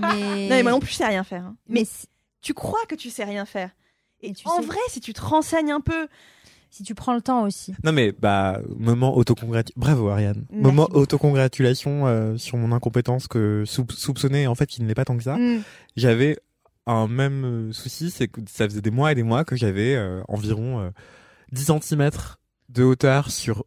mais... 0.00 0.48
Non, 0.48 0.48
mais 0.50 0.62
moi 0.62 0.72
non 0.72 0.80
plus, 0.80 0.90
je 0.90 0.96
sais 0.96 1.06
rien 1.06 1.22
faire. 1.24 1.44
hein. 1.44 1.56
mais 1.68 1.84
si, 1.84 2.06
tu 2.40 2.54
crois 2.54 2.80
que 2.88 2.94
tu 2.94 3.10
sais 3.10 3.24
rien 3.24 3.44
faire. 3.44 3.70
Et 4.22 4.30
Et 4.30 4.32
tu 4.32 4.48
en 4.48 4.56
sais. 4.60 4.66
vrai, 4.66 4.78
si 4.88 5.00
tu 5.00 5.12
te 5.12 5.20
renseignes 5.20 5.70
un 5.72 5.80
peu, 5.80 6.08
si 6.70 6.82
tu 6.82 6.94
prends 6.94 7.14
le 7.14 7.20
temps 7.22 7.42
aussi. 7.44 7.74
Non 7.84 7.92
mais 7.92 8.12
bah 8.12 8.60
moment 8.78 9.16
autocongratulation. 9.16 9.74
Bravo 9.80 10.08
Ariane. 10.08 10.44
Merci 10.50 10.62
moment 10.62 10.84
beaucoup. 10.86 10.98
autocongratulation 11.00 12.06
euh, 12.06 12.36
sur 12.36 12.56
mon 12.58 12.72
incompétence 12.72 13.28
que 13.28 13.64
soup- 13.66 13.92
soupçonnée 13.92 14.46
en 14.46 14.54
fait 14.54 14.66
qui 14.66 14.82
ne 14.82 14.86
l'est 14.88 14.94
pas 14.94 15.04
tant 15.04 15.16
que 15.16 15.22
ça. 15.22 15.36
hmm, 15.36 15.62
J'avais 15.96 16.38
un 16.90 17.08
même 17.08 17.44
euh, 17.44 17.72
souci, 17.72 18.10
c'est 18.10 18.28
que 18.28 18.40
ça 18.50 18.64
faisait 18.68 18.80
des 18.82 18.90
mois 18.90 19.12
et 19.12 19.14
des 19.14 19.22
mois 19.22 19.44
que 19.44 19.56
j'avais 19.56 19.94
euh, 19.96 20.22
environ 20.28 20.80
euh, 20.80 20.90
10 21.52 21.72
cm 21.82 22.10
de 22.68 22.82
hauteur 22.84 23.30
sur 23.30 23.64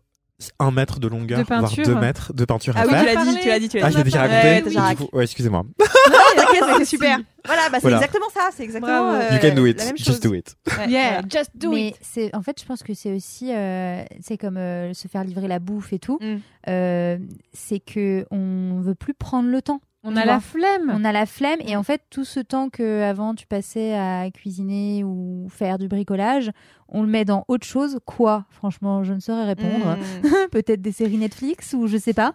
1 0.59 0.71
mètre 0.71 0.99
de 0.99 1.07
longueur, 1.07 1.39
De 1.39 1.43
voire 1.45 1.61
peinture. 1.61 1.85
2 1.85 1.95
mètres 1.95 2.33
de 2.33 2.43
peinture 2.43 2.73
ah 2.75 2.81
à 2.81 2.85
oui, 2.85 2.89
tu 2.91 2.95
faire. 2.97 3.05
l'as 3.05 3.25
dit, 3.25 3.39
tu 3.39 3.47
l'as 3.47 3.59
dit, 3.59 3.69
tu 3.69 3.77
l'as 3.77 3.85
Ah, 3.85 3.87
dit. 3.89 3.93
je 3.93 3.97
l'ai 3.99 4.03
déjà 4.03 4.23
Ouais, 4.25 4.57
raconté. 4.59 5.09
coup- 5.09 5.15
Ouais, 5.17 5.23
excusez-moi. 5.23 5.63
T'inquiète, 6.35 6.63
c'est 6.79 6.85
super. 6.85 7.19
Voilà, 7.45 7.61
bah 7.69 7.73
c'est 7.75 7.81
Voilà. 7.81 7.97
exactement 7.97 8.25
ça, 8.33 8.49
c'est 8.55 8.63
exactement. 8.63 9.13
Euh, 9.13 9.29
you 9.31 9.39
can 9.41 9.55
do 9.55 9.65
it. 9.65 9.93
Just 9.95 10.23
do 10.23 10.33
it. 10.33 10.55
Ouais, 10.77 10.89
Yeah, 10.89 11.09
voilà. 11.21 11.27
just 11.29 11.51
do 11.55 11.71
mais 11.71 11.89
it. 11.89 11.99
c'est 12.01 12.35
en 12.35 12.41
fait 12.41 12.59
je 12.59 12.65
pense 12.65 12.83
que 12.83 12.93
c'est 12.93 13.13
aussi 13.13 13.53
euh, 13.53 14.03
c'est 14.21 14.37
comme 14.37 14.57
euh, 14.57 14.93
se 14.93 15.07
faire 15.07 15.23
livrer 15.23 15.47
la 15.47 15.59
bouffe 15.59 15.93
et 15.93 15.99
tout 15.99 16.17
Mm. 16.21 16.37
Euh, 16.69 17.17
c'est 17.53 17.79
que 17.79 18.25
on 18.31 18.79
veut 18.81 18.95
plus 18.95 19.13
prendre 19.13 19.49
le 19.49 19.61
temps 19.61 19.81
On 20.05 20.15
a 20.17 20.25
la 20.25 20.39
flemme. 20.41 20.91
on 20.93 21.05
a 21.05 21.11
la 21.13 21.25
flemme 21.25 21.59
et 21.65 21.75
en 21.77 21.83
fait 21.83 22.01
tout 22.09 22.25
ce 22.25 22.39
temps 22.41 22.69
que 22.69 23.01
avant 23.03 23.35
tu 23.35 23.47
passais 23.47 23.93
à 23.93 24.29
cuisiner 24.31 25.03
ou 25.05 25.47
faire 25.49 25.77
du 25.77 25.87
bricolage 25.87 26.51
on 26.89 27.01
le 27.03 27.07
met 27.07 27.23
dans 27.23 27.45
autre 27.47 27.65
chose 27.65 27.99
quoi? 28.05 28.45
Franchement 28.49 29.03
je 29.05 29.13
ne 29.13 29.19
saurais 29.21 29.45
répondre 29.45 29.97
Hmm. 29.97 30.27
peut-être 30.51 30.81
des 30.81 30.91
séries 30.91 31.17
Netflix 31.17 31.73
ou 31.73 31.87
je 31.87 31.97
sais 31.97 32.13
pas 32.13 32.33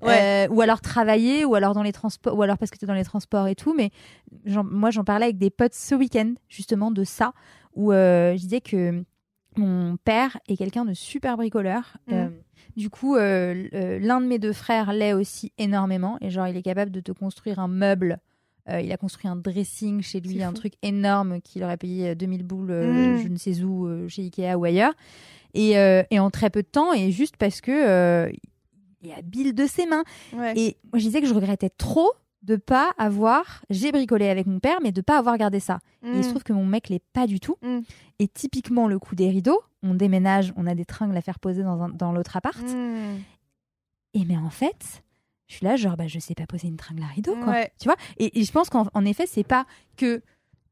Ouais. 0.00 0.46
Euh, 0.48 0.52
ou 0.54 0.60
alors 0.60 0.80
travailler 0.80 1.44
ou 1.44 1.54
alors 1.56 1.74
dans 1.74 1.82
les 1.82 1.92
transports 1.92 2.36
ou 2.38 2.42
alors 2.42 2.56
parce 2.56 2.70
que 2.70 2.78
tu 2.78 2.84
es 2.84 2.88
dans 2.88 2.94
les 2.94 3.04
transports 3.04 3.48
et 3.48 3.56
tout 3.56 3.74
mais 3.74 3.90
moi 4.62 4.90
j'en 4.90 5.02
parlais 5.04 5.24
avec 5.26 5.38
des 5.38 5.50
potes 5.50 5.74
ce 5.74 5.96
week-end 5.96 6.34
justement 6.48 6.90
de 6.92 7.02
ça 7.02 7.32
où 7.74 7.92
euh, 7.92 8.32
je 8.36 8.40
disais 8.42 8.60
que 8.60 9.02
Mon 9.56 9.96
père 9.96 10.38
est 10.46 10.56
quelqu'un 10.56 10.84
de 10.84 10.94
super 10.94 11.36
bricoleur. 11.36 11.96
Mhm. 12.06 12.14
Euh, 12.14 12.28
du 12.78 12.88
coup, 12.90 13.16
euh, 13.16 13.98
l'un 14.00 14.20
de 14.20 14.26
mes 14.26 14.38
deux 14.38 14.52
frères 14.54 14.92
l'est 14.92 15.12
aussi 15.12 15.52
énormément. 15.58 16.16
Et 16.22 16.30
genre, 16.30 16.46
il 16.48 16.56
est 16.56 16.62
capable 16.62 16.90
de 16.90 17.00
te 17.00 17.12
construire 17.12 17.58
un 17.58 17.68
meuble. 17.68 18.18
Euh, 18.70 18.80
il 18.80 18.92
a 18.92 18.96
construit 18.96 19.28
un 19.28 19.36
dressing 19.36 20.00
chez 20.02 20.20
lui, 20.20 20.42
un 20.42 20.48
fou. 20.50 20.54
truc 20.54 20.74
énorme 20.82 21.40
qu'il 21.40 21.64
aurait 21.64 21.76
payé 21.76 22.10
euh, 22.10 22.14
2000 22.14 22.42
boules, 22.44 22.70
euh, 22.70 23.14
Mhm. 23.16 23.22
je 23.22 23.28
ne 23.28 23.36
sais 23.36 23.62
où, 23.64 24.08
chez 24.08 24.22
Ikea 24.22 24.56
ou 24.56 24.64
ailleurs. 24.64 24.92
Et, 25.54 25.72
et 26.10 26.18
en 26.20 26.30
très 26.30 26.50
peu 26.50 26.62
de 26.62 26.68
temps, 26.68 26.92
et 26.92 27.10
juste 27.10 27.36
parce 27.36 27.60
que 27.60 28.30
il 29.02 29.10
est 29.10 29.14
habile 29.14 29.54
de 29.54 29.66
ses 29.66 29.86
mains. 29.86 30.04
Ouais. 30.34 30.52
Et 30.56 30.76
moi, 30.92 30.98
je 30.98 31.04
disais 31.04 31.20
que 31.20 31.26
je 31.26 31.34
regrettais 31.34 31.70
trop 31.70 32.10
de 32.42 32.56
pas 32.56 32.92
avoir. 32.98 33.62
J'ai 33.70 33.90
bricolé 33.92 34.28
avec 34.28 34.46
mon 34.46 34.60
père, 34.60 34.78
mais 34.82 34.92
de 34.92 35.00
pas 35.00 35.18
avoir 35.18 35.36
gardé 35.38 35.60
ça. 35.60 35.80
Et 36.04 36.08
il 36.16 36.22
se 36.22 36.28
Mm. 36.28 36.30
trouve 36.32 36.42
que 36.44 36.52
mon 36.52 36.64
mec 36.64 36.88
l'est 36.88 37.02
pas 37.12 37.26
du 37.26 37.40
tout. 37.40 37.56
Mm. 37.62 37.80
Et 38.20 38.28
typiquement, 38.28 38.86
le 38.88 38.98
coup 38.98 39.14
des 39.16 39.28
rideaux, 39.28 39.60
on 39.82 39.94
déménage, 39.94 40.52
on 40.56 40.66
a 40.66 40.74
des 40.74 40.84
tringles 40.84 41.16
à 41.16 41.20
faire 41.20 41.38
poser 41.40 41.62
dans, 41.62 41.82
un- 41.82 41.88
dans 41.88 42.12
l'autre 42.12 42.36
appart. 42.36 42.62
Mm. 42.62 43.16
Et 44.14 44.24
mais 44.24 44.36
en 44.36 44.50
fait, 44.50 45.02
je 45.48 45.56
suis 45.56 45.66
là, 45.66 45.76
genre, 45.76 45.96
bah, 45.96 46.06
je 46.06 46.18
sais 46.18 46.34
pas 46.34 46.46
poser 46.46 46.68
une 46.68 46.76
tringle 46.76 47.02
à 47.02 47.06
rideau, 47.06 47.34
quoi. 47.36 47.52
Ouais. 47.52 47.72
Tu 47.80 47.84
vois? 47.86 47.96
Et, 48.18 48.40
et 48.40 48.44
je 48.44 48.52
pense 48.52 48.70
qu'en 48.70 48.86
en 48.94 49.04
effet, 49.04 49.26
c'est 49.26 49.44
pas 49.44 49.66
que 49.96 50.18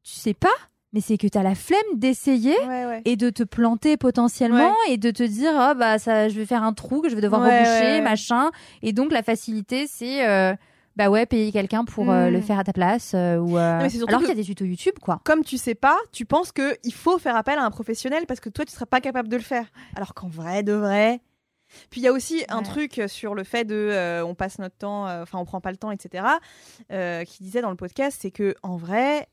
tu 0.03 0.13
sais 0.13 0.33
pas, 0.33 0.47
mais 0.93 1.01
c'est 1.01 1.17
que 1.17 1.27
tu 1.27 1.37
as 1.37 1.43
la 1.43 1.53
flemme 1.55 1.79
d'essayer 1.95 2.57
Ouais, 2.61 2.85
ouais. 2.85 3.01
et 3.05 3.15
de 3.17 3.29
te 3.29 3.43
planter 3.43 3.97
potentiellement 3.97 4.73
et 4.89 4.97
de 4.97 5.11
te 5.11 5.21
dire 5.23 5.51
oh 5.53 5.73
bah 5.77 5.99
ça 5.99 6.29
je 6.29 6.39
vais 6.39 6.45
faire 6.45 6.63
un 6.63 6.71
trou 6.71 7.01
que 7.01 7.09
je 7.09 7.15
vais 7.15 7.21
devoir 7.21 7.41
reboucher 7.41 7.99
machin 8.01 8.51
et 8.81 8.93
donc 8.93 9.11
la 9.11 9.21
facilité 9.21 9.85
c'est 9.85 10.25
euh, 10.25 10.55
bah 10.97 11.11
ouais 11.11 11.27
payer 11.27 11.51
quelqu'un 11.51 11.85
pour 11.85 12.09
euh, 12.09 12.31
le 12.31 12.41
faire 12.41 12.57
à 12.57 12.63
ta 12.63 12.73
place 12.73 13.13
euh, 13.13 13.37
ou 13.37 13.55
euh, 13.55 13.87
Non, 13.87 14.05
alors 14.07 14.21
qu'il 14.21 14.29
y 14.29 14.31
a 14.31 14.35
des 14.35 14.43
tutos 14.43 14.65
YouTube 14.65 14.95
quoi 14.99 15.21
Comme 15.23 15.43
tu 15.43 15.57
sais 15.57 15.75
pas, 15.75 15.95
tu 16.11 16.25
penses 16.25 16.51
que 16.51 16.75
il 16.83 16.93
faut 16.93 17.19
faire 17.19 17.35
appel 17.35 17.59
à 17.59 17.63
un 17.63 17.69
professionnel 17.69 18.25
parce 18.27 18.39
que 18.39 18.49
toi 18.49 18.65
tu 18.65 18.73
serais 18.73 18.87
pas 18.87 18.99
capable 18.99 19.29
de 19.29 19.37
le 19.37 19.43
faire. 19.43 19.67
Alors 19.95 20.15
qu'en 20.15 20.27
vrai, 20.27 20.63
de 20.63 20.73
vrai. 20.73 21.21
Puis 21.91 22.01
il 22.01 22.03
y 22.03 22.07
a 22.07 22.13
aussi 22.13 22.45
un 22.49 22.63
truc 22.63 23.01
sur 23.07 23.35
le 23.35 23.43
fait 23.43 23.63
de 23.63 23.75
euh, 23.75 24.25
on 24.25 24.33
passe 24.33 24.57
notre 24.57 24.77
temps, 24.77 25.07
euh, 25.07 25.21
enfin 25.21 25.37
on 25.37 25.45
prend 25.45 25.61
pas 25.61 25.69
le 25.69 25.77
temps, 25.77 25.91
etc. 25.91 26.25
qui 26.89 27.43
disait 27.43 27.61
dans 27.61 27.69
le 27.69 27.75
podcast, 27.75 28.17
c'est 28.19 28.31
que 28.31 28.55
en 28.63 28.77
vrai, 28.77 29.27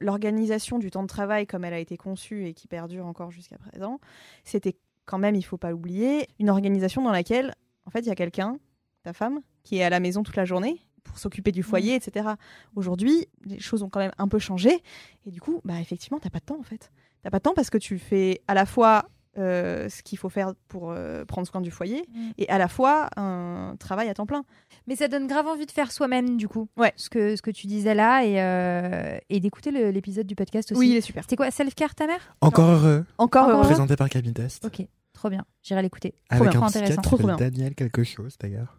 l'organisation 0.00 0.78
du 0.78 0.90
temps 0.90 1.02
de 1.02 1.08
travail 1.08 1.46
comme 1.46 1.64
elle 1.64 1.74
a 1.74 1.78
été 1.78 1.98
conçue 1.98 2.46
et 2.46 2.54
qui 2.54 2.68
perdure 2.68 3.04
encore 3.04 3.30
jusqu'à 3.30 3.58
présent, 3.58 4.00
c'était 4.44 4.76
quand 5.04 5.18
même, 5.18 5.34
il 5.34 5.42
faut 5.42 5.58
pas 5.58 5.72
l'oublier, 5.72 6.26
une 6.38 6.48
organisation 6.48 7.02
dans 7.02 7.12
laquelle 7.12 7.54
en 7.84 7.90
fait 7.90 8.00
il 8.00 8.06
y 8.06 8.12
a 8.12 8.14
quelqu'un, 8.14 8.56
ta 9.02 9.12
femme, 9.12 9.40
qui 9.62 9.78
est 9.78 9.82
à 9.82 9.90
la 9.90 10.00
maison 10.00 10.22
toute 10.22 10.36
la 10.36 10.46
journée 10.46 10.80
pour 11.12 11.18
s'occuper 11.18 11.52
du 11.52 11.62
foyer, 11.62 11.94
etc. 11.94 12.30
Aujourd'hui, 12.74 13.26
les 13.44 13.60
choses 13.60 13.82
ont 13.82 13.90
quand 13.90 14.00
même 14.00 14.12
un 14.16 14.28
peu 14.28 14.38
changé 14.38 14.82
et 15.26 15.30
du 15.30 15.40
coup, 15.42 15.60
bah 15.62 15.74
effectivement, 15.78 16.18
t'as 16.18 16.30
pas 16.30 16.38
de 16.38 16.44
temps 16.46 16.58
en 16.58 16.62
fait. 16.62 16.90
T'as 17.22 17.28
pas 17.28 17.36
de 17.38 17.42
temps 17.42 17.52
parce 17.54 17.68
que 17.68 17.76
tu 17.76 17.98
fais 17.98 18.40
à 18.48 18.54
la 18.54 18.64
fois 18.64 19.04
euh, 19.38 19.88
ce 19.90 20.02
qu'il 20.02 20.16
faut 20.18 20.30
faire 20.30 20.54
pour 20.68 20.90
euh, 20.90 21.24
prendre 21.26 21.46
soin 21.46 21.60
du 21.60 21.70
foyer 21.70 22.04
Mm. 22.14 22.30
et 22.38 22.48
à 22.48 22.56
la 22.58 22.66
fois 22.68 23.08
un 23.18 23.76
travail 23.78 24.08
à 24.08 24.14
temps 24.14 24.26
plein. 24.26 24.44
mais 24.86 24.96
ça 24.96 25.08
donne 25.08 25.26
grave 25.26 25.46
envie 25.46 25.66
de 25.66 25.70
faire 25.70 25.92
soi-même 25.92 26.36
du 26.38 26.48
coup 26.48 26.68
Ouais. 26.78 26.92
ce 26.96 27.08
que 27.10 27.36
ce 27.36 27.42
que 27.42 27.50
tu 27.50 27.66
disais 27.66 27.94
là 27.94 28.24
et 28.24 28.40
euh, 28.42 29.18
et 29.28 29.40
d'écouter 29.40 29.70
l'épisode 29.92 30.26
du 30.26 30.34
podcast 30.34 30.72
aussi 30.72 30.78
Oui, 30.78 30.90
il 30.90 30.96
est 30.96 31.00
super. 31.02 31.22
c'était 31.24 31.36
quoi 31.36 31.50
self 31.50 31.74
care 31.74 31.94
ta 31.94 32.06
mère? 32.06 32.20
Encore 32.40 32.68
heureux. 32.70 33.04
Encore 33.18 33.44
Encore 33.44 33.54
heureux. 33.56 33.66
Présenté 33.68 33.96
par 33.96 34.08
Cabine 34.08 34.34
Test. 34.34 34.64
ok 34.64 34.86
trop 35.14 35.28
bien 35.30 35.44
j'irai 35.62 35.82
l'écouter 35.82 36.14
Avec 36.30 36.50
trop 36.50 36.64
un 36.64 36.66
intéressant 36.66 37.00
Trop, 37.02 37.16
trop 37.16 37.28
s'appelle 37.28 37.50
Daniel 37.52 37.74
quelque 37.74 38.02
chose 38.04 38.36
d'ailleurs. 38.40 38.76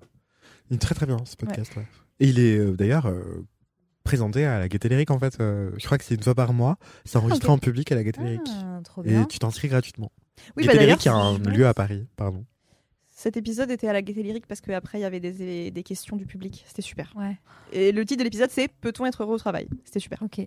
Il 0.69 0.75
est 0.75 0.79
très 0.79 0.93
très 0.95 1.05
bien 1.05 1.17
ce 1.25 1.35
podcast. 1.35 1.75
ouais. 1.77 1.87
Et 2.19 2.27
il 2.27 2.39
est 2.39 2.57
euh, 2.57 2.75
d'ailleurs 2.75 3.07
euh, 3.07 3.45
présenté 4.03 4.45
à 4.45 4.59
la 4.59 4.67
Gaieté 4.67 4.89
Lyrique 4.89 5.11
en 5.11 5.19
fait. 5.19 5.39
euh, 5.39 5.71
je 5.77 5.85
crois 5.85 5.97
que 5.97 6.03
c'est 6.03 6.15
une 6.15 6.23
fois 6.23 6.35
par 6.35 6.53
mois. 6.53 6.77
C'est 7.05 7.17
enregistré 7.17 7.49
ok. 7.49 7.55
en 7.55 7.57
public 7.57 7.91
à 7.91 7.95
la 7.95 8.03
Gaieté 8.03 8.21
Lyrique. 8.21 8.41
ah, 8.49 8.79
Et 9.05 9.25
tu 9.27 9.39
t'inscris 9.39 9.67
gratuitement. 9.67 10.11
Oui, 10.57 10.63
Gaieté 10.63 10.77
bah, 10.77 10.83
Lyrique, 10.85 11.05
il 11.05 11.07
y 11.07 11.11
a 11.11 11.15
un 11.15 11.37
lieu 11.37 11.67
à 11.67 11.73
Paris. 11.73 12.05
Pardon. 12.15 12.45
Cet 13.09 13.37
épisode 13.37 13.69
était 13.71 13.87
à 13.87 13.93
la 13.93 14.01
Gaieté 14.01 14.23
Lyrique 14.23 14.47
parce 14.47 14.59
qu'après 14.59 14.99
il 14.99 15.01
y 15.01 15.05
avait 15.05 15.19
des, 15.19 15.71
des 15.71 15.83
questions 15.83 16.17
du 16.17 16.25
public. 16.25 16.63
C'était 16.67 16.81
super. 16.81 17.13
ouais 17.15 17.37
Et 17.71 17.91
le 17.91 18.05
titre 18.05 18.19
de 18.19 18.23
l'épisode 18.23 18.49
c'est 18.49 18.67
Peut-on 18.67 19.05
être 19.05 19.23
heureux 19.23 19.35
au 19.35 19.39
travail? 19.39 19.67
C'était 19.85 19.99
super. 19.99 20.21
Ok. 20.23 20.45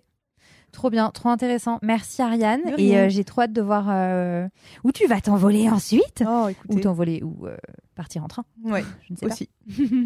Trop 0.71 0.89
bien, 0.89 1.09
trop 1.11 1.29
intéressant. 1.29 1.79
Merci 1.81 2.21
Ariane. 2.21 2.61
Et 2.77 2.97
euh, 2.97 3.09
j'ai 3.09 3.23
trop 3.23 3.41
hâte 3.41 3.53
de 3.53 3.61
voir 3.61 3.87
euh, 3.89 4.47
où 4.83 4.91
tu 4.91 5.07
vas 5.07 5.21
t'envoler 5.21 5.69
ensuite. 5.69 6.23
Oh, 6.27 6.49
Ou 6.69 6.79
t'envoler 6.79 7.23
ou 7.23 7.47
euh, 7.47 7.57
partir 7.95 8.23
en 8.23 8.27
train. 8.27 8.43
Ouais, 8.63 8.83
Je 9.07 9.13
ne 9.13 9.17
sais 9.17 9.27
pas. 9.27 9.35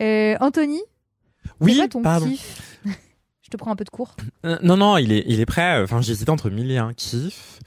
Euh, 0.00 0.36
Anthony, 0.40 0.80
Oui, 1.60 1.76
quoi 1.76 1.88
ton 1.88 2.02
pardon. 2.02 2.28
kiff 2.28 2.80
Je 3.42 3.50
te 3.50 3.56
prends 3.56 3.70
un 3.70 3.76
peu 3.76 3.84
de 3.84 3.90
cours. 3.90 4.14
Euh, 4.44 4.58
non, 4.62 4.76
non, 4.76 4.98
il 4.98 5.10
est, 5.12 5.24
il 5.26 5.40
est 5.40 5.46
prêt. 5.46 5.80
Enfin, 5.82 6.02
j'hésitais 6.02 6.30
entre 6.30 6.50
mille 6.50 6.70
et 6.70 6.76
un 6.76 6.92
kiff. 6.92 7.60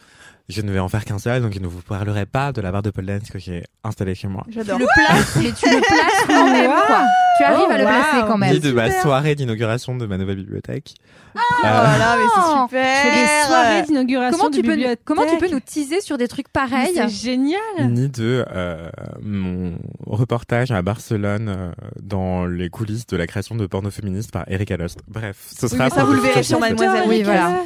Je 0.51 0.61
ne 0.61 0.71
vais 0.71 0.79
en 0.79 0.89
faire 0.89 1.05
qu'un 1.05 1.17
seul, 1.17 1.41
donc 1.41 1.53
je 1.53 1.59
ne 1.59 1.67
vous 1.67 1.81
parlerai 1.81 2.25
pas 2.25 2.51
de 2.51 2.59
la 2.59 2.71
barre 2.73 2.81
de 2.81 2.89
pole 2.89 3.05
dance 3.05 3.29
que 3.31 3.39
j'ai 3.39 3.63
installée 3.85 4.15
chez 4.15 4.27
moi. 4.27 4.43
Tu 4.49 4.53
J'adore. 4.55 4.79
le 4.79 4.85
places, 4.85 5.35
mais 5.37 5.51
tu 5.53 5.65
le 5.69 5.79
places 5.81 6.25
quand 6.27 6.51
même, 6.51 6.69
Wow. 6.69 6.77
quoi. 6.87 7.03
Tu 7.37 7.43
arrives 7.45 7.65
Oh, 7.67 7.71
à 7.71 7.77
le 7.77 7.83
wow. 7.85 7.89
placer 7.89 8.27
quand 8.27 8.37
même. 8.37 8.53
Ni 8.53 8.59
de 8.59 8.71
ma 8.73 8.91
soirée 9.01 9.35
d'inauguration 9.35 9.95
de 9.95 10.05
ma 10.05 10.17
nouvelle 10.17 10.35
bibliothèque. 10.35 10.93
Oh 11.35 11.39
là, 11.63 12.15
mais 12.17 12.23
c'est 12.35 12.41
Oh, 12.43 12.63
super. 12.67 13.01
Tu 13.01 13.07
fais 13.07 13.15
des 13.21 13.47
soirées 13.47 13.81
d'inauguration 13.83 14.37
Comment 14.37 14.49
de 14.49 14.55
tu, 14.55 14.61
peux, 14.61 14.67
nous- 14.69 14.73
bibliothèque. 14.75 14.99
comment 15.05 15.25
tu 15.25 15.37
peux 15.37 15.49
nous 15.49 15.59
teaser 15.61 16.01
sur 16.01 16.17
des 16.17 16.27
trucs 16.27 16.49
pareils 16.49 16.91
C'est 16.95 17.07
génial. 17.07 17.59
ni 17.79 18.09
de 18.09 18.45
euh, 18.53 18.89
mon 19.21 19.77
reportage 20.05 20.71
à 20.71 20.81
Barcelone 20.81 21.47
euh, 21.47 21.71
dans 22.01 22.45
les 22.45 22.69
coulisses 22.69 23.07
de 23.07 23.15
la 23.15 23.25
création 23.25 23.55
de 23.55 23.65
porno 23.67 23.89
féministe 23.89 24.31
par 24.31 24.43
Erika 24.51 24.75
Lost. 24.75 24.99
Bref, 25.07 25.37
ce 25.57 25.65
Oui, 25.67 25.71
sera 25.71 25.89
ça, 25.89 26.01
pour 26.01 26.05
vous 26.09 26.13
le 26.15 26.19
verrez 26.21 26.43
sur. 26.43 26.59
Mademoiselle. 26.59 27.03
Oui, 27.07 27.23
voilà. 27.23 27.61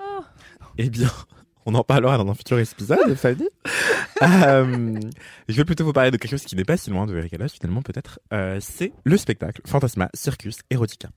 Oh. 0.00 0.20
Eh 0.76 0.90
bien, 0.90 1.08
on 1.66 1.74
en 1.74 1.84
parlera 1.84 2.18
dans 2.18 2.28
un 2.28 2.34
futur 2.34 2.58
épisode, 2.58 3.14
Fanny. 3.16 3.48
euh, 4.22 4.98
je 5.48 5.56
vais 5.56 5.64
plutôt 5.64 5.84
vous 5.84 5.92
parler 5.92 6.10
de 6.10 6.16
quelque 6.16 6.30
chose 6.30 6.44
qui 6.44 6.56
n'est 6.56 6.64
pas 6.64 6.76
si 6.76 6.90
loin 6.90 7.06
de 7.06 7.12
Lost, 7.12 7.56
finalement, 7.56 7.82
peut-être. 7.82 8.20
Euh, 8.32 8.58
c'est 8.60 8.92
le 9.04 9.16
spectacle 9.16 9.62
Fantasma 9.66 10.10
Circus 10.14 10.58
Erotica. 10.70 11.08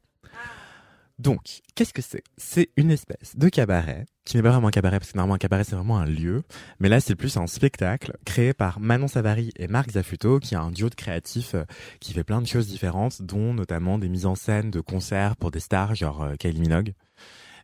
Donc, 1.17 1.61
qu'est-ce 1.75 1.93
que 1.93 2.01
c'est? 2.01 2.23
C'est 2.35 2.69
une 2.75 2.91
espèce 2.91 3.37
de 3.37 3.47
cabaret, 3.47 4.05
qui 4.25 4.35
n'est 4.35 4.43
pas 4.43 4.49
vraiment 4.51 4.67
un 4.67 4.71
cabaret, 4.71 4.99
parce 4.99 5.13
que 5.13 5.17
normalement 5.17 5.35
un 5.35 5.39
cabaret 5.39 5.63
c'est 5.63 5.75
vraiment 5.75 5.97
un 5.97 6.05
lieu, 6.05 6.43
mais 6.81 6.89
là 6.89 6.99
c'est 6.99 7.15
plus 7.15 7.37
un 7.37 7.47
spectacle 7.47 8.17
créé 8.25 8.53
par 8.53 8.81
Manon 8.81 9.07
Savary 9.07 9.51
et 9.57 9.69
Marc 9.69 9.91
Zafuto, 9.91 10.39
qui 10.39 10.55
est 10.55 10.57
un 10.57 10.71
duo 10.71 10.89
de 10.89 10.95
créatifs 10.95 11.55
euh, 11.55 11.63
qui 12.01 12.11
fait 12.11 12.25
plein 12.25 12.41
de 12.41 12.47
choses 12.47 12.67
différentes, 12.67 13.21
dont 13.21 13.53
notamment 13.53 13.97
des 13.97 14.09
mises 14.09 14.25
en 14.25 14.35
scène 14.35 14.71
de 14.71 14.81
concerts 14.81 15.37
pour 15.37 15.51
des 15.51 15.61
stars, 15.61 15.95
genre 15.95 16.21
euh, 16.21 16.35
Kylie 16.35 16.59
Minogue, 16.59 16.93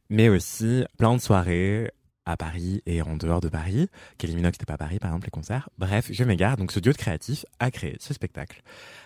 mais 0.10 0.30
aussi 0.30 0.86
plein 0.98 1.14
de 1.14 1.22
soirées 1.22 1.92
à 2.26 2.38
Paris 2.38 2.82
et 2.86 3.02
en 3.02 3.18
dehors 3.18 3.42
de 3.42 3.50
Paris. 3.50 3.88
Kylie 4.18 4.36
Minogue 4.36 4.54
c'était 4.54 4.66
pas 4.66 4.76
à 4.76 4.78
Paris 4.78 5.00
par 5.00 5.10
exemple 5.10 5.26
les 5.26 5.32
concerts. 5.32 5.70
Bref, 5.78 6.08
je 6.12 6.24
m'égare. 6.24 6.58
Donc 6.58 6.72
ce 6.72 6.80
duo 6.80 6.92
de 6.92 6.98
créatifs 6.98 7.46
a 7.60 7.72
créé 7.72 7.98
ce 8.00 8.14
spectacle 8.14 8.62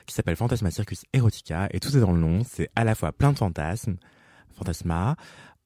qui 0.05 0.13
s'appelle 0.13 0.35
Fantasma 0.35 0.71
Circus 0.71 1.03
Erotica 1.13 1.67
et 1.71 1.79
tout 1.79 1.95
est 1.95 2.01
dans 2.01 2.11
le 2.11 2.19
nom. 2.19 2.43
C'est 2.49 2.69
à 2.75 2.83
la 2.83 2.95
fois 2.95 3.11
plein 3.11 3.31
de 3.31 3.37
fantasmes, 3.37 3.97
fantasma, 4.57 5.15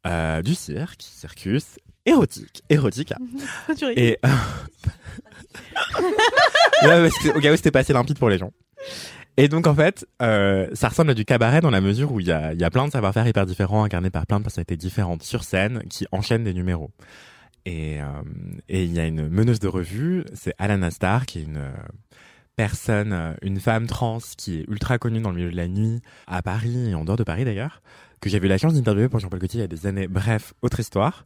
euh, 0.08 0.42
du 0.42 0.56
cirque, 0.56 1.02
circus, 1.02 1.80
érotique, 2.06 3.14
rigoles. 3.68 3.94
Et 3.98 4.18
euh, 4.26 4.30
ouais, 6.84 7.10
au 7.36 7.40
cas 7.40 7.54
où 7.54 7.56
c'était 7.56 7.72
pas 7.72 7.80
assez 7.80 7.94
limpide 7.94 8.18
pour 8.18 8.30
les 8.30 8.38
gens. 8.38 8.52
Et 9.38 9.48
donc 9.48 9.68
en 9.68 9.76
fait, 9.76 10.06
euh, 10.22 10.68
ça 10.74 10.90
ressemble 10.90 11.12
à 11.12 11.14
du 11.14 11.26
cabaret 11.26 11.62
dans 11.62 11.70
la 11.70 11.82
mesure 11.82 12.12
où 12.12 12.20
il 12.20 12.28
y 12.28 12.32
a, 12.32 12.54
il 12.54 12.60
y 12.60 12.64
a 12.64 12.70
plein 12.70 12.86
de 12.86 12.92
savoir-faire 12.92 13.26
hyper 13.28 13.46
différents 13.46 13.84
incarnés 13.84 14.10
par 14.10 14.26
plein 14.26 14.40
de 14.40 14.44
personnalités 14.44 14.76
différentes 14.76 15.24
sur 15.24 15.44
scène 15.44 15.84
qui 15.90 16.06
enchaînent 16.12 16.44
des 16.44 16.54
numéros. 16.54 16.92
Et 17.66 18.02
euh, 18.02 18.06
et 18.68 18.84
il 18.84 18.94
y 18.94 19.00
a 19.00 19.06
une 19.06 19.30
meneuse 19.30 19.60
de 19.60 19.68
revue, 19.68 20.24
c'est 20.34 20.54
Alana 20.58 20.92
Star, 20.92 21.26
qui 21.26 21.40
est 21.40 21.44
une 21.44 21.58
euh, 21.58 21.72
personne, 22.56 23.14
euh, 23.14 23.34
une 23.42 23.60
femme 23.60 23.88
trans 23.88 24.20
qui 24.38 24.60
est 24.60 24.66
ultra 24.68 24.98
connue 24.98 25.22
dans 25.22 25.30
le 25.30 25.38
milieu 25.38 25.52
de 25.52 25.56
la 25.56 25.68
nuit 25.68 26.02
à 26.28 26.42
Paris 26.42 26.90
et 26.90 26.96
en 26.96 27.06
dehors 27.06 27.18
de 27.18 27.24
Paris 27.24 27.46
d'ailleurs, 27.46 27.82
que 28.22 28.30
j'avais 28.30 28.48
eu 28.48 28.50
la 28.50 28.58
chance 28.58 28.74
d'interviewer 28.74 29.10
pour 29.10 29.20
Jean-Paul 29.20 29.40
Gaultier 29.40 29.60
il 29.60 29.62
y 29.62 29.64
a 29.64 29.68
des 29.68 29.86
années. 29.88 30.08
Bref, 30.08 30.54
autre 30.62 30.80
histoire. 30.80 31.26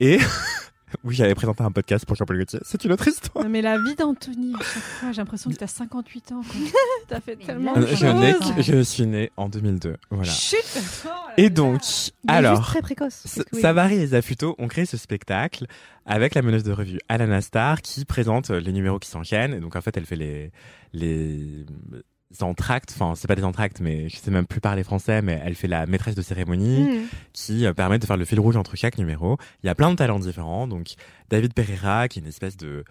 Et 0.00 0.18
Oui, 1.04 1.14
j'avais 1.14 1.34
présenté 1.34 1.62
un 1.62 1.70
podcast 1.70 2.04
pour 2.06 2.16
Jean-Paul 2.16 2.36
Gaultier. 2.38 2.60
C'est 2.62 2.84
une 2.84 2.92
autre 2.92 3.08
histoire. 3.08 3.44
Non, 3.44 3.50
mais 3.50 3.62
la 3.62 3.78
vie 3.78 3.94
d'Anthony, 3.94 4.54
à 4.54 4.58
chaque 4.62 4.82
fois, 4.82 5.12
j'ai 5.12 5.20
l'impression 5.20 5.50
que 5.50 5.56
t'as 5.56 5.66
58 5.66 6.32
ans. 6.32 6.42
T'as 7.08 7.20
fait 7.20 7.36
tellement 7.36 7.74
de 7.74 7.86
Je, 7.86 7.94
choses. 7.96 8.14
n'ai 8.14 8.34
que- 8.56 8.62
je 8.62 8.82
suis 8.82 9.06
né 9.06 9.30
en 9.36 9.48
2002. 9.48 9.96
Voilà. 10.10 10.30
Chut 10.32 10.58
Oh 11.06 11.08
Et 11.36 11.50
donc, 11.50 11.80
juste 11.82 12.14
alors, 12.28 12.62
très 12.66 12.80
précoce. 12.82 13.24
Oui. 13.52 13.60
Savary 13.60 13.96
et 13.96 14.06
Zafuto 14.08 14.54
ont 14.58 14.68
créé 14.68 14.86
ce 14.86 14.96
spectacle 14.96 15.66
avec 16.06 16.34
la 16.34 16.42
meneuse 16.42 16.62
de 16.62 16.72
revue 16.72 16.98
Alana 17.08 17.40
Star 17.40 17.82
qui 17.82 18.04
présente 18.04 18.50
euh, 18.50 18.60
les 18.60 18.72
numéros 18.72 18.98
qui 18.98 19.08
s'enchaînent. 19.10 19.54
Et 19.54 19.60
donc, 19.60 19.76
en 19.76 19.80
fait, 19.80 19.96
elle 19.96 20.06
fait 20.06 20.16
les, 20.16 20.52
les 20.92 21.64
entractes. 22.40 22.92
Enfin, 22.94 23.14
c'est 23.14 23.28
pas 23.28 23.34
des 23.36 23.44
entractes, 23.44 23.80
mais 23.80 24.08
je 24.08 24.16
sais 24.16 24.30
même 24.30 24.46
plus 24.46 24.60
parler 24.60 24.84
français, 24.84 25.22
mais 25.22 25.40
elle 25.44 25.54
fait 25.54 25.68
la 25.68 25.86
maîtresse 25.86 26.14
de 26.14 26.22
cérémonie 26.22 26.82
Mmh. 26.82 27.06
qui 27.32 27.66
euh, 27.66 27.72
permet 27.72 27.98
de 27.98 28.04
faire 28.06 28.16
le 28.16 28.24
fil 28.24 28.40
rouge 28.40 28.56
entre 28.56 28.76
chaque 28.76 28.98
numéro. 28.98 29.36
Il 29.62 29.66
y 29.66 29.70
a 29.70 29.74
plein 29.74 29.90
de 29.90 29.96
talents 29.96 30.18
différents. 30.18 30.66
Donc, 30.66 30.94
David 31.30 31.54
Pereira, 31.54 32.08
qui 32.08 32.18
est 32.18 32.22
une 32.22 32.28
espèce 32.28 32.56
de 32.56 32.84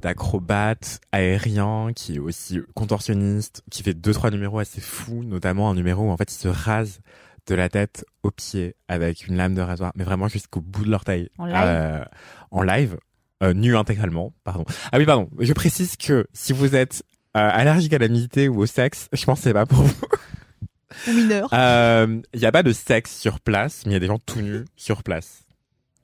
d'acrobate 0.00 1.00
aérien, 1.10 1.90
qui 1.94 2.16
est 2.16 2.18
aussi 2.20 2.60
contorsionniste, 2.74 3.62
qui 3.70 3.82
fait 3.82 3.94
deux, 3.94 4.12
trois 4.12 4.30
numéros 4.30 4.60
assez 4.60 4.80
fous, 4.80 5.24
notamment 5.24 5.70
un 5.70 5.74
numéro 5.74 6.04
où 6.04 6.10
en 6.10 6.16
fait 6.16 6.32
il 6.32 6.36
se 6.36 6.46
rase 6.46 7.00
de 7.48 7.54
la 7.56 7.68
tête 7.68 8.04
aux 8.22 8.30
pieds 8.30 8.76
avec 8.86 9.26
une 9.26 9.36
lame 9.36 9.54
de 9.54 9.60
rasoir, 9.60 9.92
mais 9.96 10.04
vraiment 10.04 10.28
jusqu'au 10.28 10.60
bout 10.60 10.84
de 10.84 10.90
l'orteil. 10.90 11.30
En 11.38 11.46
live? 11.46 11.56
Euh, 11.56 12.04
en 12.52 12.62
live. 12.62 12.96
Euh, 13.42 13.54
nu 13.54 13.76
intégralement, 13.76 14.32
pardon. 14.44 14.64
Ah 14.92 14.98
oui, 14.98 15.06
pardon. 15.06 15.28
Je 15.38 15.52
précise 15.52 15.96
que 15.96 16.26
si 16.32 16.52
vous 16.52 16.74
êtes 16.74 17.04
allergique 17.34 17.92
à 17.92 17.98
la 17.98 18.08
nudité 18.08 18.48
ou 18.48 18.60
au 18.60 18.66
sexe, 18.66 19.08
je 19.12 19.24
pense 19.24 19.38
que 19.38 19.44
c'est 19.44 19.52
pas 19.52 19.66
pour 19.66 19.82
vous. 19.82 20.06
Ou 21.06 21.12
mineur. 21.12 21.48
Euh, 21.52 22.20
Il 22.34 22.40
y 22.40 22.46
a 22.46 22.52
pas 22.52 22.62
de 22.62 22.72
sexe 22.72 23.16
sur 23.16 23.40
place, 23.40 23.84
mais 23.84 23.92
il 23.92 23.94
y 23.94 23.96
a 23.96 24.00
des 24.00 24.06
gens 24.06 24.18
tout 24.18 24.40
nus 24.40 24.64
sur 24.76 25.02
place. 25.02 25.44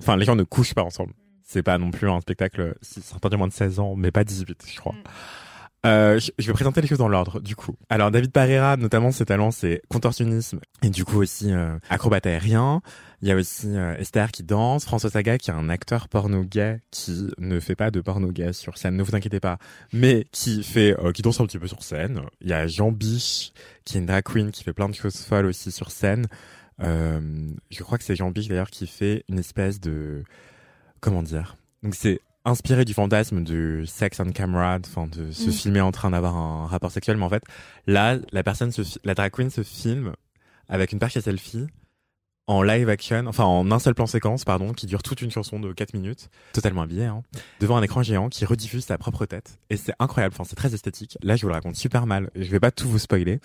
Enfin, 0.01 0.17
les 0.17 0.25
gens 0.25 0.37
ne 0.37 0.43
couchent 0.43 0.75
pas 0.75 0.83
ensemble. 0.83 1.13
C'est 1.43 1.63
pas 1.63 1.79
non 1.79 1.91
plus 1.91 2.09
un 2.09 2.21
spectacle, 2.21 2.75
c'est 2.83 3.15
interdit 3.15 3.37
moins 3.37 3.49
de 3.49 3.53
16 3.53 3.79
ans, 3.79 3.95
mais 3.97 4.11
pas 4.11 4.25
18, 4.25 4.65
je 4.67 4.81
crois. 4.81 4.93
Mm. 4.93 5.03
Euh, 5.87 6.19
je, 6.39 6.47
vais 6.47 6.53
présenter 6.55 6.81
les 6.81 6.89
choses 6.89 6.99
dans 6.99 7.09
l'ordre, 7.09 7.41
du 7.41 7.57
coup. 7.57 7.77
Alors, 7.91 8.11
David 8.11 8.33
Pereira, 8.33 8.77
notamment, 8.79 9.13
ses 9.13 9.27
talents, 9.27 9.51
c'est 9.51 9.83
contorsionnisme 9.91 10.61
et 10.83 10.89
du 10.89 11.05
coup 11.05 11.21
aussi 11.21 11.53
euh, 11.53 11.77
acrobate 11.91 12.27
aérien. 12.27 12.81
Il 13.25 13.29
y 13.29 13.33
a 13.33 13.37
aussi 13.37 13.69
euh, 13.69 13.97
Esther 13.97 14.31
qui 14.31 14.43
danse, 14.43 14.85
François 14.85 15.09
Saga 15.09 15.39
qui 15.39 15.49
est 15.51 15.55
un 15.55 15.71
acteur 15.71 16.09
porno 16.09 16.45
gay 16.45 16.83
qui 16.91 17.31
ne 17.39 17.59
fait 17.59 17.75
pas 17.75 17.91
de 17.91 18.03
porno 18.03 18.31
gay 18.31 18.53
sur 18.53 18.77
scène, 18.77 18.97
ne 18.97 19.03
vous 19.03 19.17
inquiétez 19.17 19.41
pas, 19.41 19.57
mais 19.95 20.27
qui 20.31 20.63
fait, 20.63 20.95
euh, 21.03 21.11
qui 21.11 21.23
danse 21.23 21.41
un 21.41 21.47
petit 21.47 21.59
peu 21.59 21.67
sur 21.67 21.83
scène. 21.83 22.21
Il 22.43 22.51
y 22.51 22.53
a 22.53 22.67
Jean 22.67 22.93
Biche 22.93 23.55
qui 23.87 23.97
est 23.97 24.01
une 24.01 24.05
drag 24.05 24.25
queen 24.25 24.51
qui 24.51 24.63
fait 24.63 24.75
plein 24.75 24.91
de 24.91 24.95
choses 24.95 25.17
folles 25.23 25.47
aussi 25.47 25.73
sur 25.73 25.91
scène. 25.91 26.27
Euh, 26.83 27.49
je 27.71 27.83
crois 27.83 27.97
que 27.97 28.05
c'est 28.05 28.15
Jean 28.15 28.31
Biche 28.31 28.49
d'ailleurs 28.49 28.69
qui 28.69 28.87
fait 28.87 29.25
une 29.31 29.39
espèce 29.39 29.81
de, 29.81 30.23
comment 31.01 31.23
dire, 31.23 31.57
donc 31.83 31.95
c'est 31.95 32.21
inspiré 32.45 32.85
du 32.85 32.93
fantasme 32.93 33.43
du 33.43 33.87
sex 33.87 34.21
on 34.21 34.33
camera, 34.33 34.79
enfin 34.87 35.07
de 35.07 35.33
se 35.33 35.49
Mm. 35.49 35.53
filmer 35.53 35.81
en 35.81 35.93
train 35.93 36.11
d'avoir 36.11 36.37
un 36.37 36.67
rapport 36.67 36.93
sexuel, 36.93 37.17
mais 37.17 37.25
en 37.25 37.31
fait 37.31 37.45
là 37.87 38.19
la 38.33 38.43
personne, 38.43 38.71
se 38.71 38.83
la 39.03 39.15
drag 39.15 39.33
queen 39.33 39.49
se 39.49 39.63
filme 39.63 40.13
avec 40.69 40.93
une 40.93 40.99
perche 40.99 41.17
à 41.17 41.23
selfie 41.23 41.69
en 42.47 42.63
live 42.63 42.89
action, 42.89 43.27
enfin 43.27 43.45
en 43.45 43.71
un 43.71 43.79
seul 43.79 43.95
plan 43.95 44.07
séquence, 44.07 44.45
pardon, 44.45 44.73
qui 44.73 44.87
dure 44.87 45.03
toute 45.03 45.23
une 45.23 45.31
chanson 45.31 45.59
de 45.59 45.73
4 45.73 45.95
minutes, 45.95 46.29
totalement 46.53 46.83
habillée, 46.83 47.07
hein, 47.07 47.23
devant 47.61 47.77
un 47.77 47.83
écran 47.83 48.03
géant 48.03 48.29
qui 48.29 48.45
rediffuse 48.45 48.85
sa 48.85 48.99
propre 48.99 49.25
tête. 49.25 49.59
Et 49.71 49.77
c'est 49.77 49.95
incroyable, 49.99 50.35
enfin 50.35 50.45
c'est 50.45 50.57
très 50.57 50.75
esthétique. 50.75 51.17
Là 51.23 51.37
je 51.37 51.43
vous 51.43 51.49
le 51.49 51.55
raconte 51.55 51.77
super 51.77 52.07
mal, 52.07 52.31
je 52.35 52.51
vais 52.51 52.61
pas 52.61 52.71
tout 52.71 52.89
vous 52.89 52.99
spoiler, 52.99 53.41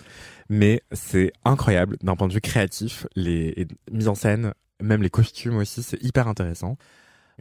mais 0.48 0.82
c'est 0.92 1.32
incroyable 1.44 1.96
d'un 2.02 2.16
point 2.16 2.28
de 2.28 2.34
vue 2.34 2.40
créatif, 2.40 3.06
les 3.16 3.54
et 3.56 3.66
mise 3.90 4.08
en 4.08 4.14
scène, 4.14 4.52
même 4.82 5.02
les 5.02 5.10
costumes 5.10 5.56
aussi, 5.56 5.82
c'est 5.82 6.02
hyper 6.02 6.28
intéressant. 6.28 6.76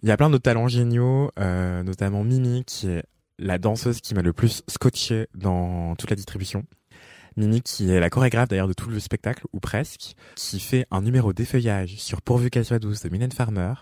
Il 0.02 0.08
y 0.08 0.12
a 0.12 0.18
plein 0.18 0.30
d'autres 0.30 0.44
talents 0.44 0.68
géniaux, 0.68 1.32
euh, 1.40 1.84
notamment 1.84 2.24
Mimi 2.24 2.64
qui 2.66 2.88
est 2.88 3.04
la 3.38 3.58
danseuse 3.58 4.02
qui 4.02 4.14
m'a 4.14 4.22
le 4.22 4.34
plus 4.34 4.64
scotché 4.68 5.28
dans 5.36 5.96
toute 5.96 6.10
la 6.10 6.16
distribution. 6.16 6.64
Mimi 7.40 7.62
qui 7.62 7.90
est 7.92 8.00
la 8.00 8.10
chorégraphe 8.10 8.50
d'ailleurs 8.50 8.68
de 8.68 8.74
tout 8.74 8.90
le 8.90 9.00
spectacle, 9.00 9.44
ou 9.54 9.60
presque, 9.60 10.14
qui 10.36 10.60
fait 10.60 10.86
un 10.92 11.02
numéro 11.02 11.34
d'effeuillage 11.34 11.96
sur 11.98 12.22
Pourvu 12.22 12.50
qu'elle 12.50 12.66
soit 12.66 12.80
douce 12.80 13.02
de 13.02 13.10
Mylène 13.10 13.32
Farmer. 13.32 13.74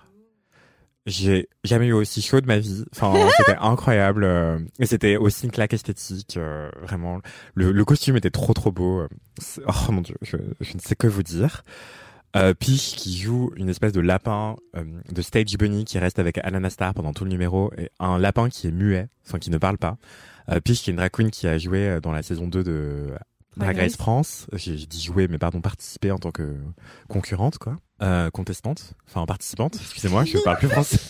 J'ai 1.06 1.48
jamais 1.64 1.88
eu 1.88 1.94
aussi 1.94 2.22
chaud 2.22 2.42
de 2.42 2.48
ma 2.48 2.60
vie. 2.60 2.84
Enfin, 2.94 3.14
c'était 3.38 3.58
incroyable. 3.60 4.26
euh, 4.26 4.60
Et 4.80 4.86
c'était 4.86 5.16
aussi 5.16 5.46
une 5.46 5.52
claque 5.52 5.74
esthétique. 5.74 6.36
euh, 6.36 6.70
vraiment, 6.82 7.22
le, 7.56 7.72
le 7.72 7.86
costume 7.86 8.18
était 8.18 8.30
trop 8.30 8.54
trop 8.54 8.72
beau. 8.74 9.08
Oh 9.68 9.92
mon 9.92 10.02
dieu, 10.02 10.16
je, 10.22 10.36
je 10.60 10.74
ne 10.74 10.80
sais 10.80 10.96
que 10.96 11.08
vous 11.08 11.24
dire. 11.24 11.64
Euh, 12.36 12.54
Peach 12.54 12.98
qui 12.98 13.18
joue 13.18 13.52
une 13.56 13.70
espèce 13.70 13.94
de 13.94 14.02
lapin 14.02 14.58
euh, 14.76 14.84
de 15.10 15.22
stage 15.22 15.58
bunny 15.58 15.86
qui 15.86 15.98
reste 15.98 16.20
avec 16.20 16.38
Alana 16.40 16.70
Star 16.70 16.94
pendant 16.94 17.14
tout 17.14 17.24
le 17.24 17.30
numéro 17.30 17.72
et 17.78 17.90
un 18.00 18.20
lapin 18.20 18.50
qui 18.50 18.68
est 18.68 18.72
muet, 18.72 19.08
enfin 19.26 19.40
qui 19.40 19.50
ne 19.50 19.58
parle 19.58 19.78
pas. 19.78 19.98
Euh, 20.50 20.60
Peach 20.60 20.82
qui 20.82 20.90
est 20.90 20.92
une 20.92 20.98
drag 20.98 21.10
queen 21.12 21.32
qui 21.32 21.48
a 21.48 21.58
joué 21.58 22.00
dans 22.04 22.12
la 22.12 22.22
saison 22.24 22.48
2 22.48 22.64
de 22.66 23.08
Drag 23.58 23.78
Race. 23.78 23.96
France. 23.96 24.48
J'ai 24.54 24.76
dit 24.76 25.02
jouer, 25.02 25.28
mais 25.28 25.38
pardon, 25.38 25.62
participer 25.62 26.12
en 26.12 26.18
tant 26.18 26.32
que 26.32 26.56
concurrente, 27.08 27.58
quoi. 27.58 27.76
Euh, 28.04 28.30
contestante, 28.30 28.94
enfin 29.08 29.26
participante, 29.26 29.76
excusez-moi, 29.82 30.24
je 30.24 30.38
parle 30.44 30.58
plus 30.60 30.70
français. 30.70 31.00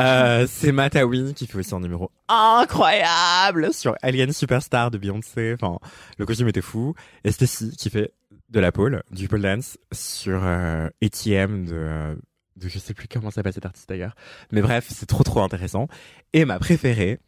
Euh, 0.00 0.46
c'est 0.48 0.72
Matawin 0.72 1.34
qui 1.34 1.46
fait 1.46 1.58
aussi 1.58 1.74
un 1.74 1.80
numéro 1.80 2.10
incroyable 2.28 3.74
sur 3.74 3.94
Alien 4.00 4.32
Superstar 4.32 4.90
de 4.90 4.96
Beyoncé. 4.96 5.54
Enfin, 5.60 5.78
le 6.18 6.24
costume 6.24 6.48
était 6.48 6.62
fou. 6.62 6.94
Et 7.24 7.30
Stacy 7.30 7.76
qui 7.76 7.90
fait 7.90 8.12
de 8.48 8.60
la 8.60 8.72
pole, 8.72 9.02
du 9.10 9.28
pole 9.28 9.42
dance 9.42 9.78
sur 9.92 10.40
euh, 10.42 10.88
ATM 11.02 11.66
de, 11.66 11.74
euh, 11.74 12.14
de 12.56 12.68
je 12.68 12.78
sais 12.78 12.94
plus 12.94 13.06
comment 13.08 13.30
s'appelle 13.30 13.52
cet 13.52 13.66
artiste 13.66 13.88
d'ailleurs. 13.88 14.14
Mais 14.50 14.62
bref, 14.62 14.86
c'est 14.88 15.06
trop 15.06 15.22
trop 15.22 15.40
intéressant. 15.40 15.88
Et 16.32 16.44
ma 16.44 16.58
préférée, 16.58 17.20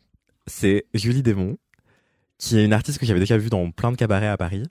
c'est 0.47 0.87
Julie 0.95 1.23
Démon, 1.23 1.59
qui 2.43 2.59
est 2.59 2.65
une 2.65 2.73
artiste 2.73 2.99
que 2.99 3.07
j'avais 3.07 3.21
déjà 3.21 3.39
vue 3.39 3.51
dans 3.51 3.71
plein 3.71 3.93
de 3.93 3.97
cabarets 3.97 4.27
à 4.27 4.37
Paris, 4.37 4.65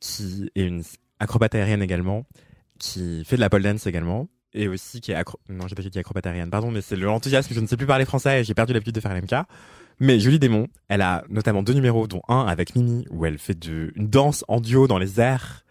qui 0.00 0.50
est 0.54 0.62
une 0.62 0.82
acrobate 1.20 1.54
aérienne 1.54 1.82
également, 1.82 2.24
qui 2.78 3.22
fait 3.26 3.36
de 3.36 3.42
la 3.42 3.50
pole 3.50 3.62
dance 3.62 3.86
également, 3.86 4.28
et 4.54 4.66
aussi 4.66 5.02
qui 5.02 5.12
est 5.12 5.14
acro... 5.14 5.38
non 5.50 5.68
j'ai 5.68 5.74
déjà 5.74 5.90
dit 5.90 5.98
acrobate 5.98 6.26
aérienne, 6.26 6.48
pardon, 6.48 6.70
mais 6.70 6.80
c'est 6.80 6.96
l'enthousiasme, 6.96 7.52
je 7.52 7.60
ne 7.60 7.66
sais 7.66 7.76
plus 7.76 7.86
parler 7.86 8.06
français 8.06 8.40
et 8.40 8.44
j'ai 8.44 8.54
perdu 8.54 8.72
l'habitude 8.72 8.94
de 8.94 9.00
faire 9.00 9.12
l'MK. 9.12 9.46
Mais 10.00 10.18
Julie 10.18 10.38
Démon, 10.38 10.68
elle 10.88 11.02
a 11.02 11.22
notamment 11.28 11.62
deux 11.62 11.74
numéros, 11.74 12.06
dont 12.06 12.22
un 12.28 12.46
avec 12.46 12.74
Mimi, 12.74 13.04
où 13.10 13.26
elle 13.26 13.36
fait 13.36 13.58
de, 13.58 13.92
une 13.94 14.08
danse 14.08 14.42
en 14.48 14.62
duo 14.62 14.88
dans 14.88 14.98
les 14.98 15.20
airs 15.20 15.66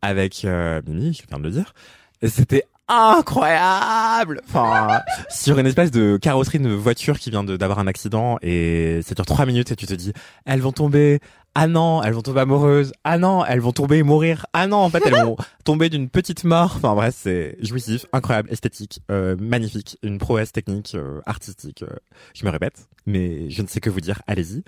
avec 0.00 0.44
euh, 0.44 0.80
Mimi, 0.86 1.12
je 1.12 1.26
viens 1.28 1.40
de 1.40 1.44
le 1.44 1.50
dire. 1.50 1.74
C'était 2.22 2.66
incroyable 2.88 4.40
Enfin, 4.48 5.00
sur 5.30 5.58
une 5.58 5.66
espèce 5.66 5.90
de 5.90 6.16
carrosserie 6.16 6.58
de 6.58 6.68
voiture 6.70 7.18
qui 7.18 7.30
vient 7.30 7.44
d'avoir 7.44 7.78
un 7.78 7.86
accident 7.86 8.38
et 8.42 9.00
ça 9.02 9.14
dure 9.14 9.26
trois 9.26 9.46
minutes 9.46 9.72
et 9.72 9.76
tu 9.76 9.86
te 9.86 9.94
dis, 9.94 10.12
elles 10.44 10.60
vont 10.60 10.72
tomber, 10.72 11.20
ah 11.54 11.66
non, 11.66 12.02
elles 12.02 12.12
vont 12.12 12.22
tomber 12.22 12.40
amoureuses, 12.40 12.92
ah 13.04 13.18
non, 13.18 13.44
elles 13.44 13.60
vont 13.60 13.72
tomber 13.72 13.98
et 13.98 14.02
mourir, 14.02 14.46
ah 14.52 14.66
non, 14.66 14.78
en 14.78 14.90
fait, 14.90 15.02
elles 15.06 15.14
vont 15.24 15.36
tomber 15.64 15.88
d'une 15.88 16.08
petite 16.08 16.44
mort. 16.44 16.74
Enfin 16.76 16.94
bref, 16.94 17.14
c'est 17.16 17.56
jouissif, 17.60 18.06
incroyable, 18.12 18.50
esthétique, 18.52 19.00
euh, 19.10 19.36
magnifique, 19.38 19.98
une 20.02 20.18
prouesse 20.18 20.52
technique, 20.52 20.94
euh, 20.94 21.20
artistique. 21.26 21.82
euh, 21.82 21.94
je 22.34 22.44
me 22.44 22.50
répète, 22.50 22.88
mais 23.06 23.50
je 23.50 23.62
ne 23.62 23.66
sais 23.66 23.80
que 23.80 23.90
vous 23.90 24.00
dire, 24.00 24.20
allez-y. 24.26 24.62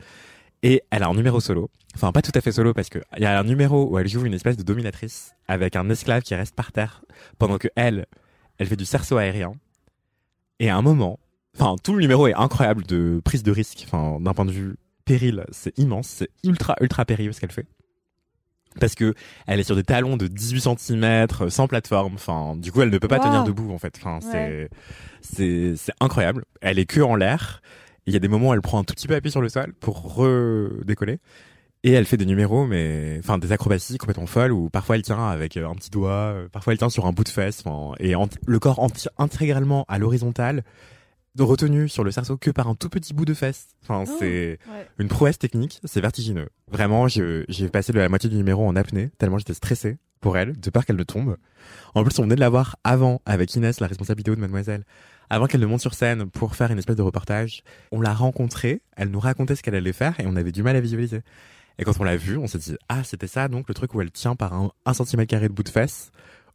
Et 0.63 0.83
elle 0.91 1.03
a 1.03 1.09
un 1.09 1.15
numéro 1.15 1.41
solo. 1.41 1.71
Enfin, 1.95 2.13
pas 2.13 2.23
tout 2.23 2.33
à 2.35 2.41
fait 2.41 2.53
solo 2.53 2.75
parce 2.75 2.89
que 2.89 2.99
il 3.17 3.23
y 3.23 3.27
a 3.27 3.39
un 3.39 3.45
numéro 3.45 3.89
où 3.91 3.99
elle 3.99 4.09
joue 4.09 4.25
une 4.27 4.35
espèce 4.35 4.57
de 4.57 4.63
dominatrice 4.63 5.35
avec 5.49 5.77
un 5.77 5.89
esclave 5.91 6.23
qui 6.23 6.35
reste 6.35 6.55
par 6.55 6.73
terre 6.73 7.03
pendant 7.39 7.59
que 7.59 7.69
elle, 7.77 8.07
elle 8.59 8.67
fait 8.67 8.77
du 8.77 8.85
cerceau 8.85 9.17
aérien. 9.17 9.55
Et 10.59 10.69
à 10.71 10.77
un 10.77 10.83
moment, 10.83 11.19
enfin, 11.55 11.77
tout 11.83 11.93
le 11.95 12.01
numéro 12.01 12.27
est 12.27 12.35
incroyable 12.35 12.85
de 12.85 13.21
prise 13.25 13.43
de 13.43 13.53
risque. 13.53 13.85
Enfin, 13.87 14.19
d'un 14.21 14.33
point 14.35 14.45
de 14.47 14.51
vue 14.51 14.77
péril, 15.05 15.45
c'est 15.53 15.79
immense, 15.79 16.09
c'est 16.09 16.31
ultra, 16.43 16.75
ultra 16.81 17.05
périlleux 17.05 17.33
ce 17.33 17.41
qu'elle 17.41 17.53
fait. 17.53 17.67
Parce 18.81 18.95
que 18.95 19.15
elle 19.47 19.59
est 19.61 19.65
sur 19.65 19.77
des 19.77 19.85
talons 19.85 20.19
de 20.19 20.27
18 20.27 20.79
cm, 20.79 21.27
sans 21.49 21.67
plateforme. 21.67 22.15
Enfin, 22.15 22.57
du 22.57 22.73
coup, 22.73 22.83
elle 22.83 22.91
ne 22.91 22.99
peut 22.99 23.09
pas 23.09 23.19
Wow. 23.19 23.25
tenir 23.25 23.45
debout, 23.45 23.73
en 23.73 23.79
fait. 23.79 23.95
Enfin, 23.99 24.19
Ouais. 24.27 24.69
c'est, 25.23 25.35
c'est, 25.37 25.77
c'est 25.77 25.93
incroyable. 26.01 26.45
Elle 26.61 26.79
est 26.79 26.85
que 26.87 27.01
en 27.01 27.15
l'air. 27.15 27.63
Il 28.07 28.13
y 28.13 28.17
a 28.17 28.21
des 28.21 28.29
moments 28.29 28.51
où 28.51 28.55
elle 28.55 28.61
prend 28.63 28.79
un 28.79 28.85
tout 28.85 28.95
petit 28.95 29.07
peu 29.09 29.15
appui 29.15 29.31
sur 29.31 29.41
le 29.41 29.49
sol 29.49 29.73
pour 29.81 30.15
redécoller. 30.15 31.19
Et 31.85 31.93
elle 31.93 32.05
fait 32.07 32.17
des 32.17 32.27
numéros, 32.27 32.67
mais 32.67 33.17
enfin 33.21 33.39
des 33.39 33.53
acrobaties 33.53 33.97
complètement 33.99 34.27
folles 34.27 34.51
où 34.51 34.71
parfois 34.71 34.97
elle 34.97 35.03
tient 35.03 35.29
avec 35.29 35.57
un 35.57 35.75
petit 35.75 35.91
doigt, 35.91 36.11
euh, 36.11 36.49
parfois 36.49 36.73
elle 36.73 36.79
tient 36.79 36.89
sur 36.89 37.07
un 37.07 37.13
bout 37.13 37.23
de 37.23 37.29
fesse, 37.29 37.63
enfin, 37.65 37.95
et 38.01 38.15
le 38.47 38.59
corps 38.59 38.79
enti- 38.81 39.07
intégralement 39.19 39.85
à 39.87 39.99
l'horizontale, 39.99 40.65
retenu 41.39 41.89
sur 41.89 42.03
le 42.03 42.11
cerceau 42.11 42.37
que 42.39 42.51
par 42.51 42.67
un 42.67 42.75
tout 42.75 42.89
petit 42.89 43.13
bout 43.15 43.25
de 43.27 43.35
fesse. 43.35 43.69
Enfin, 43.83 44.05
Oh. 44.09 44.17
c'est 44.19 44.59
Ouais. 44.69 44.87
une 44.99 45.09
prouesse 45.09 45.39
technique, 45.39 45.81
c'est 45.85 46.01
vertigineux. 46.01 46.49
Vraiment, 46.73 47.07
j'ai 47.09 47.69
passé 47.71 47.93
de 47.93 47.99
la 47.99 48.09
moitié 48.09 48.31
du 48.31 48.37
numéro 48.37 48.67
en 48.67 48.75
apnée, 48.75 49.11
tellement 49.19 49.39
j'étais 49.39 49.55
stressé 49.55 49.99
pour 50.21 50.39
elle, 50.39 50.59
de 50.59 50.71
peur 50.71 50.87
qu'elle 50.87 50.97
ne 50.97 51.05
tombe. 51.05 51.37
En 51.95 52.03
plus, 52.03 52.19
on 52.19 52.23
venait 52.23 52.37
de 52.37 52.41
la 52.41 52.49
voir 52.49 52.77
avant, 52.85 53.21
avec 53.27 53.55
Inès, 53.55 53.79
la 53.81 53.87
responsable 53.87 54.19
vidéo 54.19 54.35
de 54.35 54.41
Mademoiselle, 54.41 54.85
avant 55.31 55.47
qu'elle 55.47 55.61
ne 55.61 55.67
monte 55.67 55.81
sur 55.81 55.95
scène 55.95 56.27
pour 56.31 56.55
faire 56.57 56.71
une 56.71 56.79
espèce 56.79 56.97
de 56.97 57.03
reportage. 57.03 57.63
On 57.93 58.01
l'a 58.01 58.15
rencontrée, 58.15 58.83
elle 58.97 59.11
nous 59.11 59.21
racontait 59.21 59.57
ce 59.57 59.63
qu'elle 59.63 59.75
allait 59.75 59.93
faire 59.93 60.19
et 60.21 60.25
on 60.27 60.37
avait 60.37 60.53
du 60.53 60.63
mal 60.63 60.77
à 60.77 60.81
visualiser. 60.81 61.23
Et 61.79 61.85
quand 61.85 61.99
on 62.01 62.05
l'a 62.05 62.17
vue, 62.17 62.39
on 62.39 62.47
s'est 62.47 62.59
dit, 62.59 62.77
ah, 62.89 63.05
c'était 63.05 63.27
ça, 63.27 63.49
donc 63.49 63.69
le 63.69 63.75
truc 63.75 63.95
où 63.95 64.01
elle 64.01 64.11
tient 64.11 64.35
par 64.37 64.55
un, 64.55 64.71
un 64.87 64.95
centimètre 64.95 65.29
carré 65.31 65.49
de 65.49 65.53
bout 65.53 65.63
de 65.63 65.69
fesse. 65.69 66.11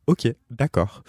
Ok, 0.08 0.28
d'accord. 0.50 1.04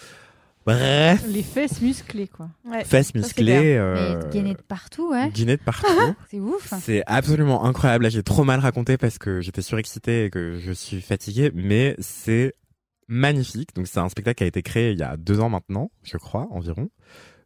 Bref, 0.65 1.25
Les 1.27 1.43
fesses 1.43 1.81
musclées, 1.81 2.29
quoi. 2.29 2.49
Ouais. 2.65 2.85
fesses 2.85 3.15
musclées, 3.15 3.75
euh, 3.77 4.21
Mais 4.23 4.31
gainé 4.31 4.55
de 4.55 4.63
partout, 4.63 5.11
ouais. 5.11 5.29
guinées 5.31 5.57
de 5.57 5.63
partout. 5.63 5.89
C'est 6.31 6.39
ouf. 6.39 6.73
C'est 6.81 7.03
absolument 7.07 7.65
incroyable. 7.65 8.05
Là, 8.05 8.11
j'ai 8.11 8.23
trop 8.23 8.45
mal 8.45 8.61
raconté 8.61 8.97
parce 8.97 9.19
que 9.19 9.41
j'étais 9.41 9.63
surexcité 9.63 10.27
et 10.27 10.31
que 10.31 10.59
je 10.61 10.71
suis 10.73 11.01
fatigué, 11.01 11.51
mais 11.55 11.97
c'est 11.99 12.55
magnifique. 13.09 13.75
Donc, 13.75 13.89
c'est 13.89 13.99
un 13.99 14.09
spectacle 14.09 14.37
qui 14.39 14.45
a 14.45 14.47
été 14.47 14.63
créé 14.63 14.93
il 14.93 14.99
y 14.99 15.03
a 15.03 15.17
deux 15.17 15.41
ans 15.41 15.49
maintenant, 15.49 15.91
je 16.05 16.17
crois, 16.17 16.47
environ. 16.53 16.91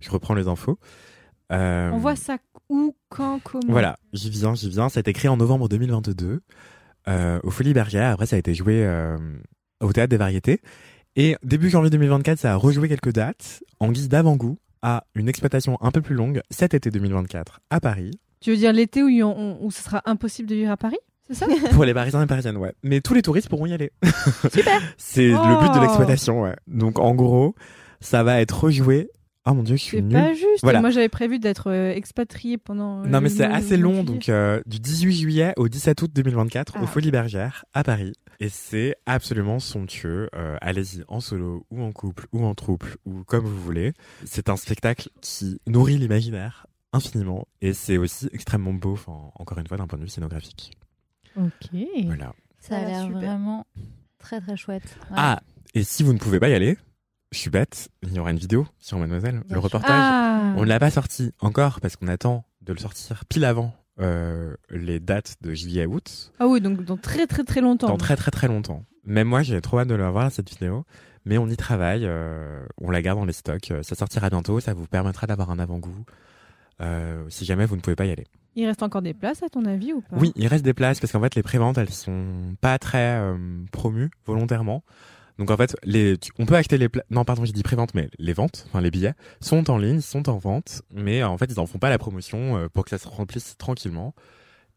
Je 0.01 0.11
reprends 0.11 0.34
les 0.34 0.49
infos. 0.49 0.78
Euh, 1.53 1.90
On 1.92 1.99
voit 1.99 2.16
ça 2.16 2.38
où, 2.68 2.94
quand, 3.09 3.40
comment 3.42 3.62
Voilà, 3.68 3.99
j'y 4.12 4.30
viens, 4.30 4.55
j'y 4.55 4.68
viens. 4.68 4.88
Ça 4.88 4.99
a 4.99 5.01
été 5.01 5.12
créé 5.12 5.28
en 5.28 5.36
novembre 5.36 5.68
2022 5.68 6.40
euh, 7.09 7.40
au 7.44 7.51
Folies 7.51 7.72
Bergère. 7.74 8.11
Après, 8.12 8.26
ça 8.26 8.36
a 8.36 8.38
été 8.38 8.55
joué 8.55 8.84
euh, 8.84 9.16
au 9.80 9.92
Théâtre 9.92 10.11
des 10.11 10.16
Variétés. 10.16 10.61
Et 11.14 11.36
début 11.42 11.70
janvier 11.70 11.90
2024, 11.90 12.38
ça 12.38 12.53
a 12.53 12.57
rejoué 12.57 12.88
quelques 12.88 13.12
dates 13.12 13.62
en 13.80 13.90
guise 13.92 14.09
d'avant-goût 14.09 14.59
à 14.82 15.05
une 15.14 15.28
exploitation 15.28 15.78
un 15.80 15.90
peu 15.90 16.03
plus 16.03 16.14
longue 16.14 16.42
cet 16.51 16.74
été 16.74 16.90
2024 16.90 17.61
à 17.70 17.80
Paris. 17.80 18.11
Tu 18.40 18.51
veux 18.51 18.57
dire 18.57 18.72
l'été 18.72 19.03
où, 19.03 19.09
on- 19.24 19.59
où 19.64 19.70
ce 19.70 19.82
sera 19.82 20.03
impossible 20.05 20.49
de 20.49 20.55
vivre 20.57 20.70
à 20.72 20.76
Paris 20.76 20.99
C'est 21.28 21.34
ça 21.34 21.47
pour 21.72 21.84
les 21.84 21.94
Parisiens 21.94 22.22
et 22.22 22.26
Parisiennes, 22.26 22.59
ouais. 22.59 22.74
Mais 22.82 23.01
tous 23.01 23.14
les 23.14 23.22
touristes 23.22 23.49
pourront 23.49 23.66
y 23.66 23.72
aller. 23.72 23.92
Super 24.53 24.80
C'est 24.99 25.32
Oh. 25.34 25.38
le 25.47 25.61
but 25.66 25.74
de 25.74 25.80
l'exploitation, 25.80 26.42
ouais. 26.42 26.55
Donc 26.66 26.99
en 26.99 27.14
gros, 27.14 27.55
ça 28.01 28.22
va 28.22 28.40
être 28.40 28.64
rejoué. 28.64 29.09
Oh 29.49 29.55
mon 29.55 29.62
dieu, 29.62 29.76
je 29.76 29.82
suis 29.82 29.99
C'est 29.99 30.03
pas 30.09 30.32
juste. 30.34 30.61
Voilà. 30.62 30.80
Moi, 30.80 30.90
j'avais 30.90 31.09
prévu 31.09 31.38
d'être 31.38 31.70
euh, 31.70 31.92
expatrié 31.92 32.59
pendant. 32.59 33.05
euh, 33.05 33.07
Non 33.07 33.20
mais 33.20 33.28
c'est 33.28 33.44
assez 33.44 33.76
long, 33.76 34.03
donc 34.03 34.28
euh, 34.28 34.61
du 34.66 34.80
18 34.80 35.12
juillet 35.12 35.53
au 35.57 35.68
17 35.68 36.03
août 36.03 36.11
2024 36.12 36.72
Ah. 36.76 36.82
au 36.82 36.86
Folies 36.86 37.11
Bergère 37.12 37.64
à 37.72 37.84
Paris. 37.84 38.12
Et 38.40 38.49
c'est 38.49 38.97
absolument 39.07 39.59
somptueux. 39.61 40.28
Euh, 40.34 40.57
Allez-y 40.61 41.05
en 41.09 41.20
solo 41.20 41.64
ou 41.70 41.80
en 41.82 41.92
couple 41.92 42.26
ou 42.32 42.44
en 42.44 42.55
troupe 42.55 42.84
ou 43.07 43.22
comme 43.24 43.44
vous 43.44 43.61
voulez. 43.62 43.92
C'est 44.24 44.49
un 44.49 44.57
spectacle 44.57 45.09
qui 45.20 45.61
nourrit 45.66 45.97
l'imaginaire 45.97 46.66
infiniment 46.92 47.47
et 47.62 47.72
c'est 47.72 47.99
aussi 47.99 48.28
extrêmement 48.32 48.72
beau, 48.74 48.92
enfin, 48.94 49.30
encore 49.36 49.59
une 49.59 49.66
fois 49.68 49.76
d'un 49.76 49.86
point 49.86 49.99
de 49.99 50.05
vue 50.05 50.11
scénographique. 50.11 50.72
Ok. 51.36 51.70
Voilà. 52.07 52.32
Ça 52.59 52.78
a 52.78 52.84
l'air 52.84 53.09
vraiment 53.11 53.64
très 54.18 54.40
très 54.40 54.57
chouette. 54.57 54.97
Ouais. 55.11 55.16
Ah, 55.16 55.40
et 55.74 55.84
si 55.84 56.03
vous 56.03 56.12
ne 56.12 56.18
pouvez 56.18 56.40
pas 56.40 56.49
y 56.49 56.55
aller, 56.55 56.76
je 57.33 57.39
suis 57.39 57.51
bête, 57.51 57.89
il 58.03 58.12
y 58.14 58.18
aura 58.18 58.31
une 58.31 58.39
vidéo 58.39 58.66
sur 58.79 58.99
Mademoiselle. 58.99 59.33
Bien 59.35 59.43
le 59.49 59.55
sûr. 59.55 59.62
reportage, 59.62 59.91
Ah 59.99 60.53
on 60.57 60.62
ne 60.62 60.66
l'a 60.66 60.79
pas 60.79 60.91
sorti 60.91 61.33
encore 61.41 61.81
parce 61.81 61.97
qu'on 61.97 62.09
attend 62.09 62.45
de 62.62 62.72
le 62.72 62.79
sortir 62.79 63.24
pile 63.27 63.45
avant 63.45 63.74
euh, 64.01 64.55
les 64.70 65.01
dates 65.01 65.37
de 65.41 65.53
juillet-août. 65.55 66.33
Ah 66.39 66.47
oui, 66.47 66.61
donc 66.61 66.85
dans 66.85 66.97
très 66.97 67.27
très 67.27 67.45
très 67.45 67.61
longtemps. 67.61 67.89
dans 67.89 67.97
très 67.97 68.16
très 68.16 68.31
très 68.31 68.49
longtemps. 68.49 68.85
Même 69.05 69.29
moi, 69.29 69.43
j'ai 69.43 69.61
trop 69.61 69.79
hâte 69.79 69.89
de 69.89 69.95
la 69.95 70.11
voir 70.11 70.31
cette 70.33 70.51
vidéo, 70.51 70.85
mais 71.24 71.39
on 71.39 71.47
y 71.49 71.57
travaille, 71.57 72.03
euh, 72.05 72.64
on 72.81 72.91
la 72.91 73.03
garde 73.03 73.18
dans 73.18 73.24
les 73.24 73.33
stocks. 73.33 73.70
Euh, 73.70 73.83
Ça 73.83 73.95
sortira 73.95 74.29
bientôt, 74.31 74.59
ça 74.61 74.74
vous 74.74 74.87
permettra 74.87 75.27
d'avoir 75.27 75.51
un 75.51 75.59
avant-goût. 75.59 76.05
euh, 76.83 77.24
si 77.31 77.45
jamais 77.47 77.64
vous 77.66 77.77
ne 77.77 77.81
pouvez 77.81 77.97
pas 77.97 78.05
y 78.05 78.11
aller. 78.11 78.27
Il 78.55 78.66
reste 78.66 78.83
encore 78.83 79.01
des 79.03 79.14
places 79.14 79.43
à 79.43 79.49
ton 79.49 79.64
avis 79.64 79.93
ou 79.95 80.01
pas? 80.03 80.16
Oui, 80.16 80.33
il 80.37 80.47
reste 80.47 80.64
des 80.64 80.74
places 80.74 81.01
parce 81.01 81.11
qu'en 81.12 81.20
fait 81.20 81.35
les 81.35 81.43
préventes 81.43 81.79
elles 81.79 81.91
sont 81.91 82.55
pas 82.61 82.79
très 82.79 83.18
euh, 83.18 83.37
promues 83.72 84.11
volontairement. 84.27 84.83
Donc 85.39 85.51
en 85.51 85.57
fait, 85.57 85.76
les, 85.84 86.16
tu- 86.16 86.30
on 86.39 86.47
peut 86.47 86.55
acheter 86.57 86.78
les 86.78 86.89
pla- 86.89 87.05
non 87.11 87.24
pardon 87.24 87.45
j'ai 87.45 87.53
dit 87.53 87.62
prévente 87.62 87.95
mais 87.95 88.09
les 88.18 88.32
ventes, 88.32 88.64
enfin 88.68 88.80
les 88.80 88.91
billets 88.91 89.14
sont 89.41 89.68
en 89.70 89.76
ligne, 89.78 90.01
sont 90.01 90.28
en 90.30 90.39
vente, 90.39 90.82
mais 90.91 91.22
euh, 91.22 91.28
en 91.28 91.37
fait 91.37 91.47
ils 91.53 91.61
en 91.61 91.66
font 91.66 91.78
pas 91.78 91.91
la 91.91 91.99
promotion 91.99 92.57
euh, 92.57 92.68
pour 92.68 92.84
que 92.84 92.91
ça 92.91 92.99
se 92.99 93.07
remplisse 93.09 93.57
tranquillement 93.59 94.14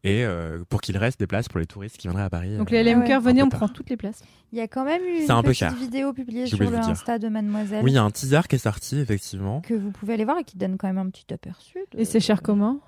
et 0.04 0.24
euh, 0.24 0.62
pour 0.68 0.80
qu'il 0.80 0.96
reste 0.96 1.18
des 1.20 1.26
places 1.26 1.48
pour 1.48 1.60
les 1.60 1.66
touristes 1.66 1.96
qui 1.98 2.08
viendraient 2.08 2.24
à 2.24 2.30
Paris. 2.30 2.56
Donc 2.56 2.72
euh, 2.72 2.82
les 2.82 2.92
LM. 2.94 3.04
Cœur, 3.04 3.20
venez, 3.20 3.42
on 3.42 3.48
prend 3.48 3.68
toutes 3.68 3.90
les 3.90 3.96
places. 3.98 4.22
Il 4.52 4.58
y 4.58 4.62
a 4.62 4.68
quand 4.68 4.84
même 4.84 5.02
eu 5.02 5.30
un 5.30 5.36
une 5.40 5.42
petite 5.42 5.72
vidéo 5.78 6.12
publiée 6.12 6.46
sur 6.46 6.58
le. 6.58 6.76
Insta 6.76 7.18
de 7.18 7.28
Mademoiselle 7.28 7.84
Oui, 7.84 7.92
il 7.92 7.94
y 7.94 7.98
a 7.98 8.02
un 8.02 8.10
teaser 8.10 8.40
qui 8.48 8.56
est 8.56 8.58
sorti 8.58 8.98
effectivement. 8.98 9.60
que 9.62 9.74
vous 9.74 9.90
pouvez 9.90 10.14
aller 10.14 10.24
voir 10.24 10.38
et 10.38 10.44
qui 10.44 10.56
donne 10.58 10.76
quand 10.78 10.88
même 10.88 10.98
un 10.98 11.08
petit 11.10 11.32
aperçu. 11.32 11.78
de- 11.92 12.00
Et 12.00 12.04
c'est 12.04 12.20
cher 12.20 12.42
comment? 12.42 12.80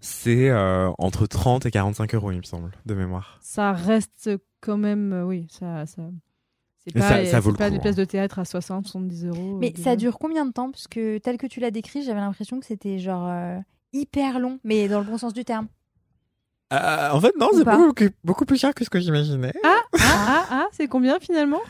C'est 0.00 0.50
euh, 0.50 0.90
entre 0.98 1.26
30 1.26 1.64
et 1.64 1.70
45 1.70 2.14
euros 2.14 2.30
il 2.32 2.38
me 2.38 2.42
semble 2.42 2.70
de 2.84 2.94
mémoire. 2.94 3.38
Ça 3.40 3.72
reste 3.72 4.30
quand 4.60 4.76
même, 4.76 5.12
euh, 5.14 5.24
oui, 5.24 5.46
ça, 5.50 5.86
ça. 5.86 6.02
C'est 6.86 6.92
pas, 6.98 7.08
ça- 7.08 7.24
ça 7.24 7.40
vaut 7.40 7.50
le 7.50 7.56
pas 7.56 7.64
coup, 7.66 7.70
des 7.70 7.76
hein. 7.78 7.80
places 7.80 7.96
de 7.96 8.04
théâtre 8.04 8.38
à 8.38 8.44
60, 8.44 8.86
70 8.86 9.26
euros. 9.26 9.58
Mais 9.60 9.68
euh, 9.68 9.82
ça 9.82 9.96
déjà. 9.96 9.96
dure 9.96 10.18
combien 10.18 10.44
de 10.44 10.52
temps? 10.52 10.70
Parce 10.70 10.86
que 10.86 11.18
tel 11.18 11.38
que 11.38 11.46
tu 11.46 11.60
l'as 11.60 11.70
décrit, 11.70 12.02
j'avais 12.02 12.20
l'impression 12.20 12.60
que 12.60 12.66
c'était 12.66 12.98
genre 12.98 13.26
euh, 13.28 13.58
hyper 13.92 14.38
long, 14.38 14.58
mais 14.64 14.88
dans 14.88 15.00
le 15.00 15.06
bon 15.06 15.16
sens 15.18 15.32
du 15.32 15.44
terme. 15.44 15.68
Euh, 16.72 17.10
en 17.10 17.20
fait 17.20 17.34
non, 17.38 17.48
Ou 17.52 17.58
c'est 17.58 17.64
beaucoup, 17.64 18.04
beaucoup 18.24 18.44
plus 18.46 18.56
cher 18.58 18.74
que 18.74 18.84
ce 18.84 18.90
que 18.90 18.98
j'imaginais. 18.98 19.52
Ah, 19.64 19.76
ah, 19.94 19.98
ah, 20.28 20.46
ah, 20.50 20.66
c'est 20.72 20.88
combien 20.88 21.20
finalement? 21.20 21.60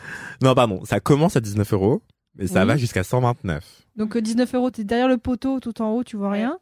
Non 0.42 0.54
pardon, 0.54 0.84
ça 0.84 0.98
commence 1.00 1.36
à 1.36 1.40
19 1.40 1.72
euros, 1.74 2.00
mais 2.36 2.46
ça 2.46 2.62
Oui. 2.62 2.68
va 2.68 2.76
jusqu'à 2.76 3.04
129. 3.04 3.82
Donc 3.96 4.16
euh, 4.16 4.20
19 4.22 4.54
euros, 4.54 4.70
t'es 4.70 4.84
derrière 4.84 5.08
le 5.08 5.18
poteau, 5.18 5.60
tout 5.60 5.80
en 5.82 5.90
haut, 5.92 6.04
tu 6.04 6.16
vois 6.16 6.30
rien? 6.30 6.58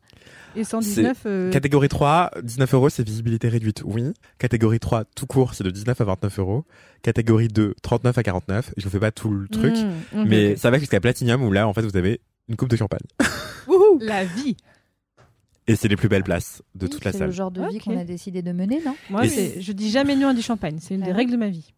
Et 0.56 0.64
119. 0.64 1.22
euh, 1.26 1.50
Catégorie 1.50 1.88
3, 1.88 2.30
19 2.42 2.74
euros, 2.74 2.88
c'est 2.88 3.02
visibilité 3.06 3.48
réduite, 3.48 3.82
oui. 3.84 4.12
Catégorie 4.38 4.80
3, 4.80 5.04
tout 5.16 5.26
court, 5.26 5.54
c'est 5.54 5.64
de 5.64 5.70
19 5.70 6.00
à 6.00 6.04
29 6.04 6.38
euros. 6.38 6.64
Catégorie 7.02 7.48
2, 7.48 7.74
39 7.82 8.18
à 8.18 8.22
49. 8.22 8.74
Je 8.76 8.84
vous 8.84 8.90
fais 8.90 9.00
pas 9.00 9.10
tout 9.12 9.30
le 9.30 9.48
truc, 9.48 9.74
mmh, 9.74 10.20
ok, 10.20 10.26
mais 10.28 10.56
ça 10.56 10.70
va 10.70 10.78
jusqu'à 10.78 11.00
Platinum 11.00 11.42
où 11.42 11.52
là, 11.52 11.66
en 11.66 11.72
fait, 11.72 11.82
vous 11.82 11.96
avez 11.96 12.20
une 12.48 12.56
coupe 12.56 12.68
de 12.68 12.76
champagne. 12.76 13.00
Wouhou, 13.68 13.98
la 14.00 14.24
vie. 14.24 14.56
Et 15.68 15.76
c'est 15.76 15.86
les 15.88 15.96
plus 15.96 16.08
belles 16.08 16.24
places 16.24 16.60
de 16.74 16.86
Oui, 16.86 16.90
toute 16.90 17.04
la 17.04 17.12
C'est 17.12 17.18
salle. 17.18 17.28
le 17.28 17.32
genre 17.32 17.50
de 17.52 17.64
vie 17.68 17.78
qu'on 17.78 17.96
a 17.96 18.04
décidé 18.04 18.42
de 18.42 18.50
mener, 18.52 18.80
non 18.84 18.96
Moi, 19.10 19.28
c'est- 19.28 19.60
je 19.60 19.72
dis 19.72 19.90
jamais 19.90 20.16
non 20.16 20.28
à 20.28 20.34
du 20.34 20.42
champagne. 20.42 20.78
C'est 20.80 20.94
une 20.94 21.02
Ah 21.02 21.06
des 21.06 21.10
ouais. 21.12 21.16
règles 21.18 21.32
de 21.32 21.36
ma 21.36 21.48
vie. 21.48 21.72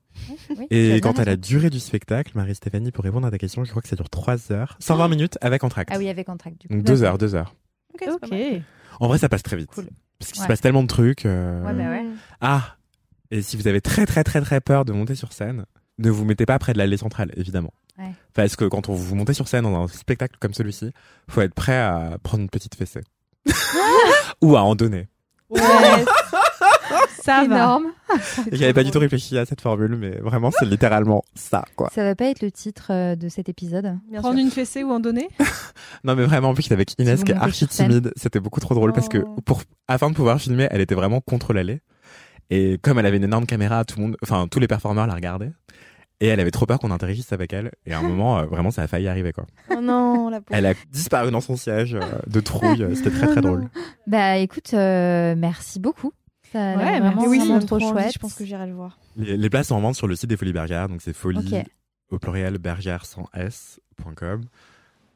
Oui, 0.57 0.67
Et 0.71 1.01
quant 1.01 1.13
à 1.13 1.25
la 1.25 1.37
durée 1.37 1.71
du 1.71 1.81
spectacle, 1.81 2.33
Marie-Stéphanie, 2.37 2.93
pour 2.93 3.05
répondre 3.05 3.27
à 3.27 3.31
ta 3.31 3.37
question, 3.37 3.65
je 3.65 3.71
crois 3.71 3.83
que 3.83 3.89
ça 3.89 3.97
dure 3.97 4.09
3 4.09 4.53
heures. 4.53 4.77
120 4.81 5.09
minutes 5.09 5.39
avec 5.43 5.65
entracte. 5.65 5.91
Ah 5.93 5.99
oui, 5.99 6.09
avec 6.09 6.29
entraque 6.29 6.57
du 6.57 6.69
coup. 6.69 6.75
Donc 6.75 6.83
2 6.85 7.03
heures, 7.03 7.19
2 7.19 7.35
heures. 7.35 7.55
Ok, 7.95 8.01
c'est 8.01 8.07
pas 8.21 8.27
Ok. 8.27 8.31
mal. 8.31 8.63
En 9.01 9.09
vrai, 9.09 9.19
ça 9.19 9.29
passe 9.29 9.43
très 9.43 9.57
vite. 9.57 9.71
Cool. 9.71 9.89
Parce 10.19 10.33
qu'il 10.33 10.41
Ouais. 10.41 10.45
se 10.47 10.49
passe 10.49 10.61
tellement 10.61 10.83
de 10.83 10.89
trucs. 10.89 11.27
euh, 11.27 11.63
Ouais, 11.65 11.73
bah 11.75 11.91
ouais. 11.91 12.05
Ah 12.41 12.77
Et 13.31 13.43
si 13.43 13.57
vous 13.57 13.67
avez 13.69 13.81
très 13.81 14.07
très 14.07 14.23
très 14.25 14.41
très 14.41 14.61
peur 14.61 14.85
de 14.85 14.93
monter 14.93 15.15
sur 15.15 15.33
scène, 15.33 15.65
ne 15.99 16.11
vous 16.11 16.25
mettez 16.25 16.47
pas 16.47 16.59
près 16.59 16.73
de 16.73 16.79
l'allée 16.79 16.97
centrale, 16.97 17.33
évidemment. 17.37 17.73
Ouais. 17.99 18.13
Parce 18.35 18.57
que 18.57 18.65
quand 18.65 18.89
on 18.89 18.95
vous 18.95 19.15
montez 19.15 19.35
sur 19.35 19.49
scène 19.49 19.65
dans 19.65 19.83
un 19.85 19.89
spectacle 19.89 20.37
comme 20.41 20.55
celui-ci, 20.55 20.93
faut 21.29 21.41
être 21.41 21.55
prêt 21.55 21.77
à 21.79 22.19
prendre 22.23 22.43
une 22.43 22.51
petite 22.51 22.75
fessée. 22.75 23.03
Ou 24.43 24.57
à 24.57 24.63
en 24.63 24.75
donner. 24.75 25.09
Ouais. 25.51 25.61
ça 27.23 27.45
va. 27.49 27.57
Énorme. 27.57 27.87
J'avais 28.53 28.73
pas 28.73 28.85
du 28.85 28.91
tout 28.91 28.99
réfléchi 28.99 29.37
à 29.39 29.47
cette 29.47 29.61
formule, 29.61 29.97
mais 29.97 30.19
vraiment, 30.19 30.51
c'est 30.51 30.67
littéralement 30.67 31.23
ça, 31.35 31.65
quoi. 31.77 31.91
Ça 31.95 32.05
va 32.05 32.15
pas 32.15 32.27
être 32.27 32.43
le 32.43 32.51
titre 32.51 32.89
euh, 32.91 33.17
de 33.17 33.29
cet 33.29 33.49
épisode. 33.49 33.99
Bien 34.11 34.21
Prendre 34.21 34.37
sûr. 34.37 34.45
une 34.45 34.51
fessée 34.51 34.85
ou 34.85 34.91
en 34.91 35.01
donner 35.01 35.29
Non, 36.05 36.15
mais 36.15 36.25
vraiment, 36.25 36.51
en 36.51 36.55
plus, 36.55 36.71
avec 36.73 36.99
Inès 36.99 37.25
qui 37.25 37.33
est 37.33 37.37
archi 37.37 37.67
timide, 37.67 38.13
c'était 38.17 38.41
beaucoup 38.41 38.61
trop 38.61 38.75
drôle 38.75 38.93
parce 38.93 39.09
que 39.09 39.19
Oh. 39.27 39.37
pour, 39.45 39.63
afin 39.89 40.11
de 40.11 40.15
pouvoir 40.15 40.39
filmer, 40.41 40.69
elle 40.71 40.81
était 40.81 40.95
vraiment 40.95 41.21
contre 41.21 41.53
l'allée. 41.55 41.81
Et 42.51 42.79
comme 42.83 42.99
elle 42.99 43.07
avait 43.07 43.17
une 43.17 43.25
énorme 43.25 43.47
caméra, 43.47 43.85
tout 43.85 43.97
le 43.99 44.03
monde, 44.07 44.17
enfin, 44.23 44.47
tous 44.51 44.61
les 44.61 44.69
performeurs 44.69 45.07
la 45.07 45.15
regardaient. 45.15 45.53
Et 46.21 46.29
elle 46.29 46.41
avait 46.41 46.51
trop 46.53 46.65
peur 46.67 46.79
qu'on 46.79 46.91
interagisse 46.91 47.33
avec 47.33 47.53
elle. 47.53 47.73
Et 47.87 47.93
à 47.93 47.99
un 47.99 48.03
moment, 48.03 48.39
euh, 48.39 48.45
vraiment, 48.45 48.71
ça 48.71 48.83
a 48.83 48.87
failli 48.87 49.09
arriver, 49.09 49.33
quoi. 49.33 49.47
Oh 49.71 49.81
non, 49.83 50.29
la 50.29 50.41
pauvre. 50.41 50.57
Elle 50.57 50.67
a 50.67 50.75
disparu 50.93 51.31
dans 51.31 51.41
son 51.41 51.57
siège 51.57 51.95
euh, 51.95 52.01
de 52.27 52.41
trouille. 52.41 52.87
C'était 52.95 53.11
très, 53.11 53.27
très 53.27 53.41
drôle. 53.41 53.69
Bah 54.07 54.37
écoute, 54.37 54.73
euh, 54.75 55.35
merci 55.37 55.81
beaucoup. 55.81 56.13
Ça 56.55 56.73
a 56.73 56.77
Ouais, 56.77 57.01
vraiment, 57.01 57.25
oui, 57.27 57.41
ça 57.41 57.59
trop 57.59 57.79
trop 57.79 57.93
chouette. 57.93 58.13
Je 58.15 58.19
pense 58.19 58.35
que 58.35 58.45
j'irai 58.45 58.67
le 58.67 58.75
voir. 58.75 58.99
Les, 59.17 59.37
les 59.37 59.51
places 59.51 59.69
sont 59.69 59.75
en 59.75 59.81
vente 59.81 59.97
sur 59.97 60.07
le 60.07 60.15
site 60.15 60.31
des 60.31 60.37
Folies 60.37 60.53
Bergères. 60.53 60.89
Donc, 60.89 61.03
c'est 61.03 61.13
folie, 61.13 61.65
au 62.11 62.19
pluriel, 62.19 62.59
bergère 62.59 63.05
sans 63.07 63.29
s.com. 63.35 64.45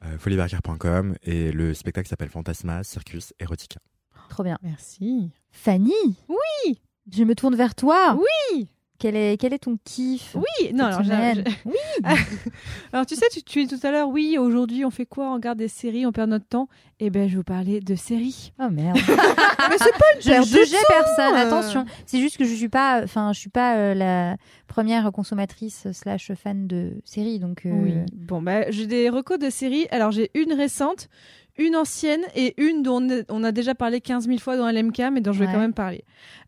Euh, 0.04 0.18
foliebergère.com. 0.18 1.14
Et 1.22 1.52
le 1.52 1.74
spectacle 1.74 2.08
s'appelle 2.08 2.28
Fantasma, 2.28 2.82
Circus, 2.82 3.32
Erotica. 3.38 3.80
Trop 4.28 4.42
bien. 4.42 4.58
Merci. 4.62 5.30
Fanny? 5.50 5.92
Oui. 6.28 6.80
Je 7.12 7.24
me 7.24 7.34
tourne 7.34 7.54
vers 7.56 7.74
toi. 7.74 8.18
Oui. 8.18 8.68
Quel 8.98 9.14
est, 9.14 9.36
quel 9.40 9.52
est 9.52 9.58
ton 9.60 9.76
kiff 9.84 10.34
Oui, 10.34 10.72
non, 10.74 10.86
alors, 10.86 11.04
semaine 11.04 11.44
j'ai- 11.46 12.04
alors 12.92 13.06
tu 13.06 13.14
sais, 13.14 13.26
tu, 13.30 13.42
tu 13.42 13.64
dis 13.64 13.78
tout 13.78 13.86
à 13.86 13.90
l'heure, 13.92 14.08
oui, 14.08 14.36
aujourd'hui 14.38 14.84
on 14.84 14.90
fait 14.90 15.06
quoi? 15.06 15.30
On 15.30 15.34
regarde 15.34 15.58
des 15.58 15.68
séries, 15.68 16.04
on 16.06 16.12
perd 16.12 16.30
notre 16.30 16.46
temps? 16.46 16.68
Eh 17.00 17.10
ben, 17.10 17.26
je 17.28 17.32
vais 17.34 17.36
vous 17.38 17.44
parler 17.44 17.80
de 17.80 17.94
séries. 17.94 18.52
Oh 18.60 18.68
merde. 18.70 18.96
Mais 19.06 19.76
c'est 19.78 19.92
pas 19.92 20.04
une 20.16 20.20
Je 20.22 20.28
perte 20.30 20.50
de 20.50 20.86
personne, 20.88 21.34
euh. 21.34 21.46
attention. 21.46 21.84
C'est 22.06 22.18
juste 22.20 22.36
que 22.38 22.44
je 22.44 22.52
suis 22.54 22.68
pas, 22.68 23.00
enfin, 23.04 23.32
je 23.32 23.38
suis 23.38 23.50
pas 23.50 23.76
euh, 23.76 23.94
la 23.94 24.36
première 24.66 25.10
consommatrice 25.12 25.86
slash 25.92 26.32
fan 26.34 26.66
de 26.66 26.94
séries, 27.04 27.38
donc. 27.38 27.66
euh, 27.66 27.70
Oui. 27.72 27.94
Bon, 28.12 28.42
bah, 28.42 28.68
j'ai 28.70 28.86
des 28.88 29.08
recos 29.10 29.38
de 29.38 29.48
séries. 29.50 29.86
Alors, 29.92 30.10
j'ai 30.10 30.30
une 30.34 30.52
récente, 30.52 31.08
une 31.58 31.76
ancienne 31.76 32.22
et 32.34 32.54
une 32.62 32.82
dont 32.82 33.06
on 33.28 33.44
a- 33.44 33.52
déjà 33.52 33.74
parlé 33.74 34.00
15 34.00 34.26
000 34.26 34.38
fois 34.38 34.56
dans 34.56 34.66
LMK, 34.70 35.10
mais 35.12 35.20
dont 35.20 35.32
je 35.32 35.40
vais 35.40 35.46
Ouais. 35.46 35.52
quand 35.52 35.58
même 35.58 35.74
parler. 35.74 36.04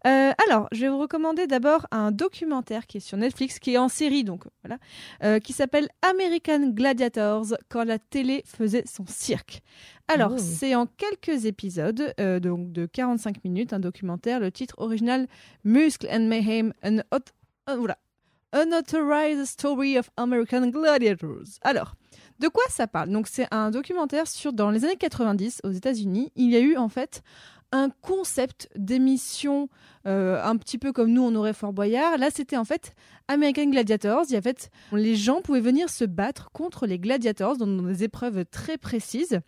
Euh, 0.06 0.30
alors, 0.46 0.68
je 0.72 0.80
vais 0.82 0.88
vous 0.88 0.98
recommander 0.98 1.46
d'abord 1.46 1.86
un 1.90 2.10
documentaire 2.12 2.86
qui 2.86 2.98
est 2.98 3.00
sur 3.00 3.18
Netflix, 3.18 3.58
qui 3.58 3.74
est 3.74 3.78
en 3.78 3.88
série, 3.88 4.24
donc 4.24 4.44
voilà, 4.64 4.78
euh, 5.24 5.38
qui 5.40 5.52
s'appelle 5.52 5.88
American 6.02 6.68
Gladiators, 6.70 7.46
quand 7.68 7.84
la 7.84 7.98
télé 7.98 8.42
faisait 8.46 8.84
son 8.86 9.04
cirque. 9.06 9.62
Alors, 10.08 10.32
Oh. 10.34 10.38
c'est 10.38 10.74
en 10.74 10.86
quelques 10.86 11.44
épisodes, 11.44 12.14
euh, 12.20 12.40
donc 12.40 12.72
de 12.72 12.86
45 12.86 13.44
minutes, 13.44 13.72
un 13.72 13.80
documentaire. 13.80 14.40
Le 14.40 14.50
titre 14.50 14.74
original, 14.78 15.26
Muscle 15.64 16.08
and 16.10 16.26
Mayhem, 16.26 16.72
an 16.84 16.98
hot. 17.12 17.30
Unauthorized 18.52 19.46
Story 19.46 19.96
of 19.96 20.10
American 20.16 20.70
Gladiators. 20.70 21.58
Alors, 21.62 21.94
de 22.40 22.48
quoi 22.48 22.64
ça 22.70 22.86
parle? 22.86 23.10
Donc, 23.10 23.28
c'est 23.28 23.46
un 23.50 23.70
documentaire 23.70 24.26
sur 24.26 24.52
dans 24.52 24.70
les 24.70 24.84
années 24.84 24.96
90 24.96 25.60
aux 25.64 25.70
États-Unis. 25.70 26.32
Il 26.36 26.50
y 26.50 26.56
a 26.56 26.60
eu 26.60 26.76
en 26.76 26.88
fait 26.88 27.22
un 27.72 27.90
concept 27.90 28.68
d'émission 28.74 29.68
euh, 30.06 30.42
un 30.42 30.56
petit 30.56 30.78
peu 30.78 30.92
comme 30.92 31.12
nous 31.12 31.22
on 31.22 31.34
aurait 31.34 31.52
Fort 31.52 31.72
Boyard. 31.72 32.18
Là, 32.18 32.30
c'était 32.34 32.56
en 32.56 32.64
fait 32.64 32.94
American 33.28 33.66
Gladiators. 33.66 34.24
Il 34.28 34.32
y 34.32 34.36
a 34.36 34.38
en 34.38 34.42
fait, 34.42 34.70
les 34.92 35.14
gens 35.14 35.42
pouvaient 35.42 35.60
venir 35.60 35.88
se 35.90 36.04
battre 36.04 36.50
contre 36.50 36.86
les 36.86 36.98
gladiators 36.98 37.56
dans 37.56 37.66
des 37.66 38.04
épreuves 38.04 38.44
très 38.46 38.78
précises. 38.78 39.40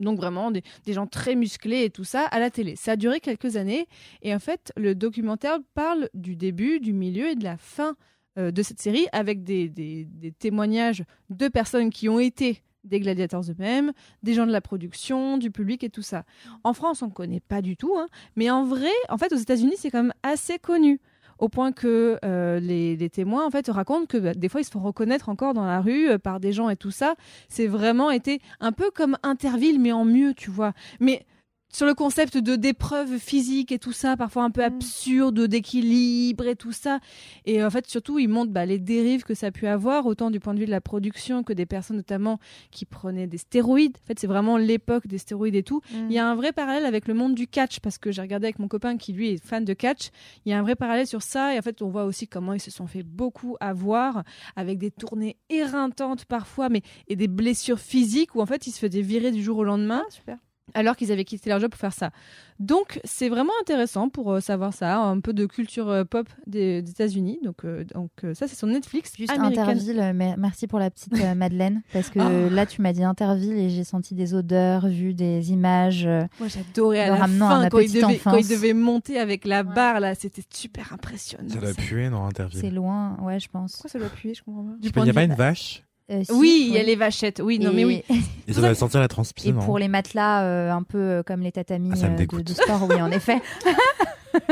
Donc 0.00 0.18
vraiment 0.18 0.50
des, 0.50 0.62
des 0.84 0.92
gens 0.92 1.06
très 1.06 1.34
musclés 1.34 1.84
et 1.84 1.90
tout 1.90 2.04
ça 2.04 2.24
à 2.24 2.38
la 2.38 2.50
télé. 2.50 2.76
Ça 2.76 2.92
a 2.92 2.96
duré 2.96 3.20
quelques 3.20 3.56
années 3.56 3.86
et 4.22 4.34
en 4.34 4.38
fait 4.38 4.72
le 4.76 4.94
documentaire 4.94 5.58
parle 5.74 6.08
du 6.14 6.36
début, 6.36 6.80
du 6.80 6.92
milieu 6.92 7.28
et 7.28 7.34
de 7.34 7.44
la 7.44 7.56
fin 7.56 7.96
euh, 8.38 8.50
de 8.50 8.62
cette 8.62 8.80
série 8.80 9.06
avec 9.12 9.42
des, 9.42 9.68
des- 9.68 10.06
témoignages 10.38 11.04
de 11.30 11.48
personnes 11.48 11.90
qui 11.90 12.08
ont 12.08 12.18
été 12.20 12.62
des 12.84 13.00
gladiateurs 13.00 13.42
eux-mêmes, 13.50 13.92
des 14.22 14.34
gens 14.34 14.46
de 14.46 14.52
la 14.52 14.60
production, 14.60 15.38
du 15.38 15.50
public 15.50 15.82
et 15.82 15.90
tout 15.90 16.02
ça. 16.02 16.24
En 16.62 16.72
France, 16.72 17.02
on 17.02 17.06
ne 17.06 17.12
connaît 17.12 17.40
pas 17.40 17.60
du 17.60 17.76
tout, 17.76 17.94
hein, 17.98 18.06
mais 18.36 18.48
en 18.48 18.64
vrai, 18.64 18.92
en 19.08 19.18
fait, 19.18 19.32
aux 19.32 19.36
États-Unis, 19.38 19.74
c'est 19.76 19.90
quand 19.90 20.02
même 20.02 20.14
assez 20.22 20.58
connu. 20.58 21.00
Au 21.38 21.50
point 21.50 21.72
que 21.72 22.18
euh, 22.24 22.60
les, 22.60 22.96
les 22.96 23.10
témoins 23.10 23.44
en 23.46 23.50
fait 23.50 23.68
racontent 23.68 24.06
que 24.06 24.16
bah, 24.16 24.32
des 24.32 24.48
fois 24.48 24.62
ils 24.62 24.64
se 24.64 24.70
font 24.70 24.80
reconnaître 24.80 25.28
encore 25.28 25.52
dans 25.52 25.66
la 25.66 25.82
rue 25.82 26.08
euh, 26.08 26.16
par 26.18 26.40
des 26.40 26.50
gens 26.54 26.70
et 26.70 26.76
tout 26.76 26.90
ça. 26.90 27.14
C'est 27.50 27.66
vraiment 27.66 28.10
été 28.10 28.40
un 28.58 28.72
peu 28.72 28.90
comme 28.90 29.18
Interville 29.22 29.78
mais 29.78 29.92
en 29.92 30.06
mieux, 30.06 30.32
tu 30.32 30.50
vois. 30.50 30.72
Mais 30.98 31.26
sur 31.72 31.84
le 31.86 31.94
concept 31.94 32.38
de 32.38 32.56
d'épreuves 32.56 33.18
physiques 33.18 33.70
et 33.72 33.78
tout 33.78 33.92
ça, 33.92 34.16
parfois 34.16 34.44
un 34.44 34.50
peu 34.50 34.62
Mm. 34.62 34.64
absurde, 34.64 35.40
d'équilibre 35.46 36.46
et 36.46 36.56
tout 36.56 36.72
ça. 36.72 37.00
Et 37.44 37.62
en 37.62 37.68
fait, 37.70 37.86
surtout, 37.86 38.18
ils 38.18 38.28
montrent 38.28 38.52
bah, 38.52 38.64
les 38.64 38.78
dérives 38.78 39.24
que 39.24 39.34
ça 39.34 39.48
a 39.48 39.50
pu 39.50 39.66
avoir, 39.66 40.06
autant 40.06 40.30
du 40.30 40.40
point 40.40 40.54
de 40.54 40.58
vue 40.60 40.66
de 40.66 40.70
la 40.70 40.80
production 40.80 41.42
que 41.42 41.52
des 41.52 41.66
personnes 41.66 41.96
notamment 41.96 42.38
qui 42.70 42.84
prenaient 42.86 43.26
des 43.26 43.38
stéroïdes. 43.38 43.96
En 44.04 44.06
fait, 44.06 44.18
c'est 44.18 44.26
vraiment 44.26 44.56
l'époque 44.56 45.06
des 45.06 45.18
stéroïdes 45.18 45.54
et 45.56 45.62
tout. 45.62 45.80
Mm. 45.92 46.06
Il 46.08 46.12
y 46.12 46.18
a 46.18 46.26
un 46.26 46.34
vrai 46.34 46.52
parallèle 46.52 46.86
avec 46.86 47.08
le 47.08 47.14
monde 47.14 47.34
du 47.34 47.46
catch, 47.46 47.80
parce 47.80 47.98
que 47.98 48.10
j'ai 48.10 48.22
regardé 48.22 48.46
avec 48.46 48.58
mon 48.58 48.68
copain 48.68 48.96
qui, 48.96 49.12
lui, 49.12 49.30
est 49.30 49.44
fan 49.44 49.64
de 49.64 49.74
catch. 49.74 50.08
Il 50.46 50.50
y 50.50 50.52
a 50.54 50.58
un 50.58 50.62
vrai 50.62 50.76
parallèle 50.76 51.06
sur 51.06 51.22
ça. 51.22 51.54
Et 51.54 51.58
en 51.58 51.62
fait, 51.62 51.82
on 51.82 51.88
voit 51.88 52.04
aussi 52.04 52.26
comment 52.26 52.52
ils 52.54 52.60
se 52.60 52.70
sont 52.70 52.86
fait 52.86 53.02
beaucoup 53.02 53.56
avoir, 53.60 54.22
avec 54.54 54.78
des 54.78 54.90
tournées 54.90 55.36
éreintantes 55.50 56.24
parfois, 56.24 56.68
mais 56.68 56.82
et 57.08 57.16
des 57.16 57.28
blessures 57.28 57.80
physiques 57.80 58.34
où 58.34 58.40
en 58.40 58.46
fait, 58.46 58.66
ils 58.66 58.72
se 58.72 58.78
faisaient 58.78 59.02
virer 59.02 59.30
du 59.30 59.42
jour 59.42 59.58
au 59.58 59.64
lendemain 59.64 60.02
Ah, 60.06 60.10
super. 60.10 60.38
Alors 60.74 60.96
qu'ils 60.96 61.12
avaient 61.12 61.24
quitté 61.24 61.48
leur 61.48 61.60
job 61.60 61.70
pour 61.70 61.80
faire 61.80 61.92
ça. 61.92 62.10
Donc 62.58 63.00
c'est 63.04 63.28
vraiment 63.28 63.52
intéressant 63.60 64.08
pour 64.08 64.32
euh, 64.32 64.40
savoir 64.40 64.72
ça, 64.72 64.98
un 64.98 65.20
peu 65.20 65.32
de 65.32 65.44
culture 65.46 65.88
euh, 65.88 66.04
pop 66.04 66.28
des, 66.46 66.82
des 66.82 66.90
États-Unis. 66.90 67.38
Donc, 67.44 67.64
euh, 67.64 67.84
donc 67.94 68.10
euh, 68.24 68.34
ça 68.34 68.48
c'est 68.48 68.56
sur 68.56 68.66
Netflix. 68.66 69.12
Juste 69.16 69.30
American- 69.32 69.62
Interville, 69.62 70.12
mer- 70.14 70.36
merci 70.38 70.66
pour 70.66 70.78
la 70.78 70.90
petite 70.90 71.12
euh, 71.20 71.34
Madeleine, 71.36 71.82
parce 71.92 72.10
que 72.10 72.18
Oh. 72.18 72.48
là 72.50 72.66
tu 72.66 72.80
m'as 72.82 72.92
dit 72.92 73.04
Interville 73.04 73.56
et 73.58 73.68
j'ai 73.70 73.84
senti 73.84 74.14
des 74.14 74.34
odeurs, 74.34 74.86
vu 74.88 75.14
des 75.14 75.52
images. 75.52 76.06
Moi 76.38 76.48
j'adorais 76.48 77.00
à 77.00 77.08
la 77.10 77.14
à 77.24 77.28
fin 77.28 77.60
ma 77.62 77.68
quand 77.70 77.78
il, 77.78 77.88
devait, 77.92 78.00
quand 78.00 78.08
il 78.10 78.16
enfance. 78.28 78.48
devait 78.48 78.72
monter 78.74 79.18
avec 79.18 79.44
la 79.44 79.62
Ouais. 79.62 79.74
barre 79.74 80.00
là, 80.00 80.14
c'était 80.14 80.42
super 80.52 80.92
impressionnant. 80.92 81.48
Ça 81.48 81.58
doit 81.60 81.74
puer, 81.74 82.08
non, 82.10 82.28
C'est 82.34 82.42
Interville. 82.42 82.74
loin, 82.74 83.16
ouais, 83.22 83.38
je 83.38 83.48
pense. 83.48 83.72
Pourquoi 83.72 83.90
ça 83.90 83.98
doit 83.98 84.08
puer 84.08 84.34
Je 84.34 84.42
comprends 84.42 84.64
pas. 84.64 84.70
Il 84.82 85.02
n'y 85.02 85.10
a 85.10 85.14
pas 85.14 85.22
une 85.24 85.34
vache? 85.34 85.82
Euh, 86.10 86.22
si, 86.24 86.32
Oui, 86.32 86.66
il 86.68 86.74
y 86.74 86.78
a 86.78 86.82
les 86.84 86.94
vachettes. 86.96 87.40
Oui, 87.44 87.58
non 87.58 87.72
et, 87.72 87.74
mais 87.74 87.84
oui. 87.84 88.02
Et 88.46 88.52
ça 88.52 88.60
doit 88.60 88.74
sentir 88.74 89.00
la 89.00 89.08
transpi, 89.08 89.48
Et 89.48 89.52
pour 89.52 89.78
les 89.78 89.88
matelas, 89.88 90.42
euh, 90.44 90.70
un 90.70 90.82
peu 90.84 90.98
euh, 90.98 91.22
comme 91.24 91.40
les 91.40 91.50
tatamis 91.52 91.90
Ah, 91.92 91.96
ça 91.96 92.06
me 92.06 92.10
euh, 92.10 92.12
de, 92.14 92.18
dégoûte. 92.18 92.44
de 92.44 92.54
sport, 92.54 92.86
oui, 92.88 93.00
en 93.02 93.10
effet. 93.10 93.40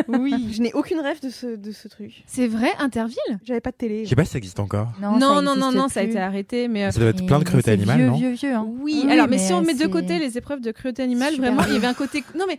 Oui, 0.08 0.48
je 0.50 0.62
n'ai 0.62 0.72
aucune 0.72 0.98
rêve 0.98 1.20
de 1.20 1.28
ce, 1.28 1.56
de 1.56 1.70
ce 1.70 1.88
truc. 1.88 2.24
C'est 2.26 2.46
vrai, 2.46 2.70
Interville? 2.78 3.18
J'avais 3.44 3.60
pas 3.60 3.70
de 3.70 3.76
télé. 3.76 4.04
Je 4.04 4.08
sais 4.08 4.16
pas 4.16 4.24
si 4.24 4.30
ça 4.32 4.38
existe 4.38 4.58
encore. 4.58 4.88
Non, 4.98 5.18
non, 5.18 5.42
non, 5.42 5.70
non, 5.72 5.88
ça 5.90 6.00
a 6.00 6.02
été 6.04 6.18
arrêté. 6.18 6.68
Mais 6.68 6.86
euh, 6.86 6.90
Ça 6.90 7.00
doit 7.00 7.10
être 7.10 7.22
Et- 7.22 7.26
plein 7.26 7.38
de 7.38 7.44
mais 7.44 7.50
cruauté 7.50 7.70
animale, 7.72 7.98
vieux, 7.98 8.06
non 8.06 8.16
vieux, 8.16 8.30
vieux, 8.32 8.54
hein. 8.54 8.66
Oui, 8.80 9.02
Oui, 9.04 9.12
alors 9.12 9.28
mais, 9.28 9.36
si 9.36 9.52
on 9.52 9.60
mais 9.60 9.74
met 9.74 9.74
de 9.74 9.86
côté 9.86 10.18
les 10.18 10.38
épreuves 10.38 10.62
de 10.62 10.70
cruauté 10.72 11.02
animale, 11.02 11.36
vraiment, 11.36 11.62
il 11.68 11.74
y 11.74 11.76
avait 11.76 11.86
un 11.86 11.92
côté. 11.94 12.24
Non 12.34 12.46
mais 12.48 12.58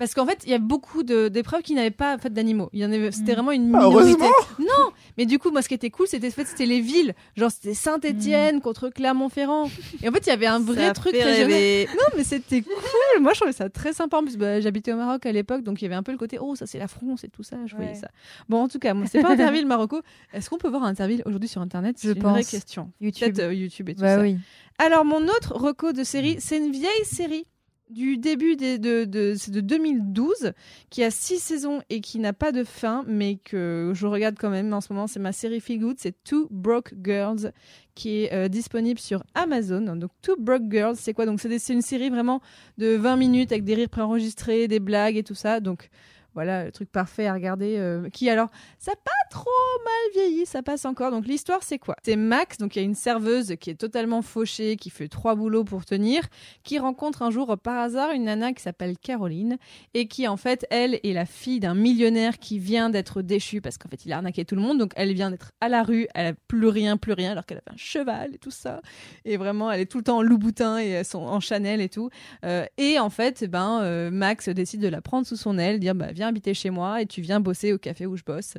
parce 0.00 0.14
qu'en 0.14 0.26
fait, 0.26 0.40
il 0.44 0.50
y 0.50 0.54
a 0.54 0.58
beaucoup 0.58 1.04
de- 1.04 1.28
d'épreuves 1.28 1.62
qui 1.62 1.74
n'avaient 1.74 1.92
pas 1.92 2.16
en 2.16 2.18
fait 2.18 2.32
d'animaux. 2.32 2.68
Il 2.72 2.80
y 2.80 2.84
en 2.84 2.90
avait, 2.90 3.12
c'était 3.12 3.30
Mm. 3.30 3.34
vraiment 3.36 3.52
une 3.52 3.72
Ah, 3.76 3.78
minorité. 3.86 4.10
heureusement 4.20 4.26
non, 4.58 4.90
mais 5.16 5.26
du 5.26 5.38
coup, 5.38 5.50
moi, 5.52 5.62
ce 5.62 5.68
qui 5.68 5.74
était 5.74 5.90
cool, 5.90 6.08
c'était 6.08 6.26
en 6.26 6.30
fait, 6.32 6.46
c'était 6.46 6.66
les 6.66 6.80
villes. 6.80 7.14
Genre, 7.36 7.50
c'était 7.52 7.74
Saint-Étienne 7.74 8.60
contre 8.60 8.88
Clermont-Ferrand. 8.88 9.70
Et 10.02 10.08
en 10.08 10.12
fait, 10.12 10.26
il 10.26 10.30
y 10.30 10.32
avait 10.32 10.46
un 10.46 10.58
vrai 10.58 10.86
Ça 10.88 10.92
truc 10.94 11.14
fait 11.14 11.22
régional. 11.22 11.52
rêver. 11.52 11.88
Non, 11.94 12.04
mais 12.16 12.24
c'était 12.24 12.62
cool. 12.62 12.72
Moi, 13.20 13.32
je 13.34 13.38
trouvais 13.40 13.52
ça 13.52 13.68
très 13.68 13.92
sympa. 13.92 14.16
En 14.16 14.22
plus, 14.24 14.36
bah, 14.36 14.60
j'habitais 14.60 14.92
au 14.92 14.96
Maroc 14.96 15.24
à 15.26 15.32
l'époque, 15.32 15.62
donc 15.62 15.80
il 15.80 15.84
y 15.84 15.86
avait 15.86 15.94
un 15.94 16.02
peu 16.02 16.12
le 16.12 16.18
côté 16.18 16.38
oh, 16.40 16.56
ça 16.56 16.66
c'est 16.66 16.78
la 16.78 16.88
France 16.88 17.22
et 17.24 17.28
tout 17.28 17.42
ça. 17.42 17.56
Je 17.66 17.76
voyais 17.76 17.94
ça. 17.94 18.08
Bon, 18.48 18.62
en 18.62 18.68
tout 18.68 18.78
cas, 18.78 18.94
moi, 18.94 19.06
c'est 19.10 19.20
pas 19.22 19.30
Interville 19.54 19.66
Marocco. 19.66 20.00
Est-ce 20.32 20.48
qu'on 20.48 20.58
peut 20.58 20.68
voir 20.70 20.84
Interville 20.84 21.22
aujourd'hui 21.26 21.48
sur 21.48 21.60
Internet? 21.60 21.96
Je 22.02 22.08
C'est 22.08 22.16
une 22.16 22.22
vraie 22.22 22.44
question. 22.44 22.90
YouTube. 23.00 23.34
Peut-être 23.34 23.48
euh, 23.50 23.54
YouTube 23.54 23.88
et 23.90 23.94
tout 23.94 24.00
Bah 24.02 24.16
ça. 24.16 24.22
oui. 24.22 24.36
Alors, 24.78 25.04
mon 25.04 25.22
autre 25.24 25.52
reco 25.56 25.92
de 25.92 26.02
série, 26.04 26.36
c'est 26.40 26.56
une 26.56 26.72
vieille 26.72 27.04
série 27.04 27.44
du 27.90 28.18
début 28.18 28.56
de, 28.56 28.76
de, 28.76 29.04
de 29.04 29.60
2012 29.60 30.52
qui 30.90 31.02
a 31.02 31.10
six 31.10 31.38
saisons 31.38 31.80
et 31.90 32.00
qui 32.00 32.18
n'a 32.18 32.32
pas 32.32 32.52
de 32.52 32.64
fin, 32.64 33.04
mais 33.06 33.36
que 33.36 33.92
je 33.94 34.06
regarde 34.06 34.36
quand 34.38 34.50
même 34.50 34.72
en 34.72 34.80
ce 34.80 34.92
moment. 34.92 35.06
C'est 35.06 35.20
ma 35.20 35.32
série 35.32 35.60
Feel 35.60 35.80
Good, 35.80 35.96
c'est 35.98 36.14
Two 36.24 36.48
Broke 36.50 36.94
Girls 37.02 37.52
qui 37.94 38.22
est 38.22 38.32
euh, 38.32 38.48
disponible 38.48 38.98
sur 38.98 39.22
Amazon. 39.34 39.96
Donc, 39.96 40.10
Two 40.22 40.36
Broke 40.38 40.70
Girls, 40.70 40.96
c'est 40.96 41.12
quoi? 41.12 41.26
Donc, 41.26 41.40
c'est 41.40 41.72
une 41.72 41.82
série 41.82 42.08
vraiment 42.08 42.40
de 42.78 42.96
20 42.96 43.16
minutes 43.16 43.52
avec 43.52 43.64
des 43.64 43.74
rires 43.74 43.90
préenregistrés, 43.90 44.68
des 44.68 44.80
blagues 44.80 45.16
et 45.16 45.22
tout 45.22 45.34
ça. 45.34 45.60
Donc, 45.60 45.90
voilà, 46.34 46.64
le 46.64 46.72
truc 46.72 46.90
parfait 46.90 47.26
à 47.26 47.34
regarder. 47.34 47.76
euh, 47.78 48.08
qui 48.10 48.28
alors, 48.30 48.48
ça 48.78 48.92
pas 48.92 49.10
trop 49.30 49.50
mal 49.84 50.24
vieilli, 50.24 50.46
ça 50.46 50.62
passe 50.62 50.84
encore. 50.84 51.10
Donc 51.10 51.26
l'histoire, 51.26 51.62
c'est 51.62 51.78
quoi? 51.78 51.96
C'est 52.04 52.16
Max, 52.16 52.58
donc 52.58 52.76
il 52.76 52.80
y 52.80 52.82
a 52.82 52.84
une 52.84 52.94
serveuse 52.94 53.54
qui 53.60 53.70
est 53.70 53.74
totalement 53.74 54.22
fauchée, 54.22 54.76
qui 54.76 54.90
fait 54.90 55.08
trois 55.08 55.34
boulots 55.34 55.64
pour 55.64 55.84
tenir, 55.84 56.22
qui 56.62 56.78
rencontre 56.78 57.22
un 57.22 57.30
jour 57.30 57.56
par 57.58 57.78
hasard 57.78 58.10
une 58.12 58.24
nana 58.24 58.52
qui 58.52 58.62
s'appelle 58.62 58.96
Caroline 58.98 59.56
et 59.94 60.06
qui 60.08 60.26
en 60.28 60.36
fait, 60.36 60.66
elle 60.70 61.00
est 61.02 61.12
la 61.12 61.26
fille 61.26 61.60
d'un 61.60 61.74
millionnaire 61.74 62.38
qui 62.38 62.58
vient 62.58 62.90
d'être 62.90 63.22
déchu 63.22 63.60
parce 63.60 63.78
qu'en 63.78 63.88
fait, 63.88 64.04
il 64.04 64.12
a 64.12 64.16
arnaqué 64.16 64.44
tout 64.44 64.54
le 64.54 64.62
monde. 64.62 64.78
Donc 64.78 64.92
elle 64.96 65.12
vient 65.14 65.30
d'être 65.30 65.52
à 65.60 65.68
la 65.68 65.82
rue, 65.82 66.06
elle 66.14 66.26
a 66.26 66.32
plus 66.48 66.68
rien, 66.68 66.96
plus 66.96 67.12
rien, 67.12 67.32
alors 67.32 67.46
qu'elle 67.46 67.58
avait 67.58 67.74
un 67.74 67.78
cheval 67.78 68.34
et 68.34 68.38
tout 68.38 68.50
ça. 68.50 68.80
Et 69.24 69.36
vraiment, 69.36 69.70
elle 69.70 69.80
est 69.80 69.86
tout 69.86 69.98
le 69.98 70.04
temps 70.04 70.18
en 70.18 70.22
louboutin 70.22 70.78
et 70.78 71.02
en 71.14 71.40
Chanel 71.40 71.80
et 71.80 71.88
tout. 71.88 72.10
Euh, 72.44 72.64
et 72.78 72.98
en 72.98 73.10
fait, 73.10 73.44
ben, 73.44 73.80
euh, 73.82 74.10
Max 74.10 74.48
décide 74.48 74.80
de 74.80 74.88
la 74.88 75.00
prendre 75.00 75.26
sous 75.26 75.36
son 75.36 75.58
aile, 75.58 75.80
dire 75.80 75.94
bah, 75.94 76.12
viens 76.12 76.19
habiter 76.28 76.54
chez 76.54 76.70
moi 76.70 77.02
et 77.02 77.06
tu 77.06 77.20
viens 77.20 77.40
bosser 77.40 77.72
au 77.72 77.78
café 77.78 78.06
où 78.06 78.16
je 78.16 78.24
bosse. 78.24 78.56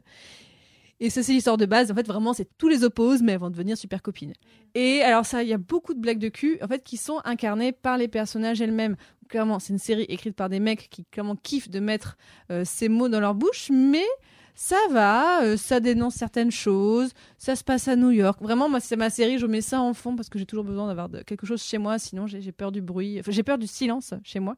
Et 1.00 1.10
ça, 1.10 1.24
c'est 1.24 1.34
l'histoire 1.34 1.58
de 1.58 1.66
base. 1.66 1.90
En 1.92 1.96
fait, 1.96 2.06
vraiment, 2.06 2.32
c'est 2.32 2.48
tous 2.60 2.68
les 2.68 2.84
opposent, 2.84 3.24
mais 3.24 3.32
elles 3.32 3.40
vont 3.40 3.50
devenir 3.50 3.76
super 3.76 4.04
copines. 4.04 4.34
Et 4.76 5.02
alors, 5.02 5.26
ça, 5.26 5.42
il 5.42 5.50
y 5.50 5.54
a 5.54 5.58
beaucoup 5.58 5.96
de 5.96 6.00
blagues 6.00 6.20
de 6.20 6.30
cul, 6.30 6.60
en 6.62 6.68
fait, 6.68 6.84
qui 6.84 6.96
sont 6.96 7.20
incarnées 7.26 7.72
par 7.72 7.98
les 7.98 8.08
personnages 8.08 8.62
elles-mêmes. 8.62 8.96
Clairement, 9.28 9.58
c'est 9.58 9.74
une 9.74 9.80
série 9.80 10.04
écrite 10.04 10.36
par 10.36 10.48
des 10.48 10.60
mecs 10.60 10.90
qui, 10.92 11.06
clairement, 11.06 11.36
kiffent 11.36 11.72
de 11.72 11.80
mettre 11.80 12.18
euh, 12.52 12.62
ces 12.66 12.88
mots 12.88 13.10
dans 13.10 13.20
leur 13.20 13.34
bouche, 13.34 13.72
mais 13.74 14.06
ça 14.54 14.78
va, 14.92 15.44
euh, 15.44 15.58
ça 15.58 15.80
dénonce 15.80 16.14
certaines 16.14 16.52
choses, 16.52 17.14
ça 17.40 17.56
se 17.56 17.64
passe 17.64 17.88
à 17.88 17.96
New 17.96 18.12
York. 18.12 18.40
Vraiment, 18.40 18.70
moi, 18.70 18.80
c'est 18.80 18.96
ma 18.96 19.10
série, 19.10 19.40
je 19.40 19.48
mets 19.48 19.62
ça 19.62 19.82
en 19.82 19.96
fond 19.96 20.16
parce 20.16 20.30
que 20.30 20.38
j'ai 20.38 20.46
toujours 20.46 20.66
besoin 20.66 20.88
d'avoir 20.88 21.10
quelque 21.26 21.48
chose 21.48 21.64
chez 21.64 21.80
moi, 21.80 21.98
sinon 21.98 22.28
j'ai 22.28 22.42
j'ai 22.42 22.52
peur 22.52 22.72
du 22.72 22.82
bruit, 22.82 23.20
enfin, 23.20 23.32
j'ai 23.32 23.44
peur 23.44 23.58
du 23.58 23.66
silence 23.66 24.14
chez 24.24 24.40
moi. 24.40 24.56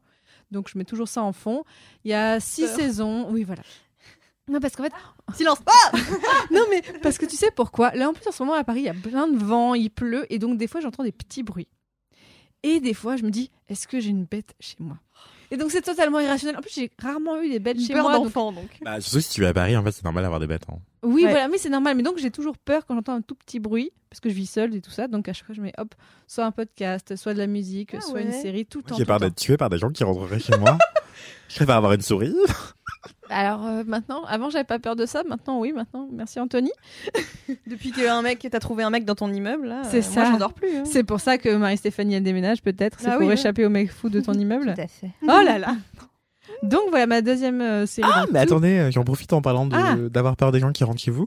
Donc, 0.54 0.68
je 0.72 0.78
mets 0.78 0.84
toujours 0.84 1.08
ça 1.08 1.22
en 1.22 1.32
fond. 1.32 1.64
Il 2.04 2.10
y 2.10 2.14
a 2.14 2.40
six 2.40 2.62
Peur. 2.66 2.76
saisons. 2.76 3.26
Oui, 3.30 3.42
voilà. 3.44 3.62
Non, 4.48 4.60
parce 4.60 4.76
qu'en 4.76 4.84
fait, 4.84 4.92
Silence. 5.34 5.58
Ah 5.66 5.92
non, 6.50 6.64
mais 6.70 6.82
parce 7.02 7.18
que 7.18 7.26
tu 7.26 7.36
sais 7.36 7.50
pourquoi? 7.50 7.92
Là, 7.94 8.08
en 8.08 8.12
plus, 8.14 8.26
en 8.26 8.32
ce 8.32 8.42
moment, 8.42 8.54
à 8.54 8.64
Paris, 8.64 8.80
il 8.80 8.84
y 8.86 8.88
a 8.88 8.94
plein 8.94 9.26
de 9.28 9.36
vent, 9.36 9.74
il 9.74 9.90
pleut, 9.90 10.26
et 10.32 10.38
donc 10.38 10.56
des 10.58 10.66
fois, 10.66 10.80
j'entends 10.80 11.02
des 11.02 11.12
petits 11.12 11.42
bruits. 11.42 11.68
Et 12.62 12.80
des 12.80 12.94
fois, 12.94 13.16
je 13.16 13.24
me 13.24 13.30
dis, 13.30 13.50
est-ce 13.68 13.86
que 13.86 14.00
j'ai 14.00 14.10
une 14.10 14.24
bête 14.24 14.54
chez 14.60 14.76
moi? 14.78 14.96
Et 15.54 15.56
donc, 15.56 15.70
c'est 15.70 15.82
totalement 15.82 16.18
irrationnel. 16.18 16.56
En 16.56 16.60
plus, 16.60 16.74
j'ai 16.74 16.90
rarement 17.00 17.40
eu 17.40 17.48
des 17.48 17.60
bêtes 17.60 17.80
chez 17.80 17.92
peur 17.92 18.02
moi. 18.02 18.14
donc- 18.14 18.24
d'enfant, 18.24 18.50
donc. 18.50 18.68
Bah, 18.84 19.00
surtout 19.00 19.20
si 19.20 19.30
tu 19.30 19.44
es 19.44 19.46
à 19.46 19.54
Paris, 19.54 19.76
en 19.76 19.84
fait, 19.84 19.92
c'est 19.92 20.02
normal 20.02 20.24
d'avoir 20.24 20.40
des 20.40 20.48
bêtes. 20.48 20.64
hein. 20.68 20.78
Oui, 21.04 21.22
Ouais. 21.24 21.30
voilà, 21.30 21.46
mais 21.46 21.58
c'est 21.58 21.68
normal. 21.68 21.96
Mais 21.96 22.02
donc, 22.02 22.18
j'ai 22.18 22.32
toujours 22.32 22.58
peur 22.58 22.84
quand 22.86 22.94
j'entends 22.96 23.14
un 23.14 23.20
tout 23.20 23.36
petit 23.36 23.60
bruit, 23.60 23.92
parce 24.10 24.18
que 24.18 24.28
je 24.30 24.34
vis 24.34 24.46
seule 24.46 24.74
et 24.74 24.80
tout 24.80 24.90
ça. 24.90 25.06
Donc, 25.06 25.28
à 25.28 25.32
chaque 25.32 25.46
fois, 25.46 25.54
je 25.54 25.60
mets 25.60 25.72
hop, 25.78 25.94
soit 26.26 26.44
un 26.44 26.50
podcast, 26.50 27.14
soit 27.14 27.34
de 27.34 27.38
la 27.38 27.46
musique, 27.46 27.94
Ah 27.94 28.00
soit 28.00 28.20
une 28.22 28.32
série, 28.32 28.66
tout 28.66 28.78
le 28.78 28.84
temps. 28.84 28.96
J'ai 28.96 29.04
peur 29.04 29.20
d'être 29.20 29.36
tué 29.36 29.56
par 29.56 29.70
des 29.70 29.78
gens 29.78 29.90
qui 29.90 30.02
rentreraient 30.02 30.40
chez 30.40 30.56
moi. 30.58 30.76
Je 31.48 31.54
préfère 31.56 31.76
avoir 31.76 31.92
une 31.92 32.02
souris. 32.02 32.34
Alors, 33.30 33.66
euh, 33.66 33.84
maintenant, 33.86 34.24
avant, 34.24 34.50
j'avais 34.50 34.64
pas 34.64 34.78
peur 34.78 34.96
de 34.96 35.06
ça. 35.06 35.22
Maintenant, 35.28 35.58
oui, 35.60 35.72
maintenant, 35.72 36.08
merci 36.12 36.38
Anthony. 36.40 36.70
Depuis 37.66 37.90
que 37.92 38.06
un 38.08 38.22
mec, 38.22 38.46
t'as 38.50 38.60
trouvé 38.60 38.82
un 38.84 38.90
mec 38.90 39.04
dans 39.04 39.14
ton 39.14 39.32
immeuble, 39.32 39.66
là. 39.68 39.82
C'est 39.84 39.98
euh, 39.98 40.02
ça. 40.02 40.20
Moi, 40.22 40.32
j'en 40.32 40.38
dors 40.38 40.52
plus. 40.52 40.76
hein. 40.76 40.82
C'est 40.84 41.04
pour 41.04 41.20
ça 41.20 41.38
que 41.38 41.54
Marie-Stéphanie, 41.54 42.14
elle 42.14 42.22
déménage, 42.22 42.62
peut-être. 42.62 42.98
C'est 43.00 43.08
Ah 43.08 43.12
pour 43.12 43.20
oui, 43.22 43.26
ouais. 43.28 43.34
échapper 43.34 43.64
au 43.66 43.70
mec 43.70 43.90
fou 43.90 44.08
de 44.08 44.20
ton 44.20 44.32
immeuble. 44.38 44.74
Tout 44.74 44.80
à 44.80 44.86
fait. 44.86 45.10
Oh 45.22 45.26
là 45.44 45.58
là 45.58 45.76
Donc 46.62 46.82
voilà 46.90 47.06
ma 47.06 47.20
deuxième 47.22 47.60
euh, 47.60 47.86
série. 47.86 48.08
Ah, 48.12 48.24
mais 48.30 48.44
tout- 48.46 48.52
attendez, 48.54 48.88
j'en 48.92 49.04
profite 49.04 49.32
en 49.32 49.42
parlant 49.42 49.66
de- 49.66 49.76
Ah. 49.76 49.96
d'avoir 50.10 50.36
peur 50.36 50.52
des 50.52 50.60
gens 50.60 50.72
qui 50.72 50.84
rentrent 50.84 51.00
chez 51.00 51.10
vous. 51.10 51.26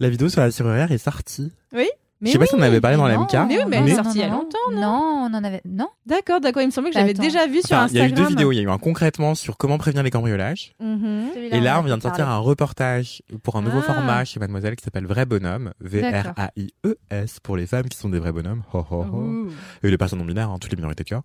La 0.00 0.08
vidéo 0.08 0.28
sur 0.28 0.40
la 0.40 0.50
serrurière 0.50 0.92
est 0.92 0.98
sortie. 0.98 1.52
Oui. 1.72 1.88
Mais 2.20 2.28
Je 2.30 2.32
sais 2.32 2.38
pas 2.40 2.46
si 2.46 2.54
on 2.56 2.62
avait 2.62 2.80
parlé 2.80 2.96
dans 2.96 3.06
la 3.06 3.14
non, 3.14 3.22
MK. 3.24 3.32
Mais 3.48 3.58
oui, 3.58 3.64
mais 3.68 3.76
elle 3.76 3.88
est 3.90 3.94
sortie 3.94 4.18
il 4.18 4.20
y 4.20 4.24
a 4.24 4.28
longtemps, 4.28 4.58
non? 4.72 5.28
On 5.30 5.34
en 5.34 5.44
avait 5.44 5.60
non 5.64 5.88
D'accord, 6.04 6.40
d'accord. 6.40 6.62
Il 6.62 6.66
me 6.66 6.70
semblait 6.72 6.90
que 6.90 6.98
j'avais 6.98 7.14
déjà 7.14 7.46
vu 7.46 7.60
sur 7.62 7.76
Enfin, 7.76 7.86
il 7.90 7.96
y 7.96 8.00
a 8.00 8.02
eu 8.02 8.06
Instagram. 8.06 8.24
deux 8.24 8.28
vidéos. 8.30 8.50
Il 8.52 8.56
y 8.56 8.58
a 8.58 8.62
eu 8.62 8.70
un 8.70 8.78
concrètement 8.78 9.36
sur 9.36 9.56
comment 9.56 9.78
prévenir 9.78 10.02
les 10.02 10.10
cambriolages. 10.10 10.72
Mhm. 10.80 11.28
Et 11.52 11.60
là, 11.60 11.78
on 11.78 11.82
vient 11.84 11.96
de 11.96 12.02
sortir 12.02 12.28
un 12.28 12.38
reportage 12.38 13.22
pour 13.44 13.54
un 13.56 13.62
nouveau 13.62 13.78
Ah. 13.80 13.92
format 13.92 14.24
chez 14.24 14.40
Mademoiselle 14.40 14.74
qui 14.74 14.82
s'appelle 14.84 15.06
Vrai 15.06 15.26
Bonhomme. 15.26 15.72
V-R-A-I-E-S 15.80 17.36
E 17.36 17.40
pour 17.42 17.56
les 17.56 17.66
femmes 17.66 17.88
qui 17.88 17.96
sont 17.96 18.08
des 18.08 18.18
vrais 18.18 18.32
bonhommes. 18.32 18.62
Ho, 18.72 18.84
ho, 18.90 19.04
ho. 19.12 19.46
Et 19.82 19.90
les 19.90 19.98
personnes 19.98 20.18
non 20.18 20.24
binaires, 20.24 20.50
hein, 20.50 20.58
toutes 20.60 20.70
les 20.72 20.76
minorités 20.76 21.04
de 21.04 21.08
cœur. 21.08 21.22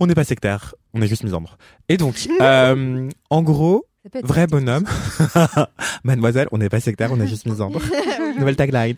On 0.00 0.06
n'est 0.06 0.14
pas 0.14 0.24
sectaire, 0.24 0.74
on 0.94 1.02
est 1.02 1.06
juste 1.06 1.22
misandre. 1.24 1.56
Et 1.88 1.96
donc, 1.98 2.14
euh, 2.40 3.08
en 3.28 3.42
gros, 3.42 3.84
vrai 4.24 4.46
bonhomme, 4.46 4.84
mademoiselle, 6.04 6.48
on 6.52 6.58
n'est 6.58 6.68
pas 6.70 6.80
sectaire, 6.80 7.10
on 7.12 7.20
est 7.20 7.26
juste 7.28 7.46
misandre. 7.46 7.80
Nouvelle 8.38 8.56
tagline. 8.56 8.96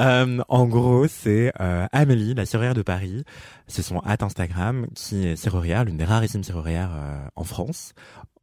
Euh, 0.00 0.38
en 0.48 0.66
gros, 0.66 1.06
c'est 1.08 1.52
euh, 1.60 1.86
Amélie, 1.92 2.34
la 2.34 2.46
serrurière 2.46 2.74
de 2.74 2.82
Paris. 2.82 3.24
C'est 3.66 3.82
son 3.82 4.00
hâte 4.06 4.22
Instagram 4.22 4.86
qui 4.94 5.26
est 5.26 5.36
serrurière, 5.36 5.84
l'une 5.84 5.96
des 5.96 6.04
rarissimes 6.04 6.44
serrurières 6.44 6.90
euh, 6.94 7.18
en 7.36 7.44
France. 7.44 7.92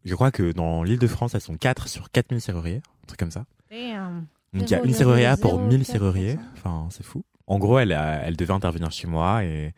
Je 0.05 0.15
crois 0.15 0.31
que 0.31 0.51
dans 0.51 0.83
l'île 0.83 0.99
de 0.99 1.07
France, 1.07 1.35
elles 1.35 1.41
sont 1.41 1.55
4 1.57 1.87
sur 1.87 2.09
4000 2.11 2.41
serruriers, 2.41 2.81
un 3.03 3.07
truc 3.07 3.19
comme 3.19 3.31
ça. 3.31 3.45
Damn. 3.69 4.25
Donc 4.53 4.69
il 4.69 4.71
y 4.71 4.75
a 4.75 4.83
une 4.83 4.93
serrurière 4.93 5.37
pour 5.37 5.51
zéro 5.51 5.67
1000 5.67 5.77
quatre 5.79 5.87
serruriers. 5.91 6.39
Enfin, 6.57 6.87
c'est 6.89 7.05
fou. 7.05 7.23
En 7.47 7.59
gros, 7.59 7.79
elle, 7.79 7.91
a- 7.93 8.23
elle 8.25 8.35
devait 8.35 8.53
intervenir 8.53 8.91
chez 8.91 9.07
moi 9.07 9.43
et, 9.43 9.73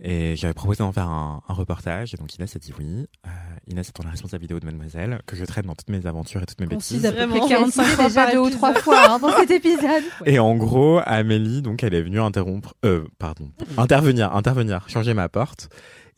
et 0.00 0.36
j'avais 0.36 0.54
proposé 0.54 0.78
d'en 0.78 0.92
faire 0.92 1.08
un, 1.08 1.42
un 1.48 1.54
reportage. 1.54 2.12
Et 2.14 2.16
donc 2.16 2.34
Inès 2.36 2.54
a 2.54 2.58
dit 2.58 2.72
oui. 2.78 3.06
Euh, 3.26 3.30
Inès 3.68 3.88
étant 3.88 4.02
la 4.04 4.10
responsable 4.10 4.42
vidéo 4.42 4.60
de 4.60 4.66
Mademoiselle, 4.66 5.20
que 5.26 5.36
je 5.36 5.44
traite 5.44 5.66
dans 5.66 5.74
toutes 5.74 5.88
mes 5.90 6.06
aventures 6.06 6.42
et 6.42 6.46
toutes 6.46 6.60
mes 6.60 6.66
bêtises. 6.66 7.04
à 7.06 7.10
peu 7.12 7.18
Vraiment. 7.24 7.38
près 7.38 7.48
45 7.48 7.84
fois 7.84 8.08
déjà 8.08 8.30
deux 8.32 8.38
ou 8.38 8.50
trois 8.50 8.74
fois 8.74 9.10
hein, 9.14 9.18
dans 9.18 9.34
cet 9.36 9.50
épisode 9.50 10.04
Et 10.26 10.38
en 10.38 10.54
gros, 10.56 11.00
Amélie, 11.04 11.62
donc, 11.62 11.82
elle 11.82 11.94
est 11.94 12.02
venue 12.02 12.20
interrompre, 12.20 12.74
euh, 12.84 13.04
pardon, 13.18 13.50
intervenir, 13.78 14.34
intervenir, 14.34 14.88
changer 14.88 15.14
ma 15.14 15.28
porte. 15.28 15.68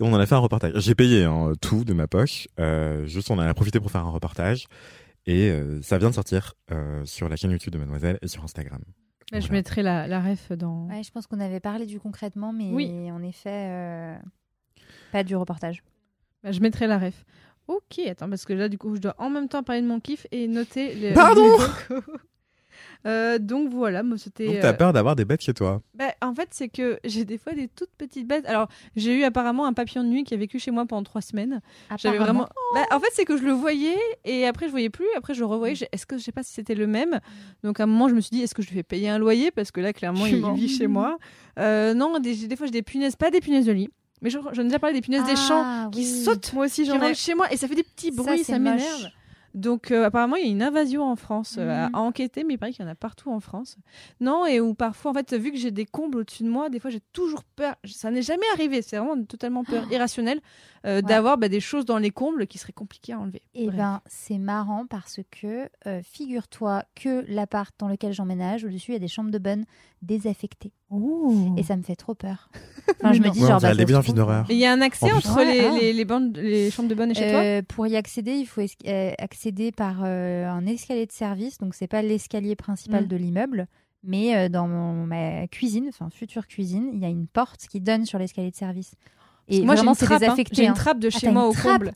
Et 0.00 0.05
on 0.05 0.12
en 0.12 0.18
a 0.20 0.26
fait 0.26 0.34
un 0.34 0.38
reportage. 0.38 0.72
J'ai 0.76 0.94
payé 0.94 1.24
hein, 1.24 1.52
tout 1.60 1.84
de 1.84 1.92
ma 1.92 2.06
poche. 2.06 2.46
Euh, 2.60 3.06
juste, 3.06 3.30
on 3.30 3.34
en 3.34 3.40
a 3.40 3.55
profité 3.55 3.80
pour 3.80 3.90
faire 3.90 4.05
un 4.05 4.10
reportage. 4.10 4.66
Et 5.26 5.50
euh, 5.50 5.80
ça 5.82 5.98
vient 5.98 6.09
de 6.10 6.14
sortir 6.14 6.55
euh, 6.70 7.05
sur 7.05 7.28
la 7.28 7.36
chaîne 7.36 7.50
YouTube 7.50 7.72
de 7.72 7.78
Mademoiselle 7.78 8.18
et 8.22 8.28
sur 8.28 8.42
Instagram. 8.44 8.80
Je 9.32 9.52
mettrai 9.52 9.82
la, 9.82 10.06
la 10.06 10.20
ref 10.20 10.52
dans. 10.52 10.86
ouais 10.88 11.02
je 11.02 11.10
pense 11.10 11.26
qu'on 11.26 11.40
avait 11.40 11.60
parlé 11.60 11.84
du 11.86 12.00
concrètement 12.00 12.52
mais 12.52 12.70
Oui. 12.72 13.10
en 13.10 13.22
effet 13.22 13.66
euh, 13.68 14.16
pas 15.12 15.22
du 15.24 15.36
reportage 15.36 15.82
Bah, 16.42 16.50
je 16.52 16.60
mettrai 16.60 16.86
la 16.86 16.98
ref. 16.98 17.24
Ok, 17.66 17.98
attends, 18.09 18.30
parce 18.30 18.46
que 18.46 18.55
là, 18.55 18.70
du 18.70 18.78
coup, 18.78 18.94
je 18.96 19.00
dois 19.02 19.14
en 19.18 19.28
même 19.28 19.46
temps 19.48 19.62
parler 19.62 19.82
de 19.82 19.86
mon 19.86 20.00
kiff 20.00 20.26
et 20.30 20.48
noter 20.48 20.94
les. 21.00 21.12
Pardon. 21.12 21.42
Euh, 23.06 23.38
donc 23.38 23.70
voilà, 23.70 24.02
moi 24.02 24.18
c'était. 24.18 24.46
Donc, 24.46 24.60
t'as 24.60 24.70
euh, 24.70 24.72
peur 24.74 24.92
d'avoir 24.92 25.16
des 25.16 25.24
bêtes 25.24 25.40
chez 25.42 25.55
toi? 25.55 25.80
bah, 25.94 26.12
en 26.22 26.34
fait, 26.34 26.48
c'est 26.52 26.68
que 26.68 26.98
j'ai 27.05 27.24
des 27.24 27.38
fois 27.38 27.52
des 27.55 27.68
toutes 27.68 27.90
petites 27.98 28.26
bêtes. 28.26 28.46
Alors, 28.46 28.68
j'ai 28.96 29.14
eu 29.18 29.24
apparemment 29.24 29.66
un 29.66 29.72
papillon 29.72 30.02
de 30.05 30.09
nuit 30.09 30.24
qui 30.24 30.34
a 30.34 30.36
vécu 30.36 30.59
chez 30.59 30.70
moi 30.70 30.84
pendant 30.86 31.02
trois 31.02 31.20
semaines. 31.20 31.60
J'avais 31.98 32.18
vraiment. 32.18 32.48
Bah, 32.74 32.84
en 32.90 33.00
fait, 33.00 33.09
c'est 33.12 33.24
que 33.24 33.36
je 33.36 33.42
le 33.44 33.52
voyais 33.52 33.96
et 34.24 34.46
après 34.46 34.66
je 34.66 34.70
voyais 34.72 34.90
plus. 34.90 35.06
Après, 35.16 35.34
je 35.34 35.40
le 35.40 35.46
revoyais. 35.46 35.74
J'ai- 35.74 35.88
Est-ce 35.92 36.06
que 36.06 36.18
je 36.18 36.22
sais 36.22 36.32
pas 36.32 36.42
si 36.42 36.52
c'était 36.52 36.74
le 36.74 36.86
même 36.86 37.20
Donc, 37.64 37.80
à 37.80 37.84
un 37.84 37.86
moment, 37.86 38.09
je 38.09 38.14
me 38.14 38.20
suis 38.20 38.30
dit, 38.30 38.42
est-ce 38.42 38.55
que 38.55 38.62
je 38.62 38.68
lui 38.68 38.76
fais 38.76 38.82
payer 38.82 39.09
un 39.09 39.18
loyer? 39.18 39.50
Parce 39.50 39.70
que 39.70 39.80
là, 39.80 39.92
clairement, 39.92 40.26
il 40.26 40.44
vit 40.55 40.68
chez 40.68 40.86
moi. 40.86 41.18
Euh, 41.59 41.94
non, 41.94 42.18
des, 42.20 42.46
des 42.46 42.56
fois, 42.56 42.66
j'ai 42.66 42.72
des 42.72 42.82
punaises, 42.82 43.16
pas 43.16 43.30
des 43.30 43.40
punaises 43.40 43.66
de 43.66 43.72
lit, 43.72 43.88
mais 44.22 44.30
je- 44.30 44.38
j'en 44.52 44.62
ai 44.62 44.64
déjà 44.64 44.78
parlé 44.78 44.94
des 44.94 45.00
punaises 45.02 45.24
des 45.24 45.36
champs 45.36 45.62
Ah, 45.64 45.88
qui 45.92 46.00
oui. 46.00 46.24
sautent, 46.24 46.52
Moi 46.52 46.66
aussi, 46.66 46.82
qui 46.82 46.88
j'en 46.88 47.00
ai. 47.02 47.14
chez 47.14 47.34
moi 47.34 47.52
et 47.52 47.56
ça 47.56 47.66
fait 47.68 47.74
des 47.74 47.82
petits 47.82 48.12
Ça, 48.14 48.22
bruits, 48.22 48.44
ça, 48.44 48.59
moche. 48.59 48.74
m'énerve. 48.80 49.10
Donc 49.59 49.90
euh, 49.90 50.05
apparemment 50.06 50.36
il 50.36 50.44
y 50.47 50.48
a 50.48 50.51
une 50.51 50.62
invasion 50.62 51.02
en 51.05 51.16
France 51.16 51.56
euh, 51.59 51.86
Mhm. 51.89 51.94
à 51.94 51.98
enquêter, 52.01 52.44
mais 52.44 52.55
il 52.55 52.59
paraît 52.59 52.72
qu'il 52.72 52.85
y 52.85 52.89
en 52.89 52.90
a 52.90 52.94
partout 52.94 53.30
en 53.30 53.40
France. 53.40 53.76
Non 54.20 54.47
et 54.47 54.60
où 54.60 54.74
parfois 54.74 55.10
en 55.10 55.14
fait 55.14 55.35
vu 55.35 55.51
que 55.52 55.59
j'ai 55.59 55.70
des 55.70 55.85
combles 55.85 56.18
au-dessus 56.18 56.44
de 56.44 56.48
moi, 56.48 56.68
des 56.70 56.80
fois 56.80 56.90
j'ai 56.90 57.01
toujours 57.12 57.44
peur. 57.44 57.74
Ça 57.85 58.10
n'est 58.10 58.22
jamais 58.22 58.47
arrivé, 58.55 58.80
c'est 58.82 58.97
vraiment 58.97 59.22
totalement 59.24 59.64
peur 59.64 59.85
irrationnelle 59.93 60.40
euh, 60.86 61.02
d'avoir 61.02 61.36
bah, 61.39 61.48
des 61.48 61.60
choses 61.60 61.85
dans 61.85 61.98
les 61.98 62.10
combles 62.10 62.47
qui 62.47 62.56
seraient 62.59 62.72
compliquées 62.72 63.12
à 63.12 63.18
enlever. 63.18 63.43
Eh 63.55 63.66
Bref. 63.66 63.76
ben, 63.76 64.01
c'est 64.06 64.39
marrant 64.39 64.86
parce 64.86 65.20
que 65.30 65.68
euh, 65.86 66.01
figure-toi 66.02 66.85
que 66.94 67.24
l'appart 67.28 67.74
dans 67.78 67.89
lequel 67.89 68.12
j'emménage, 68.12 68.64
au-dessus, 68.64 68.93
il 68.93 68.94
y 68.94 68.97
a 68.97 69.01
des 69.01 69.09
chambres 69.09 69.30
de 69.32 69.39
bonne 69.39 69.64
désaffectées. 70.02 70.72
Et 71.59 71.62
ça 71.64 71.76
me 71.76 71.82
fait 71.82 71.97
trop 71.97 72.14
peur. 72.14 72.48
Enfin, 73.01 73.12
je 73.12 73.20
me 73.20 73.28
dis, 73.30 73.40
Ouais, 73.43 73.47
genre, 73.48 73.60
bah. 73.60 74.44
Et 74.48 74.55
il 74.55 74.59
y 74.59 74.64
a 74.66 74.72
un 74.72 74.80
accès 74.80 75.12
En 75.12 75.16
entre 75.18 75.36
Ouais, 75.36 75.44
les, 75.44 75.60
ah. 75.66 75.78
les, 75.78 75.93
les, 75.93 76.05
bandes- 76.05 76.36
les 76.36 76.70
chambres 76.70 76.89
de 76.89 76.94
bonne 76.97 77.10
et 77.12 77.14
chez 77.14 77.30
toi? 77.30 77.62
pour 77.68 77.86
y 77.86 77.94
accéder, 77.97 78.32
il 78.32 78.47
faut 78.47 78.60
euh, 78.60 79.12
accéder 79.48 79.72
par 79.72 80.00
euh, 80.04 80.46
un 80.48 80.66
escalier 80.66 81.06
de 81.06 81.12
service. 81.12 81.58
Donc, 81.58 81.74
c'est 81.74 81.86
pas 81.86 82.02
l'escalier 82.02 82.54
principal 82.56 83.04
Mm. 83.04 83.08
de 83.08 83.16
l'immeuble, 83.16 83.66
mais 84.02 84.36
euh, 84.36 84.48
dans 84.48 84.68
mon- 84.68 85.06
ma 85.06 85.46
cuisine, 85.48 85.86
enfin 85.88 86.10
future 86.10 86.46
cuisine, 86.46 86.90
il 86.92 87.00
y 87.00 87.04
a 87.04 87.08
une 87.08 87.26
porte 87.26 87.66
qui 87.68 87.80
donne 87.80 88.04
sur 88.04 88.18
l'escalier 88.18 88.50
de 88.50 88.56
service. 88.56 88.92
Et 89.48 89.62
Moi 89.62 89.74
j'ai 89.74 89.78
vraiment, 89.78 89.92
une 89.92 89.94
c'est 89.96 90.04
trappe, 90.04 90.22
hein. 90.22 90.34
j'ai 90.52 90.64
une 90.64 90.70
hein. 90.70 90.74
trappe 90.74 90.98
de 90.98 91.08
Ah, 91.12 91.18
chez 91.18 91.30
moi 91.30 91.48
au 91.48 91.54
comble. 91.54 91.92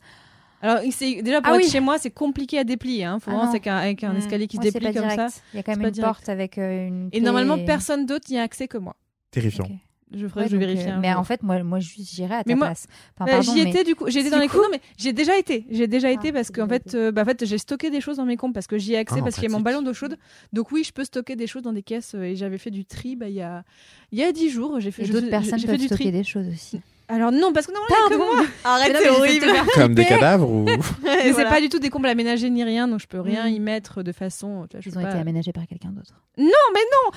Alors 0.61 0.79
déjà 0.81 1.41
pour 1.41 1.51
Ah 1.51 1.55
être 1.57 1.63
oui. 1.65 1.69
chez 1.69 1.79
moi 1.81 1.99
c'est 1.99 2.09
compliqué 2.09 2.57
à 2.57 2.63
déplier. 2.63 3.03
Hein. 3.03 3.19
Faut 3.19 3.29
Ah 3.31 3.49
c'est 3.51 3.59
qu'un- 3.59 3.75
avec 3.77 4.03
un 4.03 4.13
Mm. 4.13 4.17
escalier 4.17 4.47
qui 4.47 4.57
se 4.57 4.61
Moi, 4.63 4.71
déplie 4.71 4.93
comme 4.93 5.09
ça. 5.11 5.27
Il 5.53 5.57
y 5.57 5.59
a 5.59 5.63
quand 5.63 5.73
même 5.75 5.85
une 5.85 5.91
direct. 5.91 6.07
porte 6.13 6.29
avec 6.29 6.57
euh, 6.57 6.87
une. 6.87 7.09
Et 7.11 7.19
normalement 7.21 7.63
personne 7.63 8.05
d'autre 8.07 8.25
n'y 8.31 8.39
a 8.39 8.41
accès 8.41 8.67
que 8.67 8.77
moi. 8.79 8.95
Terrifiant. 9.29 9.67
Je 10.15 10.27
ferais, 10.27 10.41
Ouais, 10.43 10.47
je 10.47 10.57
vérifie. 10.57 10.87
euh, 10.87 10.93
un 10.95 10.99
mais 10.99 11.11
jour. 11.11 11.19
en 11.19 11.23
fait, 11.23 11.41
moi, 11.43 11.63
moi, 11.63 11.79
juste, 11.79 12.13
j'irai 12.13 12.35
à 12.35 12.43
ta 12.43 12.43
Mais 12.47 12.55
moi- 12.55 12.67
place. 12.67 12.85
Enfin, 13.17 13.31
Bah, 13.31 13.41
j'y 13.41 13.63
mais- 13.63 13.69
étais 13.71 13.83
du 13.83 13.95
coup, 13.95 14.05
j'étais 14.09 14.29
dans 14.29 14.37
les 14.39 14.47
coup- 14.47 14.57
comptes, 14.57 14.67
mais 14.71 14.79
j'ai 14.97 15.11
déjà 15.13 15.37
été, 15.37 15.65
j'ai 15.71 15.87
déjà 15.87 16.11
été 16.11 16.29
Ah, 16.29 16.33
parce 16.33 16.47
c'est 16.47 16.53
qu'en 16.53 16.67
fait, 16.67 16.87
été. 16.87 16.97
euh, 16.97 17.11
bah, 17.11 17.23
en 17.23 17.25
fait, 17.25 17.45
j'ai 17.45 17.57
stocké 17.57 17.89
des 17.89 17.99
choses 18.01 18.17
dans 18.17 18.25
mes 18.25 18.37
comptes 18.37 18.53
parce 18.53 18.67
que 18.67 18.77
j'y 18.77 18.93
ai 18.93 18.97
accès 18.97 19.17
Ah, 19.19 19.23
parce 19.23 19.35
qu'il 19.35 19.43
y 19.45 19.47
a 19.47 19.49
mon 19.49 19.61
ballon 19.61 19.81
d'eau 19.81 19.93
chaude. 19.93 20.17
Donc 20.53 20.71
oui, 20.71 20.83
je 20.83 20.91
peux 20.93 21.03
stocker 21.03 21.35
des 21.35 21.47
choses 21.47 21.63
dans 21.63 21.73
des 21.73 21.83
caisses 21.83 22.13
euh, 22.15 22.23
et 22.23 22.35
j'avais 22.35 22.57
fait 22.59 22.71
du 22.71 22.85
tri 22.85 23.15
bah, 23.15 23.27
il 23.27 23.35
y 23.35 23.41
a 23.41 23.63
il 24.11 24.19
y 24.19 24.23
a 24.23 24.31
dix 24.31 24.49
jours, 24.49 24.79
j'ai 24.79 24.91
fait 24.91 25.05
d'autres 25.07 25.29
personnes 25.29 25.57
j'ai 25.59 25.67
fait 25.67 25.77
du 25.77 25.85
stocker 25.87 26.03
tri. 26.03 26.11
des 26.11 26.23
choses 26.23 26.47
aussi. 26.47 26.79
Alors 27.13 27.31
non, 27.31 27.53
parce 27.53 27.67
que 27.67 27.71
non, 27.73 27.79
il 27.89 27.93
y 27.93 27.95
a 27.95 28.09
que 28.09 28.17
moi. 28.17 28.45
Arrête, 28.63 28.87
Mais 28.87 28.93
non, 28.93 28.99
c'est 29.03 29.11
mais 29.11 29.17
horrible. 29.17 29.45
Comme 29.75 29.93
des 29.93 30.05
cadavres 30.05 30.49
ou. 30.49 30.63
Mais 30.65 30.77
c'est 31.23 31.31
Voilà. 31.31 31.49
pas 31.49 31.61
du 31.61 31.69
tout 31.69 31.79
des 31.79 31.89
combles 31.89 32.07
aménagés 32.07 32.49
ni 32.49 32.63
rien, 32.63 32.87
donc 32.87 32.99
je 33.01 33.07
peux 33.07 33.19
rien 33.21 33.45
Mm. 33.49 33.53
y 33.53 33.59
mettre 33.59 34.03
de 34.03 34.11
façon. 34.11 34.65
tu 34.69 34.77
vois, 34.77 34.81
je 34.81 34.89
Ils 34.89 34.97
ont 34.97 35.01
pas- 35.01 35.09
été 35.09 35.19
aménagés 35.19 35.51
par 35.53 35.67
quelqu'un 35.67 35.89
d'autre. 35.91 36.13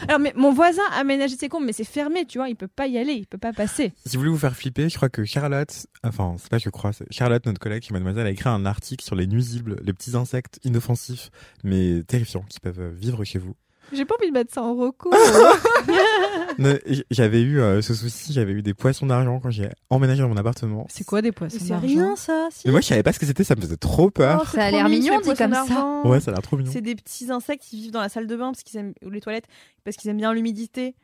Alors 0.08 0.18
mais 0.20 0.32
mon 0.36 0.52
voisin 0.52 0.82
a 0.92 1.00
aménagé 1.00 1.36
ses 1.36 1.48
combles, 1.48 1.66
mais 1.66 1.72
c'est 1.72 1.84
fermé, 1.84 2.24
tu 2.26 2.38
vois, 2.38 2.48
il 2.48 2.56
peut 2.56 2.68
pas 2.68 2.86
y 2.86 2.98
aller, 2.98 3.12
il 3.14 3.26
peut 3.26 3.38
pas 3.38 3.52
passer. 3.52 3.92
Si 4.04 4.16
vous 4.16 4.20
voulez 4.22 4.30
vous 4.32 4.38
faire 4.38 4.54
flipper, 4.54 4.88
je 4.88 4.96
crois 4.96 5.08
que 5.08 5.24
Charlotte, 5.24 5.86
enfin, 6.04 6.36
c'est 6.38 6.50
pas 6.50 6.58
je 6.58 6.68
crois, 6.68 6.92
c'est 6.92 7.06
Charlotte, 7.10 7.44
notre 7.46 7.58
collègue 7.60 7.82
chez 7.82 7.92
Mademoiselle, 7.94 8.26
a 8.26 8.30
écrit 8.30 8.48
un 8.48 8.66
article 8.66 9.04
sur 9.04 9.14
les 9.16 9.26
nuisibles, 9.26 9.76
les 9.82 9.92
petits 9.92 10.16
insectes 10.16 10.58
inoffensifs, 10.64 11.30
mais 11.64 12.02
terrifiants, 12.06 12.44
qui 12.48 12.60
peuvent 12.60 12.92
vivre 12.94 13.24
chez 13.24 13.38
vous. 13.38 13.54
J'ai 13.92 14.04
pas 14.04 14.14
envie 14.18 14.28
de 14.28 14.32
mettre 14.34 14.52
ça 14.52 14.62
en 14.62 14.74
recours. 14.74 15.14
J'avais 17.10 17.40
eu 17.42 17.60
euh, 17.60 17.82
ce 17.82 17.94
souci, 17.94 18.32
j'avais 18.32 18.52
eu 18.52 18.62
des 18.62 18.74
poissons 18.74 19.06
d'argent 19.06 19.38
quand 19.40 19.50
j'ai 19.50 19.68
emménagé 19.90 20.22
dans 20.22 20.28
mon 20.28 20.36
appartement. 20.36 20.86
c'est 20.88 21.04
quoi 21.04 21.22
des 21.22 21.32
poissons 21.32 21.58
C'est 21.60 21.68
d'argent 21.68 21.86
rien 21.86 22.16
ça. 22.16 22.48
Si. 22.50 22.62
Mais 22.66 22.72
moi, 22.72 22.80
je 22.80 22.86
savais 22.86 23.02
pas 23.02 23.12
ce 23.12 23.18
que 23.18 23.26
c'était, 23.26 23.44
ça 23.44 23.54
me 23.54 23.60
faisait 23.60 23.76
trop 23.76 24.10
peur. 24.10 24.40
Oh, 24.42 24.46
c'est 24.50 24.56
Ça 24.58 24.64
a 24.64 24.70
l'air 24.70 24.88
mignon, 24.88 25.18
dit 25.18 25.22
poissons 25.24 25.44
comme 25.44 25.54
ça. 25.54 25.64
d'argent. 25.66 26.02
ouais, 26.08 26.20
ça 26.20 26.30
a 26.30 26.34
l'air 26.34 26.42
trop 26.42 26.56
mignon. 26.56 26.70
C'est 26.72 26.80
des 26.80 26.94
petits 26.96 27.30
insectes 27.30 27.62
qui 27.64 27.76
vivent 27.82 27.92
dans 27.92 28.00
la 28.00 28.08
salle 28.08 28.26
de 28.26 28.36
bain 28.36 28.52
parce 28.52 28.62
qu'ils 28.62 28.78
aiment 28.80 28.92
ou 29.04 29.10
les 29.10 29.20
toilettes 29.20 29.46
parce 29.84 29.96
qu'ils 29.96 30.10
aiment 30.10 30.16
bien 30.16 30.32
l'humidité. 30.32 30.94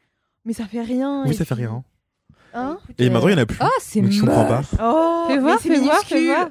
Mais 0.45 0.53
ça 0.53 0.65
fait 0.65 0.83
rien. 0.83 1.23
Oui, 1.25 1.31
et 1.31 1.35
ça 1.35 1.45
fait 1.45 1.55
rien. 1.55 1.85
Hein 2.55 2.79
Et 2.99 3.09
maintenant, 3.11 3.29
il 3.29 3.33
y 3.33 3.35
en 3.35 3.43
a 3.43 3.47
plus. 3.47 3.59
Oh, 3.63 3.67
c'est 3.81 4.01
Donc, 4.01 4.11
je 4.11 4.21
comprends 4.21 4.45
pas. 4.45 4.63
Oh, 4.83 5.25
Fais 5.29 5.39
voir, 5.39 5.59
c'est 5.63 5.69
fais 5.69 5.79
voir, 5.81 6.01
fais 6.05 6.25
voir. 6.27 6.49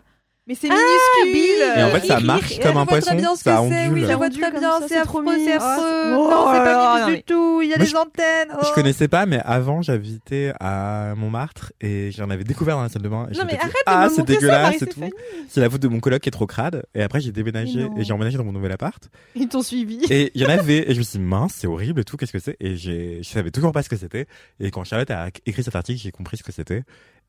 Mais 0.52 0.56
c'est 0.60 0.68
Ah, 0.69 0.76
minuscule. 1.23 1.80
Et 1.80 1.84
en 1.84 1.90
fait, 1.91 2.06
ça 2.06 2.19
marche 2.19 2.60
comme 2.60 2.76
un 2.76 2.86
poisson, 2.86 3.18
ça 3.38 3.61
ondule. 3.61 4.06
je 4.06 4.14
vois 4.14 4.30
très 4.30 4.52
bien, 4.52 4.82
c'est 4.86 4.98
affreux, 4.98 5.23
c'est 5.45 5.53
affreux. 5.53 6.11
non, 6.11 6.28
Oh 6.30 6.49
c'est 6.52 6.60
pas 6.60 6.73
non, 6.73 6.94
mignon 6.95 7.07
mais- 7.07 7.15
du 7.15 7.23
tout. 7.23 7.61
Il 7.61 7.69
y 7.69 7.73
a 7.73 7.78
des 7.78 7.95
antennes. 7.95 8.49
Je 8.61 8.68
oh. 8.69 8.72
connaissais 8.76 9.07
pas, 9.07 9.26
mais 9.26 9.40
avant, 9.45 9.82
j'habitais 9.82 10.52
à 10.60 11.14
Montmartre 11.15 11.72
et 11.80 12.11
j'en 12.11 12.30
avais 12.30 12.44
découvert 12.44 12.76
dans 12.76 12.84
la 12.84 12.90
salle 12.90 13.02
de 13.02 13.07
bain. 13.07 13.30
Non 13.34 13.45
mais 13.45 13.57
arrête 13.57 13.72
de 13.72 13.82
ah, 13.86 14.10
me 14.10 14.14
c'est 14.14 14.23
dégueulasse 14.26 14.82
et 14.82 14.88
tout. 14.88 14.99
C'est 15.48 15.61
la 15.61 15.69
faute 15.69 15.82
de 15.82 15.88
mon 15.88 16.02
coloc 16.02 16.22
qui 16.22 16.28
est 16.28 16.34
trop 16.34 16.48
crade. 16.48 16.84
Et 16.95 17.02
après, 17.02 17.22
j'ai 17.22 17.32
déménagé 17.32 17.88
et 17.95 18.03
j'ai 18.03 18.11
emménagé 18.11 18.38
dans 18.38 18.44
mon 18.44 18.52
nouvel 18.52 18.73
appart. 18.73 19.10
Ils 19.36 19.48
t'ont 19.48 19.61
suivi. 19.61 20.03
Et 20.10 20.32
il 20.36 20.41
y 20.41 20.45
en 20.45 20.49
avait, 20.49 20.91
et 20.91 20.94
je 20.94 20.99
me 20.99 21.03
suis 21.03 21.18
dit, 21.18 21.23
mince, 21.23 21.53
c'est 21.56 21.68
horrible 21.68 22.02
et 22.02 22.03
tout, 22.03 22.18
qu'est-ce 22.18 22.34
que 22.34 22.40
c'est? 22.40 22.57
Et 22.60 22.76
j'ai, 22.76 23.23
je 23.23 23.30
savais 23.30 23.52
toujours 23.52 23.72
pas 23.72 23.84
ce 23.84 23.90
que 23.90 23.95
c'était. 23.95 24.28
Et 24.60 24.69
quand 24.69 24.84
Charlotte 24.84 25.11
a 25.11 25.30
écrit 25.45 25.64
cet 25.64 25.78
article, 25.78 26.02
j'ai 26.02 26.11
compris 26.11 26.36
ce 26.36 26.44
que 26.44 26.52
c'était. 26.52 26.84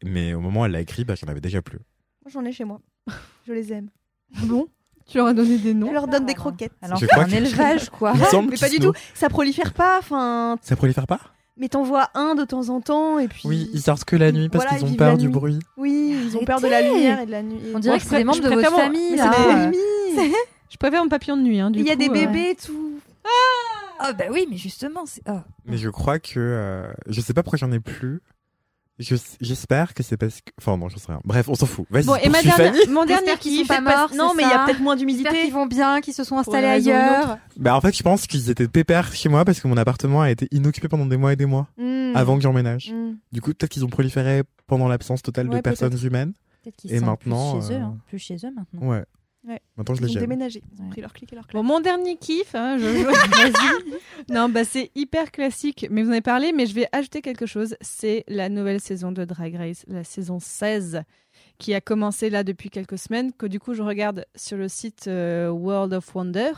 Mais 0.04 0.34
au 0.34 0.40
moment 0.40 0.62
où 0.62 0.64
elle 0.64 0.72
l'a 0.72 0.80
écrit, 0.80 1.04
bah, 1.04 1.14
j'en 1.14 1.28
avais 1.28 1.40
déjà 1.40 1.62
plus. 1.62 1.78
Moi, 2.24 2.30
J'en 2.32 2.44
ai 2.44 2.52
chez 2.52 2.64
moi. 2.64 2.80
Je 3.46 3.52
les 3.52 3.72
aime. 3.72 3.88
Bon, 4.44 4.66
tu 5.06 5.18
leur 5.18 5.26
as 5.26 5.34
donné 5.34 5.58
des 5.58 5.74
noms? 5.74 5.88
Je 5.88 5.92
leur 5.92 6.08
donne 6.08 6.26
des 6.26 6.34
croquettes. 6.34 6.72
Alors, 6.80 6.98
Je 6.98 7.06
c'est 7.06 7.14
un 7.14 7.26
élevage, 7.26 7.90
quoi. 7.90 8.12
Il 8.14 8.20
me 8.20 8.26
semble 8.26 8.50
Mais 8.50 8.56
pas 8.56 8.68
du 8.68 8.78
tout. 8.78 8.92
Ça 9.14 9.28
prolifère 9.28 9.72
pas. 9.74 9.98
Enfin, 9.98 10.58
Ça 10.62 10.76
prolifère 10.76 11.06
pas? 11.06 11.20
mais 11.58 11.68
t'en 11.68 11.82
vois 11.82 12.08
un 12.14 12.34
de 12.34 12.44
temps 12.44 12.70
en 12.70 12.80
temps 12.80 13.18
et 13.18 13.28
puis. 13.28 13.42
Oui, 13.44 13.70
ils 13.74 13.82
sortent 13.82 14.04
que 14.04 14.16
la 14.16 14.32
nuit 14.32 14.48
parce 14.48 14.64
Voilà, 14.64 14.78
qu'ils 14.78 14.88
ils 14.88 14.94
ont 14.94 14.96
peur 14.96 15.18
du 15.18 15.26
nuit. 15.26 15.32
bruit. 15.32 15.58
Oui, 15.76 16.16
ils 16.26 16.36
ont 16.36 16.44
peur 16.44 16.60
de 16.60 16.66
la 16.66 16.80
lumière 16.82 17.20
et 17.20 17.26
de 17.26 17.30
la 17.30 17.42
nuit. 17.42 17.60
On 17.74 17.78
dirait 17.78 17.96
Moi, 17.96 17.98
que 18.02 18.08
c'est 18.08 18.16
des 18.16 18.24
membres 18.24 18.40
de 18.40 18.48
votre 18.48 18.70
famille, 18.74 19.16
là. 19.16 19.70
des. 19.70 20.32
Je 20.70 20.76
préfère 20.78 21.02
mon 21.02 21.08
papillon 21.10 21.36
de 21.36 21.42
nuit. 21.42 21.60
Hein, 21.60 21.70
du 21.70 21.80
Il 21.80 21.86
y 21.86 21.90
a 21.90 21.92
coup, 21.92 21.98
des 22.00 22.08
euh, 22.08 22.12
bébés 22.12 22.50
et 22.52 22.54
tout. 22.56 22.98
Ah, 24.00 24.12
bah 24.14 24.24
oui, 24.32 24.46
mais 24.50 24.56
justement, 24.56 25.02
c'est. 25.06 25.22
oh. 25.28 25.38
Mais 25.66 25.76
je 25.76 25.88
crois 25.90 26.18
que, 26.18 26.32
euh, 26.40 26.90
je 27.06 27.20
sais 27.20 27.34
pas 27.34 27.42
pourquoi 27.42 27.58
j'en 27.58 27.70
ai 27.70 27.78
plus. 27.80 28.20
Je- 29.02 29.16
J'espère 29.40 29.94
que 29.94 30.02
c'est 30.02 30.16
parce 30.16 30.40
que. 30.40 30.50
Enfin, 30.58 30.76
non, 30.76 30.88
j'en 30.88 30.96
sais 30.98 31.06
rien. 31.12 31.20
Bref, 31.24 31.48
on 31.48 31.54
s'en 31.54 31.66
fout. 31.66 31.86
Vas-y, 31.90 32.04
Bon, 32.06 32.16
et 32.16 32.28
ma 32.28 32.42
dernière, 32.42 32.72
mon 32.90 33.04
dernier 33.04 33.32
sont 33.36 33.64
pas 33.66 34.08
non, 34.14 34.30
c'est 34.30 34.36
mais 34.36 34.42
il 34.44 34.48
y 34.48 34.52
a 34.52 34.58
ça 34.58 34.64
peut-être 34.66 34.80
moins 34.80 34.96
d'humidité. 34.96 35.28
qu'ils 35.30 35.52
vont 35.52 35.66
bien, 35.66 36.00
qu'ils 36.00 36.14
se 36.14 36.24
sont 36.24 36.38
installés 36.38 36.66
ailleurs. 36.66 37.38
Bah, 37.56 37.76
en 37.76 37.80
fait, 37.80 37.96
je 37.96 38.02
pense 38.02 38.26
qu'ils 38.26 38.50
étaient 38.50 38.68
pépères 38.68 39.12
chez 39.14 39.28
moi 39.28 39.44
parce 39.44 39.60
que 39.60 39.68
mon 39.68 39.76
appartement 39.76 40.22
a 40.22 40.30
été 40.30 40.48
inoccupé 40.52 40.88
pendant 40.88 41.06
des 41.06 41.16
mois 41.16 41.32
et 41.32 41.36
des 41.36 41.46
mois 41.46 41.68
Mm. 41.76 42.12
avant 42.16 42.36
que 42.36 42.42
j'emménage. 42.42 42.92
Mm. 42.92 43.16
Du 43.32 43.40
coup, 43.40 43.50
peut-être 43.54 43.70
qu'ils 43.70 43.84
ont 43.84 43.88
proliféré 43.88 44.42
pendant 44.66 44.88
l'absence 44.88 45.22
totale 45.22 45.48
de 45.48 45.60
personnes 45.60 45.96
humaines. 46.04 46.32
Peut-être 46.62 46.76
qu'ils 46.76 46.92
Et 46.94 46.98
sont 47.00 47.06
maintenant, 47.06 47.58
plus 47.58 47.66
chez 47.68 47.72
eux, 47.74 47.76
euh, 47.76 47.80
hein. 47.82 47.96
plus 48.06 48.18
chez 48.20 48.36
eux 48.44 48.52
maintenant. 48.54 48.88
Ouais. 48.88 49.04
Ouais. 49.46 49.60
Maintenant, 49.76 49.94
je 49.96 50.02
les 50.02 50.12
Ils 50.12 50.16
ont 50.18 50.20
déménagé. 50.20 50.62
Ils 50.72 50.80
ont 50.80 50.84
Ouais. 50.84 50.90
pris 50.90 51.00
leur 51.00 51.12
clic 51.12 51.32
et 51.32 51.36
leur 51.36 51.46
claque. 51.46 51.60
Bon, 51.60 51.66
mon 51.66 51.80
dernier 51.80 52.16
kiff, 52.16 52.54
hein, 52.54 52.78
je, 52.78 52.84
non, 54.32 54.48
bah 54.48 54.64
c'est 54.64 54.90
hyper 54.94 55.30
classique, 55.32 55.86
mais 55.90 56.02
vous 56.02 56.08
en 56.10 56.12
avez 56.12 56.20
parlé, 56.20 56.52
mais 56.52 56.66
je 56.66 56.74
vais 56.74 56.86
ajouter 56.92 57.22
quelque 57.22 57.46
chose. 57.46 57.76
C'est 57.80 58.24
la 58.28 58.48
nouvelle 58.48 58.80
saison 58.80 59.10
de 59.12 59.24
Drag 59.24 59.54
Race, 59.56 59.84
la 59.88 60.04
saison 60.04 60.38
16, 60.38 61.02
qui 61.58 61.74
a 61.74 61.80
commencé 61.80 62.30
là 62.30 62.44
depuis 62.44 62.70
quelques 62.70 62.98
semaines, 62.98 63.32
que 63.32 63.46
du 63.46 63.58
coup 63.58 63.74
je 63.74 63.82
regarde 63.82 64.26
sur 64.36 64.56
le 64.56 64.68
site 64.68 65.06
euh, 65.08 65.48
World 65.50 65.92
of 65.92 66.14
Wonder. 66.14 66.52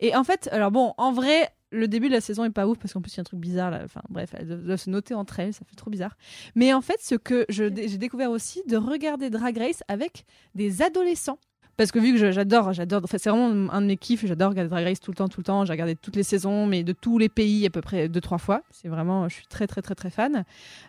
Et 0.00 0.14
en 0.16 0.24
fait, 0.24 0.48
alors 0.52 0.70
bon, 0.70 0.94
en 0.96 1.12
vrai, 1.12 1.48
le 1.72 1.88
début 1.88 2.08
de 2.08 2.14
la 2.14 2.20
saison 2.20 2.44
est 2.44 2.50
pas 2.50 2.66
ouf 2.66 2.78
parce 2.78 2.92
qu'en 2.94 3.00
plus 3.02 3.12
il 3.12 3.16
y 3.18 3.20
a 3.20 3.22
un 3.22 3.24
truc 3.24 3.38
bizarre 3.40 3.70
là. 3.70 3.82
Enfin 3.84 4.00
bref, 4.08 4.30
elles 4.38 4.48
doivent 4.64 4.80
se 4.80 4.88
noter 4.90 5.14
entre 5.14 5.40
elles, 5.40 5.52
ça 5.52 5.60
fait 5.68 5.76
trop 5.76 5.90
bizarre. 5.90 6.16
Mais 6.54 6.72
en 6.72 6.80
fait, 6.80 6.96
ce 7.00 7.14
que 7.16 7.44
j'ai 7.48 7.70
découvert 7.70 8.30
aussi, 8.30 8.62
de 8.66 8.76
regarder 8.78 9.28
Drag 9.30 9.56
Race 9.58 9.82
avec 9.88 10.24
des 10.54 10.80
adolescents. 10.82 11.38
Parce 11.80 11.92
que 11.92 11.98
vu 11.98 12.12
que 12.12 12.30
j'adore, 12.30 12.74
j'adore, 12.74 13.00
enfin, 13.04 13.16
c'est 13.16 13.30
vraiment 13.30 13.72
un 13.72 13.80
de 13.80 13.86
mes 13.86 13.96
kiffs, 13.96 14.26
j'adore 14.26 14.50
regarder 14.50 14.68
Drag 14.68 14.84
Race 14.84 15.00
tout 15.00 15.12
le 15.12 15.16
temps, 15.16 15.28
tout 15.28 15.40
le 15.40 15.44
temps. 15.44 15.64
J'ai 15.64 15.72
regardé 15.72 15.96
toutes 15.96 16.14
les 16.14 16.24
saisons, 16.24 16.66
mais 16.66 16.82
de 16.82 16.92
tous 16.92 17.16
les 17.16 17.30
pays 17.30 17.64
à 17.64 17.70
peu 17.70 17.80
près 17.80 18.06
deux, 18.06 18.20
trois 18.20 18.36
fois. 18.36 18.60
C'est 18.70 18.88
vraiment, 18.88 19.30
je 19.30 19.36
suis 19.36 19.46
très, 19.46 19.66
très, 19.66 19.80
très, 19.80 19.94
très 19.94 20.10
fan. 20.10 20.44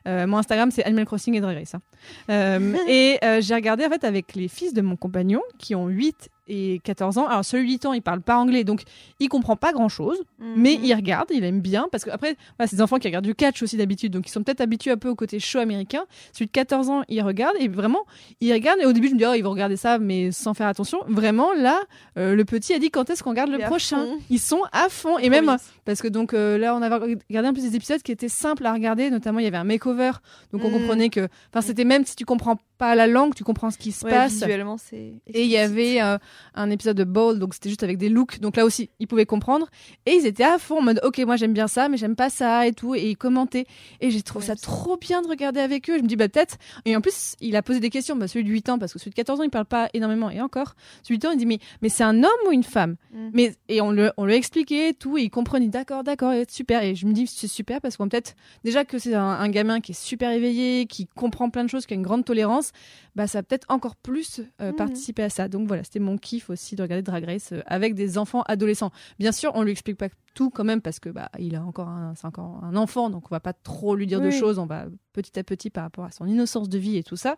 Euh, 0.06 0.28
mon 0.28 0.36
Instagram, 0.36 0.70
c'est 0.70 0.84
Animal 0.84 1.06
Crossing 1.06 1.34
et 1.34 1.40
Drag 1.40 1.56
Race. 1.56 1.76
hein. 1.76 1.82
Euh, 2.30 2.76
et 2.90 3.20
euh, 3.24 3.40
j'ai 3.40 3.56
regardé 3.56 3.86
en 3.86 3.90
fait 3.90 4.04
avec 4.04 4.36
les 4.36 4.50
fils 4.50 4.74
de 4.74 4.82
mon 4.82 4.98
compagnon 4.98 5.42
qui 5.60 5.76
ont 5.76 5.88
8 5.88 6.30
et 6.48 6.80
14 6.84 7.18
ans. 7.18 7.28
Alors 7.28 7.46
celui 7.46 7.66
de 7.66 7.70
8 7.72 7.86
ans, 7.86 7.94
il 7.94 8.02
parle 8.02 8.22
pas 8.22 8.38
anglais, 8.38 8.64
donc 8.64 8.84
il 9.20 9.30
comprend 9.30 9.56
pas 9.56 9.72
grand 9.74 9.90
chose. 9.90 10.22
Mais 10.40 10.76
Mhm. 10.78 10.84
il 10.86 10.94
regarde, 10.96 11.28
il 11.34 11.44
aime 11.44 11.62
bien, 11.62 11.88
parce 11.92 12.04
que 12.04 12.10
après, 12.10 12.36
voilà, 12.58 12.68
c'est 12.68 12.76
des 12.78 12.82
enfants 12.82 12.98
qui 12.98 13.08
regardent 13.08 13.26
du 13.26 13.36
catch 13.36 13.62
aussi 13.64 13.78
d'habitude, 13.78 14.12
donc 14.12 14.28
ils 14.28 14.32
sont 14.32 14.44
peut-être 14.44 14.62
habitués 14.62 14.92
un 14.92 14.98
peu 14.98 15.10
au 15.10 15.16
côté 15.16 15.40
show 15.40 15.60
américain. 15.60 16.04
Celui 16.34 16.48
de 16.48 16.52
14 16.52 16.90
ans, 16.90 17.04
il 17.10 17.22
regarde, 17.22 17.56
et 17.60 17.68
vraiment, 17.68 18.06
il 18.42 18.52
regarde, 18.54 18.80
et 18.82 18.86
au 18.86 18.92
début, 18.94 19.08
je 19.10 19.14
me 19.14 19.20
dis, 19.20 19.26
oh, 19.26 19.34
ils 19.34 19.44
vont 19.44 19.52
regarder 19.52 19.78
ça, 19.78 20.00
mais 20.00 20.32
sans 20.32 20.54
faire 20.54 20.68
attention. 20.68 21.00
Vraiment, 21.08 21.54
là, 21.54 21.80
euh, 22.18 22.36
le 22.36 22.44
petit 22.46 22.74
a 22.74 22.80
dit, 22.80 22.90
quand 22.92 23.10
est-ce 23.10 23.24
qu'on 23.24 23.30
regarde 23.32 23.52
le 23.52 23.60
prochain. 23.60 24.06
Ils 24.30 24.40
sont 24.40 24.62
à 24.72 24.90
fond, 24.90 25.18
et 25.20 25.30
même, 25.30 25.56
parce 25.86 26.02
que 26.02 26.08
donc 26.08 26.34
euh, 26.34 26.58
là, 26.58 26.76
on 26.76 26.82
avait 26.82 26.96
regardé 27.30 27.48
un 27.50 27.54
peu 27.54 27.62
des 27.62 27.76
épisodes 27.76 28.02
qui 28.02 28.12
étaient 28.12 28.30
simples 28.30 28.66
à 28.66 28.74
regarder, 28.74 29.10
notamment, 29.10 29.40
il 29.40 29.44
y 29.44 29.48
avait 29.48 29.58
un 29.58 29.64
makeover, 29.64 30.12
donc 30.52 30.64
on 30.66 30.70
Mm. 30.70 30.74
comprenait 30.74 31.10
que, 31.10 31.28
enfin, 31.54 31.62
c'était 31.62 31.84
même 31.86 32.06
si 32.06 32.16
tu 32.16 32.26
comprends 32.26 32.58
pas 32.82 32.96
la 32.96 33.06
langue, 33.06 33.36
tu 33.36 33.44
comprends 33.44 33.70
ce 33.70 33.78
qui 33.78 33.92
se 33.92 34.04
Ouais, 34.04 34.10
passe. 34.10 34.34
visuellement, 34.34 34.76
c'est. 34.78 35.14
Et 35.28 35.44
il 35.44 35.52
y 35.52 35.58
avait 35.58 36.02
euh, 36.02 36.18
un 36.56 36.72
épisode 36.72 36.98
de 36.98 37.04
Bold, 37.04 37.38
donc 37.38 37.54
c'était 37.54 37.70
juste 37.70 37.84
avec 37.84 38.00
des 38.00 38.10
looks. 38.10 38.40
Donc 38.40 38.58
là 38.58 38.66
aussi, 38.66 38.90
ils 39.00 39.06
pouvaient 39.08 39.28
comprendre. 39.28 39.68
Et 40.08 40.14
ils 40.14 40.26
étaient 40.26 40.44
à 40.44 40.58
fond 40.58 40.80
en 40.80 40.82
mode, 40.82 41.00
ok, 41.04 41.20
moi 41.20 41.36
j'aime 41.36 41.54
bien 41.54 41.68
ça, 41.68 41.90
mais 41.90 41.98
j'aime 41.98 42.16
pas 42.16 42.32
ça 42.32 42.66
et 42.66 42.74
tout. 42.74 42.96
Et 42.96 43.12
ils 43.12 43.18
commentaient. 43.18 43.66
Et 44.00 44.10
j'ai 44.10 44.24
trouvé 44.24 44.42
Ouais, 44.42 44.48
ça 44.48 44.56
trop 44.56 44.98
bien 44.98 45.22
de 45.22 45.28
regarder 45.28 45.60
avec 45.60 45.88
eux. 45.92 45.98
Je 46.00 46.02
me 46.02 46.08
dis, 46.08 46.16
bah 46.16 46.28
peut-être. 46.28 46.58
Et 46.86 46.96
en 46.96 47.02
plus, 47.02 47.36
il 47.40 47.56
a 47.56 47.62
posé 47.62 47.80
des 47.80 47.92
questions. 47.92 48.16
Bah, 48.16 48.28
celui 48.28 48.44
de 48.44 48.50
8 48.50 48.70
ans, 48.70 48.80
parce 48.80 48.94
que 48.94 48.98
celui 48.98 49.12
de 49.12 49.16
14 49.16 49.42
ans, 49.42 49.44
il 49.44 49.52
parle 49.52 49.66
pas 49.66 49.88
énormément. 49.94 50.32
Et 50.32 50.42
encore, 50.42 50.74
celui 51.04 51.20
de 51.20 51.28
8 51.28 51.30
ans, 51.30 51.32
il 51.34 51.38
dit, 51.38 51.46
mais, 51.46 51.60
mais 51.84 51.90
c'est 51.90 52.04
un 52.04 52.24
homme 52.24 52.42
ou 52.48 52.52
une 52.52 52.64
femme? 52.64 52.96
Mm. 53.14 53.30
mais, 53.34 53.56
Et 53.70 53.80
on 53.82 53.92
le, 53.92 54.12
on 54.18 54.26
lui 54.26 54.34
a 54.34 54.38
expliqué 54.38 54.96
tout. 54.96 55.20
Et 55.20 55.22
il 55.22 55.30
comprenait, 55.30 55.68
d'accord, 55.68 56.04
d'accord, 56.04 56.34
super. 56.50 56.82
Et 56.84 56.96
je 56.96 57.06
me 57.06 57.14
dis, 57.14 57.28
c'est 57.28 57.48
super 57.48 57.80
parce 57.80 57.96
qu'on 57.98 58.10
peut-être, 58.10 58.36
déjà 58.64 58.86
que 58.86 58.98
c'est 58.98 59.14
un, 59.14 59.24
un 59.24 59.50
gamin 59.50 59.82
qui 59.82 59.92
est 59.92 60.02
super 60.02 60.32
éveillé, 60.32 60.88
qui 60.88 61.06
comprend 61.06 61.52
plein 61.52 61.64
de 61.64 61.70
choses, 61.70 61.86
qui 61.86 61.94
a 61.94 61.96
une 61.96 62.02
grande 62.02 62.26
tolérance, 62.26 62.71
bah 63.16 63.28
ça 63.28 63.40
a 63.40 63.44
peut-être 63.44 63.66
encore 63.70 63.96
plus 63.96 64.42
euh, 64.62 64.70
Mhm. 64.70 64.76
participé 64.76 65.24
à 65.24 65.30
ça. 65.30 65.48
Donc 65.48 65.68
voilà, 65.68 65.84
c'était 65.84 66.00
mon 66.00 66.18
kiff 66.18 66.50
aussi 66.50 66.76
de 66.76 66.82
regarder 66.82 67.02
Drag 67.04 67.24
Race 67.26 67.52
euh, 67.52 67.62
avec 67.66 67.94
des 67.96 68.18
enfants 68.18 68.42
adolescents. 68.44 68.92
Bien 69.20 69.32
sûr, 69.32 69.52
on 69.56 69.64
lui 69.64 69.72
explique 69.72 69.98
pas 69.98 70.10
tout 70.34 70.50
quand 70.50 70.64
même 70.64 70.82
parce 70.82 71.00
que 71.00 71.10
bah 71.10 71.30
il 71.40 71.56
a 71.56 71.64
encore 71.64 71.90
un, 71.90 72.16
c'est 72.16 72.26
encore 72.26 72.64
un 72.64 72.76
enfant, 72.76 73.10
donc 73.10 73.26
on 73.32 73.36
va 73.36 73.40
pas 73.42 73.54
trop 73.54 73.96
lui 73.96 74.08
dire 74.08 74.20
de 74.22 74.30
choses. 74.32 74.60
On 74.60 74.66
va 74.66 74.86
petit 75.14 75.38
à 75.40 75.44
petit 75.44 75.70
par 75.70 75.84
rapport 75.84 76.06
à 76.06 76.12
son 76.12 76.26
innocence 76.26 76.70
de 76.70 76.78
vie 76.78 76.98
et 76.98 77.04
tout 77.04 77.18
ça. 77.18 77.36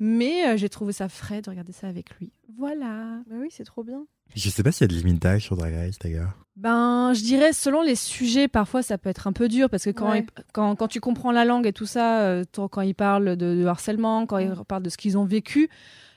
Mais 0.00 0.48
euh, 0.48 0.56
j'ai 0.56 0.68
trouvé 0.68 0.92
ça 0.92 1.08
frais 1.08 1.42
de 1.42 1.50
regarder 1.50 1.72
ça 1.72 1.86
avec 1.86 2.10
lui. 2.18 2.32
Voilà. 2.56 3.20
Bah 3.28 3.36
oui, 3.38 3.48
c'est 3.50 3.64
trop 3.64 3.84
bien. 3.84 4.04
Je 4.34 4.48
sais 4.50 4.62
pas 4.62 4.72
s'il 4.72 4.82
y 4.82 4.84
a 4.84 4.88
de 4.88 4.94
limite 5.00 5.22
d'âge 5.22 5.42
sur 5.44 5.56
Drag 5.56 5.74
Race 5.74 5.98
d'ailleurs. 5.98 6.32
Ben, 6.56 7.12
je 7.14 7.22
dirais, 7.22 7.52
selon 7.52 7.82
les 7.82 7.96
sujets, 7.96 8.46
parfois 8.48 8.82
ça 8.82 8.96
peut 8.98 9.08
être 9.10 9.26
un 9.26 9.32
peu 9.32 9.48
dur 9.48 9.68
parce 9.70 9.84
que 9.84 9.90
quand, 9.90 10.10
Ouais. 10.10 10.20
il- 10.20 10.44
quand, 10.52 10.76
quand 10.76 10.88
tu 10.88 11.00
comprends 11.00 11.32
la 11.32 11.44
langue 11.44 11.66
et 11.66 11.72
tout 11.72 11.86
ça, 11.86 12.20
euh, 12.22 12.44
quand 12.70 12.80
ils 12.80 12.94
parlent 12.94 13.36
de, 13.36 13.56
de 13.56 13.64
harcèlement, 13.66 14.26
quand 14.26 14.38
ils 14.38 14.52
parlent 14.68 14.82
de 14.84 14.88
ce 14.90 14.96
qu'ils 14.96 15.18
ont 15.18 15.24
vécu, 15.24 15.68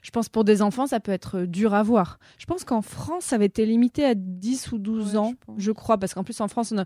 je 0.04 0.12
pense 0.12 0.30
pour 0.30 0.44
des 0.44 0.62
enfants, 0.62 0.86
ça 0.88 1.00
peut 1.00 1.12
être 1.12 1.40
euh, 1.40 1.48
dur 1.48 1.74
à 1.74 1.82
voir. 1.84 2.20
Je 2.38 2.46
pense 2.46 2.64
qu'en 2.64 2.82
France, 2.84 3.26
ça 3.26 3.36
avait 3.36 3.48
été 3.48 3.66
limité 3.66 4.06
à 4.06 4.14
10 4.16 4.72
ou 4.72 4.78
12 4.78 5.14
Ouais, 5.14 5.18
ans, 5.18 5.34
je 5.58 5.64
je, 5.66 5.72
crois, 5.72 5.98
parce 5.98 6.14
qu'en 6.14 6.24
plus 6.24 6.40
en 6.40 6.48
France, 6.48 6.72
on 6.72 6.78
a, 6.80 6.86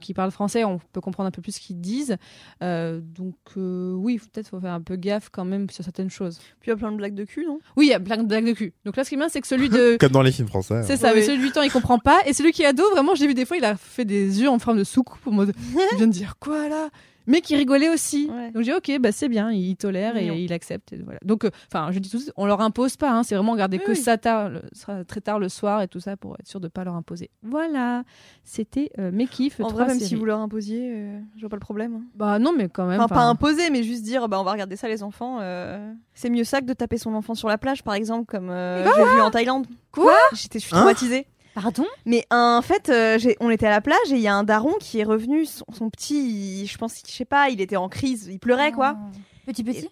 qu'ils 0.00 0.14
parlent 0.14 0.30
français, 0.30 0.64
on 0.64 0.78
peut 0.92 1.00
comprendre 1.00 1.28
un 1.28 1.30
peu 1.30 1.42
plus 1.42 1.52
ce 1.52 1.60
qu'ils 1.60 1.80
disent. 1.80 2.16
Euh, 2.62 3.00
donc 3.00 3.36
euh, 3.56 3.92
oui, 3.92 4.18
peut-être 4.18 4.48
faut 4.48 4.60
faire 4.60 4.72
un 4.72 4.80
peu 4.80 4.96
gaffe 4.96 5.28
quand 5.30 5.44
même 5.44 5.68
sur 5.70 5.84
certaines 5.84 6.10
choses. 6.10 6.38
Puis 6.60 6.68
il 6.68 6.70
y 6.70 6.72
a 6.72 6.76
plein 6.76 6.92
de 6.92 6.96
blagues 6.96 7.14
de 7.14 7.24
cul, 7.24 7.44
non? 7.46 7.58
Oui, 7.76 7.86
il 7.86 7.90
y 7.90 7.94
a 7.94 8.00
plein 8.00 8.16
de 8.16 8.22
blagues 8.22 8.46
de 8.46 8.52
cul. 8.52 8.72
Donc 8.84 8.96
là, 8.96 9.04
ce 9.04 9.08
qui 9.10 9.14
est 9.14 9.18
bien, 9.18 9.28
c'est 9.28 9.40
que 9.40 9.46
celui 9.46 9.68
de... 9.68 9.96
Comme 10.00 10.12
dans 10.12 10.22
les 10.22 10.32
films 10.32 10.48
français. 10.48 10.82
C'est 10.84 10.94
hein. 10.94 10.96
ça, 10.96 11.08
Oui, 11.08 11.16
mais 11.16 11.22
celui 11.22 11.38
de 11.38 11.42
8 11.44 11.56
ans, 11.58 11.62
il 11.62 11.70
comprend 11.70 11.98
pas. 11.98 12.20
Et 12.26 12.32
celui 12.32 12.52
qui 12.52 12.62
est 12.62 12.66
ado, 12.66 12.88
vraiment, 12.90 13.14
j'ai 13.14 13.26
vu 13.26 13.34
des 13.34 13.44
fois, 13.44 13.56
il 13.56 13.64
a 13.64 13.76
fait 13.76 14.04
des 14.04 14.40
yeux 14.40 14.48
en 14.48 14.58
forme 14.58 14.78
de 14.78 14.84
soucoupe, 14.84 15.26
en 15.26 15.32
mode, 15.32 15.52
il 15.92 15.96
vient 15.96 16.06
de 16.06 16.12
dire 16.12 16.36
quoi 16.38 16.68
là? 16.68 16.88
Mais 17.26 17.40
qui 17.40 17.56
rigolait 17.56 17.88
aussi. 17.88 18.28
Ouais. 18.30 18.50
Donc 18.50 18.62
j'ai 18.64 18.72
dit, 18.72 18.76
ok, 18.96 19.00
bah 19.00 19.12
c'est 19.12 19.28
bien, 19.28 19.50
il 19.50 19.76
tolère 19.76 20.16
et 20.16 20.26
il 20.26 20.52
accepte. 20.52 20.92
et 20.92 20.98
voilà. 21.02 21.18
Donc, 21.24 21.48
enfin, 21.72 21.90
je 21.90 21.98
dis 21.98 22.10
tout, 22.10 22.18
on 22.36 22.46
leur 22.46 22.60
impose 22.60 22.96
pas, 22.96 23.10
hein, 23.12 23.22
c'est 23.22 23.34
vraiment 23.34 23.52
regarder 23.52 23.78
Oui, 23.78 23.84
que 23.84 23.90
oui. 23.92 23.96
ça 23.96 24.18
tard, 24.18 24.50
le- 24.50 24.62
sera 24.72 25.04
très 25.04 25.20
tard 25.20 25.38
le 25.38 25.48
soir 25.48 25.80
et 25.82 25.88
tout 25.88 26.00
ça 26.00 26.16
pour 26.16 26.34
être 26.38 26.46
sûr 26.46 26.60
de 26.60 26.68
pas 26.68 26.84
leur 26.84 26.94
imposer. 26.94 27.30
Voilà, 27.42 28.04
c'était 28.42 28.90
euh, 28.98 29.10
mes 29.12 29.26
kiffs. 29.26 29.60
En 29.60 29.68
vrai, 29.68 29.86
même 29.86 29.98
si 30.00 30.14
vous 30.14 30.24
leur 30.24 30.40
imposiez, 30.40 30.90
euh, 30.92 31.18
je 31.36 31.40
vois 31.40 31.48
pas 31.50 31.56
le 31.56 31.60
problème. 31.60 31.94
hein. 31.96 32.02
Bah 32.14 32.38
non, 32.38 32.52
mais 32.56 32.68
quand 32.68 32.86
même. 32.86 33.00
Enfin, 33.00 33.14
pas 33.14 33.22
imposer, 33.24 33.70
mais 33.70 33.82
juste 33.82 34.02
dire, 34.02 34.28
bah, 34.28 34.38
on 34.40 34.44
va 34.44 34.52
regarder 34.52 34.76
ça, 34.76 34.88
les 34.88 35.02
enfants. 35.02 35.38
euh, 35.40 35.92
C'est 36.14 36.30
mieux 36.30 36.44
ça 36.44 36.60
que 36.60 36.66
de 36.66 36.72
taper 36.74 36.98
son 36.98 37.14
enfant 37.14 37.34
sur 37.34 37.48
la 37.48 37.58
plage, 37.58 37.82
par 37.82 37.94
exemple, 37.94 38.26
comme 38.26 38.50
euh, 38.50 38.84
j'ai 38.84 39.14
vu 39.14 39.20
en 39.20 39.30
Thaïlande. 39.30 39.66
Quoi? 39.92 40.14
J'étais, 40.32 40.58
je 40.58 40.66
suis 40.66 40.74
Hein 40.74 40.78
traumatisée. 40.80 41.26
Pardon? 41.54 41.84
Mais 42.04 42.26
en 42.30 42.60
fait, 42.62 42.88
euh, 42.88 43.18
on 43.40 43.48
était 43.50 43.66
à 43.66 43.70
la 43.70 43.80
plage 43.80 44.10
et 44.10 44.16
il 44.16 44.20
y 44.20 44.26
a 44.28 44.34
un 44.34 44.42
daron 44.44 44.74
qui 44.80 44.98
est 45.00 45.04
revenu. 45.04 45.46
Son, 45.46 45.64
son 45.72 45.88
petit, 45.90 46.62
il- 46.62 46.66
je 46.66 46.76
pense, 46.78 47.02
je 47.06 47.12
sais 47.12 47.24
pas, 47.24 47.48
il 47.50 47.60
était 47.60 47.76
en 47.76 47.88
crise, 47.88 48.28
il 48.30 48.38
pleurait 48.40 48.72
quoi. 48.72 48.96
Oh. 48.98 49.16
Petit 49.46 49.62
petit? 49.64 49.88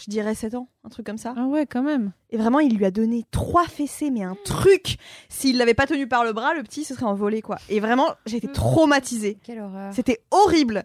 Je 0.00 0.10
dirais 0.10 0.34
7 0.34 0.54
ans, 0.54 0.68
un 0.84 0.88
truc 0.88 1.04
comme 1.04 1.18
ça. 1.18 1.34
Ah 1.36 1.44
ouais, 1.46 1.66
quand 1.66 1.82
même. 1.82 2.12
Et 2.30 2.38
vraiment, 2.38 2.60
il 2.60 2.76
lui 2.76 2.84
a 2.86 2.90
donné 2.90 3.24
trois 3.30 3.64
fessées, 3.66 4.10
mais 4.10 4.22
un 4.22 4.36
truc. 4.44 4.96
S'il 5.28 5.58
l'avait 5.58 5.74
pas 5.74 5.86
tenu 5.86 6.06
par 6.06 6.24
le 6.24 6.32
bras, 6.32 6.54
le 6.54 6.62
petit 6.62 6.84
se 6.84 6.94
serait 6.94 7.04
envolé 7.06 7.42
quoi. 7.42 7.58
Et 7.68 7.80
vraiment, 7.80 8.14
j'ai 8.24 8.38
été 8.38 8.48
traumatisée. 8.50 9.38
Quelle 9.44 9.60
horreur. 9.60 9.92
C'était 9.92 10.20
horrible. 10.30 10.84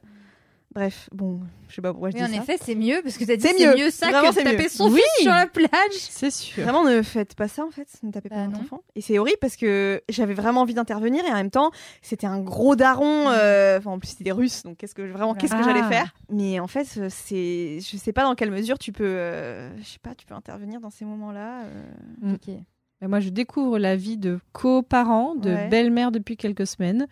Bref, 0.75 1.07
bon, 1.11 1.39
je 1.69 1.75
sais 1.75 1.81
pas 1.83 1.91
pourquoi 1.91 2.09
je 2.09 2.15
Mais 2.17 2.25
dis 2.25 2.31
en 2.31 2.35
ça. 2.37 2.41
effet, 2.43 2.57
c'est 2.59 2.73
mieux 2.73 3.01
parce 3.03 3.17
que 3.17 3.25
t'as 3.25 3.35
dit 3.35 3.43
C'est 3.47 3.67
mieux. 3.67 3.75
mieux 3.77 3.89
ça 3.91 4.09
Vraiment, 4.09 4.29
que 4.31 4.39
de 4.39 4.43
taper 4.43 4.63
mieux. 4.63 4.69
son 4.69 4.89
Oui. 4.89 5.01
fils 5.17 5.23
sur 5.23 5.31
la 5.31 5.45
plage. 5.45 5.69
C'est 5.91 6.31
sûr. 6.31 6.63
Vraiment, 6.63 6.83
ne 6.83 7.01
faites 7.03 7.35
pas 7.35 7.47
ça 7.47 7.63
en 7.63 7.69
fait. 7.69 7.87
Ne 8.01 8.11
tapez 8.11 8.29
pas 8.29 8.35
Bah 8.37 8.47
votre 8.47 8.61
enfant. 8.61 8.81
Et 8.95 9.01
c'est 9.01 9.19
horrible 9.19 9.37
parce 9.39 9.55
que 9.55 10.01
j'avais 10.09 10.33
vraiment 10.33 10.61
envie 10.61 10.73
d'intervenir 10.73 11.23
et 11.25 11.29
en 11.31 11.35
même 11.35 11.51
temps, 11.51 11.69
c'était 12.01 12.25
un 12.25 12.39
gros 12.39 12.75
daron. 12.75 13.29
euh, 13.29 13.77
Enfin, 13.77 13.91
en 13.91 13.99
plus, 13.99 14.07
c'était 14.09 14.23
des 14.23 14.31
Russes, 14.31 14.63
donc 14.63 14.77
qu'est-ce 14.77 14.95
que 14.95 15.03
vraiment, 15.03 15.35
qu'est-ce 15.35 15.53
que 15.53 15.59
Ah. 15.61 15.63
j'allais 15.63 15.83
faire? 15.83 16.13
Mais 16.31 16.59
en 16.59 16.67
fait, 16.67 16.87
euh, 16.97 17.07
c'est, 17.11 17.77
je 17.79 17.97
sais 17.97 18.11
pas 18.13 18.23
dans 18.23 18.33
quelle 18.33 18.49
mesure 18.51 18.79
tu 18.79 18.91
peux, 18.91 19.03
euh, 19.05 19.69
je 19.77 19.83
sais 19.83 19.99
pas, 20.01 20.15
tu 20.15 20.25
peux 20.25 20.33
intervenir 20.33 20.79
dans 20.79 20.89
ces 20.89 21.05
moments-là. 21.05 21.65
euh. 21.65 22.33
Ok. 22.33 22.47
Et 22.49 23.07
moi, 23.07 23.19
je 23.19 23.29
découvre 23.29 23.77
la 23.77 23.95
vie 23.95 24.17
de 24.17 24.39
coparents, 24.53 25.35
de 25.35 25.49
Ouais. 25.51 25.67
belle-mère 25.67 26.11
depuis 26.11 26.37
quelques 26.37 26.65
semaines. 26.65 27.05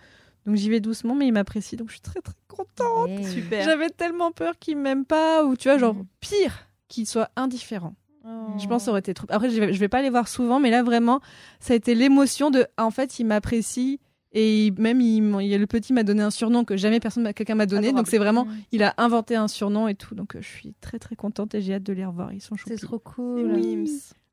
Donc 0.46 0.56
j'y 0.56 0.70
vais 0.70 0.80
doucement, 0.80 1.14
mais 1.16 1.28
il 1.28 1.32
m'apprécie, 1.34 1.76
donc 1.76 1.88
je 1.90 1.94
suis 1.94 2.02
très 2.02 2.20
très 2.22 2.34
contente. 2.48 3.10
Hey. 3.10 3.26
Super. 3.26 3.64
J'avais 3.64 3.90
tellement 3.90 4.32
peur 4.32 4.58
qu'il 4.60 4.78
m'aime 4.78 5.06
pas, 5.06 5.46
ou 5.46 5.56
tu 5.56 5.68
vois, 5.70 5.78
genre 5.78 5.94
Mhm. 5.94 6.06
pire, 6.20 6.68
qu'il 6.88 7.06
soit 7.06 7.30
indifférent. 7.36 7.94
Oh. 8.26 8.30
Je 8.60 8.68
pense 8.68 8.82
que 8.84 8.86
ça 8.86 8.92
aurait 8.92 9.00
été 9.00 9.14
trop. 9.14 9.28
Après, 9.30 9.50
je 9.50 9.60
vais, 9.60 9.74
je 9.74 9.80
vais 9.80 9.88
pas 9.88 10.02
les 10.02 10.10
voir 10.10 10.28
souvent, 10.28 10.60
mais 10.60 10.70
là 10.72 10.84
vraiment, 10.84 11.22
ça 11.60 11.74
a 11.74 11.76
été 11.76 11.96
l'émotion 11.96 12.50
de. 12.52 12.66
En 12.78 12.92
fait, 12.92 13.20
il 13.20 13.26
m'apprécie. 13.26 14.00
Et 14.34 14.68
il- 14.68 14.74
même, 14.80 15.02
il, 15.02 15.18
il 15.42 15.48
y 15.48 15.54
a 15.54 15.58
le 15.58 15.68
petit 15.68 15.92
m'a 15.92 16.04
donné 16.04 16.22
un 16.24 16.32
surnom 16.32 16.64
que 16.64 16.78
jamais 16.78 17.02
personne, 17.02 17.34
quelqu'un 17.34 17.56
m'a 17.56 17.66
donné. 17.66 17.88
Adorable. 17.90 17.98
Donc 17.98 18.08
c'est 18.08 18.18
vraiment, 18.18 18.46
Mm. 18.46 18.58
il 18.72 18.84
a 18.84 18.94
inventé 18.98 19.36
un 19.36 19.50
surnom 19.50 19.90
et 19.90 19.96
tout. 19.96 20.16
Donc 20.16 20.36
euh, 20.38 20.42
je 20.42 20.48
suis 20.48 20.74
très 20.80 21.00
très 21.00 21.18
contente 21.18 21.54
et 21.54 21.62
j'ai 21.62 21.74
hâte 21.74 21.84
de 21.84 21.92
les 21.92 22.06
revoir. 22.06 22.32
Ils 22.32 22.40
sont 22.42 22.56
choupis. 22.56 22.78
C'est 22.78 22.86
trop 22.86 22.98
cool. 23.00 23.40
J'avoue, 23.50 23.86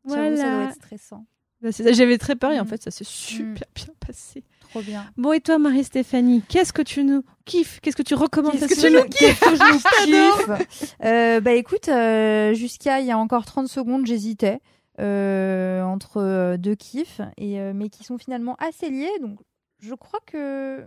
ça 0.06 0.14
doit 0.14 0.34
Voilà. 0.36 0.64
être 0.68 0.74
stressant. 0.76 1.26
Bah, 1.60 1.70
J'avais 1.72 2.16
très 2.18 2.36
peur 2.36 2.52
et 2.52 2.60
en 2.60 2.64
Mm. 2.64 2.68
fait, 2.68 2.82
ça 2.84 2.92
s'est 2.92 3.02
super 3.04 3.66
bien 3.74 3.88
passé. 3.98 4.44
Trop 4.70 4.82
bien. 4.82 5.06
Bon, 5.16 5.32
et 5.32 5.40
toi, 5.40 5.58
Marie-Stéphanie, 5.58 6.42
qu'est-ce 6.48 6.72
que 6.72 6.82
tu 6.82 7.04
nous 7.04 7.22
kiffes 7.44 7.80
Qu'est-ce 7.80 7.96
que 7.96 8.02
tu 8.02 8.14
recommandes 8.14 8.52
Qu'est-ce 8.52 8.74
que 8.74 8.86
tu 8.86 8.92
nous 8.92 9.02
Qu'est-ce 9.04 9.40
que 9.40 9.56
je 9.56 9.72
nous 9.72 10.56
kiffe 10.58 10.94
Euh, 11.04 11.40
Bah 11.40 11.52
écoute, 11.52 11.88
euh, 11.88 12.52
jusqu'à 12.54 13.00
il 13.00 13.06
y 13.06 13.10
a 13.10 13.18
encore 13.18 13.44
30 13.46 13.68
secondes, 13.68 14.06
j'hésitais 14.06 14.60
euh, 15.00 15.82
entre 15.82 16.56
deux 16.56 16.74
kiffs, 16.74 17.20
et, 17.36 17.58
mais 17.72 17.88
qui 17.88 18.04
sont 18.04 18.18
finalement 18.18 18.56
assez 18.58 18.90
liés. 18.90 19.10
Donc 19.20 19.38
je 19.80 19.94
crois 19.94 20.20
que. 20.26 20.80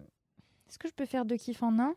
Est-ce 0.69 0.77
que 0.77 0.87
je 0.87 0.93
peux 0.93 1.05
faire 1.05 1.25
deux 1.25 1.35
kiffs 1.37 1.63
en 1.63 1.79
un? 1.79 1.93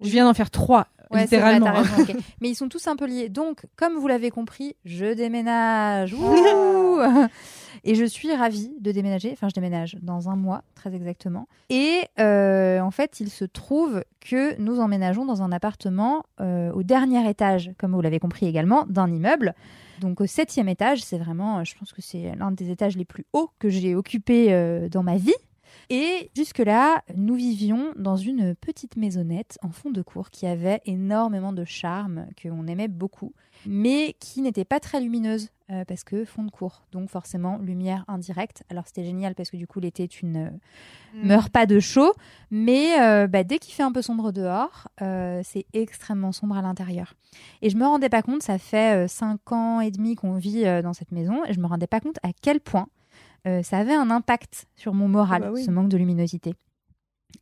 Je 0.00 0.10
viens 0.10 0.24
d'en 0.26 0.34
faire 0.34 0.50
trois. 0.50 0.86
Ouais, 1.10 1.24
vrai, 1.26 1.54
littéralement. 1.54 1.72
raison. 1.72 2.14
Mais 2.40 2.50
ils 2.50 2.54
sont 2.54 2.68
tous 2.68 2.86
un 2.86 2.96
peu 2.96 3.06
liés. 3.06 3.28
Donc, 3.28 3.64
comme 3.76 3.94
vous 3.94 4.08
l'avez 4.08 4.30
compris, 4.30 4.76
je 4.84 5.14
déménage. 5.14 6.12
Wouh 6.18 7.00
et 7.84 7.94
je 7.94 8.04
suis 8.04 8.34
ravie 8.34 8.72
de 8.80 8.92
déménager. 8.92 9.30
Enfin, 9.32 9.48
je 9.48 9.54
déménage 9.54 9.96
dans 10.02 10.28
un 10.28 10.36
mois, 10.36 10.62
très 10.74 10.94
exactement. 10.94 11.48
Et 11.70 12.00
euh, 12.18 12.80
en 12.80 12.90
fait, 12.90 13.20
il 13.20 13.30
se 13.30 13.44
trouve 13.44 14.04
que 14.20 14.58
nous 14.60 14.80
emménageons 14.80 15.24
dans 15.24 15.42
un 15.42 15.52
appartement 15.52 16.24
euh, 16.40 16.72
au 16.72 16.82
dernier 16.82 17.28
étage, 17.28 17.70
comme 17.78 17.94
vous 17.94 18.00
l'avez 18.00 18.18
compris 18.18 18.46
également, 18.46 18.84
d'un 18.88 19.10
immeuble. 19.10 19.54
Donc 20.00 20.20
au 20.20 20.26
septième 20.26 20.68
étage, 20.68 21.02
c'est 21.02 21.18
vraiment, 21.18 21.58
euh, 21.58 21.64
je 21.64 21.74
pense 21.78 21.92
que 21.92 22.02
c'est 22.02 22.34
l'un 22.36 22.50
des 22.50 22.70
étages 22.70 22.96
les 22.96 23.04
plus 23.04 23.24
hauts 23.32 23.50
que 23.58 23.68
j'ai 23.68 23.94
occupé 23.94 24.88
dans 24.90 25.02
ma 25.02 25.16
vie. 25.16 25.34
Et 25.90 26.30
jusque-là, 26.34 27.02
nous 27.14 27.34
vivions 27.34 27.92
dans 27.96 28.16
une 28.16 28.54
petite 28.54 28.96
maisonnette 28.96 29.58
en 29.62 29.70
fond 29.70 29.90
de 29.90 30.02
cour 30.02 30.30
qui 30.30 30.46
avait 30.46 30.80
énormément 30.84 31.52
de 31.52 31.64
charme, 31.64 32.26
qu'on 32.40 32.66
aimait 32.66 32.88
beaucoup, 32.88 33.32
mais 33.64 34.16
qui 34.20 34.42
n'était 34.42 34.64
pas 34.64 34.80
très 34.80 35.00
lumineuse 35.00 35.50
euh, 35.70 35.84
parce 35.84 36.04
que 36.04 36.24
fond 36.24 36.44
de 36.44 36.50
cour, 36.50 36.84
donc 36.92 37.10
forcément 37.10 37.58
lumière 37.58 38.04
indirecte. 38.06 38.62
Alors 38.70 38.84
c'était 38.86 39.04
génial 39.04 39.34
parce 39.34 39.50
que 39.50 39.56
du 39.56 39.66
coup 39.66 39.80
l'été 39.80 40.06
tu 40.06 40.24
ne 40.24 40.48
meurs 41.14 41.50
pas 41.50 41.66
de 41.66 41.80
chaud, 41.80 42.12
mais 42.52 43.00
euh, 43.00 43.26
bah, 43.26 43.42
dès 43.42 43.58
qu'il 43.58 43.74
fait 43.74 43.82
un 43.82 43.90
peu 43.90 44.00
sombre 44.00 44.30
dehors, 44.30 44.86
euh, 45.02 45.40
c'est 45.42 45.66
extrêmement 45.72 46.30
sombre 46.30 46.56
à 46.56 46.62
l'intérieur. 46.62 47.14
Et 47.62 47.70
je 47.70 47.76
me 47.76 47.84
rendais 47.84 48.08
pas 48.08 48.22
compte, 48.22 48.42
ça 48.42 48.58
fait 48.58 49.08
cinq 49.08 49.50
ans 49.50 49.80
et 49.80 49.90
demi 49.90 50.14
qu'on 50.14 50.34
vit 50.34 50.62
dans 50.82 50.92
cette 50.92 51.10
maison, 51.10 51.44
et 51.44 51.52
je 51.52 51.58
me 51.58 51.66
rendais 51.66 51.88
pas 51.88 52.00
compte 52.00 52.18
à 52.22 52.30
quel 52.40 52.60
point 52.60 52.86
euh, 53.46 53.62
ça 53.62 53.78
avait 53.78 53.94
un 53.94 54.10
impact 54.10 54.66
sur 54.76 54.94
mon 54.94 55.08
moral, 55.08 55.42
Ah 55.44 55.46
bah 55.48 55.52
oui. 55.54 55.64
ce 55.64 55.70
manque 55.70 55.88
de 55.88 55.96
luminosité. 55.96 56.54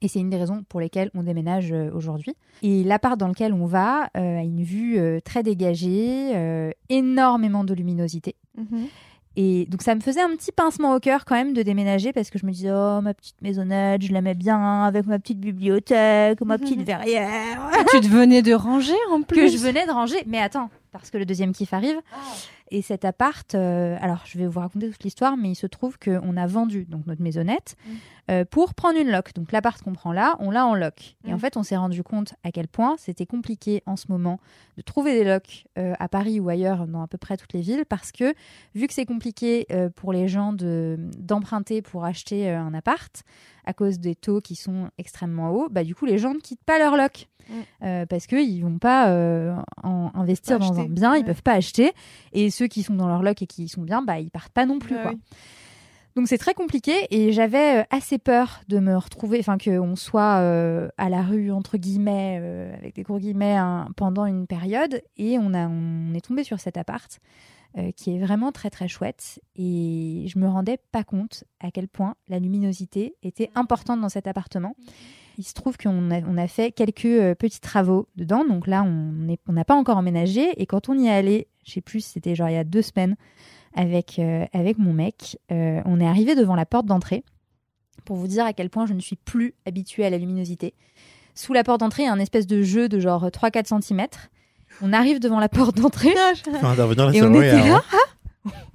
Et 0.00 0.08
c'est 0.08 0.18
une 0.18 0.30
des 0.30 0.36
raisons 0.36 0.64
pour 0.68 0.80
lesquelles 0.80 1.10
on 1.14 1.22
déménage 1.22 1.72
euh, 1.72 1.90
aujourd'hui. 1.94 2.34
Et 2.62 2.82
l'appart 2.84 3.18
dans 3.18 3.28
lequel 3.28 3.52
on 3.52 3.66
va 3.66 4.10
euh, 4.16 4.38
a 4.38 4.42
une 4.42 4.62
vue 4.62 4.98
euh, 4.98 5.20
très 5.20 5.42
dégagée, 5.42 6.32
euh, 6.34 6.70
énormément 6.88 7.64
de 7.64 7.74
luminosité. 7.74 8.34
Mhm. 8.56 8.86
Et 9.36 9.66
donc 9.66 9.82
ça 9.82 9.96
me 9.96 10.00
faisait 10.00 10.20
un 10.20 10.30
petit 10.36 10.52
pincement 10.52 10.94
au 10.94 11.00
cœur 11.00 11.24
quand 11.24 11.34
même 11.34 11.54
de 11.54 11.62
déménager 11.62 12.12
parce 12.12 12.30
que 12.30 12.38
je 12.38 12.46
me 12.46 12.52
disais 12.52 12.70
oh 12.70 13.00
ma 13.02 13.14
petite 13.14 13.40
maisonnette, 13.42 14.02
je 14.02 14.12
l'aimais 14.12 14.34
bien 14.34 14.84
avec 14.84 15.06
ma 15.06 15.18
petite 15.18 15.40
bibliothèque, 15.40 16.40
ma 16.42 16.56
petite 16.56 16.82
verrière 16.82 17.58
tu 17.90 18.00
te 18.00 18.06
venais 18.06 18.42
de 18.42 18.54
ranger 18.54 18.92
en 19.10 19.22
plus. 19.22 19.36
que 19.40 19.48
je 19.48 19.58
venais 19.58 19.86
de 19.86 19.90
ranger. 19.90 20.18
Mais 20.26 20.38
attends, 20.38 20.70
parce 20.92 21.10
que 21.10 21.18
le 21.18 21.26
deuxième 21.26 21.52
kiff 21.52 21.72
arrive. 21.72 22.00
Et 22.76 22.82
cet 22.82 23.04
appart, 23.04 23.54
euh, 23.54 23.96
alors 24.00 24.22
je 24.26 24.36
vais 24.36 24.48
vous 24.48 24.58
raconter 24.58 24.90
toute 24.90 25.04
l'histoire, 25.04 25.36
mais 25.36 25.50
il 25.52 25.54
se 25.54 25.68
trouve 25.68 25.96
qu'on 25.96 26.36
a 26.36 26.46
vendu 26.48 26.86
donc 26.86 27.06
notre 27.06 27.22
maisonnette 27.22 27.76
Mm. 27.86 27.92
euh, 28.32 28.44
pour 28.44 28.74
prendre 28.74 28.98
une 28.98 29.12
loc. 29.12 29.32
Donc 29.34 29.52
l'appart 29.52 29.80
qu'on 29.80 29.92
prend 29.92 30.12
là, 30.12 30.34
on 30.40 30.50
l'a 30.50 30.66
en 30.66 30.74
loc. 30.74 31.14
Et 31.24 31.30
Mm. 31.30 31.34
en 31.34 31.38
fait, 31.38 31.56
on 31.56 31.62
s'est 31.62 31.76
rendu 31.76 32.02
compte 32.02 32.34
à 32.42 32.50
quel 32.50 32.66
point 32.66 32.96
c'était 32.98 33.26
compliqué 33.26 33.84
en 33.86 33.94
ce 33.94 34.06
moment 34.08 34.40
de 34.76 34.82
trouver 34.82 35.12
des 35.14 35.22
locs 35.24 35.66
euh, 35.78 35.94
à 36.00 36.08
Paris 36.08 36.40
ou 36.40 36.48
ailleurs 36.48 36.88
dans 36.88 37.02
à 37.02 37.06
peu 37.06 37.16
près 37.16 37.36
toutes 37.36 37.52
les 37.52 37.60
villes, 37.60 37.84
parce 37.88 38.10
que 38.10 38.34
vu 38.74 38.88
que 38.88 38.92
c'est 38.94 39.06
compliqué 39.06 39.66
euh, 39.70 39.88
pour 39.88 40.12
les 40.12 40.26
gens 40.26 40.52
de 40.52 40.96
d'emprunter 41.16 41.80
pour 41.80 42.04
acheter 42.04 42.50
un 42.50 42.74
appart 42.74 43.22
à 43.66 43.72
cause 43.72 44.00
des 44.00 44.16
taux 44.16 44.40
qui 44.40 44.56
sont 44.56 44.90
extrêmement 44.98 45.50
hauts, 45.52 45.68
bah 45.70 45.84
du 45.84 45.94
coup 45.94 46.06
les 46.06 46.18
gens 46.18 46.34
ne 46.34 46.40
quittent 46.40 46.64
pas 46.64 46.78
leur 46.80 46.96
loc. 46.96 47.28
Euh, 47.82 48.06
parce 48.06 48.26
qu'ils 48.26 48.62
vont 48.62 48.78
pas 48.78 49.08
euh, 49.10 49.54
en- 49.82 50.10
investir 50.14 50.58
Pas 50.58 50.66
dans 50.68 50.80
un 50.80 50.84
bien, 50.86 51.14
ils 51.14 51.20
ouais. 51.20 51.24
peuvent 51.24 51.42
pas 51.42 51.52
acheter. 51.54 51.92
Et 52.32 52.50
ceux 52.50 52.66
qui 52.66 52.82
sont 52.82 52.94
dans 52.94 53.08
leur 53.08 53.22
loc 53.22 53.42
et 53.42 53.46
qui 53.46 53.68
sont 53.68 53.82
bien, 53.82 54.02
bah 54.02 54.18
ils 54.20 54.30
partent 54.30 54.52
pas 54.52 54.66
non 54.66 54.78
plus. 54.78 54.94
Bah 54.96 55.02
quoi. 55.02 55.10
oui. 55.12 55.20
Donc 56.16 56.28
c'est 56.28 56.38
très 56.38 56.54
compliqué 56.54 56.92
et 57.10 57.32
j'avais 57.32 57.80
euh, 57.80 57.84
assez 57.90 58.18
peur 58.18 58.60
de 58.68 58.78
me 58.78 58.96
retrouver, 58.96 59.40
enfin 59.40 59.58
qu'on 59.58 59.96
soit 59.96 60.36
euh, 60.38 60.88
à 60.96 61.08
la 61.08 61.22
rue 61.22 61.50
entre 61.50 61.76
guillemets, 61.76 62.70
avec 62.78 62.94
des 62.94 63.02
gros 63.02 63.18
guillemets, 63.18 63.56
hein, 63.56 63.88
pendant 63.96 64.24
une 64.24 64.46
période. 64.46 65.02
Et 65.16 65.38
on 65.38 65.52
a, 65.54 65.66
on 65.66 66.14
est 66.14 66.24
tombé 66.24 66.44
sur 66.44 66.60
cet 66.60 66.76
appart 66.76 67.18
qui 67.96 68.14
est 68.14 68.20
vraiment 68.20 68.52
très 68.52 68.70
très 68.70 68.86
chouette. 68.86 69.40
Et 69.56 70.26
je 70.28 70.38
me 70.38 70.46
rendais 70.46 70.78
pas 70.92 71.02
compte 71.02 71.42
à 71.58 71.72
quel 71.72 71.88
point 71.88 72.14
la 72.28 72.38
luminosité 72.38 73.16
était 73.24 73.50
importante 73.56 74.00
dans 74.00 74.08
cet 74.08 74.28
appartement. 74.28 74.76
Il 75.38 75.44
se 75.44 75.52
trouve 75.54 75.76
qu'on 75.76 76.10
a, 76.10 76.20
on 76.20 76.36
a 76.38 76.46
fait 76.46 76.70
quelques 76.70 77.04
euh, 77.06 77.34
petits 77.34 77.60
travaux 77.60 78.06
dedans. 78.16 78.44
Donc 78.44 78.66
là, 78.66 78.82
on 78.84 79.52
n'a 79.52 79.64
pas 79.64 79.74
encore 79.74 79.96
emménagé. 79.96 80.50
Et 80.60 80.66
quand 80.66 80.88
on 80.88 80.94
y 80.98 81.06
est 81.06 81.10
allé, 81.10 81.48
je 81.66 81.72
sais 81.72 81.80
plus, 81.80 82.00
c'était 82.04 82.34
genre 82.34 82.48
il 82.48 82.54
y 82.54 82.58
a 82.58 82.64
deux 82.64 82.82
semaines, 82.82 83.16
avec, 83.74 84.18
euh, 84.20 84.44
avec 84.52 84.78
mon 84.78 84.92
mec, 84.92 85.38
euh, 85.50 85.80
on 85.84 85.98
est 86.00 86.06
arrivé 86.06 86.34
devant 86.36 86.54
la 86.54 86.66
porte 86.66 86.86
d'entrée. 86.86 87.24
Pour 88.04 88.16
vous 88.16 88.26
dire 88.28 88.44
à 88.44 88.52
quel 88.52 88.70
point 88.70 88.86
je 88.86 88.92
ne 88.92 89.00
suis 89.00 89.16
plus 89.16 89.54
habituée 89.66 90.04
à 90.04 90.10
la 90.10 90.18
luminosité. 90.18 90.74
Sous 91.34 91.52
la 91.52 91.64
porte 91.64 91.80
d'entrée, 91.80 92.02
il 92.04 92.06
y 92.06 92.08
a 92.08 92.12
un 92.12 92.18
espèce 92.20 92.46
de 92.46 92.62
jeu 92.62 92.88
de 92.88 93.00
genre 93.00 93.26
3-4 93.26 93.82
cm. 93.82 94.06
On 94.82 94.92
arrive 94.92 95.18
devant 95.20 95.40
la 95.40 95.48
porte 95.48 95.76
d'entrée. 95.76 96.14
Et 97.16 97.22
on 97.22 97.32
était 97.40 97.68
là. 97.68 97.76
un- 97.76 97.82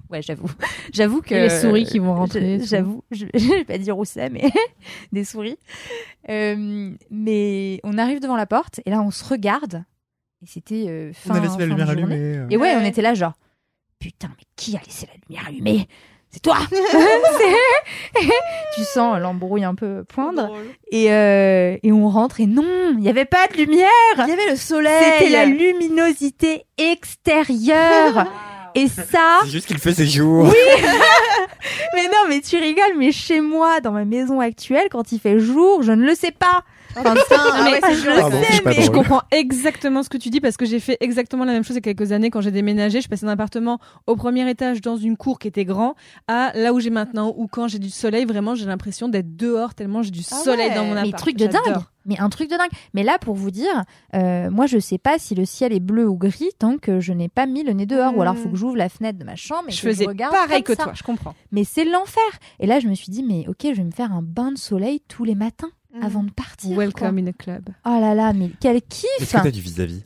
Ouais, 0.10 0.22
j'avoue. 0.24 0.50
J'avoue 0.94 1.22
que. 1.22 1.36
Et 1.36 1.42
les 1.42 1.50
souris 1.50 1.86
qui 1.86 2.00
vont 2.00 2.16
rentrer. 2.16 2.60
J'avoue. 2.64 3.04
Je, 3.12 3.26
je 3.34 3.48
vais 3.50 3.64
pas 3.64 3.78
dire 3.78 3.98
où 3.98 4.06
c'est, 4.06 4.30
mais 4.30 4.50
des 5.12 5.24
souris. 5.24 5.58
Euh, 6.30 6.92
mais 7.12 7.80
on 7.84 7.98
arrive 7.98 8.20
devant 8.20 8.36
la 8.36 8.48
porte 8.48 8.80
et 8.86 8.90
là, 8.90 9.02
on 9.02 9.12
se 9.12 9.24
regarde. 9.24 9.84
Et 10.42 10.48
c'était 10.48 10.86
euh, 10.88 11.12
fin. 11.14 11.36
On 11.36 11.38
a 11.38 11.40
laissé 11.42 11.58
la 11.60 11.66
lumière 11.68 11.86
journée. 11.88 12.02
allumée. 12.04 12.38
euh. 12.38 12.48
Et 12.50 12.58
ouais, 12.58 12.76
on 12.76 12.84
était 12.86 13.02
là, 13.04 13.14
genre. 13.14 13.34
Putain, 14.00 14.30
mais 14.30 14.44
qui 14.56 14.76
a 14.76 14.80
laissé 14.86 15.06
la 15.08 15.14
lumière 15.28 15.48
allumée? 15.48 15.88
C'est 16.32 16.42
toi 16.42 16.58
Tu 18.76 18.84
sens 18.84 19.20
l'embrouille 19.20 19.64
un 19.64 19.74
peu 19.76 20.04
poindre. 20.04 20.56
Et, 20.92 21.12
euh, 21.12 21.76
et 21.82 21.92
on 21.92 22.08
rentre 22.08 22.40
et 22.40 22.46
non, 22.46 22.92
il 22.92 22.98
n'y 23.00 23.10
avait 23.10 23.26
pas 23.26 23.48
de 23.48 23.58
lumière 23.58 23.90
Il 24.20 24.28
y 24.30 24.32
avait 24.32 24.50
le 24.52 24.56
soleil. 24.56 24.94
C'était 25.18 25.32
la 25.32 25.46
luminosité 25.46 26.66
extérieure 26.78 28.28
Et 28.80 28.88
ça, 28.88 29.40
C'est 29.44 29.50
juste 29.50 29.68
qu'il 29.68 29.78
fait 29.78 29.94
ses 29.94 30.08
jours. 30.08 30.46
mais 31.96 32.08
non, 32.08 32.28
mais 32.30 32.42
tu 32.42 32.58
rigoles, 32.58 32.98
mais 32.98 33.12
chez 33.12 33.42
moi, 33.42 33.82
dans 33.82 33.92
ma 33.92 34.06
maison 34.06 34.40
actuelle, 34.40 34.88
quand 34.90 35.12
il 35.12 35.20
fait 35.20 35.40
jour, 35.40 35.84
je 35.84 35.92
ne 35.92 36.06
le 36.06 36.16
sais 36.16 36.32
pas. 36.32 36.64
Enfin, 36.96 37.14
Ah 37.32 37.64
ouais, 37.72 37.80
je 37.96 38.64
mais 38.66 38.88
comprends 38.90 39.22
exactement 39.32 40.04
ce 40.04 40.10
que 40.10 40.18
tu 40.18 40.30
dis 40.30 40.42
parce 40.42 40.58
que 40.58 40.66
j'ai 40.66 40.80
fait 40.80 40.98
exactement 41.02 41.46
la 41.46 41.54
même 41.54 41.64
chose 41.64 41.76
il 41.76 41.86
y 41.86 41.90
a 41.90 41.94
quelques 41.94 42.12
années 42.12 42.30
quand 42.30 42.42
j'ai 42.42 42.52
déménagé. 42.52 43.02
Je 43.02 43.08
passée 43.08 43.26
d'un 43.26 43.32
appartement 43.34 43.80
au 44.08 44.16
premier 44.16 44.50
étage 44.50 44.82
dans 44.82 44.98
une 44.98 45.16
cour 45.18 45.40
qui 45.40 45.48
était 45.48 45.66
grand 45.66 45.96
à 46.28 46.52
là 46.56 46.74
où 46.74 46.80
j'ai 46.80 46.90
maintenant 46.90 47.34
où 47.38 47.48
quand 47.48 47.68
j'ai 47.68 47.80
du 47.80 47.90
soleil, 47.90 48.26
vraiment 48.26 48.56
j'ai 48.56 48.66
l'impression 48.66 49.08
d'être 49.10 49.36
dehors 49.36 49.74
tellement 49.76 50.02
j'ai 50.02 50.12
du 50.12 50.22
Ah 50.32 50.36
soleil 50.36 50.70
ouais. 50.70 50.76
dans 50.76 50.86
mon 50.86 50.94
mais 50.96 51.08
appart. 51.10 51.18
truc 51.24 51.38
de 51.38 51.48
dingue. 51.48 51.78
Mais 52.06 52.18
un 52.20 52.30
truc 52.30 52.50
de 52.50 52.58
dingue. 52.58 52.72
Mais 52.96 53.04
là, 53.04 53.20
pour 53.20 53.36
vous 53.36 53.52
dire, 53.52 53.84
euh, 54.16 54.50
moi, 54.50 54.66
je 54.66 54.80
sais 54.80 54.98
pas 54.98 55.20
si 55.20 55.36
le 55.36 55.46
ciel 55.46 55.74
est 55.74 55.80
bleu 55.82 56.08
ou 56.08 56.16
gris 56.16 56.50
tant 56.58 56.78
que 56.78 57.00
je 57.00 57.14
n'ai 57.14 57.28
pas 57.30 57.46
mis 57.46 57.62
le 57.62 57.74
nez 57.74 57.86
dehors. 57.86 58.18
Ou 58.18 58.22
alors, 58.24 58.34
il 58.36 58.42
faut 58.42 58.50
que 58.50 58.56
j'ouvre 58.56 58.78
la 58.78 58.90
fenêtre 58.90 59.20
de 59.20 59.26
ma 59.26 59.36
chambre 59.36 59.66
et 59.68 59.72
Je 59.72 59.82
que 59.82 59.90
faisais 59.90 60.06
je 60.06 60.10
regarde 60.10 60.34
pareil 60.34 60.64
que 60.64 60.74
ça. 60.76 60.86
toi, 60.86 60.94
je 60.96 61.04
comprends. 61.04 61.36
Mais 61.52 61.64
c'est 61.66 61.86
l'enfer. 61.86 62.24
Et 62.60 62.66
là, 62.66 62.80
je 62.80 62.88
me 62.88 62.96
suis 62.96 63.12
dit, 63.12 63.22
mais 63.22 63.46
ok, 63.48 63.58
je 63.64 63.74
vais 63.74 63.84
me 63.84 63.92
faire 63.92 64.12
un 64.12 64.24
bain 64.24 64.52
de 64.52 64.58
soleil 64.58 65.02
tous 65.08 65.24
les 65.24 65.36
matins 65.36 65.70
Mhm. 65.94 66.04
avant 66.04 66.24
de 66.24 66.32
partir. 66.32 66.78
Welcome 66.78 67.18
in 67.20 67.26
the 67.32 67.36
club. 67.38 67.70
Oh 67.86 67.98
là 68.00 68.14
là, 68.16 68.34
mais 68.34 68.52
quel 68.60 68.78
Est-ce 68.78 68.86
kiff 69.20 69.32
que 69.32 69.44
t'as 69.44 69.52
du 69.52 69.62
vis-à-vis? 69.62 70.04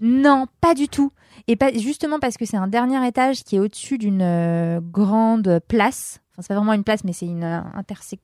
Non, 0.00 0.46
pas 0.60 0.74
du 0.74 0.88
tout. 0.88 1.12
Et 1.46 1.56
pas 1.56 1.72
justement 1.72 2.18
parce 2.18 2.36
que 2.36 2.44
c'est 2.44 2.56
un 2.56 2.68
dernier 2.68 3.06
étage 3.06 3.44
qui 3.44 3.56
est 3.56 3.58
au-dessus 3.58 3.98
d'une 3.98 4.22
euh, 4.22 4.80
grande 4.80 5.60
place. 5.68 6.20
Enfin, 6.32 6.42
c'est 6.42 6.48
pas 6.48 6.56
vraiment 6.56 6.72
une 6.72 6.84
place, 6.84 7.04
mais 7.04 7.12
c'est 7.12 7.26
une 7.26 7.44
euh, 7.44 7.60
intersec- 7.76 8.18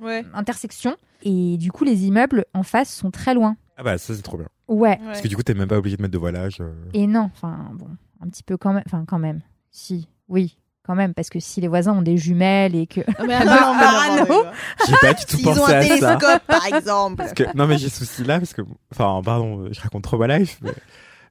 Ouais. 0.00 0.24
intersection. 0.34 0.96
Et 1.22 1.56
du 1.58 1.70
coup, 1.70 1.84
les 1.84 2.06
immeubles 2.06 2.46
en 2.54 2.62
face 2.62 2.92
sont 2.94 3.10
très 3.10 3.34
loin. 3.34 3.56
Ah 3.76 3.82
bah 3.82 3.98
ça 3.98 4.14
c'est 4.14 4.22
trop 4.22 4.36
bien. 4.38 4.48
Ouais. 4.68 4.98
Parce 5.04 5.20
que 5.20 5.28
du 5.28 5.36
coup 5.36 5.42
t'es 5.42 5.54
même 5.54 5.68
pas 5.68 5.78
obligé 5.78 5.96
de 5.96 6.02
mettre 6.02 6.12
de 6.12 6.18
voilage. 6.18 6.58
euh. 6.60 6.72
Et 6.94 7.06
non, 7.06 7.30
enfin 7.34 7.70
bon, 7.74 7.88
un 8.20 8.28
petit 8.28 8.42
peu 8.42 8.56
quand 8.56 8.72
même. 8.72 8.82
Enfin, 8.86 9.04
quand 9.06 9.18
même. 9.18 9.40
Si, 9.70 10.08
oui, 10.28 10.58
quand 10.84 10.94
même, 10.94 11.14
parce 11.14 11.30
que 11.30 11.40
si 11.40 11.60
les 11.60 11.68
voisins 11.68 11.92
ont 11.92 12.02
des 12.02 12.16
jumelles 12.16 12.74
et 12.74 12.86
que. 12.86 13.00
mais 13.26 13.34
Ah, 13.34 13.44
non, 13.44 14.24
mais 14.24 14.28
non, 14.34 14.44
J'ai 14.86 14.96
pas 15.00 15.14
du 15.14 15.24
tout 15.24 15.36
S'ils 15.36 15.48
ont 15.48 15.54
pensé 15.54 15.74
un 15.74 15.78
à 15.78 15.82
ça. 15.82 15.88
télescope, 15.88 16.42
par 16.46 16.66
exemple. 16.66 17.16
Parce 17.16 17.32
que, 17.32 17.44
non 17.56 17.66
mais 17.66 17.78
j'ai 17.78 17.88
ce 17.88 18.04
souci 18.04 18.24
là 18.24 18.38
parce 18.38 18.52
que, 18.52 18.62
enfin 18.92 19.20
pardon, 19.24 19.68
je 19.70 19.80
raconte 19.80 20.04
trop 20.04 20.18
ma 20.18 20.38
life. 20.38 20.58
Mais, 20.62 20.72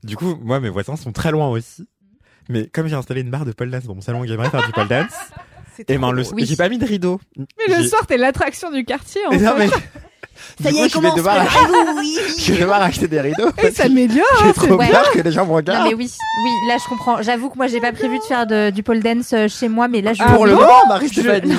du 0.04 0.16
coup, 0.16 0.36
moi 0.42 0.60
mes 0.60 0.70
voisins 0.70 0.96
sont 0.96 1.12
très 1.12 1.32
loin 1.32 1.50
aussi. 1.50 1.88
Mais 2.50 2.68
comme 2.68 2.88
j'ai 2.88 2.96
installé 2.96 3.22
une 3.22 3.30
barre 3.30 3.46
de 3.46 3.52
pole 3.52 3.70
dance 3.70 3.86
dans 3.86 3.96
mon 3.96 4.02
salon, 4.02 4.26
j'aimerais 4.26 4.50
faire 4.50 4.66
du 4.66 4.72
pole 4.72 4.88
dance. 4.88 5.14
Et 5.80 5.86
trop 5.86 5.98
ben 6.00 6.12
le, 6.12 6.24
j'ai 6.38 6.56
pas 6.58 6.68
mis 6.68 6.78
de 6.78 6.86
rideau. 6.86 7.22
Mais 7.38 7.78
le 7.78 7.84
soir, 7.84 8.06
t'es 8.06 8.18
l'attraction 8.18 8.70
du 8.72 8.84
quartier. 8.84 9.22
En 9.28 9.32
non, 9.32 9.56
fait. 9.56 9.68
mais... 9.68 9.70
Ça 10.62 10.70
Du 10.70 10.76
y 10.76 10.80
est, 10.82 10.90
je 10.90 11.00
vais 11.00 11.12
devoir, 11.16 11.46
préparez-vous, 11.46 12.00
oui, 12.00 12.18
oui. 12.20 12.34
je 12.40 12.54
vais 12.54 12.60
devoir 12.62 12.82
acheter 12.82 13.08
des 13.08 13.22
rideaux. 13.22 13.50
Et 13.64 13.72
ça 13.72 13.84
m'améliore. 13.88 14.26
J'ai 14.46 14.54
trop 14.54 14.76
Ouais. 14.76 14.90
peur 14.90 15.12
que 15.12 15.20
les 15.20 15.32
gens 15.32 15.44
me 15.46 15.50
Non 15.50 15.56
regardent. 15.56 15.88
mais 15.88 15.94
oui, 15.94 16.12
oui, 16.44 16.50
là 16.68 16.78
je 16.84 16.88
comprends. 16.90 17.22
J'avoue 17.22 17.50
que 17.50 17.58
moi 17.58 17.68
j'ai 17.68 17.80
pas 17.80 17.92
prévu 17.92 18.18
de 18.18 18.24
faire 18.24 18.46
de- 18.48 18.70
du 18.70 18.84
pole 18.84 19.00
dance 19.02 19.34
euh, 19.34 19.48
chez 19.48 19.68
moi, 19.70 19.88
mais 19.88 20.02
là 20.02 20.14
je 20.14 20.24
Pour 20.36 20.46
le 20.46 20.54
moment, 20.56 20.86
Marie 20.88 21.08
Stéphanie. 21.10 21.54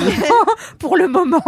pour 0.79 0.97
le 0.97 1.07
moment. 1.07 1.43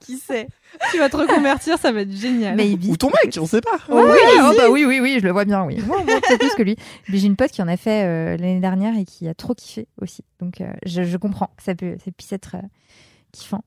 Qui 0.00 0.16
sait? 0.18 0.48
Tu 0.90 0.98
vas 0.98 1.08
te 1.08 1.16
reconvertir, 1.16 1.78
ça 1.78 1.92
va 1.92 2.00
être 2.00 2.12
génial. 2.14 2.56
Maybe. 2.56 2.86
Ou 2.90 2.96
ton 2.96 3.08
mec, 3.22 3.38
on 3.40 3.46
sait 3.46 3.60
pas. 3.60 3.78
Oui, 3.88 4.02
oui, 4.04 4.18
oh 4.40 4.52
bah 4.56 4.68
oui, 4.70 4.84
oui, 4.84 5.00
oui, 5.00 5.18
je 5.20 5.24
le 5.24 5.32
vois 5.32 5.44
bien, 5.44 5.62
oui. 5.64 5.80
Moi, 5.86 5.98
moi, 6.04 6.20
peut-être 6.20 6.40
plus 6.40 6.54
que 6.54 6.62
lui. 6.62 6.76
Mais 7.08 7.18
j'ai 7.18 7.26
une 7.28 7.36
pote 7.36 7.50
qui 7.52 7.62
en 7.62 7.68
a 7.68 7.76
fait 7.76 8.04
euh, 8.04 8.36
l'année 8.36 8.60
dernière 8.60 8.98
et 8.98 9.04
qui 9.04 9.28
a 9.28 9.34
trop 9.34 9.54
kiffé 9.54 9.86
aussi. 10.02 10.22
Donc, 10.40 10.60
euh, 10.60 10.66
je, 10.84 11.04
je 11.04 11.16
comprends 11.16 11.50
que 11.56 11.62
ça, 11.62 11.74
peut, 11.74 11.94
ça 12.04 12.10
puisse 12.16 12.32
être 12.32 12.56
euh, 12.56 12.66
kiffant. 13.32 13.62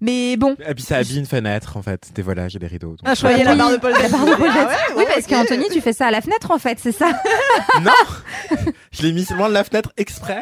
Mais 0.00 0.36
bon. 0.36 0.56
Et 0.68 0.74
puis 0.74 0.82
ça 0.84 0.96
habille 0.98 1.18
une 1.18 1.26
fenêtre 1.26 1.76
en 1.76 1.82
fait, 1.82 2.10
des 2.14 2.22
voilages 2.22 2.54
et 2.56 2.58
des 2.58 2.66
rideaux. 2.66 2.90
donc- 2.90 2.98
Ah, 3.04 3.14
je 3.14 3.20
croyais 3.20 3.44
la 3.44 3.52
Oui, 3.52 3.58
barre 3.58 3.70
de 3.72 3.76
Paul 3.78 3.92
la 3.92 4.08
barre 4.08 4.24
de 4.26 4.34
Paul 4.34 4.48
Ah 4.50 4.66
ouais, 4.66 4.74
oui, 4.90 4.96
ouais, 4.98 5.04
parce 5.06 5.24
ok. 5.24 5.28
qu'Anthony, 5.30 5.64
tu 5.72 5.80
fais 5.80 5.92
ça 5.92 6.06
à 6.06 6.10
la 6.10 6.20
fenêtre 6.20 6.50
en 6.50 6.58
fait, 6.58 6.78
c'est 6.80 6.92
ça 6.92 7.10
non 7.82 7.90
Je 8.92 9.02
l'ai 9.02 9.12
mis 9.12 9.26
loin 9.36 9.48
de 9.48 9.54
la 9.54 9.64
fenêtre 9.64 9.92
exprès. 9.96 10.40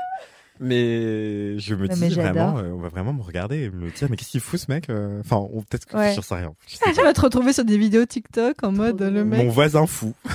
Mais 0.60 1.58
je 1.58 1.74
me 1.74 1.88
dis 1.88 2.08
vraiment, 2.10 2.56
euh, 2.58 2.70
on 2.72 2.78
va 2.78 2.88
vraiment 2.88 3.12
me 3.12 3.22
regarder 3.22 3.64
et 3.64 3.70
me 3.70 3.90
dire, 3.90 4.06
mais 4.08 4.16
qu'est-ce 4.16 4.30
qu'il 4.30 4.40
fout 4.40 4.60
ce 4.60 4.66
mec 4.70 4.88
euh? 4.88 5.18
Enfin, 5.20 5.36
on- 5.52 5.62
peut-être 5.62 5.84
que 5.84 5.96
Ouais. 5.96 6.12
j'en 6.14 6.22
sais 6.22 6.36
rien. 6.36 6.54
Je 6.68 6.76
Tu 6.94 7.02
vas 7.02 7.12
te 7.12 7.20
retrouver 7.20 7.52
sur 7.52 7.64
des 7.64 7.76
vidéos 7.76 8.04
TikTok 8.06 8.62
en 8.62 8.70
mode 8.70 8.98
Trop 8.98 9.10
le 9.10 9.24
mec. 9.24 9.44
Mon 9.44 9.50
voisin 9.50 9.86
fou. 9.88 10.14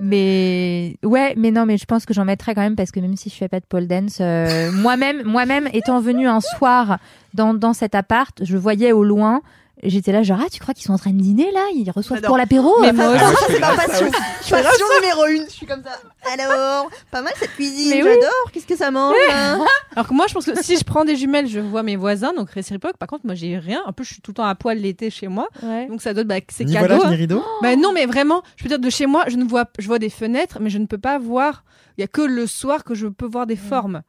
Mais 0.00 0.96
ouais, 1.04 1.34
mais 1.36 1.50
non, 1.50 1.66
mais 1.66 1.76
je 1.76 1.84
pense 1.84 2.06
que 2.06 2.14
j'en 2.14 2.24
mettrai 2.24 2.54
quand 2.54 2.62
même 2.62 2.76
parce 2.76 2.90
que 2.90 3.00
même 3.00 3.16
si 3.16 3.28
je 3.28 3.34
fais 3.34 3.48
pas 3.48 3.60
de 3.60 3.66
pole 3.66 3.86
dance, 3.86 4.18
euh, 4.20 4.72
moi-même, 4.74 5.22
moi-même 5.24 5.68
étant 5.72 6.00
venue 6.00 6.26
un 6.26 6.40
soir 6.40 6.98
dans 7.34 7.54
dans 7.54 7.74
cet 7.74 7.94
appart, 7.94 8.42
je 8.42 8.56
voyais 8.56 8.92
au 8.92 9.04
loin. 9.04 9.42
J'étais 9.82 10.12
là 10.12 10.22
genre 10.22 10.38
ah 10.42 10.48
tu 10.52 10.60
crois 10.60 10.74
qu'ils 10.74 10.84
sont 10.84 10.92
en 10.92 10.98
train 10.98 11.12
de 11.12 11.20
dîner 11.20 11.50
là? 11.52 11.66
Ils 11.74 11.90
reçoivent 11.90 12.18
J'adore. 12.18 12.28
pour 12.28 12.36
l'apéro 12.38 12.74
Mais 12.80 12.92
moi 12.92 13.14
Ah, 13.18 13.30
moi, 13.30 13.34
c'est 13.46 13.58
ma 13.60 13.74
passion. 13.76 14.10
Passion 14.10 14.86
numéro 15.00 15.26
une. 15.26 15.44
Je 15.46 15.50
suis 15.52 15.66
comme 15.66 15.82
ça. 15.82 15.90
Alors, 16.32 16.90
pas 17.10 17.22
mal 17.22 17.32
cette 17.38 17.52
cuisine. 17.54 17.90
Mais 17.90 18.02
oui. 18.02 18.10
J'adore. 18.14 18.50
Qu'est-ce 18.52 18.66
que 18.66 18.76
ça 18.76 18.90
mange 18.90 19.14
hein 19.32 19.64
Alors 19.96 20.06
que 20.08 20.14
moi, 20.14 20.26
je 20.28 20.34
pense 20.34 20.44
que 20.44 20.62
si 20.62 20.76
je 20.76 20.84
prends 20.84 21.04
des 21.04 21.16
jumelles, 21.16 21.46
je 21.48 21.60
vois 21.60 21.82
mes 21.82 21.96
voisins, 21.96 22.32
donc 22.34 22.50
réciproque. 22.50 22.96
Par 22.98 23.08
contre, 23.08 23.24
moi, 23.26 23.34
j'ai 23.34 23.56
rien. 23.58 23.80
En 23.86 23.92
plus, 23.92 24.04
je 24.04 24.12
suis 24.14 24.22
tout 24.22 24.32
le 24.32 24.36
temps 24.36 24.44
à 24.44 24.54
poil 24.54 24.78
l'été 24.78 25.08
chez 25.10 25.28
moi. 25.28 25.48
Ouais. 25.62 25.86
Donc 25.88 26.02
ça 26.02 26.12
doit 26.12 26.22
être 26.22 26.28
bah, 26.28 26.36
c'est 26.48 26.64
Ni 26.64 26.72
cadeau. 26.74 26.86
voilage, 26.88 27.06
hein. 27.06 27.10
ni 27.10 27.16
rideau. 27.16 27.42
Bah 27.62 27.74
non, 27.76 27.92
mais 27.92 28.06
vraiment, 28.06 28.42
je 28.56 28.62
peux 28.64 28.68
dire 28.68 28.78
de 28.78 28.90
chez 28.90 29.06
moi, 29.06 29.24
je 29.28 29.36
ne 29.36 29.44
vois, 29.44 29.64
je 29.78 29.86
vois 29.86 29.98
des 29.98 30.10
fenêtres, 30.10 30.58
mais 30.60 30.68
je 30.70 30.78
ne 30.78 30.86
peux 30.86 30.98
pas 30.98 31.18
voir. 31.18 31.64
Il 31.96 32.02
y 32.02 32.04
a 32.04 32.08
que 32.08 32.22
le 32.22 32.46
soir 32.46 32.84
que 32.84 32.94
je 32.94 33.06
peux 33.06 33.26
voir 33.26 33.46
des 33.46 33.56
formes. 33.56 34.02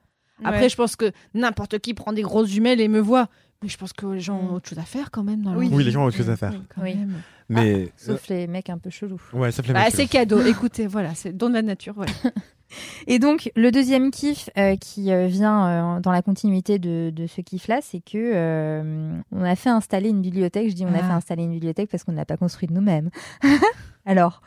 Après, 0.44 0.62
Ouais. 0.64 0.70
je 0.70 0.76
pense 0.76 0.96
que 0.96 1.12
n'importe 1.34 1.80
qui 1.80 1.94
prend 1.94 2.14
des 2.14 2.24
grosses 2.24 2.50
jumelles 2.50 2.82
et 2.82 2.88
me 2.88 3.00
voit. 3.00 3.28
Mais 3.64 3.70
je 3.70 3.78
pense 3.78 3.94
que 3.94 4.08
les 4.08 4.20
gens 4.20 4.38
ont 4.40 4.54
autre 4.56 4.70
chose 4.70 4.80
à 4.80 4.84
faire 4.84 5.12
quand 5.12 5.24
même 5.24 5.44
dans 5.44 5.56
Oui. 5.56 5.70
Oui, 5.72 5.84
les 5.84 5.92
gens 5.92 6.02
ont 6.04 6.06
autre 6.06 6.18
chose 6.18 6.30
à 6.32 6.36
faire. 6.38 6.54
Quand 6.74 6.82
Oui. 6.82 6.96
même. 6.96 7.22
Mais 7.50 7.90
Sauf 7.96 8.28
les 8.30 8.48
mecs 8.48 8.70
un 8.70 8.78
peu 8.78 8.90
chelous. 8.90 9.22
euh, 9.34 9.38
ouais, 9.38 9.52
ça 9.52 9.62
fait 9.62 9.74
Bah, 9.74 9.82
mal. 9.82 9.92
c'est 9.92 10.08
cadeau. 10.08 10.42
Écoutez, 10.42 10.88
voilà, 10.88 11.14
c'est 11.14 11.36
don 11.36 11.50
de 11.50 11.54
la 11.56 11.62
nature. 11.62 11.94
Voilà. 11.96 12.12
Et 13.06 13.20
donc 13.20 13.52
le 13.58 13.70
deuxième 13.70 14.10
kiff 14.12 14.50
euh, 14.58 14.78
qui 14.78 15.12
euh, 15.12 15.28
vient 15.28 15.98
euh, 15.98 16.00
dans 16.00 16.12
la 16.14 16.22
continuité 16.22 16.80
de, 16.80 17.12
de 17.14 17.28
ce 17.28 17.42
kiff 17.42 17.68
là, 17.68 17.80
c'est 17.82 18.00
que 18.00 18.18
euh, 18.18 19.20
on 19.34 19.44
a 19.44 19.56
fait 19.58 19.70
installer 19.70 20.10
une 20.10 20.22
bibliothèque. 20.22 20.70
Je 20.70 20.76
dis 20.76 20.86
on 20.86 20.94
a 20.94 21.00
Ah. 21.00 21.04
fait 21.08 21.14
installer 21.14 21.44
une 21.44 21.52
bibliothèque 21.52 21.90
parce 21.92 22.04
qu'on 22.06 22.14
ne 22.14 22.18
l'a 22.18 22.26
pas 22.26 22.38
construite 22.38 22.72
nous-mêmes. 22.72 23.10
Alors. 24.06 24.42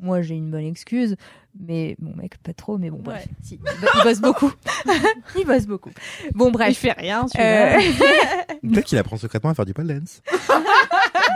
Moi, 0.00 0.22
j'ai 0.22 0.34
une 0.36 0.50
bonne 0.50 0.64
excuse, 0.64 1.16
mais 1.58 1.96
mon 2.00 2.14
mec, 2.14 2.38
pas 2.38 2.52
trop, 2.54 2.78
mais 2.78 2.88
bon, 2.90 3.00
bref. 3.02 3.24
Ouais. 3.26 3.30
Si, 3.42 3.54
il 3.54 3.58
bo- 3.58 3.86
il 3.96 4.02
bosse 4.04 4.20
beaucoup. 4.20 4.52
il 5.38 5.44
bosse 5.46 5.66
beaucoup. 5.66 5.90
Bon, 6.34 6.46
Il 6.48 6.52
bref. 6.52 6.76
fait 6.78 6.92
rien. 6.92 7.26
Euh, 7.38 7.78
Peut-être 8.62 8.84
qu'il 8.84 8.98
apprend 8.98 9.16
secrètement 9.16 9.50
à 9.50 9.54
faire 9.54 9.66
du 9.66 9.74
pole 9.74 9.88
dance. 9.88 10.22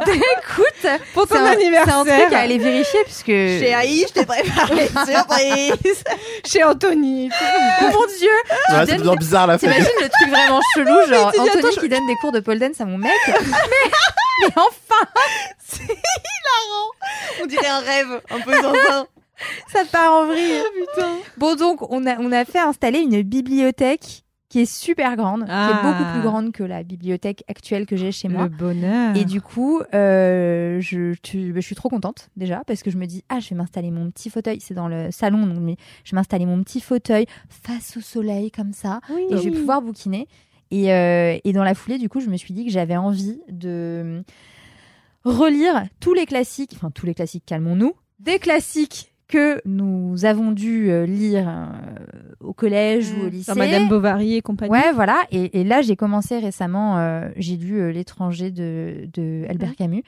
écoute, 0.06 1.00
Pour 1.14 1.26
ton 1.26 1.34
c'est 1.34 1.40
un, 1.40 1.44
c'est 1.44 1.50
un 1.50 1.52
anniversaire, 1.52 2.04
truc 2.04 2.32
à 2.32 2.40
aller 2.40 2.58
vérifier, 2.58 3.00
puisque... 3.04 3.26
Chez 3.26 3.74
Aïe, 3.74 4.04
je 4.08 4.12
t'ai 4.12 4.26
préparé 4.26 4.88
une 4.88 5.06
surprise. 5.06 6.04
chez 6.46 6.64
Anthony. 6.64 7.30
Oh 7.32 7.84
mon 7.92 8.06
Dieu 8.18 8.30
Ouais, 8.70 8.86
c'est 8.86 8.96
toujours 8.96 9.16
bizarre 9.16 9.46
la 9.46 9.58
fête. 9.58 9.70
T'imagines 9.70 10.00
le 10.00 10.08
truc 10.08 10.28
vraiment 10.28 10.60
chelou, 10.74 11.08
genre 11.08 11.28
Anthony 11.28 11.48
attends, 11.48 11.80
qui 11.80 11.88
donne 11.88 12.06
des 12.06 12.16
cours 12.16 12.32
de 12.32 12.40
pole 12.40 12.58
dance 12.58 12.80
à 12.80 12.84
mon 12.84 12.98
mec 12.98 13.12
mais, 13.26 13.34
mais 14.40 14.52
enfin 14.56 15.06
On 17.42 17.46
dirait 17.46 17.68
un 17.68 17.80
rêve, 17.80 18.20
un 18.30 18.40
peu 18.40 18.62
dans 18.62 18.74
un. 18.74 19.06
Ça 19.72 19.84
part 19.90 20.12
en 20.12 20.26
vrille 20.26 20.62
Putain. 20.74 21.16
Bon 21.36 21.56
donc, 21.56 21.90
on 21.90 22.06
a, 22.06 22.16
on 22.18 22.30
a 22.30 22.44
fait 22.44 22.60
installer 22.60 23.00
une 23.00 23.22
bibliothèque 23.22 24.24
qui 24.52 24.60
est 24.60 24.70
super 24.70 25.16
grande, 25.16 25.44
qui 25.44 25.50
Ah. 25.50 25.70
est 25.70 25.82
beaucoup 25.82 26.12
plus 26.12 26.20
grande 26.22 26.52
que 26.52 26.62
la 26.62 26.82
bibliothèque 26.82 27.42
actuelle 27.48 27.86
que 27.86 27.96
j'ai 27.96 28.12
chez 28.12 28.28
moi. 28.28 28.42
Le 28.44 28.48
bonheur. 28.50 29.16
Et 29.16 29.24
du 29.24 29.40
coup, 29.40 29.80
euh, 29.94 30.78
je, 30.80 31.14
tu- 31.22 31.54
bah, 31.54 31.60
je 31.60 31.64
suis 31.66 31.74
trop 31.74 31.88
contente 31.88 32.28
déjà 32.36 32.62
parce 32.66 32.82
que 32.82 32.90
je 32.90 32.98
me 32.98 33.06
dis 33.06 33.24
ah 33.30 33.40
je 33.40 33.48
vais 33.48 33.56
m'installer 33.56 33.90
mon 33.90 34.10
petit 34.10 34.28
fauteuil, 34.28 34.58
c'est 34.60 34.74
dans 34.74 34.88
le 34.88 35.10
salon 35.10 35.46
donc 35.46 35.76
je 36.04 36.10
vais 36.10 36.16
m'installer 36.16 36.44
mon 36.44 36.62
petit 36.62 36.82
fauteuil 36.82 37.24
face 37.48 37.96
au 37.96 38.02
soleil 38.02 38.50
comme 38.50 38.74
ça 38.74 39.00
oui. 39.08 39.22
et 39.30 39.38
je 39.38 39.42
vais 39.48 39.52
pouvoir 39.58 39.80
bouquiner. 39.80 40.28
Et, 40.70 40.92
euh, 40.92 41.38
et 41.44 41.52
dans 41.54 41.64
la 41.64 41.74
foulée, 41.74 41.96
du 41.98 42.08
coup, 42.10 42.20
je 42.20 42.28
me 42.28 42.36
suis 42.36 42.52
dit 42.52 42.64
que 42.66 42.70
j'avais 42.70 42.96
envie 42.96 43.40
de 43.50 44.22
relire 45.24 45.84
tous 46.00 46.14
les 46.14 46.26
classiques, 46.26 46.72
enfin 46.76 46.90
tous 46.90 47.06
les 47.06 47.14
classiques, 47.14 47.44
calmons-nous, 47.46 47.94
des 48.20 48.38
classiques 48.38 49.11
que 49.28 49.62
nous 49.64 50.24
avons 50.24 50.52
dû 50.52 50.90
euh, 50.90 51.06
lire 51.06 51.48
euh, 51.48 51.66
au 52.40 52.52
collège 52.52 53.12
ou 53.12 53.26
au 53.26 53.28
lycée. 53.28 53.44
Genre 53.44 53.56
Madame 53.56 53.88
Bovary 53.88 54.34
et 54.34 54.42
compagnie. 54.42 54.70
Ouais, 54.70 54.92
voilà. 54.92 55.22
Et, 55.30 55.60
et 55.60 55.64
là, 55.64 55.80
j'ai 55.80 55.96
commencé 55.96 56.38
récemment, 56.38 56.98
euh, 56.98 57.30
j'ai 57.36 57.56
lu 57.56 57.80
euh, 57.80 57.92
L'étranger 57.92 58.50
de, 58.50 59.08
de 59.12 59.46
Albert 59.48 59.74
Camus 59.76 60.02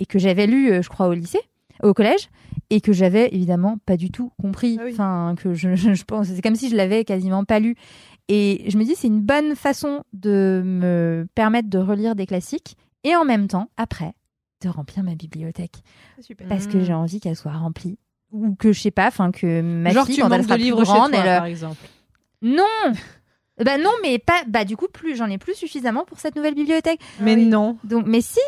et 0.00 0.06
que 0.06 0.18
j'avais 0.18 0.46
lu, 0.46 0.72
euh, 0.72 0.82
je 0.82 0.88
crois, 0.88 1.06
au 1.06 1.12
lycée, 1.12 1.40
au 1.82 1.94
collège, 1.94 2.30
et 2.70 2.80
que 2.80 2.92
j'avais 2.92 3.28
évidemment 3.32 3.78
pas 3.86 3.96
du 3.96 4.10
tout 4.10 4.32
compris. 4.40 4.76
Ah 4.80 4.84
oui. 4.84 4.92
Enfin, 4.92 5.34
que 5.36 5.54
je, 5.54 5.76
je, 5.76 5.94
je 5.94 6.04
pense, 6.04 6.26
c'est 6.26 6.42
comme 6.42 6.56
si 6.56 6.68
je 6.68 6.76
l'avais 6.76 7.04
quasiment 7.04 7.44
pas 7.44 7.60
lu. 7.60 7.76
Et 8.28 8.64
je 8.68 8.78
me 8.78 8.84
dis, 8.84 8.94
c'est 8.96 9.06
une 9.06 9.20
bonne 9.20 9.54
façon 9.54 10.02
de 10.12 10.62
me 10.64 11.26
permettre 11.34 11.68
de 11.68 11.78
relire 11.78 12.16
des 12.16 12.26
classiques 12.26 12.76
et 13.04 13.14
en 13.14 13.24
même 13.24 13.48
temps, 13.48 13.68
après, 13.76 14.14
de 14.62 14.70
remplir 14.70 15.04
ma 15.04 15.14
bibliothèque. 15.14 15.82
Super. 16.20 16.48
Parce 16.48 16.66
que 16.66 16.80
j'ai 16.80 16.94
envie 16.94 17.20
qu'elle 17.20 17.36
soit 17.36 17.52
remplie. 17.52 17.98
Ou 18.34 18.54
que 18.56 18.72
je 18.72 18.80
sais 18.80 18.90
pas, 18.90 19.06
enfin 19.06 19.30
que 19.30 19.60
ma 19.62 19.90
Genre 19.92 20.06
fille, 20.06 20.16
tu 20.16 20.20
quand 20.22 20.30
elle 20.32 20.42
sera 20.42 20.54
de 20.56 20.60
plus 20.60 20.64
livres 20.64 20.82
grande, 20.82 21.12
chez 21.12 21.16
toi, 21.16 21.24
elle, 21.24 21.30
euh, 21.30 21.36
par 21.38 21.44
exemple. 21.46 21.84
non 22.42 22.64
Bah 23.64 23.78
non, 23.78 23.92
mais 24.02 24.18
pas. 24.18 24.42
Bah 24.48 24.64
du 24.64 24.76
coup, 24.76 24.88
plus 24.92 25.14
j'en 25.16 25.30
ai 25.30 25.38
plus 25.38 25.54
suffisamment 25.54 26.04
pour 26.04 26.18
cette 26.18 26.34
nouvelle 26.34 26.54
bibliothèque. 26.56 26.98
Mais 27.20 27.36
oui. 27.36 27.46
non. 27.46 27.78
Donc, 27.84 28.06
mais 28.06 28.20
si. 28.20 28.40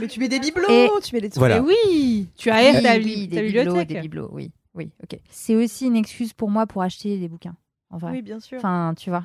Mais 0.00 0.08
tu 0.08 0.18
mets 0.20 0.28
des 0.28 0.40
bibelots, 0.40 0.68
Et- 0.68 0.90
tu 1.02 1.14
mets 1.14 1.20
des 1.20 1.28
trucs. 1.30 1.38
Voilà. 1.38 1.60
Mais 1.62 1.66
oui, 1.72 2.28
tu 2.36 2.50
aères 2.50 2.74
Oui, 2.74 2.82
ta, 2.82 2.96
oui, 2.96 3.28
ta 3.28 3.40
bibelots, 3.40 3.42
bibliothèque. 3.42 3.88
des 3.88 4.00
bibelots, 4.00 4.28
oui, 4.32 4.50
oui, 4.74 4.90
ok. 5.02 5.18
C'est 5.30 5.54
aussi 5.54 5.86
une 5.86 5.96
excuse 5.96 6.32
pour 6.34 6.50
moi 6.50 6.66
pour 6.66 6.82
acheter 6.82 7.16
des 7.18 7.28
bouquins, 7.28 7.54
en 7.90 7.98
vrai. 7.98 8.10
Oui, 8.12 8.22
bien 8.22 8.40
sûr. 8.40 8.58
Enfin, 8.58 8.92
tu 8.98 9.08
vois. 9.10 9.24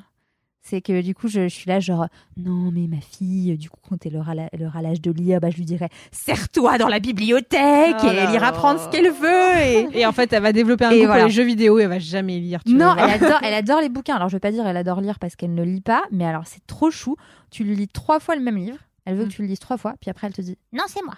C'est 0.66 0.80
que 0.80 1.02
du 1.02 1.14
coup, 1.14 1.28
je, 1.28 1.42
je 1.42 1.54
suis 1.54 1.68
là, 1.68 1.78
genre, 1.78 2.06
non, 2.38 2.70
mais 2.72 2.86
ma 2.88 3.00
fille, 3.02 3.58
du 3.58 3.68
coup, 3.68 3.78
quand 3.86 4.06
elle 4.06 4.16
aura 4.16 4.34
la- 4.34 4.48
elle 4.52 4.64
aura 4.64 4.80
l'âge 4.80 5.02
de 5.02 5.10
lire, 5.10 5.38
bah, 5.38 5.50
je 5.50 5.56
lui 5.56 5.66
dirais, 5.66 5.90
serre-toi 6.10 6.78
dans 6.78 6.88
la 6.88 7.00
bibliothèque 7.00 7.96
Oh 8.02 8.06
et 8.06 8.14
elle 8.16 8.30
ira 8.32 8.50
prendre 8.52 8.80
ce 8.80 8.88
qu'elle 8.88 9.10
veut. 9.10 9.58
Et... 9.62 9.88
Et 10.00 10.06
en 10.06 10.12
fait, 10.12 10.32
elle 10.32 10.42
va 10.42 10.52
développer 10.52 10.86
un 10.86 10.90
goût 10.90 10.96
voilà. 11.04 11.14
pour 11.20 11.24
les 11.26 11.30
jeux 11.34 11.44
vidéo 11.44 11.78
et 11.78 11.82
elle 11.82 11.88
va 11.90 11.98
jamais 11.98 12.38
lire. 12.38 12.64
tu 12.64 12.74
Non, 12.74 12.94
elle 12.96 13.10
adore, 13.22 13.40
elle 13.42 13.52
adore 13.54 13.80
les 13.82 13.90
bouquins. 13.90 14.16
Alors, 14.16 14.28
je 14.30 14.36
veux 14.36 14.40
pas 14.40 14.52
dire 14.52 14.66
elle 14.66 14.76
adore 14.78 15.00
lire 15.02 15.18
parce 15.18 15.36
qu'elle 15.36 15.52
ne 15.54 15.62
lit 15.62 15.82
pas, 15.82 16.02
mais 16.10 16.24
alors 16.24 16.46
c'est 16.46 16.66
trop 16.66 16.90
chou. 16.90 17.16
Tu 17.50 17.62
lui 17.64 17.76
lis 17.76 17.88
trois 17.88 18.18
fois 18.18 18.34
le 18.34 18.42
même 18.42 18.56
livre. 18.56 18.78
Elle 19.04 19.16
veut 19.16 19.26
Mm. 19.26 19.28
que 19.28 19.32
tu 19.34 19.42
le 19.42 19.48
lises 19.48 19.58
trois 19.58 19.76
fois, 19.76 19.94
puis 20.00 20.08
après 20.10 20.26
elle 20.28 20.32
te 20.32 20.40
dit 20.40 20.56
non, 20.72 20.84
c'est 20.88 21.04
moi. 21.04 21.14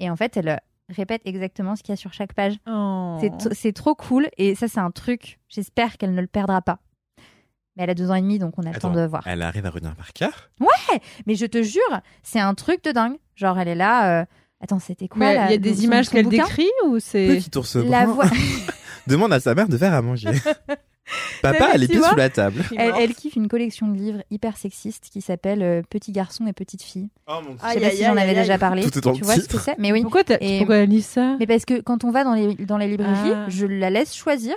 Et 0.00 0.08
en 0.08 0.16
fait, 0.16 0.36
elle 0.38 0.48
euh, 0.48 0.56
répète 0.88 1.20
exactement 1.26 1.76
ce 1.76 1.82
qu'il 1.82 1.92
y 1.92 1.94
a 1.94 1.96
sur 1.96 2.14
chaque 2.14 2.32
page. 2.32 2.54
Oh. 2.66 3.18
C'est 3.20 3.36
t- 3.36 3.54
C'est 3.54 3.72
trop 3.72 3.94
cool. 3.94 4.28
Et 4.38 4.54
ça, 4.54 4.68
c'est 4.68 4.80
un 4.80 4.90
truc. 4.90 5.38
J'espère 5.50 5.98
qu'elle 5.98 6.14
ne 6.14 6.20
le 6.22 6.26
perdra 6.26 6.62
pas. 6.62 6.78
Mais 7.76 7.84
elle 7.84 7.90
a 7.90 7.94
deux 7.94 8.10
ans 8.10 8.14
et 8.14 8.22
demi, 8.22 8.38
donc 8.38 8.54
on 8.58 8.62
a 8.62 8.72
le 8.72 8.78
temps 8.78 8.90
de 8.90 9.04
voir. 9.06 9.22
Elle 9.26 9.42
arrive 9.42 9.66
à 9.66 9.70
retenir 9.70 9.94
par 9.94 10.12
cœur. 10.12 10.50
Mais 11.26 11.34
je 11.34 11.46
te 11.46 11.62
jure, 11.62 12.00
c'est 12.22 12.40
un 12.40 12.54
truc 12.54 12.82
de 12.84 12.92
dingue. 12.92 13.16
Genre, 13.34 13.58
elle 13.58 13.68
est 13.68 13.74
là. 13.74 14.20
euh, 14.20 14.24
Attends, 14.62 14.78
c'était 14.78 15.08
quoi 15.08 15.26
il 15.32 15.34
y 15.34 15.54
a 15.54 15.58
des 15.58 15.74
son- 15.74 15.82
images 15.82 16.08
qu'elle 16.08 16.28
décrit 16.28 16.70
ou 16.86 16.98
c'est 16.98 17.26
Petit 17.26 17.58
ours 17.58 17.76
La 17.76 18.06
brun 18.06 18.14
voix. 18.14 18.24
demande 19.06 19.32
à 19.34 19.40
sa 19.40 19.54
mère 19.54 19.68
de 19.68 19.76
faire 19.76 19.92
à 19.92 20.00
manger. 20.00 20.30
Papa 21.42 21.66
a 21.72 21.76
les 21.76 21.86
pieds 21.86 22.00
sous 22.02 22.16
la 22.16 22.30
table. 22.30 22.64
Elle, 22.76 22.92
elle 22.98 23.14
kiffe 23.14 23.36
une 23.36 23.46
collection 23.46 23.86
de 23.86 23.96
livres 23.96 24.22
hyper 24.30 24.56
sexistes 24.56 25.08
qui 25.12 25.20
s'appelle 25.20 25.62
euh, 25.62 25.82
Petit 25.88 26.10
garçon 26.10 26.46
et 26.48 26.52
petite 26.52 26.82
fille. 26.82 27.10
Oh 27.28 27.38
mon 27.46 27.54
Je 27.56 27.60
sais 27.60 27.66
Aïe, 27.66 27.80
pas 27.80 27.86
aïe, 27.86 27.96
si 27.96 28.04
j'en 28.04 28.16
avais 28.16 28.34
déjà 28.34 28.58
parlé. 28.58 28.82
Tout 28.82 28.98
est 28.98 29.02
dans 29.02 29.12
tu 29.12 29.22
vois 29.22 29.34
ce 29.36 29.40
titre. 29.42 29.56
que 29.58 29.62
c'est? 29.62 29.78
Mais 29.78 29.92
oui. 29.92 30.02
Pourquoi, 30.02 30.22
Et- 30.40 30.58
pourquoi 30.58 30.76
elle 30.78 30.88
lit 30.88 31.02
ça? 31.02 31.36
Mais 31.38 31.46
parce 31.46 31.64
que 31.64 31.80
quand 31.80 32.02
on 32.02 32.10
va 32.10 32.24
dans 32.24 32.34
les, 32.34 32.54
dans 32.56 32.78
les 32.78 32.88
librairies, 32.88 33.32
Ah. 33.34 33.44
je 33.48 33.66
la 33.66 33.90
laisse 33.90 34.14
choisir. 34.16 34.54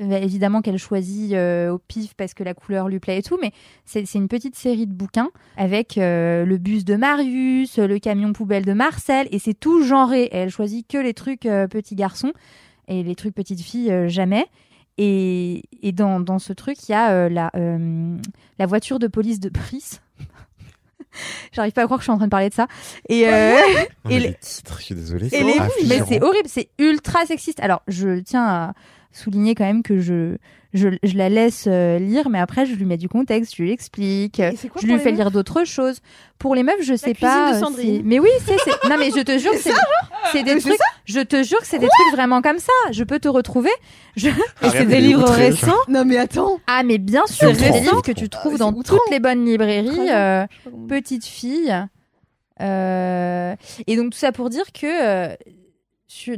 Euh, 0.00 0.16
évidemment 0.16 0.62
qu'elle 0.62 0.78
choisit 0.78 1.32
euh, 1.34 1.70
au 1.72 1.78
pif 1.78 2.14
parce 2.14 2.32
que 2.32 2.44
la 2.44 2.54
couleur 2.54 2.88
lui 2.88 3.00
plaît 3.00 3.18
et 3.18 3.22
tout, 3.22 3.36
mais 3.42 3.50
c'est 3.84 4.14
une 4.14 4.28
petite 4.28 4.54
série 4.54 4.86
de 4.86 4.92
bouquins 4.92 5.30
avec 5.56 5.98
euh, 5.98 6.44
le 6.44 6.56
bus 6.56 6.84
de 6.84 6.94
Marius, 6.94 7.78
le 7.78 7.98
camion 7.98 8.32
poubelle 8.32 8.64
de 8.64 8.72
Marcel, 8.74 9.26
et 9.32 9.38
c'est 9.40 9.54
tout 9.58 9.82
genré. 9.82 10.22
Et 10.24 10.36
elle 10.36 10.50
choisit 10.50 10.86
que 10.86 10.98
les 10.98 11.14
trucs 11.14 11.46
euh, 11.46 11.66
petits 11.66 11.96
garçons 11.96 12.32
et 12.86 13.02
les 13.02 13.14
trucs 13.16 13.34
petites 13.34 13.60
filles 13.60 13.90
euh, 13.90 14.08
jamais. 14.08 14.46
Et, 14.98 15.62
et 15.82 15.92
dans, 15.92 16.20
dans 16.20 16.38
ce 16.38 16.52
truc, 16.52 16.76
il 16.88 16.92
y 16.92 16.94
a 16.94 17.10
euh, 17.12 17.28
la, 17.28 17.50
euh, 17.56 18.16
la 18.58 18.66
voiture 18.66 18.98
de 19.00 19.06
police 19.08 19.40
de 19.40 19.48
Brice. 19.48 20.00
J'arrive 21.52 21.72
pas 21.72 21.82
à 21.82 21.84
croire 21.86 21.98
que 21.98 22.02
je 22.02 22.06
suis 22.06 22.12
en 22.12 22.16
train 22.18 22.26
de 22.26 22.30
parler 22.30 22.50
de 22.50 22.54
ça. 22.54 22.66
Et, 23.08 23.26
euh, 23.28 23.52
Non, 24.04 24.10
Et 24.10 24.14
mais 24.14 24.20
les- 24.20 24.34
titres, 24.34 24.76
je 24.78 24.84
suis 24.84 24.94
désolée. 24.94 25.28
et 25.32 25.42
les- 25.42 25.54
mais 25.88 26.00
c'est 26.06 26.22
horrible, 26.22 26.48
c'est 26.48 26.68
ultra 26.78 27.26
sexiste. 27.26 27.60
Alors, 27.60 27.82
je 27.88 28.20
tiens 28.20 28.44
à 28.46 28.72
souligner 29.12 29.54
quand 29.54 29.64
même 29.64 29.82
que 29.82 29.98
je, 29.98 30.36
je, 30.74 30.88
je 31.02 31.16
la 31.16 31.28
laisse 31.28 31.64
euh, 31.66 31.98
lire, 31.98 32.28
mais 32.28 32.38
après, 32.38 32.66
je 32.66 32.74
lui 32.74 32.84
mets 32.84 32.96
du 32.98 33.08
contexte, 33.08 33.56
je 33.56 33.62
lui 33.62 33.72
explique, 33.72 34.40
je 34.80 34.86
lui 34.86 34.98
fais 34.98 35.10
lire 35.12 35.30
d'autres 35.30 35.64
choses. 35.64 36.00
Pour 36.38 36.54
les 36.54 36.62
meufs, 36.62 36.82
je 36.82 36.94
sais 36.94 37.14
cuisine 37.14 37.28
pas. 37.28 37.50
de 37.52 37.56
euh, 37.56 37.60
Sandrine. 37.60 38.02
Mais 38.04 38.18
oui, 38.20 38.28
c'est, 38.46 38.56
c'est- 38.64 38.88
non, 38.88 38.96
mais 38.98 39.10
je 39.10 39.22
te 39.22 39.38
jure, 39.38 39.52
c'est, 39.60 39.72
C'est 40.32 40.42
des 40.42 40.58
trucs. 40.60 40.78
Je 41.06 41.20
te 41.20 41.42
jure 41.42 41.58
que 41.58 41.66
c'est 41.66 41.78
des 41.78 41.88
trucs 41.88 42.12
vraiment 42.14 42.42
comme 42.42 42.58
ça. 42.58 42.72
Je 42.92 43.02
peux 43.02 43.18
te 43.18 43.28
retrouver. 43.28 43.70
Je... 44.16 44.28
Et 44.28 44.32
Ariane, 44.62 44.72
c'est 44.82 44.86
des 44.86 45.00
livres 45.00 45.28
récents. 45.30 45.72
Non 45.88 46.04
mais 46.04 46.18
attends. 46.18 46.60
Ah, 46.66 46.82
mais 46.84 46.98
bien 46.98 47.26
sûr, 47.26 47.50
C'est 47.56 47.72
des 47.72 47.80
livres 47.80 48.02
que 48.02 48.12
tu 48.12 48.28
trouves 48.28 48.52
c'est 48.52 48.58
dans 48.58 48.72
outrant. 48.72 48.96
toutes 48.98 49.10
les 49.10 49.20
bonnes 49.20 49.44
librairies. 49.46 50.10
Euh, 50.10 50.46
sais 50.66 50.86
petite 50.86 51.24
fille. 51.24 51.74
Euh, 52.60 53.54
Et 53.86 53.96
donc 53.96 54.10
tout 54.12 54.18
ça 54.18 54.32
pour 54.32 54.50
dire 54.50 54.70
que 54.72 55.30
euh, 55.32 55.34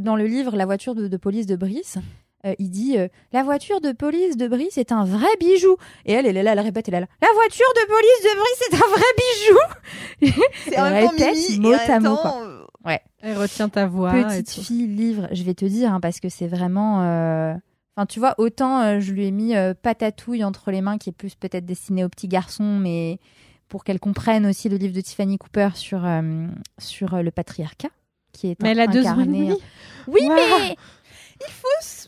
dans 0.00 0.16
le 0.16 0.26
livre 0.26 0.56
La 0.56 0.66
voiture 0.66 0.94
de, 0.94 1.08
de 1.08 1.16
police 1.16 1.46
de 1.46 1.56
Brice, 1.56 1.98
euh, 2.46 2.54
il 2.58 2.70
dit 2.70 2.96
euh, 2.98 3.08
La 3.32 3.42
voiture 3.42 3.80
de 3.80 3.92
police 3.92 4.36
de 4.36 4.48
Brice 4.48 4.78
est 4.78 4.92
un 4.92 5.04
vrai 5.04 5.28
bijou. 5.38 5.76
Et 6.06 6.12
elle, 6.12 6.26
elle 6.26 6.36
est 6.36 6.42
là, 6.42 6.52
elle 6.52 6.60
répète, 6.60 6.88
elle 6.88 6.94
est 6.94 7.00
là 7.00 7.06
La 7.20 7.28
voiture 7.34 7.66
de 7.76 7.86
police 7.86 8.22
de 8.22 8.38
Brice 8.38 8.62
est 8.70 8.74
un 8.74 10.26
vrai 10.26 10.32
bijou. 10.32 10.40
C'est 10.64 10.76
temps 10.76 10.82
répète 11.10 11.36
Mimi 11.50 11.58
mot 11.68 11.72
à 11.74 12.00
mot, 12.00 12.16
quoi. 12.16 12.42
euh, 12.42 12.60
Elle 13.20 13.36
retient 13.38 13.68
ta 13.68 13.86
voix. 13.86 14.16
et 14.18 14.42
Petite 14.42 14.50
fille, 14.64 14.86
livre, 14.86 15.28
je 15.32 15.42
vais 15.42 15.54
te 15.54 15.64
dire, 15.64 15.92
hein, 15.92 16.00
parce 16.00 16.20
que 16.20 16.28
c'est 16.28 16.46
vraiment. 16.48 17.02
euh, 17.02 17.54
Enfin, 17.96 18.06
tu 18.06 18.20
vois, 18.20 18.34
autant 18.38 18.80
euh, 18.80 19.00
je 19.00 19.12
lui 19.12 19.26
ai 19.26 19.30
mis 19.32 19.54
euh, 19.56 19.74
Patatouille 19.74 20.44
entre 20.44 20.70
les 20.70 20.80
mains, 20.80 20.96
qui 20.96 21.10
est 21.10 21.12
plus 21.12 21.34
peut-être 21.34 21.66
destiné 21.66 22.04
aux 22.04 22.08
petits 22.08 22.28
garçons, 22.28 22.78
mais 22.78 23.18
pour 23.68 23.84
qu'elle 23.84 24.00
comprenne 24.00 24.46
aussi 24.46 24.68
le 24.68 24.76
livre 24.76 24.94
de 24.94 25.00
Tiffany 25.00 25.36
Cooper 25.38 25.70
sur, 25.74 26.06
euh, 26.06 26.46
sur 26.78 27.14
euh, 27.14 27.22
le 27.22 27.30
patriarcat, 27.30 27.88
qui 28.32 28.48
est 28.50 28.62
Mais 28.62 28.70
elle 28.70 28.80
a 28.80 28.86
deux. 28.86 29.02
Oui, 30.08 30.20
mais. 30.28 30.76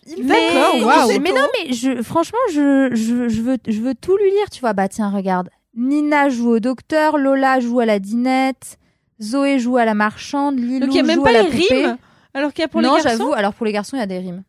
Il 0.06 0.26
Mais, 0.26 0.52
D'accord, 0.54 0.86
waouh. 0.86 1.12
je- 1.12 1.18
mais 1.18 1.30
non, 1.32 1.46
mais 1.54 1.72
je, 1.72 2.02
franchement, 2.02 2.38
je, 2.52 2.90
je, 2.92 3.28
je, 3.28 3.40
veux, 3.42 3.56
je 3.66 3.80
veux 3.80 3.94
tout 3.94 4.16
lui 4.16 4.30
lire, 4.30 4.50
tu 4.50 4.60
vois. 4.60 4.72
Bah, 4.72 4.88
tiens, 4.88 5.10
regarde. 5.10 5.48
Nina 5.74 6.28
joue 6.28 6.50
au 6.50 6.60
docteur, 6.60 7.16
Lola 7.18 7.60
joue 7.60 7.80
à 7.80 7.86
la 7.86 7.98
dinette, 7.98 8.78
Zoé 9.22 9.58
joue 9.58 9.76
à 9.78 9.84
la 9.84 9.94
marchande, 9.94 10.58
Lilou 10.58 10.80
Donc 10.80 10.88
il 10.90 10.94
n'y 10.94 11.00
a 11.00 11.02
même 11.04 11.16
joue 11.16 11.22
pas 11.22 11.30
à 11.30 11.32
la 11.32 11.42
les 11.44 11.50
poupée. 11.50 11.86
rimes. 11.86 11.96
Alors 12.34 12.52
qu'il 12.52 12.62
y 12.62 12.64
a 12.64 12.68
pour 12.68 12.82
non, 12.82 12.96
les 12.96 13.02
garçons. 13.02 13.18
j'avoue. 13.18 13.32
Alors 13.32 13.54
pour 13.54 13.64
les 13.66 13.72
garçons, 13.72 13.96
il 13.96 14.00
y 14.00 14.02
a 14.02 14.06
des 14.06 14.18
rimes. 14.18 14.42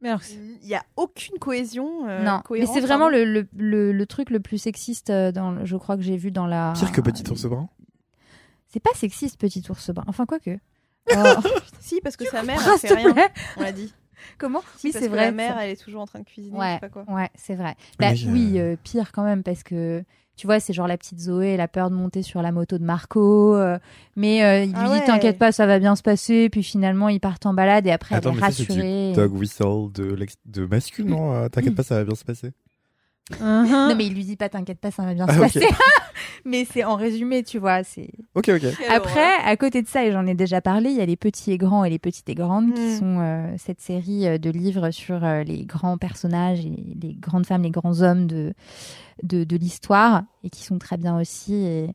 Mais 0.00 0.08
alors, 0.10 0.20
Il 0.62 0.68
y 0.68 0.74
a 0.74 0.82
aucune 0.96 1.38
cohésion. 1.38 2.06
euh, 2.08 2.22
non, 2.24 2.40
mais 2.50 2.66
c'est 2.66 2.80
vraiment 2.80 3.08
le, 3.08 3.24
le, 3.24 3.46
le, 3.56 3.92
le 3.92 4.06
truc 4.06 4.30
le 4.30 4.40
plus 4.40 4.58
sexiste, 4.58 5.10
euh, 5.10 5.32
dans, 5.32 5.64
je 5.64 5.76
crois 5.76 5.96
que 5.96 6.02
j'ai 6.02 6.16
vu 6.16 6.30
dans 6.30 6.46
la. 6.46 6.72
Pire 6.76 6.92
que 6.92 7.00
Petit 7.00 7.22
Ours 7.30 7.44
Brun. 7.46 7.68
C'est 8.68 8.80
pas 8.80 8.90
sexiste, 8.96 9.38
petit 9.38 9.62
ours 9.70 9.90
brun. 9.90 10.04
Enfin, 10.08 10.26
quoi 10.26 10.38
que. 10.40 10.50
Oh. 11.14 11.16
Si 11.80 12.00
parce 12.00 12.16
que 12.16 12.24
sa 12.26 12.42
mère 12.42 12.58
elle 12.66 12.78
fait 12.78 12.94
rien. 12.94 13.14
On 13.58 13.62
l'a 13.62 13.72
dit. 13.72 13.92
Comment 14.38 14.60
Si, 14.76 14.86
Oui, 14.88 14.92
parce 14.92 15.04
c'est 15.04 15.10
que 15.10 15.14
vrai. 15.14 15.26
La 15.26 15.32
mère 15.32 15.58
elle 15.58 15.70
est 15.70 15.82
toujours 15.82 16.02
en 16.02 16.06
train 16.06 16.20
de 16.20 16.24
cuisiner. 16.24 16.54
Je 16.56 16.60
Ouais, 16.60 16.74
sais 16.74 16.80
pas 16.80 16.88
quoi. 16.88 17.04
ouais, 17.08 17.28
c'est 17.34 17.54
vrai. 17.54 17.74
Bah, 17.98 18.14
je- 18.14 18.28
Oui, 18.30 18.58
euh, 18.58 18.76
pire 18.82 19.12
quand 19.12 19.24
même, 19.24 19.42
parce 19.42 19.62
que 19.62 20.02
tu 20.36 20.48
vois, 20.48 20.58
c'est 20.58 20.72
genre 20.72 20.88
la 20.88 20.98
petite 20.98 21.20
Zoé, 21.20 21.50
elle 21.50 21.60
a 21.60 21.68
peur 21.68 21.90
de 21.90 21.94
monter 21.94 22.22
sur 22.22 22.42
la 22.42 22.50
moto 22.50 22.76
de 22.76 22.82
Marco, 22.84 23.54
euh, 23.54 23.78
mais 24.16 24.42
euh, 24.42 24.64
il 24.64 24.70
lui 24.72 24.76
Ah 24.76 24.98
dit. 24.98 25.04
T'inquiète 25.06 25.38
pas, 25.38 25.52
ça 25.52 25.64
va 25.66 25.78
bien 25.78 25.94
se 25.94 26.02
passer. 26.02 26.48
Puis 26.50 26.64
finalement, 26.64 27.08
ils 27.08 27.20
partent 27.20 27.46
en 27.46 27.54
balade 27.54 27.86
et 27.86 27.92
après, 27.92 28.16
Attends, 28.16 28.30
elle 28.30 28.38
est 28.38 28.40
mais 28.40 28.52
ça, 28.52 28.64
c'est 28.64 28.72
rassurée. 28.72 29.10
du 29.10 29.14
dog 29.14 29.32
whistle 29.32 29.92
de, 29.92 30.66
masculin, 30.66 31.32
euh, 31.34 31.48
T'inquiète 31.48 31.76
pas, 31.76 31.84
ça 31.84 31.94
va 31.96 32.04
bien 32.04 32.16
se 32.16 32.24
passer. 32.24 32.50
Uhum. 33.40 33.66
Non, 33.88 33.94
mais 33.96 34.06
il 34.06 34.14
lui 34.14 34.24
dit 34.24 34.36
pas 34.36 34.50
T'inquiète 34.50 34.78
pas, 34.80 34.90
ça 34.90 35.02
va 35.02 35.14
bien 35.14 35.24
Ah, 35.28 35.32
se 35.34 35.38
passer. 35.40 35.66
mais 36.44 36.66
c'est 36.70 36.84
en 36.84 36.94
résumé, 36.96 37.42
tu 37.42 37.58
vois. 37.58 37.82
c'est 37.82 38.10
Ok, 38.34 38.50
ok. 38.50 38.64
Après, 38.90 39.32
à 39.44 39.56
côté 39.56 39.80
de 39.80 39.88
ça, 39.88 40.04
et 40.04 40.12
j'en 40.12 40.26
ai 40.26 40.34
déjà 40.34 40.60
parlé, 40.60 40.90
il 40.90 40.96
y 40.96 41.00
a 41.00 41.06
les 41.06 41.16
petits 41.16 41.52
et 41.52 41.56
grands 41.56 41.84
et 41.84 41.90
les 41.90 41.98
petites 41.98 42.28
et 42.28 42.34
grandes 42.34 42.74
qui 42.74 42.82
Mm. 42.82 42.98
sont 42.98 43.18
euh, 43.20 43.54
cette 43.56 43.80
série 43.80 44.26
euh, 44.26 44.36
de 44.36 44.50
livres 44.50 44.90
sur 44.90 45.24
euh, 45.24 45.42
les 45.42 45.64
grands 45.64 45.96
personnages 45.96 46.60
et 46.66 46.70
les 47.02 47.14
grandes 47.14 47.46
femmes, 47.46 47.62
les 47.62 47.70
grands 47.70 48.02
hommes 48.02 48.26
de, 48.26 48.52
de, 49.22 49.44
de 49.44 49.56
l'histoire 49.56 50.24
et 50.42 50.50
qui 50.50 50.62
sont 50.62 50.78
très 50.78 50.98
bien 50.98 51.18
aussi. 51.18 51.54
Et, 51.54 51.86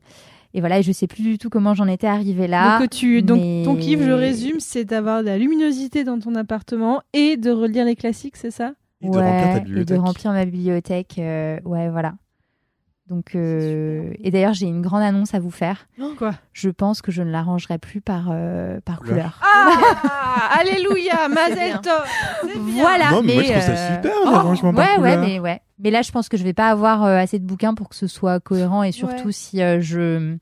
et 0.52 0.58
voilà, 0.58 0.80
et 0.80 0.82
je 0.82 0.90
sais 0.90 1.06
plus 1.06 1.22
du 1.22 1.38
tout 1.38 1.48
comment 1.48 1.74
j'en 1.74 1.86
étais 1.86 2.08
arrivée 2.08 2.48
là. 2.48 2.80
Donc, 2.80 2.90
tu, 2.90 3.22
donc 3.22 3.40
mais- 3.40 3.62
ton 3.64 3.76
kiff, 3.76 4.00
je 4.02 4.10
résume, 4.10 4.58
c'est 4.58 4.84
d'avoir 4.84 5.20
de 5.20 5.26
la 5.26 5.38
luminosité 5.38 6.02
dans 6.02 6.18
ton 6.18 6.34
appartement 6.34 7.02
et 7.12 7.36
de 7.36 7.52
relire 7.52 7.84
les 7.84 7.94
classiques, 7.94 8.36
c'est 8.36 8.50
ça? 8.50 8.72
Et 9.02 9.08
de 9.08 9.16
remplir 9.18 9.30
ta 9.40 9.46
Ouais, 9.46 9.56
et 9.56 9.60
de 9.60 9.64
bibliothèque. 9.64 9.98
remplir 10.00 10.32
ma 10.32 10.44
bibliothèque. 10.44 11.14
euh, 11.18 11.58
ouais, 11.64 11.88
voilà. 11.88 12.14
Donc, 13.08 13.34
euh, 13.34 14.12
et 14.22 14.30
d'ailleurs, 14.30 14.52
j'ai 14.54 14.66
une 14.66 14.82
grande 14.82 15.02
annonce 15.02 15.34
à 15.34 15.40
vous 15.40 15.50
faire. 15.50 15.88
Quoi? 16.16 16.32
Je 16.52 16.70
pense 16.70 17.02
que 17.02 17.10
je 17.10 17.22
ne 17.22 17.30
la 17.32 17.42
rangerai 17.42 17.78
plus 17.78 18.00
par, 18.00 18.28
euh, 18.30 18.78
par 18.84 19.00
Couleur. 19.00 19.36
couleur. 19.40 19.40
Ah 19.42 20.50
Alléluia 20.60 21.28
Mazel 21.34 21.70
bien. 21.70 21.78
tov 21.78 22.04
C'est 22.42 22.58
bien. 22.60 22.82
Voilà, 22.82 23.10
non, 23.10 23.22
mais, 23.24 23.34
moi, 23.34 23.42
je 23.42 23.48
trouve 23.52 23.62
euh, 23.62 23.74
ça 23.76 23.94
super, 23.96 24.12
oh, 24.26 24.30
l'arrangement 24.30 24.72
par 24.74 24.86
ouais, 24.88 24.94
couleur. 24.96 25.20
mais 25.26 25.40
ouais. 25.40 25.60
Mais 25.80 25.90
là, 25.90 26.02
je 26.02 26.12
pense 26.12 26.28
que 26.28 26.36
je 26.36 26.44
vais 26.44 26.52
pas 26.52 26.68
avoir 26.68 27.02
euh, 27.04 27.16
assez 27.16 27.38
de 27.40 27.44
bouquins 27.44 27.74
pour 27.74 27.88
que 27.88 27.96
ce 27.96 28.06
soit 28.06 28.38
cohérent 28.38 28.82
et 28.84 28.92
surtout 28.92 29.26
Ouais. 29.26 29.32
si 29.32 29.60
euh, 29.60 29.80
je 29.80 30.36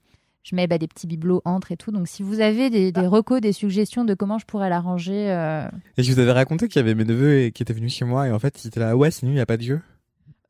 je 0.49 0.57
mets 0.57 0.66
bah, 0.66 0.79
des 0.79 0.89
petits 0.89 1.07
bibelots 1.07 1.43
entre 1.45 1.73
et 1.73 1.77
tout. 1.77 1.91
Donc, 1.91 2.09
si 2.09 2.23
vous 2.23 2.41
avez 2.41 2.70
des, 2.70 2.93
Ah. 2.95 3.01
des 3.01 3.07
recos, 3.07 3.41
des 3.41 3.53
suggestions 3.53 4.05
de 4.05 4.15
comment 4.15 4.39
je 4.39 4.47
pourrais 4.47 4.69
l'arranger, 4.70 5.31
euh... 5.31 5.69
Et 5.97 6.03
je 6.03 6.12
vous 6.12 6.19
avais 6.19 6.33
raconté 6.33 6.69
qu'il 6.69 6.81
y 6.81 6.85
avait 6.85 6.95
mes 6.95 7.05
neveux 7.05 7.41
et- 7.43 7.53
qui 7.53 7.62
étaient 7.62 7.73
venus 7.73 7.95
chez 7.95 8.05
moi 8.05 8.27
et 8.29 8.33
en 8.33 8.39
fait 8.39 8.62
ils 8.65 8.69
étaient 8.69 8.81
là 8.81 8.97
ouais 8.97 9.11
c'est 9.11 9.25
nul, 9.25 9.33
il 9.33 9.37
n'y 9.37 9.41
a 9.41 9.47
pas 9.47 9.57
de 9.57 9.62
jeu. 9.62 9.81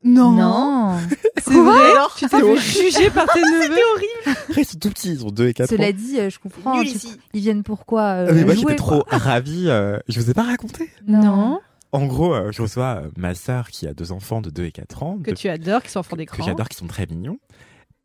non. 0.03 0.95
C'est 1.41 1.53
vrai 1.53 1.79
Tu 2.17 2.27
t'es 2.27 2.41
horrible. 2.41 2.59
juger 2.59 3.09
par 3.09 3.25
tes 3.33 3.39
neveux 3.41 4.35
Après 4.49 4.61
ils 4.61 4.65
sont 4.65 4.77
tout 4.77 4.89
petits, 4.89 5.11
ils 5.11 5.25
ont 5.25 5.29
2 5.31 5.47
et 5.47 5.53
4 5.53 5.71
ans. 5.71 5.75
Cela 5.77 5.91
dit, 5.91 6.19
euh, 6.19 6.29
je 6.29 6.37
comprends. 6.39 6.81
Tu-. 6.83 6.97
Ils 7.33 7.41
viennent 7.41 7.63
pourquoi 7.63 8.01
euh, 8.03 8.27
Ah, 8.29 8.33
mais 8.33 8.45
moi 8.45 8.53
j'étais 8.55 8.75
trop 8.75 9.03
ravi. 9.07 9.65
euh, 9.67 9.97
je 10.07 10.19
vous 10.19 10.29
ai 10.29 10.33
pas 10.33 10.43
raconté. 10.43 10.89
Non. 11.07 11.59
En 11.91 12.05
gros, 12.05 12.35
euh, 12.35 12.51
je 12.51 12.61
reçois 12.61 13.01
euh, 13.03 13.09
ma 13.17 13.33
sœur 13.33 13.69
qui 13.69 13.87
a 13.87 13.93
deux 13.95 14.11
enfants 14.11 14.41
de 14.41 14.51
2 14.51 14.65
et 14.65 14.71
4 14.71 15.01
ans. 15.03 15.17
Que 15.23 15.31
de- 15.31 15.35
tu 15.35 15.49
adores, 15.49 15.81
qui 15.81 15.89
sont 15.89 15.99
enfants 15.99 16.11
que 16.11 16.17
d'écran. 16.21 16.43
j'adore, 16.45 16.69
qui 16.69 16.77
sont 16.77 16.85
très 16.87 17.07
mignons. 17.07 17.39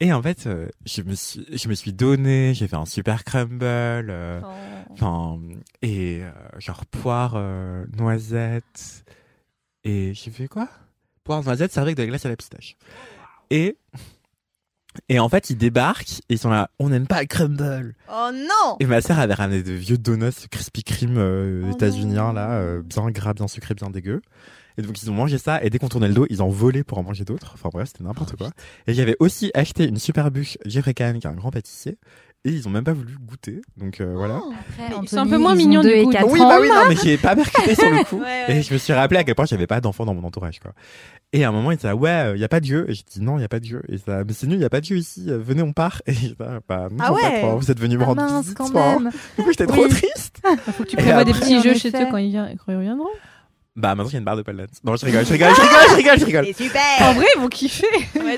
Et 0.05 0.13
en 0.13 0.21
fait, 0.21 0.47
euh, 0.47 0.69
je 0.85 1.01
me 1.01 1.15
suis, 1.15 1.47
je 1.51 1.67
me 1.67 1.73
suis 1.75 1.95
donné, 1.95 2.53
j'ai 2.53 2.69
fait 2.69 2.77
un 2.77 2.85
super 2.85 3.25
crumble, 3.25 3.65
euh, 3.65 4.41
Oh. 5.01 5.39
et 5.81 6.21
euh, 6.23 6.31
genre 6.59 6.85
poire, 6.85 7.41
noisette, 7.97 9.05
et 9.83 10.13
j'ai 10.13 10.31
fait 10.31 10.47
quoi? 10.47 10.69
Poire, 11.25 11.43
noisette, 11.43 11.73
servi 11.73 11.89
avec 11.89 11.97
de 11.97 12.03
la 12.03 12.09
glace 12.09 12.27
à 12.27 12.29
la 12.29 12.37
pistache. 12.37 12.77
Et, 13.49 13.79
et 15.09 15.19
en 15.19 15.31
fait, 15.31 15.49
ils 15.49 15.57
débarquent, 15.57 16.19
et 16.29 16.35
ils 16.35 16.39
sont 16.39 16.51
là, 16.51 16.69
on 16.79 16.91
n'aime 16.91 17.07
pas 17.07 17.23
le 17.23 17.27
crumble. 17.27 17.95
Oh 18.13 18.31
non 18.31 18.77
Et 18.81 18.85
ma 18.85 19.01
sœur 19.01 19.19
avait 19.19 19.33
ramené 19.33 19.63
de 19.63 19.73
vieux 19.73 19.97
donuts 19.97 20.49
Krispy 20.51 20.85
Kreme 20.85 21.17
euh, 21.17 21.63
Oh 21.67 21.71
états-uniens, 21.73 22.35
là, 22.35 22.51
euh, 22.59 22.83
bien 22.83 23.11
gras, 23.11 23.33
bien 23.33 23.49
sucré, 23.49 23.73
bien 23.75 23.89
dégueu. 23.89 24.21
Et 24.79 24.83
donc 24.83 25.01
ils 25.03 25.11
ont 25.11 25.15
mangé 25.15 25.39
ça, 25.39 25.63
et 25.63 25.71
dès 25.71 25.79
qu'on 25.79 25.89
tournait 25.89 26.09
le 26.09 26.15
dos, 26.15 26.27
ils 26.31 26.43
en 26.43 26.49
volaient 26.49 26.85
pour 26.85 26.99
en 26.99 27.03
manger 27.03 27.25
d'autres. 27.25 27.53
Enfin 27.55 27.69
bref, 27.73 27.89
c'était 27.93 28.05
n'importe 28.05 28.37
quoi. 28.37 28.51
Et 28.87 28.95
j'avais 28.95 29.17
aussi 29.21 29.51
acheté 29.55 29.85
une 29.87 29.99
super 29.99 30.31
bûche 30.31 30.59
Jeffrey 30.65 30.95
Kahn, 30.95 31.19
qui 31.19 31.27
est 31.27 31.31
un 31.31 31.35
grand 31.35 31.51
pâtissier, 31.53 31.97
et 32.47 32.51
ils 32.51 32.67
ont 32.67 32.71
même 32.73 32.85
pas 32.85 32.93
voulu 32.93 33.17
goûter. 33.21 33.63
Donc 33.77 34.01
euh, 34.01 34.13
voilà. 34.17 34.37
Après, 34.81 34.97
ils 35.03 35.09
sont 35.09 35.19
un 35.19 35.27
peu 35.29 35.39
moins 35.39 35.55
ils 35.55 35.59
mignons, 35.59 35.81
du 35.81 35.89
et 35.91 36.03
coup. 36.05 36.11
quatre 36.11 36.29
oui, 36.31 36.41
ans. 36.41 36.49
bah 36.49 36.59
oui, 36.61 36.69
non, 36.69 36.83
mais 36.89 36.97
j'ai 37.03 37.17
pas 37.17 37.37
percuté 37.37 37.75
sur 37.77 37.89
le 37.89 38.05
coup. 38.09 38.21
Ouais, 38.21 38.47
Et 38.49 38.63
je 38.63 38.73
me 38.75 38.79
suis 38.79 38.93
rappelé 38.93 39.21
à 39.21 39.25
quel 39.25 39.35
point 39.37 39.47
j'avais 39.47 39.67
pas 39.69 39.81
d'enfants 39.81 40.05
dans 40.07 40.15
mon 40.15 40.25
entourage, 40.25 40.59
quoi. 40.59 40.73
Et 41.33 41.43
à 41.45 41.49
un 41.49 41.53
moment, 41.53 41.71
il 41.71 41.75
était 41.75 41.87
là, 41.89 41.97
ouais, 41.97 42.33
il 42.37 42.41
y 42.41 42.45
a 42.45 42.49
pas 42.49 42.61
de 42.61 42.65
jeu. 42.67 42.85
Et 42.89 42.95
j'ai 42.95 43.03
dit, 43.11 43.21
non, 43.21 43.39
il 43.39 43.43
y 43.43 43.45
a 43.45 43.49
pas 43.49 43.59
de 43.61 43.65
jeu. 43.65 43.83
Et 43.89 43.99
ça, 43.99 44.23
mais 44.25 44.33
c'est 44.33 44.47
nul, 44.47 44.59
il 44.59 44.63
y 44.63 44.65
a 44.65 44.71
pas 44.71 44.81
de 44.81 44.85
jeu 44.85 44.97
ici. 44.99 45.25
euh, 45.29 45.39
Venez, 45.39 45.63
on 45.63 45.73
part. 45.73 46.01
Et 46.07 46.13
j'étais 46.13 46.45
là, 46.45 46.61
bah, 46.69 46.89
non, 46.91 46.97
Ah 47.01 47.13
ouais. 47.13 47.57
vous 47.59 47.71
êtes 47.71 47.81
venus 47.81 47.97
me 47.99 48.03
Ah 48.03 48.07
rendre 48.07 48.23
mince, 48.23 48.43
visite, 48.43 48.59
quand 48.59 48.71
quoi, 48.71 49.01
même. 49.01 49.11
Du 49.39 49.43
coup, 49.45 49.51
j'étais 49.51 49.67
trop 49.67 49.89
triste. 49.89 50.41
Faut 50.77 50.85
que 50.85 50.89
tu 50.91 50.97
prévois 50.97 51.25
des 51.25 51.31
après, 51.33 51.41
petits 51.43 51.61
jeux 51.63 51.75
chez 51.75 51.89
eux 51.89 51.93
ils, 52.01 52.11
quand 52.11 52.19
ils 52.19 52.39
reviendront. 52.67 53.09
Bah, 53.77 53.95
maintenant, 53.97 54.11
il 54.11 54.13
y 54.13 54.17
a 54.17 54.19
une 54.21 54.25
barre 54.25 54.37
de 54.37 54.43
Dance. 54.43 54.69
Non, 54.85 54.95
je 54.95 55.05
rigole, 55.05 55.27
je 55.27 55.33
rigole, 55.33 55.51
je 55.55 55.61
rigole, 55.61 55.81
je 55.91 55.95
rigole, 55.97 56.19
je 56.21 56.25
rigole. 56.27 56.47
C'est 56.47 56.63
super 56.65 56.81
En 57.01 57.13
vrai, 57.15 57.27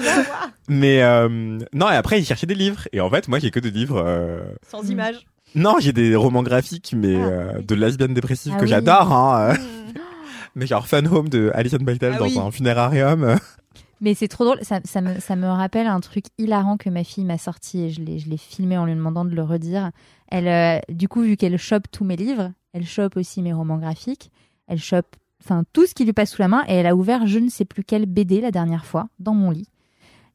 bien 0.00 0.22
voir. 0.22 0.50
Mais, 0.68 1.02
euh, 1.02 1.58
non, 1.74 1.90
et 1.90 1.94
après, 1.94 2.18
ils 2.18 2.24
cherchaient 2.24 2.46
des 2.46 2.54
livres. 2.54 2.88
Et 2.92 3.00
en 3.02 3.10
fait, 3.10 3.28
moi, 3.28 3.38
j'ai 3.38 3.50
que 3.50 3.60
des 3.60 3.70
livres, 3.70 4.02
euh, 4.06 4.40
Sans 4.70 4.82
Mm. 4.82 4.92
image. 4.92 5.26
non, 5.54 5.76
j'ai 5.78 5.92
des 5.92 6.16
romans 6.16 6.42
graphiques, 6.42 6.94
mais, 6.96 7.16
Ah, 7.16 7.26
euh, 7.26 7.52
oui. 7.58 7.64
de 7.66 7.74
lesbiennes 7.74 8.14
dépressives 8.14 8.52
Ah 8.54 8.58
que 8.58 8.64
oui. 8.64 8.70
j'adore, 8.70 9.12
hein. 9.12 9.52
Mais 10.54 10.66
genre 10.66 10.86
Fun 10.88 11.04
Home 11.04 11.28
de 11.28 11.50
Alison 11.54 11.76
Beitel 11.80 12.12
Ah 12.14 12.18
dans 12.18 12.24
oui. 12.26 12.38
un 12.38 12.50
funérarium. 12.50 13.36
Mais 14.00 14.14
c'est 14.14 14.28
trop 14.28 14.44
drôle, 14.44 14.58
ça, 14.62 14.80
ça 14.84 15.00
me, 15.02 15.20
ça 15.20 15.36
me 15.36 15.46
rappelle 15.48 15.86
un 15.86 16.00
truc 16.00 16.26
hilarant 16.38 16.76
que 16.78 16.88
ma 16.90 17.02
fille 17.04 17.24
m'a 17.24 17.38
sorti 17.38 17.82
et 17.82 17.90
je 17.90 18.00
l'ai, 18.02 18.18
je 18.18 18.28
l'ai 18.28 18.36
filmé 18.38 18.76
en 18.78 18.84
lui 18.86 18.94
demandant 18.94 19.24
de 19.26 19.34
le 19.34 19.42
redire. 19.42 19.90
Elle, 20.30 20.48
euh, 20.48 20.78
du 20.90 21.08
coup, 21.08 21.22
vu 21.22 21.36
qu'elle 21.36 21.56
chope 21.58 21.84
tous 21.90 22.04
mes 22.04 22.16
livres, 22.16 22.52
elle 22.74 22.86
chope 22.86 23.16
aussi 23.16 23.40
mes 23.42 23.54
romans 23.54 23.78
graphiques, 23.78 24.30
elle 24.68 24.78
chope 24.80 25.16
enfin 25.42 25.64
tout 25.72 25.86
ce 25.86 25.94
qui 25.94 26.04
lui 26.04 26.12
passe 26.12 26.32
sous 26.32 26.42
la 26.42 26.48
main 26.48 26.64
et 26.68 26.74
elle 26.74 26.86
a 26.86 26.94
ouvert 26.96 27.26
je 27.26 27.38
ne 27.38 27.48
sais 27.48 27.64
plus 27.64 27.84
quelle 27.84 28.06
BD 28.06 28.40
la 28.40 28.50
dernière 28.50 28.84
fois 28.86 29.08
dans 29.18 29.34
mon 29.34 29.50
lit. 29.50 29.68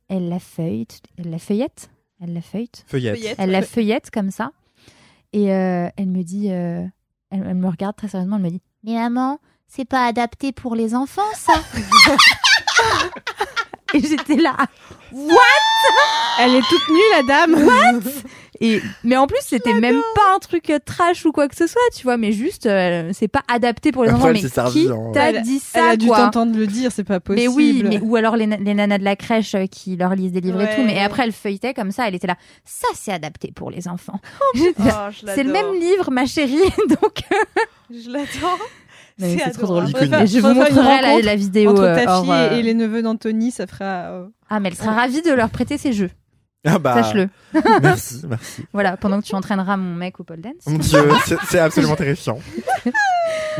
Elle 0.07 0.29
la 0.29 0.39
feuillette, 0.39 1.01
elle 1.17 1.29
la 1.29 1.39
feuillette, 1.39 1.89
elle 2.21 2.33
la 2.33 2.41
feuillette, 2.41 2.83
Feuillette. 2.87 3.35
Elle 3.37 3.51
la 3.51 3.61
feuillette 3.61 4.11
comme 4.11 4.31
ça 4.31 4.51
et 5.33 5.53
euh, 5.53 5.87
elle 5.95 6.07
me 6.07 6.23
dit, 6.23 6.51
euh, 6.51 6.83
elle, 7.29 7.45
elle 7.47 7.55
me 7.55 7.69
regarde 7.69 7.95
très 7.95 8.09
sérieusement, 8.09 8.35
elle 8.37 8.43
me 8.43 8.49
dit 8.49 8.61
mais 8.83 8.95
maman, 8.95 9.39
c'est 9.67 9.85
pas 9.85 10.05
adapté 10.05 10.51
pour 10.51 10.75
les 10.75 10.95
enfants 10.95 11.21
ça? 11.35 11.53
et 13.93 13.99
j'étais 13.99 14.35
là. 14.35 14.55
Elle 16.39 16.55
est 16.55 16.67
toute 16.69 16.89
nue, 16.89 16.99
la 17.13 17.23
dame 17.23 18.01
Et 18.59 18.81
mais 19.05 19.15
en 19.15 19.27
plus, 19.27 19.39
c'était 19.41 19.73
même 19.73 20.01
pas 20.13 20.35
un 20.35 20.39
truc 20.39 20.69
euh, 20.69 20.77
trash 20.83 21.25
ou 21.25 21.31
quoi 21.31 21.47
que 21.47 21.55
ce 21.55 21.67
soit, 21.67 21.81
tu 21.95 22.03
vois, 22.03 22.17
mais 22.17 22.31
juste, 22.33 22.65
euh, 22.65 23.09
c'est 23.13 23.29
pas 23.29 23.41
adapté 23.47 23.91
pour 23.93 24.03
les 24.03 24.11
enfants. 24.11 24.27
elle 24.27 24.33
Mais 24.33 24.41
qui 24.71 24.89
t'a 25.13 25.29
Elle- 25.29 25.41
dit 25.41 25.61
Elle 25.73 25.81
ça, 25.81 25.89
a 25.91 25.95
dû 25.95 26.07
t'entendre 26.07 26.57
le 26.57 26.67
dire, 26.67 26.91
c'est 26.91 27.05
pas 27.05 27.19
possible. 27.21 27.41
Mais 27.49 27.55
oui, 27.55 27.81
mais 27.87 27.99
ou 28.01 28.15
alors 28.17 28.35
les, 28.35 28.47
na- 28.47 28.57
les 28.57 28.73
nanas 28.73 28.97
de 28.97 29.03
la 29.05 29.15
crèche 29.15 29.55
euh, 29.55 29.67
qui 29.67 29.95
leur 29.95 30.15
lisent 30.15 30.33
des 30.33 30.41
livres 30.41 30.61
et 30.61 30.75
tout. 30.75 30.83
Mais 30.85 30.99
après, 30.99 31.23
elle 31.23 31.31
feuilletait 31.31 31.73
comme 31.73 31.91
ça, 31.91 32.07
elle 32.07 32.15
était 32.15 32.27
là. 32.27 32.35
Ça, 32.65 32.87
c'est 32.93 33.13
adapté 33.13 33.51
pour 33.55 33.71
les 33.71 33.87
enfants. 33.87 34.19
Oh, 34.41 34.45
je 34.55 34.63
c'est 35.33 35.43
le 35.43 35.51
l'adore. 35.53 35.71
même 35.71 35.81
livre, 35.81 36.11
ma 36.11 36.25
chérie. 36.25 36.59
Donc, 36.89 37.21
Je 37.89 38.09
l'attends. 38.09 38.57
Mais 39.17 39.37
c'est 39.37 39.51
trop 39.51 39.67
drôle. 39.67 39.87
je 39.87 40.39
vous 40.39 40.53
montrerai 40.53 41.21
la, 41.21 41.35
vidéo. 41.35 41.71
Entre 41.71 41.81
euh, 41.83 42.03
ta 42.05 42.17
hors, 42.17 42.23
fille 42.23 42.33
euh, 42.33 42.55
et, 42.55 42.59
et 42.59 42.63
les 42.63 42.73
neveux 42.73 43.01
d'Anthony, 43.01 43.51
ça 43.51 43.67
fera. 43.67 43.85
euh, 43.85 44.25
Ah, 44.49 44.59
mais 44.59 44.69
elle 44.69 44.75
sera 44.75 44.91
ravie 44.93 45.21
de 45.21 45.31
leur 45.31 45.49
prêter 45.49 45.77
ses 45.77 45.93
jeux. 45.93 46.09
Ah 46.65 46.77
bah, 46.77 47.01
Sache-le. 47.01 47.27
Merci, 47.81 48.21
merci. 48.27 48.65
Voilà, 48.71 48.95
pendant 48.95 49.19
que 49.19 49.25
tu 49.25 49.33
entraîneras 49.33 49.77
mon 49.77 49.95
mec 49.95 50.19
au 50.19 50.23
pole 50.23 50.41
dance. 50.41 50.53
Mon 50.67 50.77
dieu, 50.77 50.99
c'est- 51.25 51.37
c'est 51.49 51.59
absolument 51.59 51.95
terrifiant. 51.95 52.39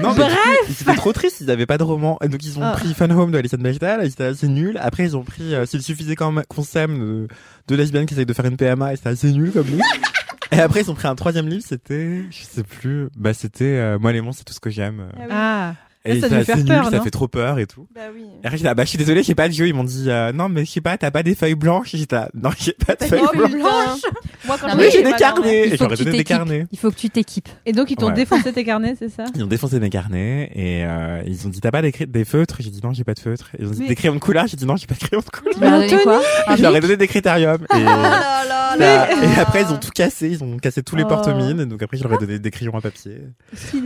Non, 0.01 0.13
mais 0.15 0.23
du 0.23 0.29
coup, 0.33 0.37
ils 0.69 0.81
étaient 0.83 0.95
trop 0.95 1.11
tristes, 1.11 1.41
ils 1.41 1.47
n'avaient 1.47 1.65
pas 1.65 1.77
de 1.77 1.83
roman. 1.83 2.17
Et 2.23 2.29
donc, 2.29 2.43
ils 2.45 2.57
ont 2.57 2.63
Ah. 2.63 2.71
pris 2.71 2.93
Fun 2.93 3.09
Home 3.09 3.31
de 3.31 3.37
Alison 3.37 3.57
Bechdel, 3.57 3.99
ils 4.03 4.07
étaient 4.07 4.23
assez 4.23 4.47
nuls. 4.47 4.77
Après, 4.81 5.03
ils 5.03 5.17
ont 5.17 5.23
pris 5.23 5.53
euh, 5.53 5.65
S'il 5.65 5.81
suffisait 5.81 6.15
quand 6.15 6.31
même 6.31 6.45
qu'on 6.47 6.63
s'aime 6.63 6.97
de, 6.97 7.27
de 7.67 7.75
lesbiennes 7.75 8.05
qui 8.05 8.13
essayent 8.13 8.25
de 8.25 8.33
faire 8.33 8.45
une 8.45 8.55
PMA, 8.55 8.93
et 8.93 8.95
c'était 8.95 9.09
assez 9.09 9.31
nul 9.31 9.51
comme 9.51 9.67
livre. 9.67 9.83
Et 10.53 10.59
après, 10.61 10.81
ils 10.81 10.91
ont 10.91 10.95
pris 10.95 11.07
un 11.07 11.15
troisième 11.15 11.47
livre, 11.47 11.63
c'était, 11.67 12.23
je 12.29 12.43
sais 12.43 12.63
plus, 12.63 13.07
bah, 13.17 13.33
c'était 13.33 13.65
euh, 13.65 13.99
Moi, 13.99 14.11
les 14.13 14.21
monstres, 14.21 14.39
c'est 14.39 14.45
tout 14.45 14.53
ce 14.53 14.59
que 14.61 14.69
j'aime. 14.69 15.07
Ah 15.13 15.19
oui. 15.19 15.27
Ah, 15.29 15.73
Et 16.03 16.19
ça 16.19 16.27
c'est 16.29 16.35
devait 16.35 16.51
assez 16.51 16.65
faire 16.65 16.81
nul, 16.83 16.91
ça 16.91 17.01
fait 17.01 17.11
trop 17.11 17.27
peur 17.27 17.59
et 17.59 17.67
tout. 17.67 17.87
Bah 17.93 18.01
oui. 18.13 18.23
Et 18.43 18.45
après, 18.47 18.57
j'étais 18.57 18.69
là, 18.69 18.73
bah, 18.73 18.83
je 18.85 18.89
suis 18.89 18.97
désolée, 18.97 19.21
j'ai 19.21 19.35
pas 19.35 19.47
de 19.47 19.53
jeu. 19.53 19.67
Ils 19.67 19.73
m'ont 19.75 19.83
dit, 19.83 20.05
euh, 20.07 20.31
non, 20.31 20.49
mais 20.49 20.65
je 20.65 20.71
sais 20.71 20.81
pas, 20.81 20.97
t'as 20.97 21.11
pas 21.11 21.21
des 21.21 21.35
feuilles 21.35 21.53
blanches. 21.55 21.91
J'étais 21.93 22.15
là, 22.15 22.29
non, 22.33 22.49
j'ai 22.59 22.73
pas 22.73 22.95
de 22.95 23.03
feuilles 23.03 23.21
blanches. 23.21 23.99
Moi, 24.47 24.57
quand 24.59 24.67
Non, 24.67 24.73
mais 24.75 24.75
Mais 24.77 24.83
vais 24.85 24.91
j'ai 24.91 25.03
des 25.03 25.13
carnets. 25.13 25.67
Il 25.67 25.73
Et 25.73 25.77
faut 25.77 25.83
j'aurais 25.83 25.89
que 25.91 25.95
tu 25.97 26.03
donné 26.05 26.17
des 26.17 26.23
t'équipes. 26.23 26.37
carnets. 26.37 26.65
Il 26.71 26.79
faut 26.79 26.89
que 26.89 26.95
tu 26.95 27.09
t'équipes. 27.11 27.49
et 27.67 27.71
donc 27.71 27.91
ils 27.91 27.95
t'ont 27.97 28.07
Ouais. 28.07 28.13
défoncé 28.13 28.51
tes 28.51 28.63
carnets, 28.63 28.95
c'est 28.97 29.09
ça 29.09 29.25
Ils 29.35 29.43
ont 29.43 29.47
défoncé 29.47 29.79
mes 29.79 29.91
carnets 29.91 30.51
et 30.55 30.83
euh, 30.85 31.21
ils 31.27 31.45
ont 31.45 31.49
dit 31.51 31.61
t'as 31.61 31.69
pas 31.71 31.83
des, 31.83 31.91
des 31.91 32.25
feutres? 32.25 32.57
J'ai 32.61 32.71
dit 32.71 32.81
non 32.83 32.93
j'ai 32.93 33.03
pas 33.03 33.13
de 33.13 33.19
feutres. 33.19 33.51
Ils 33.59 33.67
ont 33.67 33.71
dit 33.71 33.81
Mais- 33.81 33.87
des 33.89 33.95
crayons 33.95 34.15
de 34.15 34.19
couleur? 34.19 34.47
J'ai 34.47 34.57
dit 34.57 34.65
non 34.65 34.75
j'ai 34.77 34.87
pas 34.87 34.95
de 34.95 34.99
crayons 34.99 35.21
de 35.21 35.29
couleur. 35.29 36.03
Quoi 36.03 36.21
Un 36.47 36.55
Je 36.55 36.61
leur 36.63 36.75
ai 36.75 36.79
donné 36.81 36.97
des 36.97 37.07
critériums 37.07 37.61
et, 37.61 37.67
Oh 37.75 37.85
ça- 37.85 38.75
là. 38.77 39.07
et 39.23 39.39
après 39.39 39.61
ils 39.61 39.71
ont 39.71 39.77
tout 39.77 39.91
cassé, 39.93 40.29
ils 40.29 40.43
ont 40.43 40.57
cassé 40.57 40.81
tous 40.81 40.95
les 40.95 41.03
Oh. 41.03 41.07
porte-mines 41.07 41.65
donc 41.65 41.83
après 41.83 41.97
je 41.97 42.03
leur 42.03 42.13
ai 42.13 42.17
donné 42.17 42.39
des 42.39 42.51
crayons 42.51 42.75
à 42.75 42.81
papier. 42.81 43.17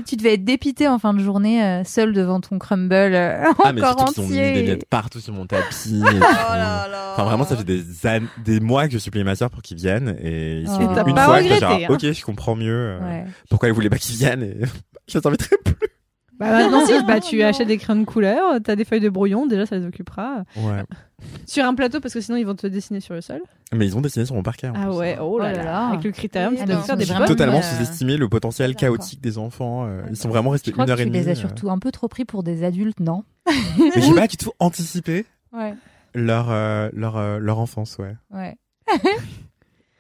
Tu, 0.06 0.16
devais 0.16 0.36
être 0.36 0.46
dépité 0.46 0.88
en 0.88 1.00
fin 1.00 1.14
de 1.14 1.20
journée, 1.20 1.64
euh, 1.64 1.82
seul 2.06 2.14
devant 2.14 2.40
ton 2.42 2.58
crumble 2.60 2.94
euh, 2.94 3.44
Ah 3.64 3.74
mais 3.74 3.82
encore 3.84 4.00
surtout 4.00 4.14
qu'ils 4.14 4.22
ont 4.24 4.28
mis 4.28 4.40
entier. 4.40 4.54
des 4.54 4.64
miettes 4.64 4.86
partout 4.90 5.20
sur 5.20 5.34
mon 5.34 5.46
tapis. 5.46 5.96
et 6.02 6.02
tout. 6.02 6.16
Oh 6.18 6.20
là 6.54 6.88
là. 6.90 7.12
Enfin 7.14 7.24
vraiment 7.26 7.44
ça 7.46 7.56
fait 7.58 7.64
des 7.64 8.06
années, 8.08 8.28
des 8.44 8.60
mois 8.60 8.88
que 8.88 8.94
je 8.94 8.98
supplie 9.00 9.24
ma 9.24 9.36
sœur 9.36 9.50
pour 9.50 9.62
qu'ils 9.62 9.78
viennent 9.78 10.16
et 10.22 10.60
ils 10.62 10.68
sont 10.68 10.76
Oh. 10.78 10.82
Et 10.82 10.84
venus 10.86 10.96
t'as 10.96 11.06
une 11.10 11.16
pas 11.16 11.26
fois 11.26 11.36
regretté, 11.38 11.60
genre 11.60 11.72
hein. 11.72 11.86
ok 11.90 12.12
je 12.14 12.26
comprends 12.26 12.56
mieux 12.56 12.74
euh, 12.74 13.00
Ouais. 13.00 13.26
pourquoi 13.50 13.70
ils 13.70 13.74
voulaient 13.74 13.90
pas 13.90 13.98
qu'ils 13.98 14.16
viennent 14.18 14.44
et 14.44 14.58
je 15.08 15.18
les 15.18 15.28
inviterai 15.28 15.56
plus. 15.64 15.76
Bah 16.40 16.52
maintenant, 16.52 16.86
si, 16.86 16.94
bah, 17.06 17.20
tu 17.22 17.38
Non. 17.40 17.46
achètes 17.46 17.68
des 17.68 17.78
crayons 17.78 18.02
de 18.02 18.06
couleur, 18.06 18.60
t'as 18.64 18.76
des 18.76 18.84
feuilles 18.86 19.00
de 19.00 19.10
brouillon, 19.10 19.46
déjà 19.46 19.66
ça 19.66 19.78
les 19.78 19.86
occupera. 19.86 20.44
Ouais. 20.58 20.84
Sur 21.46 21.64
un 21.66 21.74
plateau, 21.74 22.00
parce 22.02 22.14
que 22.14 22.20
sinon 22.22 22.38
ils 22.38 22.46
vont 22.46 22.56
te 22.56 22.68
dessiner 22.68 23.00
sur 23.00 23.14
le 23.14 23.22
sol. 23.22 23.42
Mais 23.74 23.86
ils 23.86 23.96
ont 23.98 24.02
dessiné 24.02 24.26
sur 24.26 24.36
mon 24.36 24.44
parquet. 24.44 24.68
en 24.68 24.74
Ah 24.76 24.88
plus. 24.88 24.96
ouais, 24.98 25.18
oh 25.22 25.40
là 25.40 25.46
Oh 25.52 25.52
là 25.52 25.54
là. 25.54 25.64
là. 25.64 25.88
Avec 25.90 26.04
le 26.04 26.12
critérium, 26.12 26.58
ça 26.58 26.66
doit 26.66 26.82
faire 26.82 26.98
des 26.98 27.04
ils 27.04 27.08
sont 27.08 27.14
vraiment- 27.14 27.28
bonnes. 27.28 27.36
Totalement 27.38 27.60
euh, 27.60 27.62
sous-estimé 27.62 28.18
le 28.18 28.28
potentiel 28.28 28.76
chaotique 28.76 29.22
des 29.22 29.38
enfants. 29.38 29.86
euh, 29.86 30.02
ils 30.10 30.18
sont 30.18 30.30
vraiment 30.30 30.50
restés 30.50 30.72
Je 30.72 30.74
crois 30.74 30.84
une 30.84 30.88
que 30.88 30.92
heure 30.92 31.00
et 31.00 31.04
tu 31.06 31.10
demie. 31.10 31.24
les 31.24 31.30
as 31.30 31.32
euh. 31.32 31.36
surtout 31.36 31.70
un 31.70 31.80
peu 31.80 31.92
trop 31.92 32.08
pris 32.10 32.26
pour 32.26 32.44
des 32.44 32.64
adultes, 32.64 33.00
non? 33.00 33.24
Mais 33.48 34.02
j'ai 34.02 34.14
pas 34.14 34.28
du 34.28 34.38
tout 34.38 34.52
anticipé 34.60 35.26
Ouais. 35.54 35.74
leur 36.14 36.48
euh, 36.50 36.90
leur 36.94 37.16
euh, 37.18 37.40
leur 37.40 37.60
enfance, 37.60 37.98
ouais. 37.98 38.16
Ouais. 38.32 38.56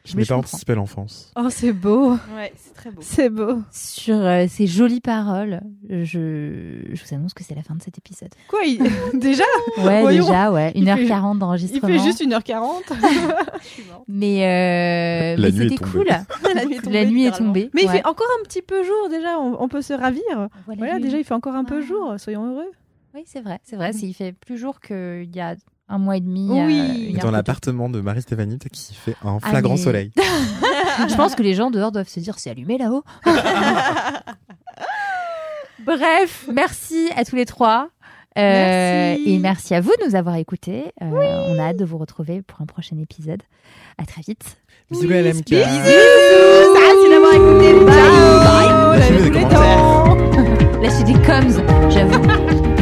Je 0.05 0.15
n'ai 0.15 0.23
pas 0.23 0.35
comprends. 0.35 0.39
anticipé 0.51 0.75
l'enfance. 0.75 1.31
Oh, 1.35 1.47
c'est 1.49 1.73
beau, 1.73 2.11
Ouais, 2.35 2.53
c'est 2.55 2.73
très 2.73 2.91
beau. 2.91 3.01
c'est 3.01 3.29
beau. 3.29 3.61
Sur 3.71 4.15
euh, 4.15 4.45
ces 4.47 4.67
jolies 4.67 5.01
paroles, 5.01 5.61
je... 5.89 6.83
je 6.93 7.03
vous 7.03 7.13
annonce 7.15 7.33
que 7.33 7.43
c'est 7.43 7.55
la 7.55 7.63
fin 7.63 7.75
de 7.75 7.81
cet 7.81 7.97
épisode. 7.97 8.29
Quoi, 8.47 8.59
il... 8.65 8.79
déjà 9.19 9.43
Ouais, 9.79 10.01
Voyons. 10.01 10.25
déjà, 10.25 10.51
ouais. 10.51 10.71
Il 10.75 10.85
fait- 10.85 11.05
1h40 11.05 11.33
Il 11.35 11.39
d'enregistrement. 11.39 11.87
fait 11.87 11.99
juste 11.99 12.21
1h40. 12.21 12.83
Mais, 14.07 14.43
euh, 14.45 15.41
La 15.41 15.49
mais 15.49 15.51
nuit 15.51 15.65
est 15.65 15.69
c'était 15.69 15.75
tombée. 15.77 15.91
cool. 15.91 16.07
La 16.53 16.65
nuit 16.65 16.75
est 16.75 16.81
tombée. 16.81 16.93
La 16.93 17.05
nuit 17.05 17.25
est 17.25 17.31
tombée. 17.37 17.69
Mais 17.73 17.83
il 17.83 17.89
fait 17.89 18.05
encore 18.05 18.27
un 18.39 18.43
petit 18.43 18.61
peu 18.61 18.83
jour 18.83 19.09
déjà, 19.09 19.39
on, 19.39 19.61
on 19.61 19.67
peut 19.67 19.81
se 19.81 19.93
ravir. 19.93 20.21
Voilà, 20.67 20.99
déjà 20.99 21.17
il 21.17 21.23
fait 21.23 21.33
encore 21.33 21.55
un 21.55 21.63
peu 21.63 21.79
Ah. 21.81 21.85
jour, 21.85 22.13
soyons 22.19 22.51
heureux. 22.51 22.71
Oui, 23.13 23.23
c'est 23.25 23.41
vrai. 23.41 23.59
C'est 23.63 23.75
vrai. 23.75 23.91
Il 23.95 24.13
fait 24.13 24.33
plus 24.33 24.57
jour 24.57 24.79
qu'il 24.79 25.29
y 25.33 25.39
a 25.39 25.55
un 25.87 25.97
mois 25.97 26.17
et 26.17 26.21
demi. 26.21 26.49
Euh, 26.51 27.19
Dans 27.21 27.31
l'appartement 27.31 27.89
de 27.89 28.01
Marie-Stéphanie 28.01 28.57
qui 28.71 28.93
fait 28.93 29.15
un 29.23 29.39
ah, 29.41 29.49
flagrant 29.49 29.77
soleil. 29.77 30.11
Je 30.17 31.15
pense 31.15 31.35
que 31.35 31.43
les 31.43 31.53
gens 31.53 31.71
dehors 31.71 31.91
doivent 31.91 32.07
se 32.07 32.19
dire 32.19 32.39
c'est 32.39 32.49
allumé 32.49 32.77
là-haut. 32.77 33.03
Bref, 35.85 36.47
merci 36.51 37.09
à 37.15 37.25
tous 37.25 37.35
les 37.35 37.45
trois. 37.45 37.89
Euh, 38.37 39.15
et 39.25 39.39
merci 39.39 39.73
à 39.75 39.81
vous 39.81 39.93
de 40.01 40.07
nous 40.09 40.15
avoir 40.15 40.35
écoutés. 40.35 40.91
Euh, 41.01 41.05
on 41.05 41.57
a 41.57 41.69
hâte 41.69 41.77
de 41.77 41.85
vous 41.85 41.97
retrouver 41.97 42.41
pour 42.41 42.61
un 42.61 42.65
prochain 42.65 42.97
épisode. 42.97 43.41
À 43.97 44.05
très 44.05 44.21
vite. 44.21 44.57
Bisous 44.91 45.07
oui, 45.07 45.21
LMK. 45.21 45.45
Bisous. 45.45 45.63
Merci 46.73 47.09
d'avoir 47.09 47.33
écouté. 47.33 47.73
Bye. 47.85 47.95
Bye. 48.43 49.31
Bye. 49.31 49.45
Bye. 49.45 50.81
Lâchez 50.81 51.03
des 51.03 51.13
coms, 51.21 51.63
j'avoue. 51.89 52.74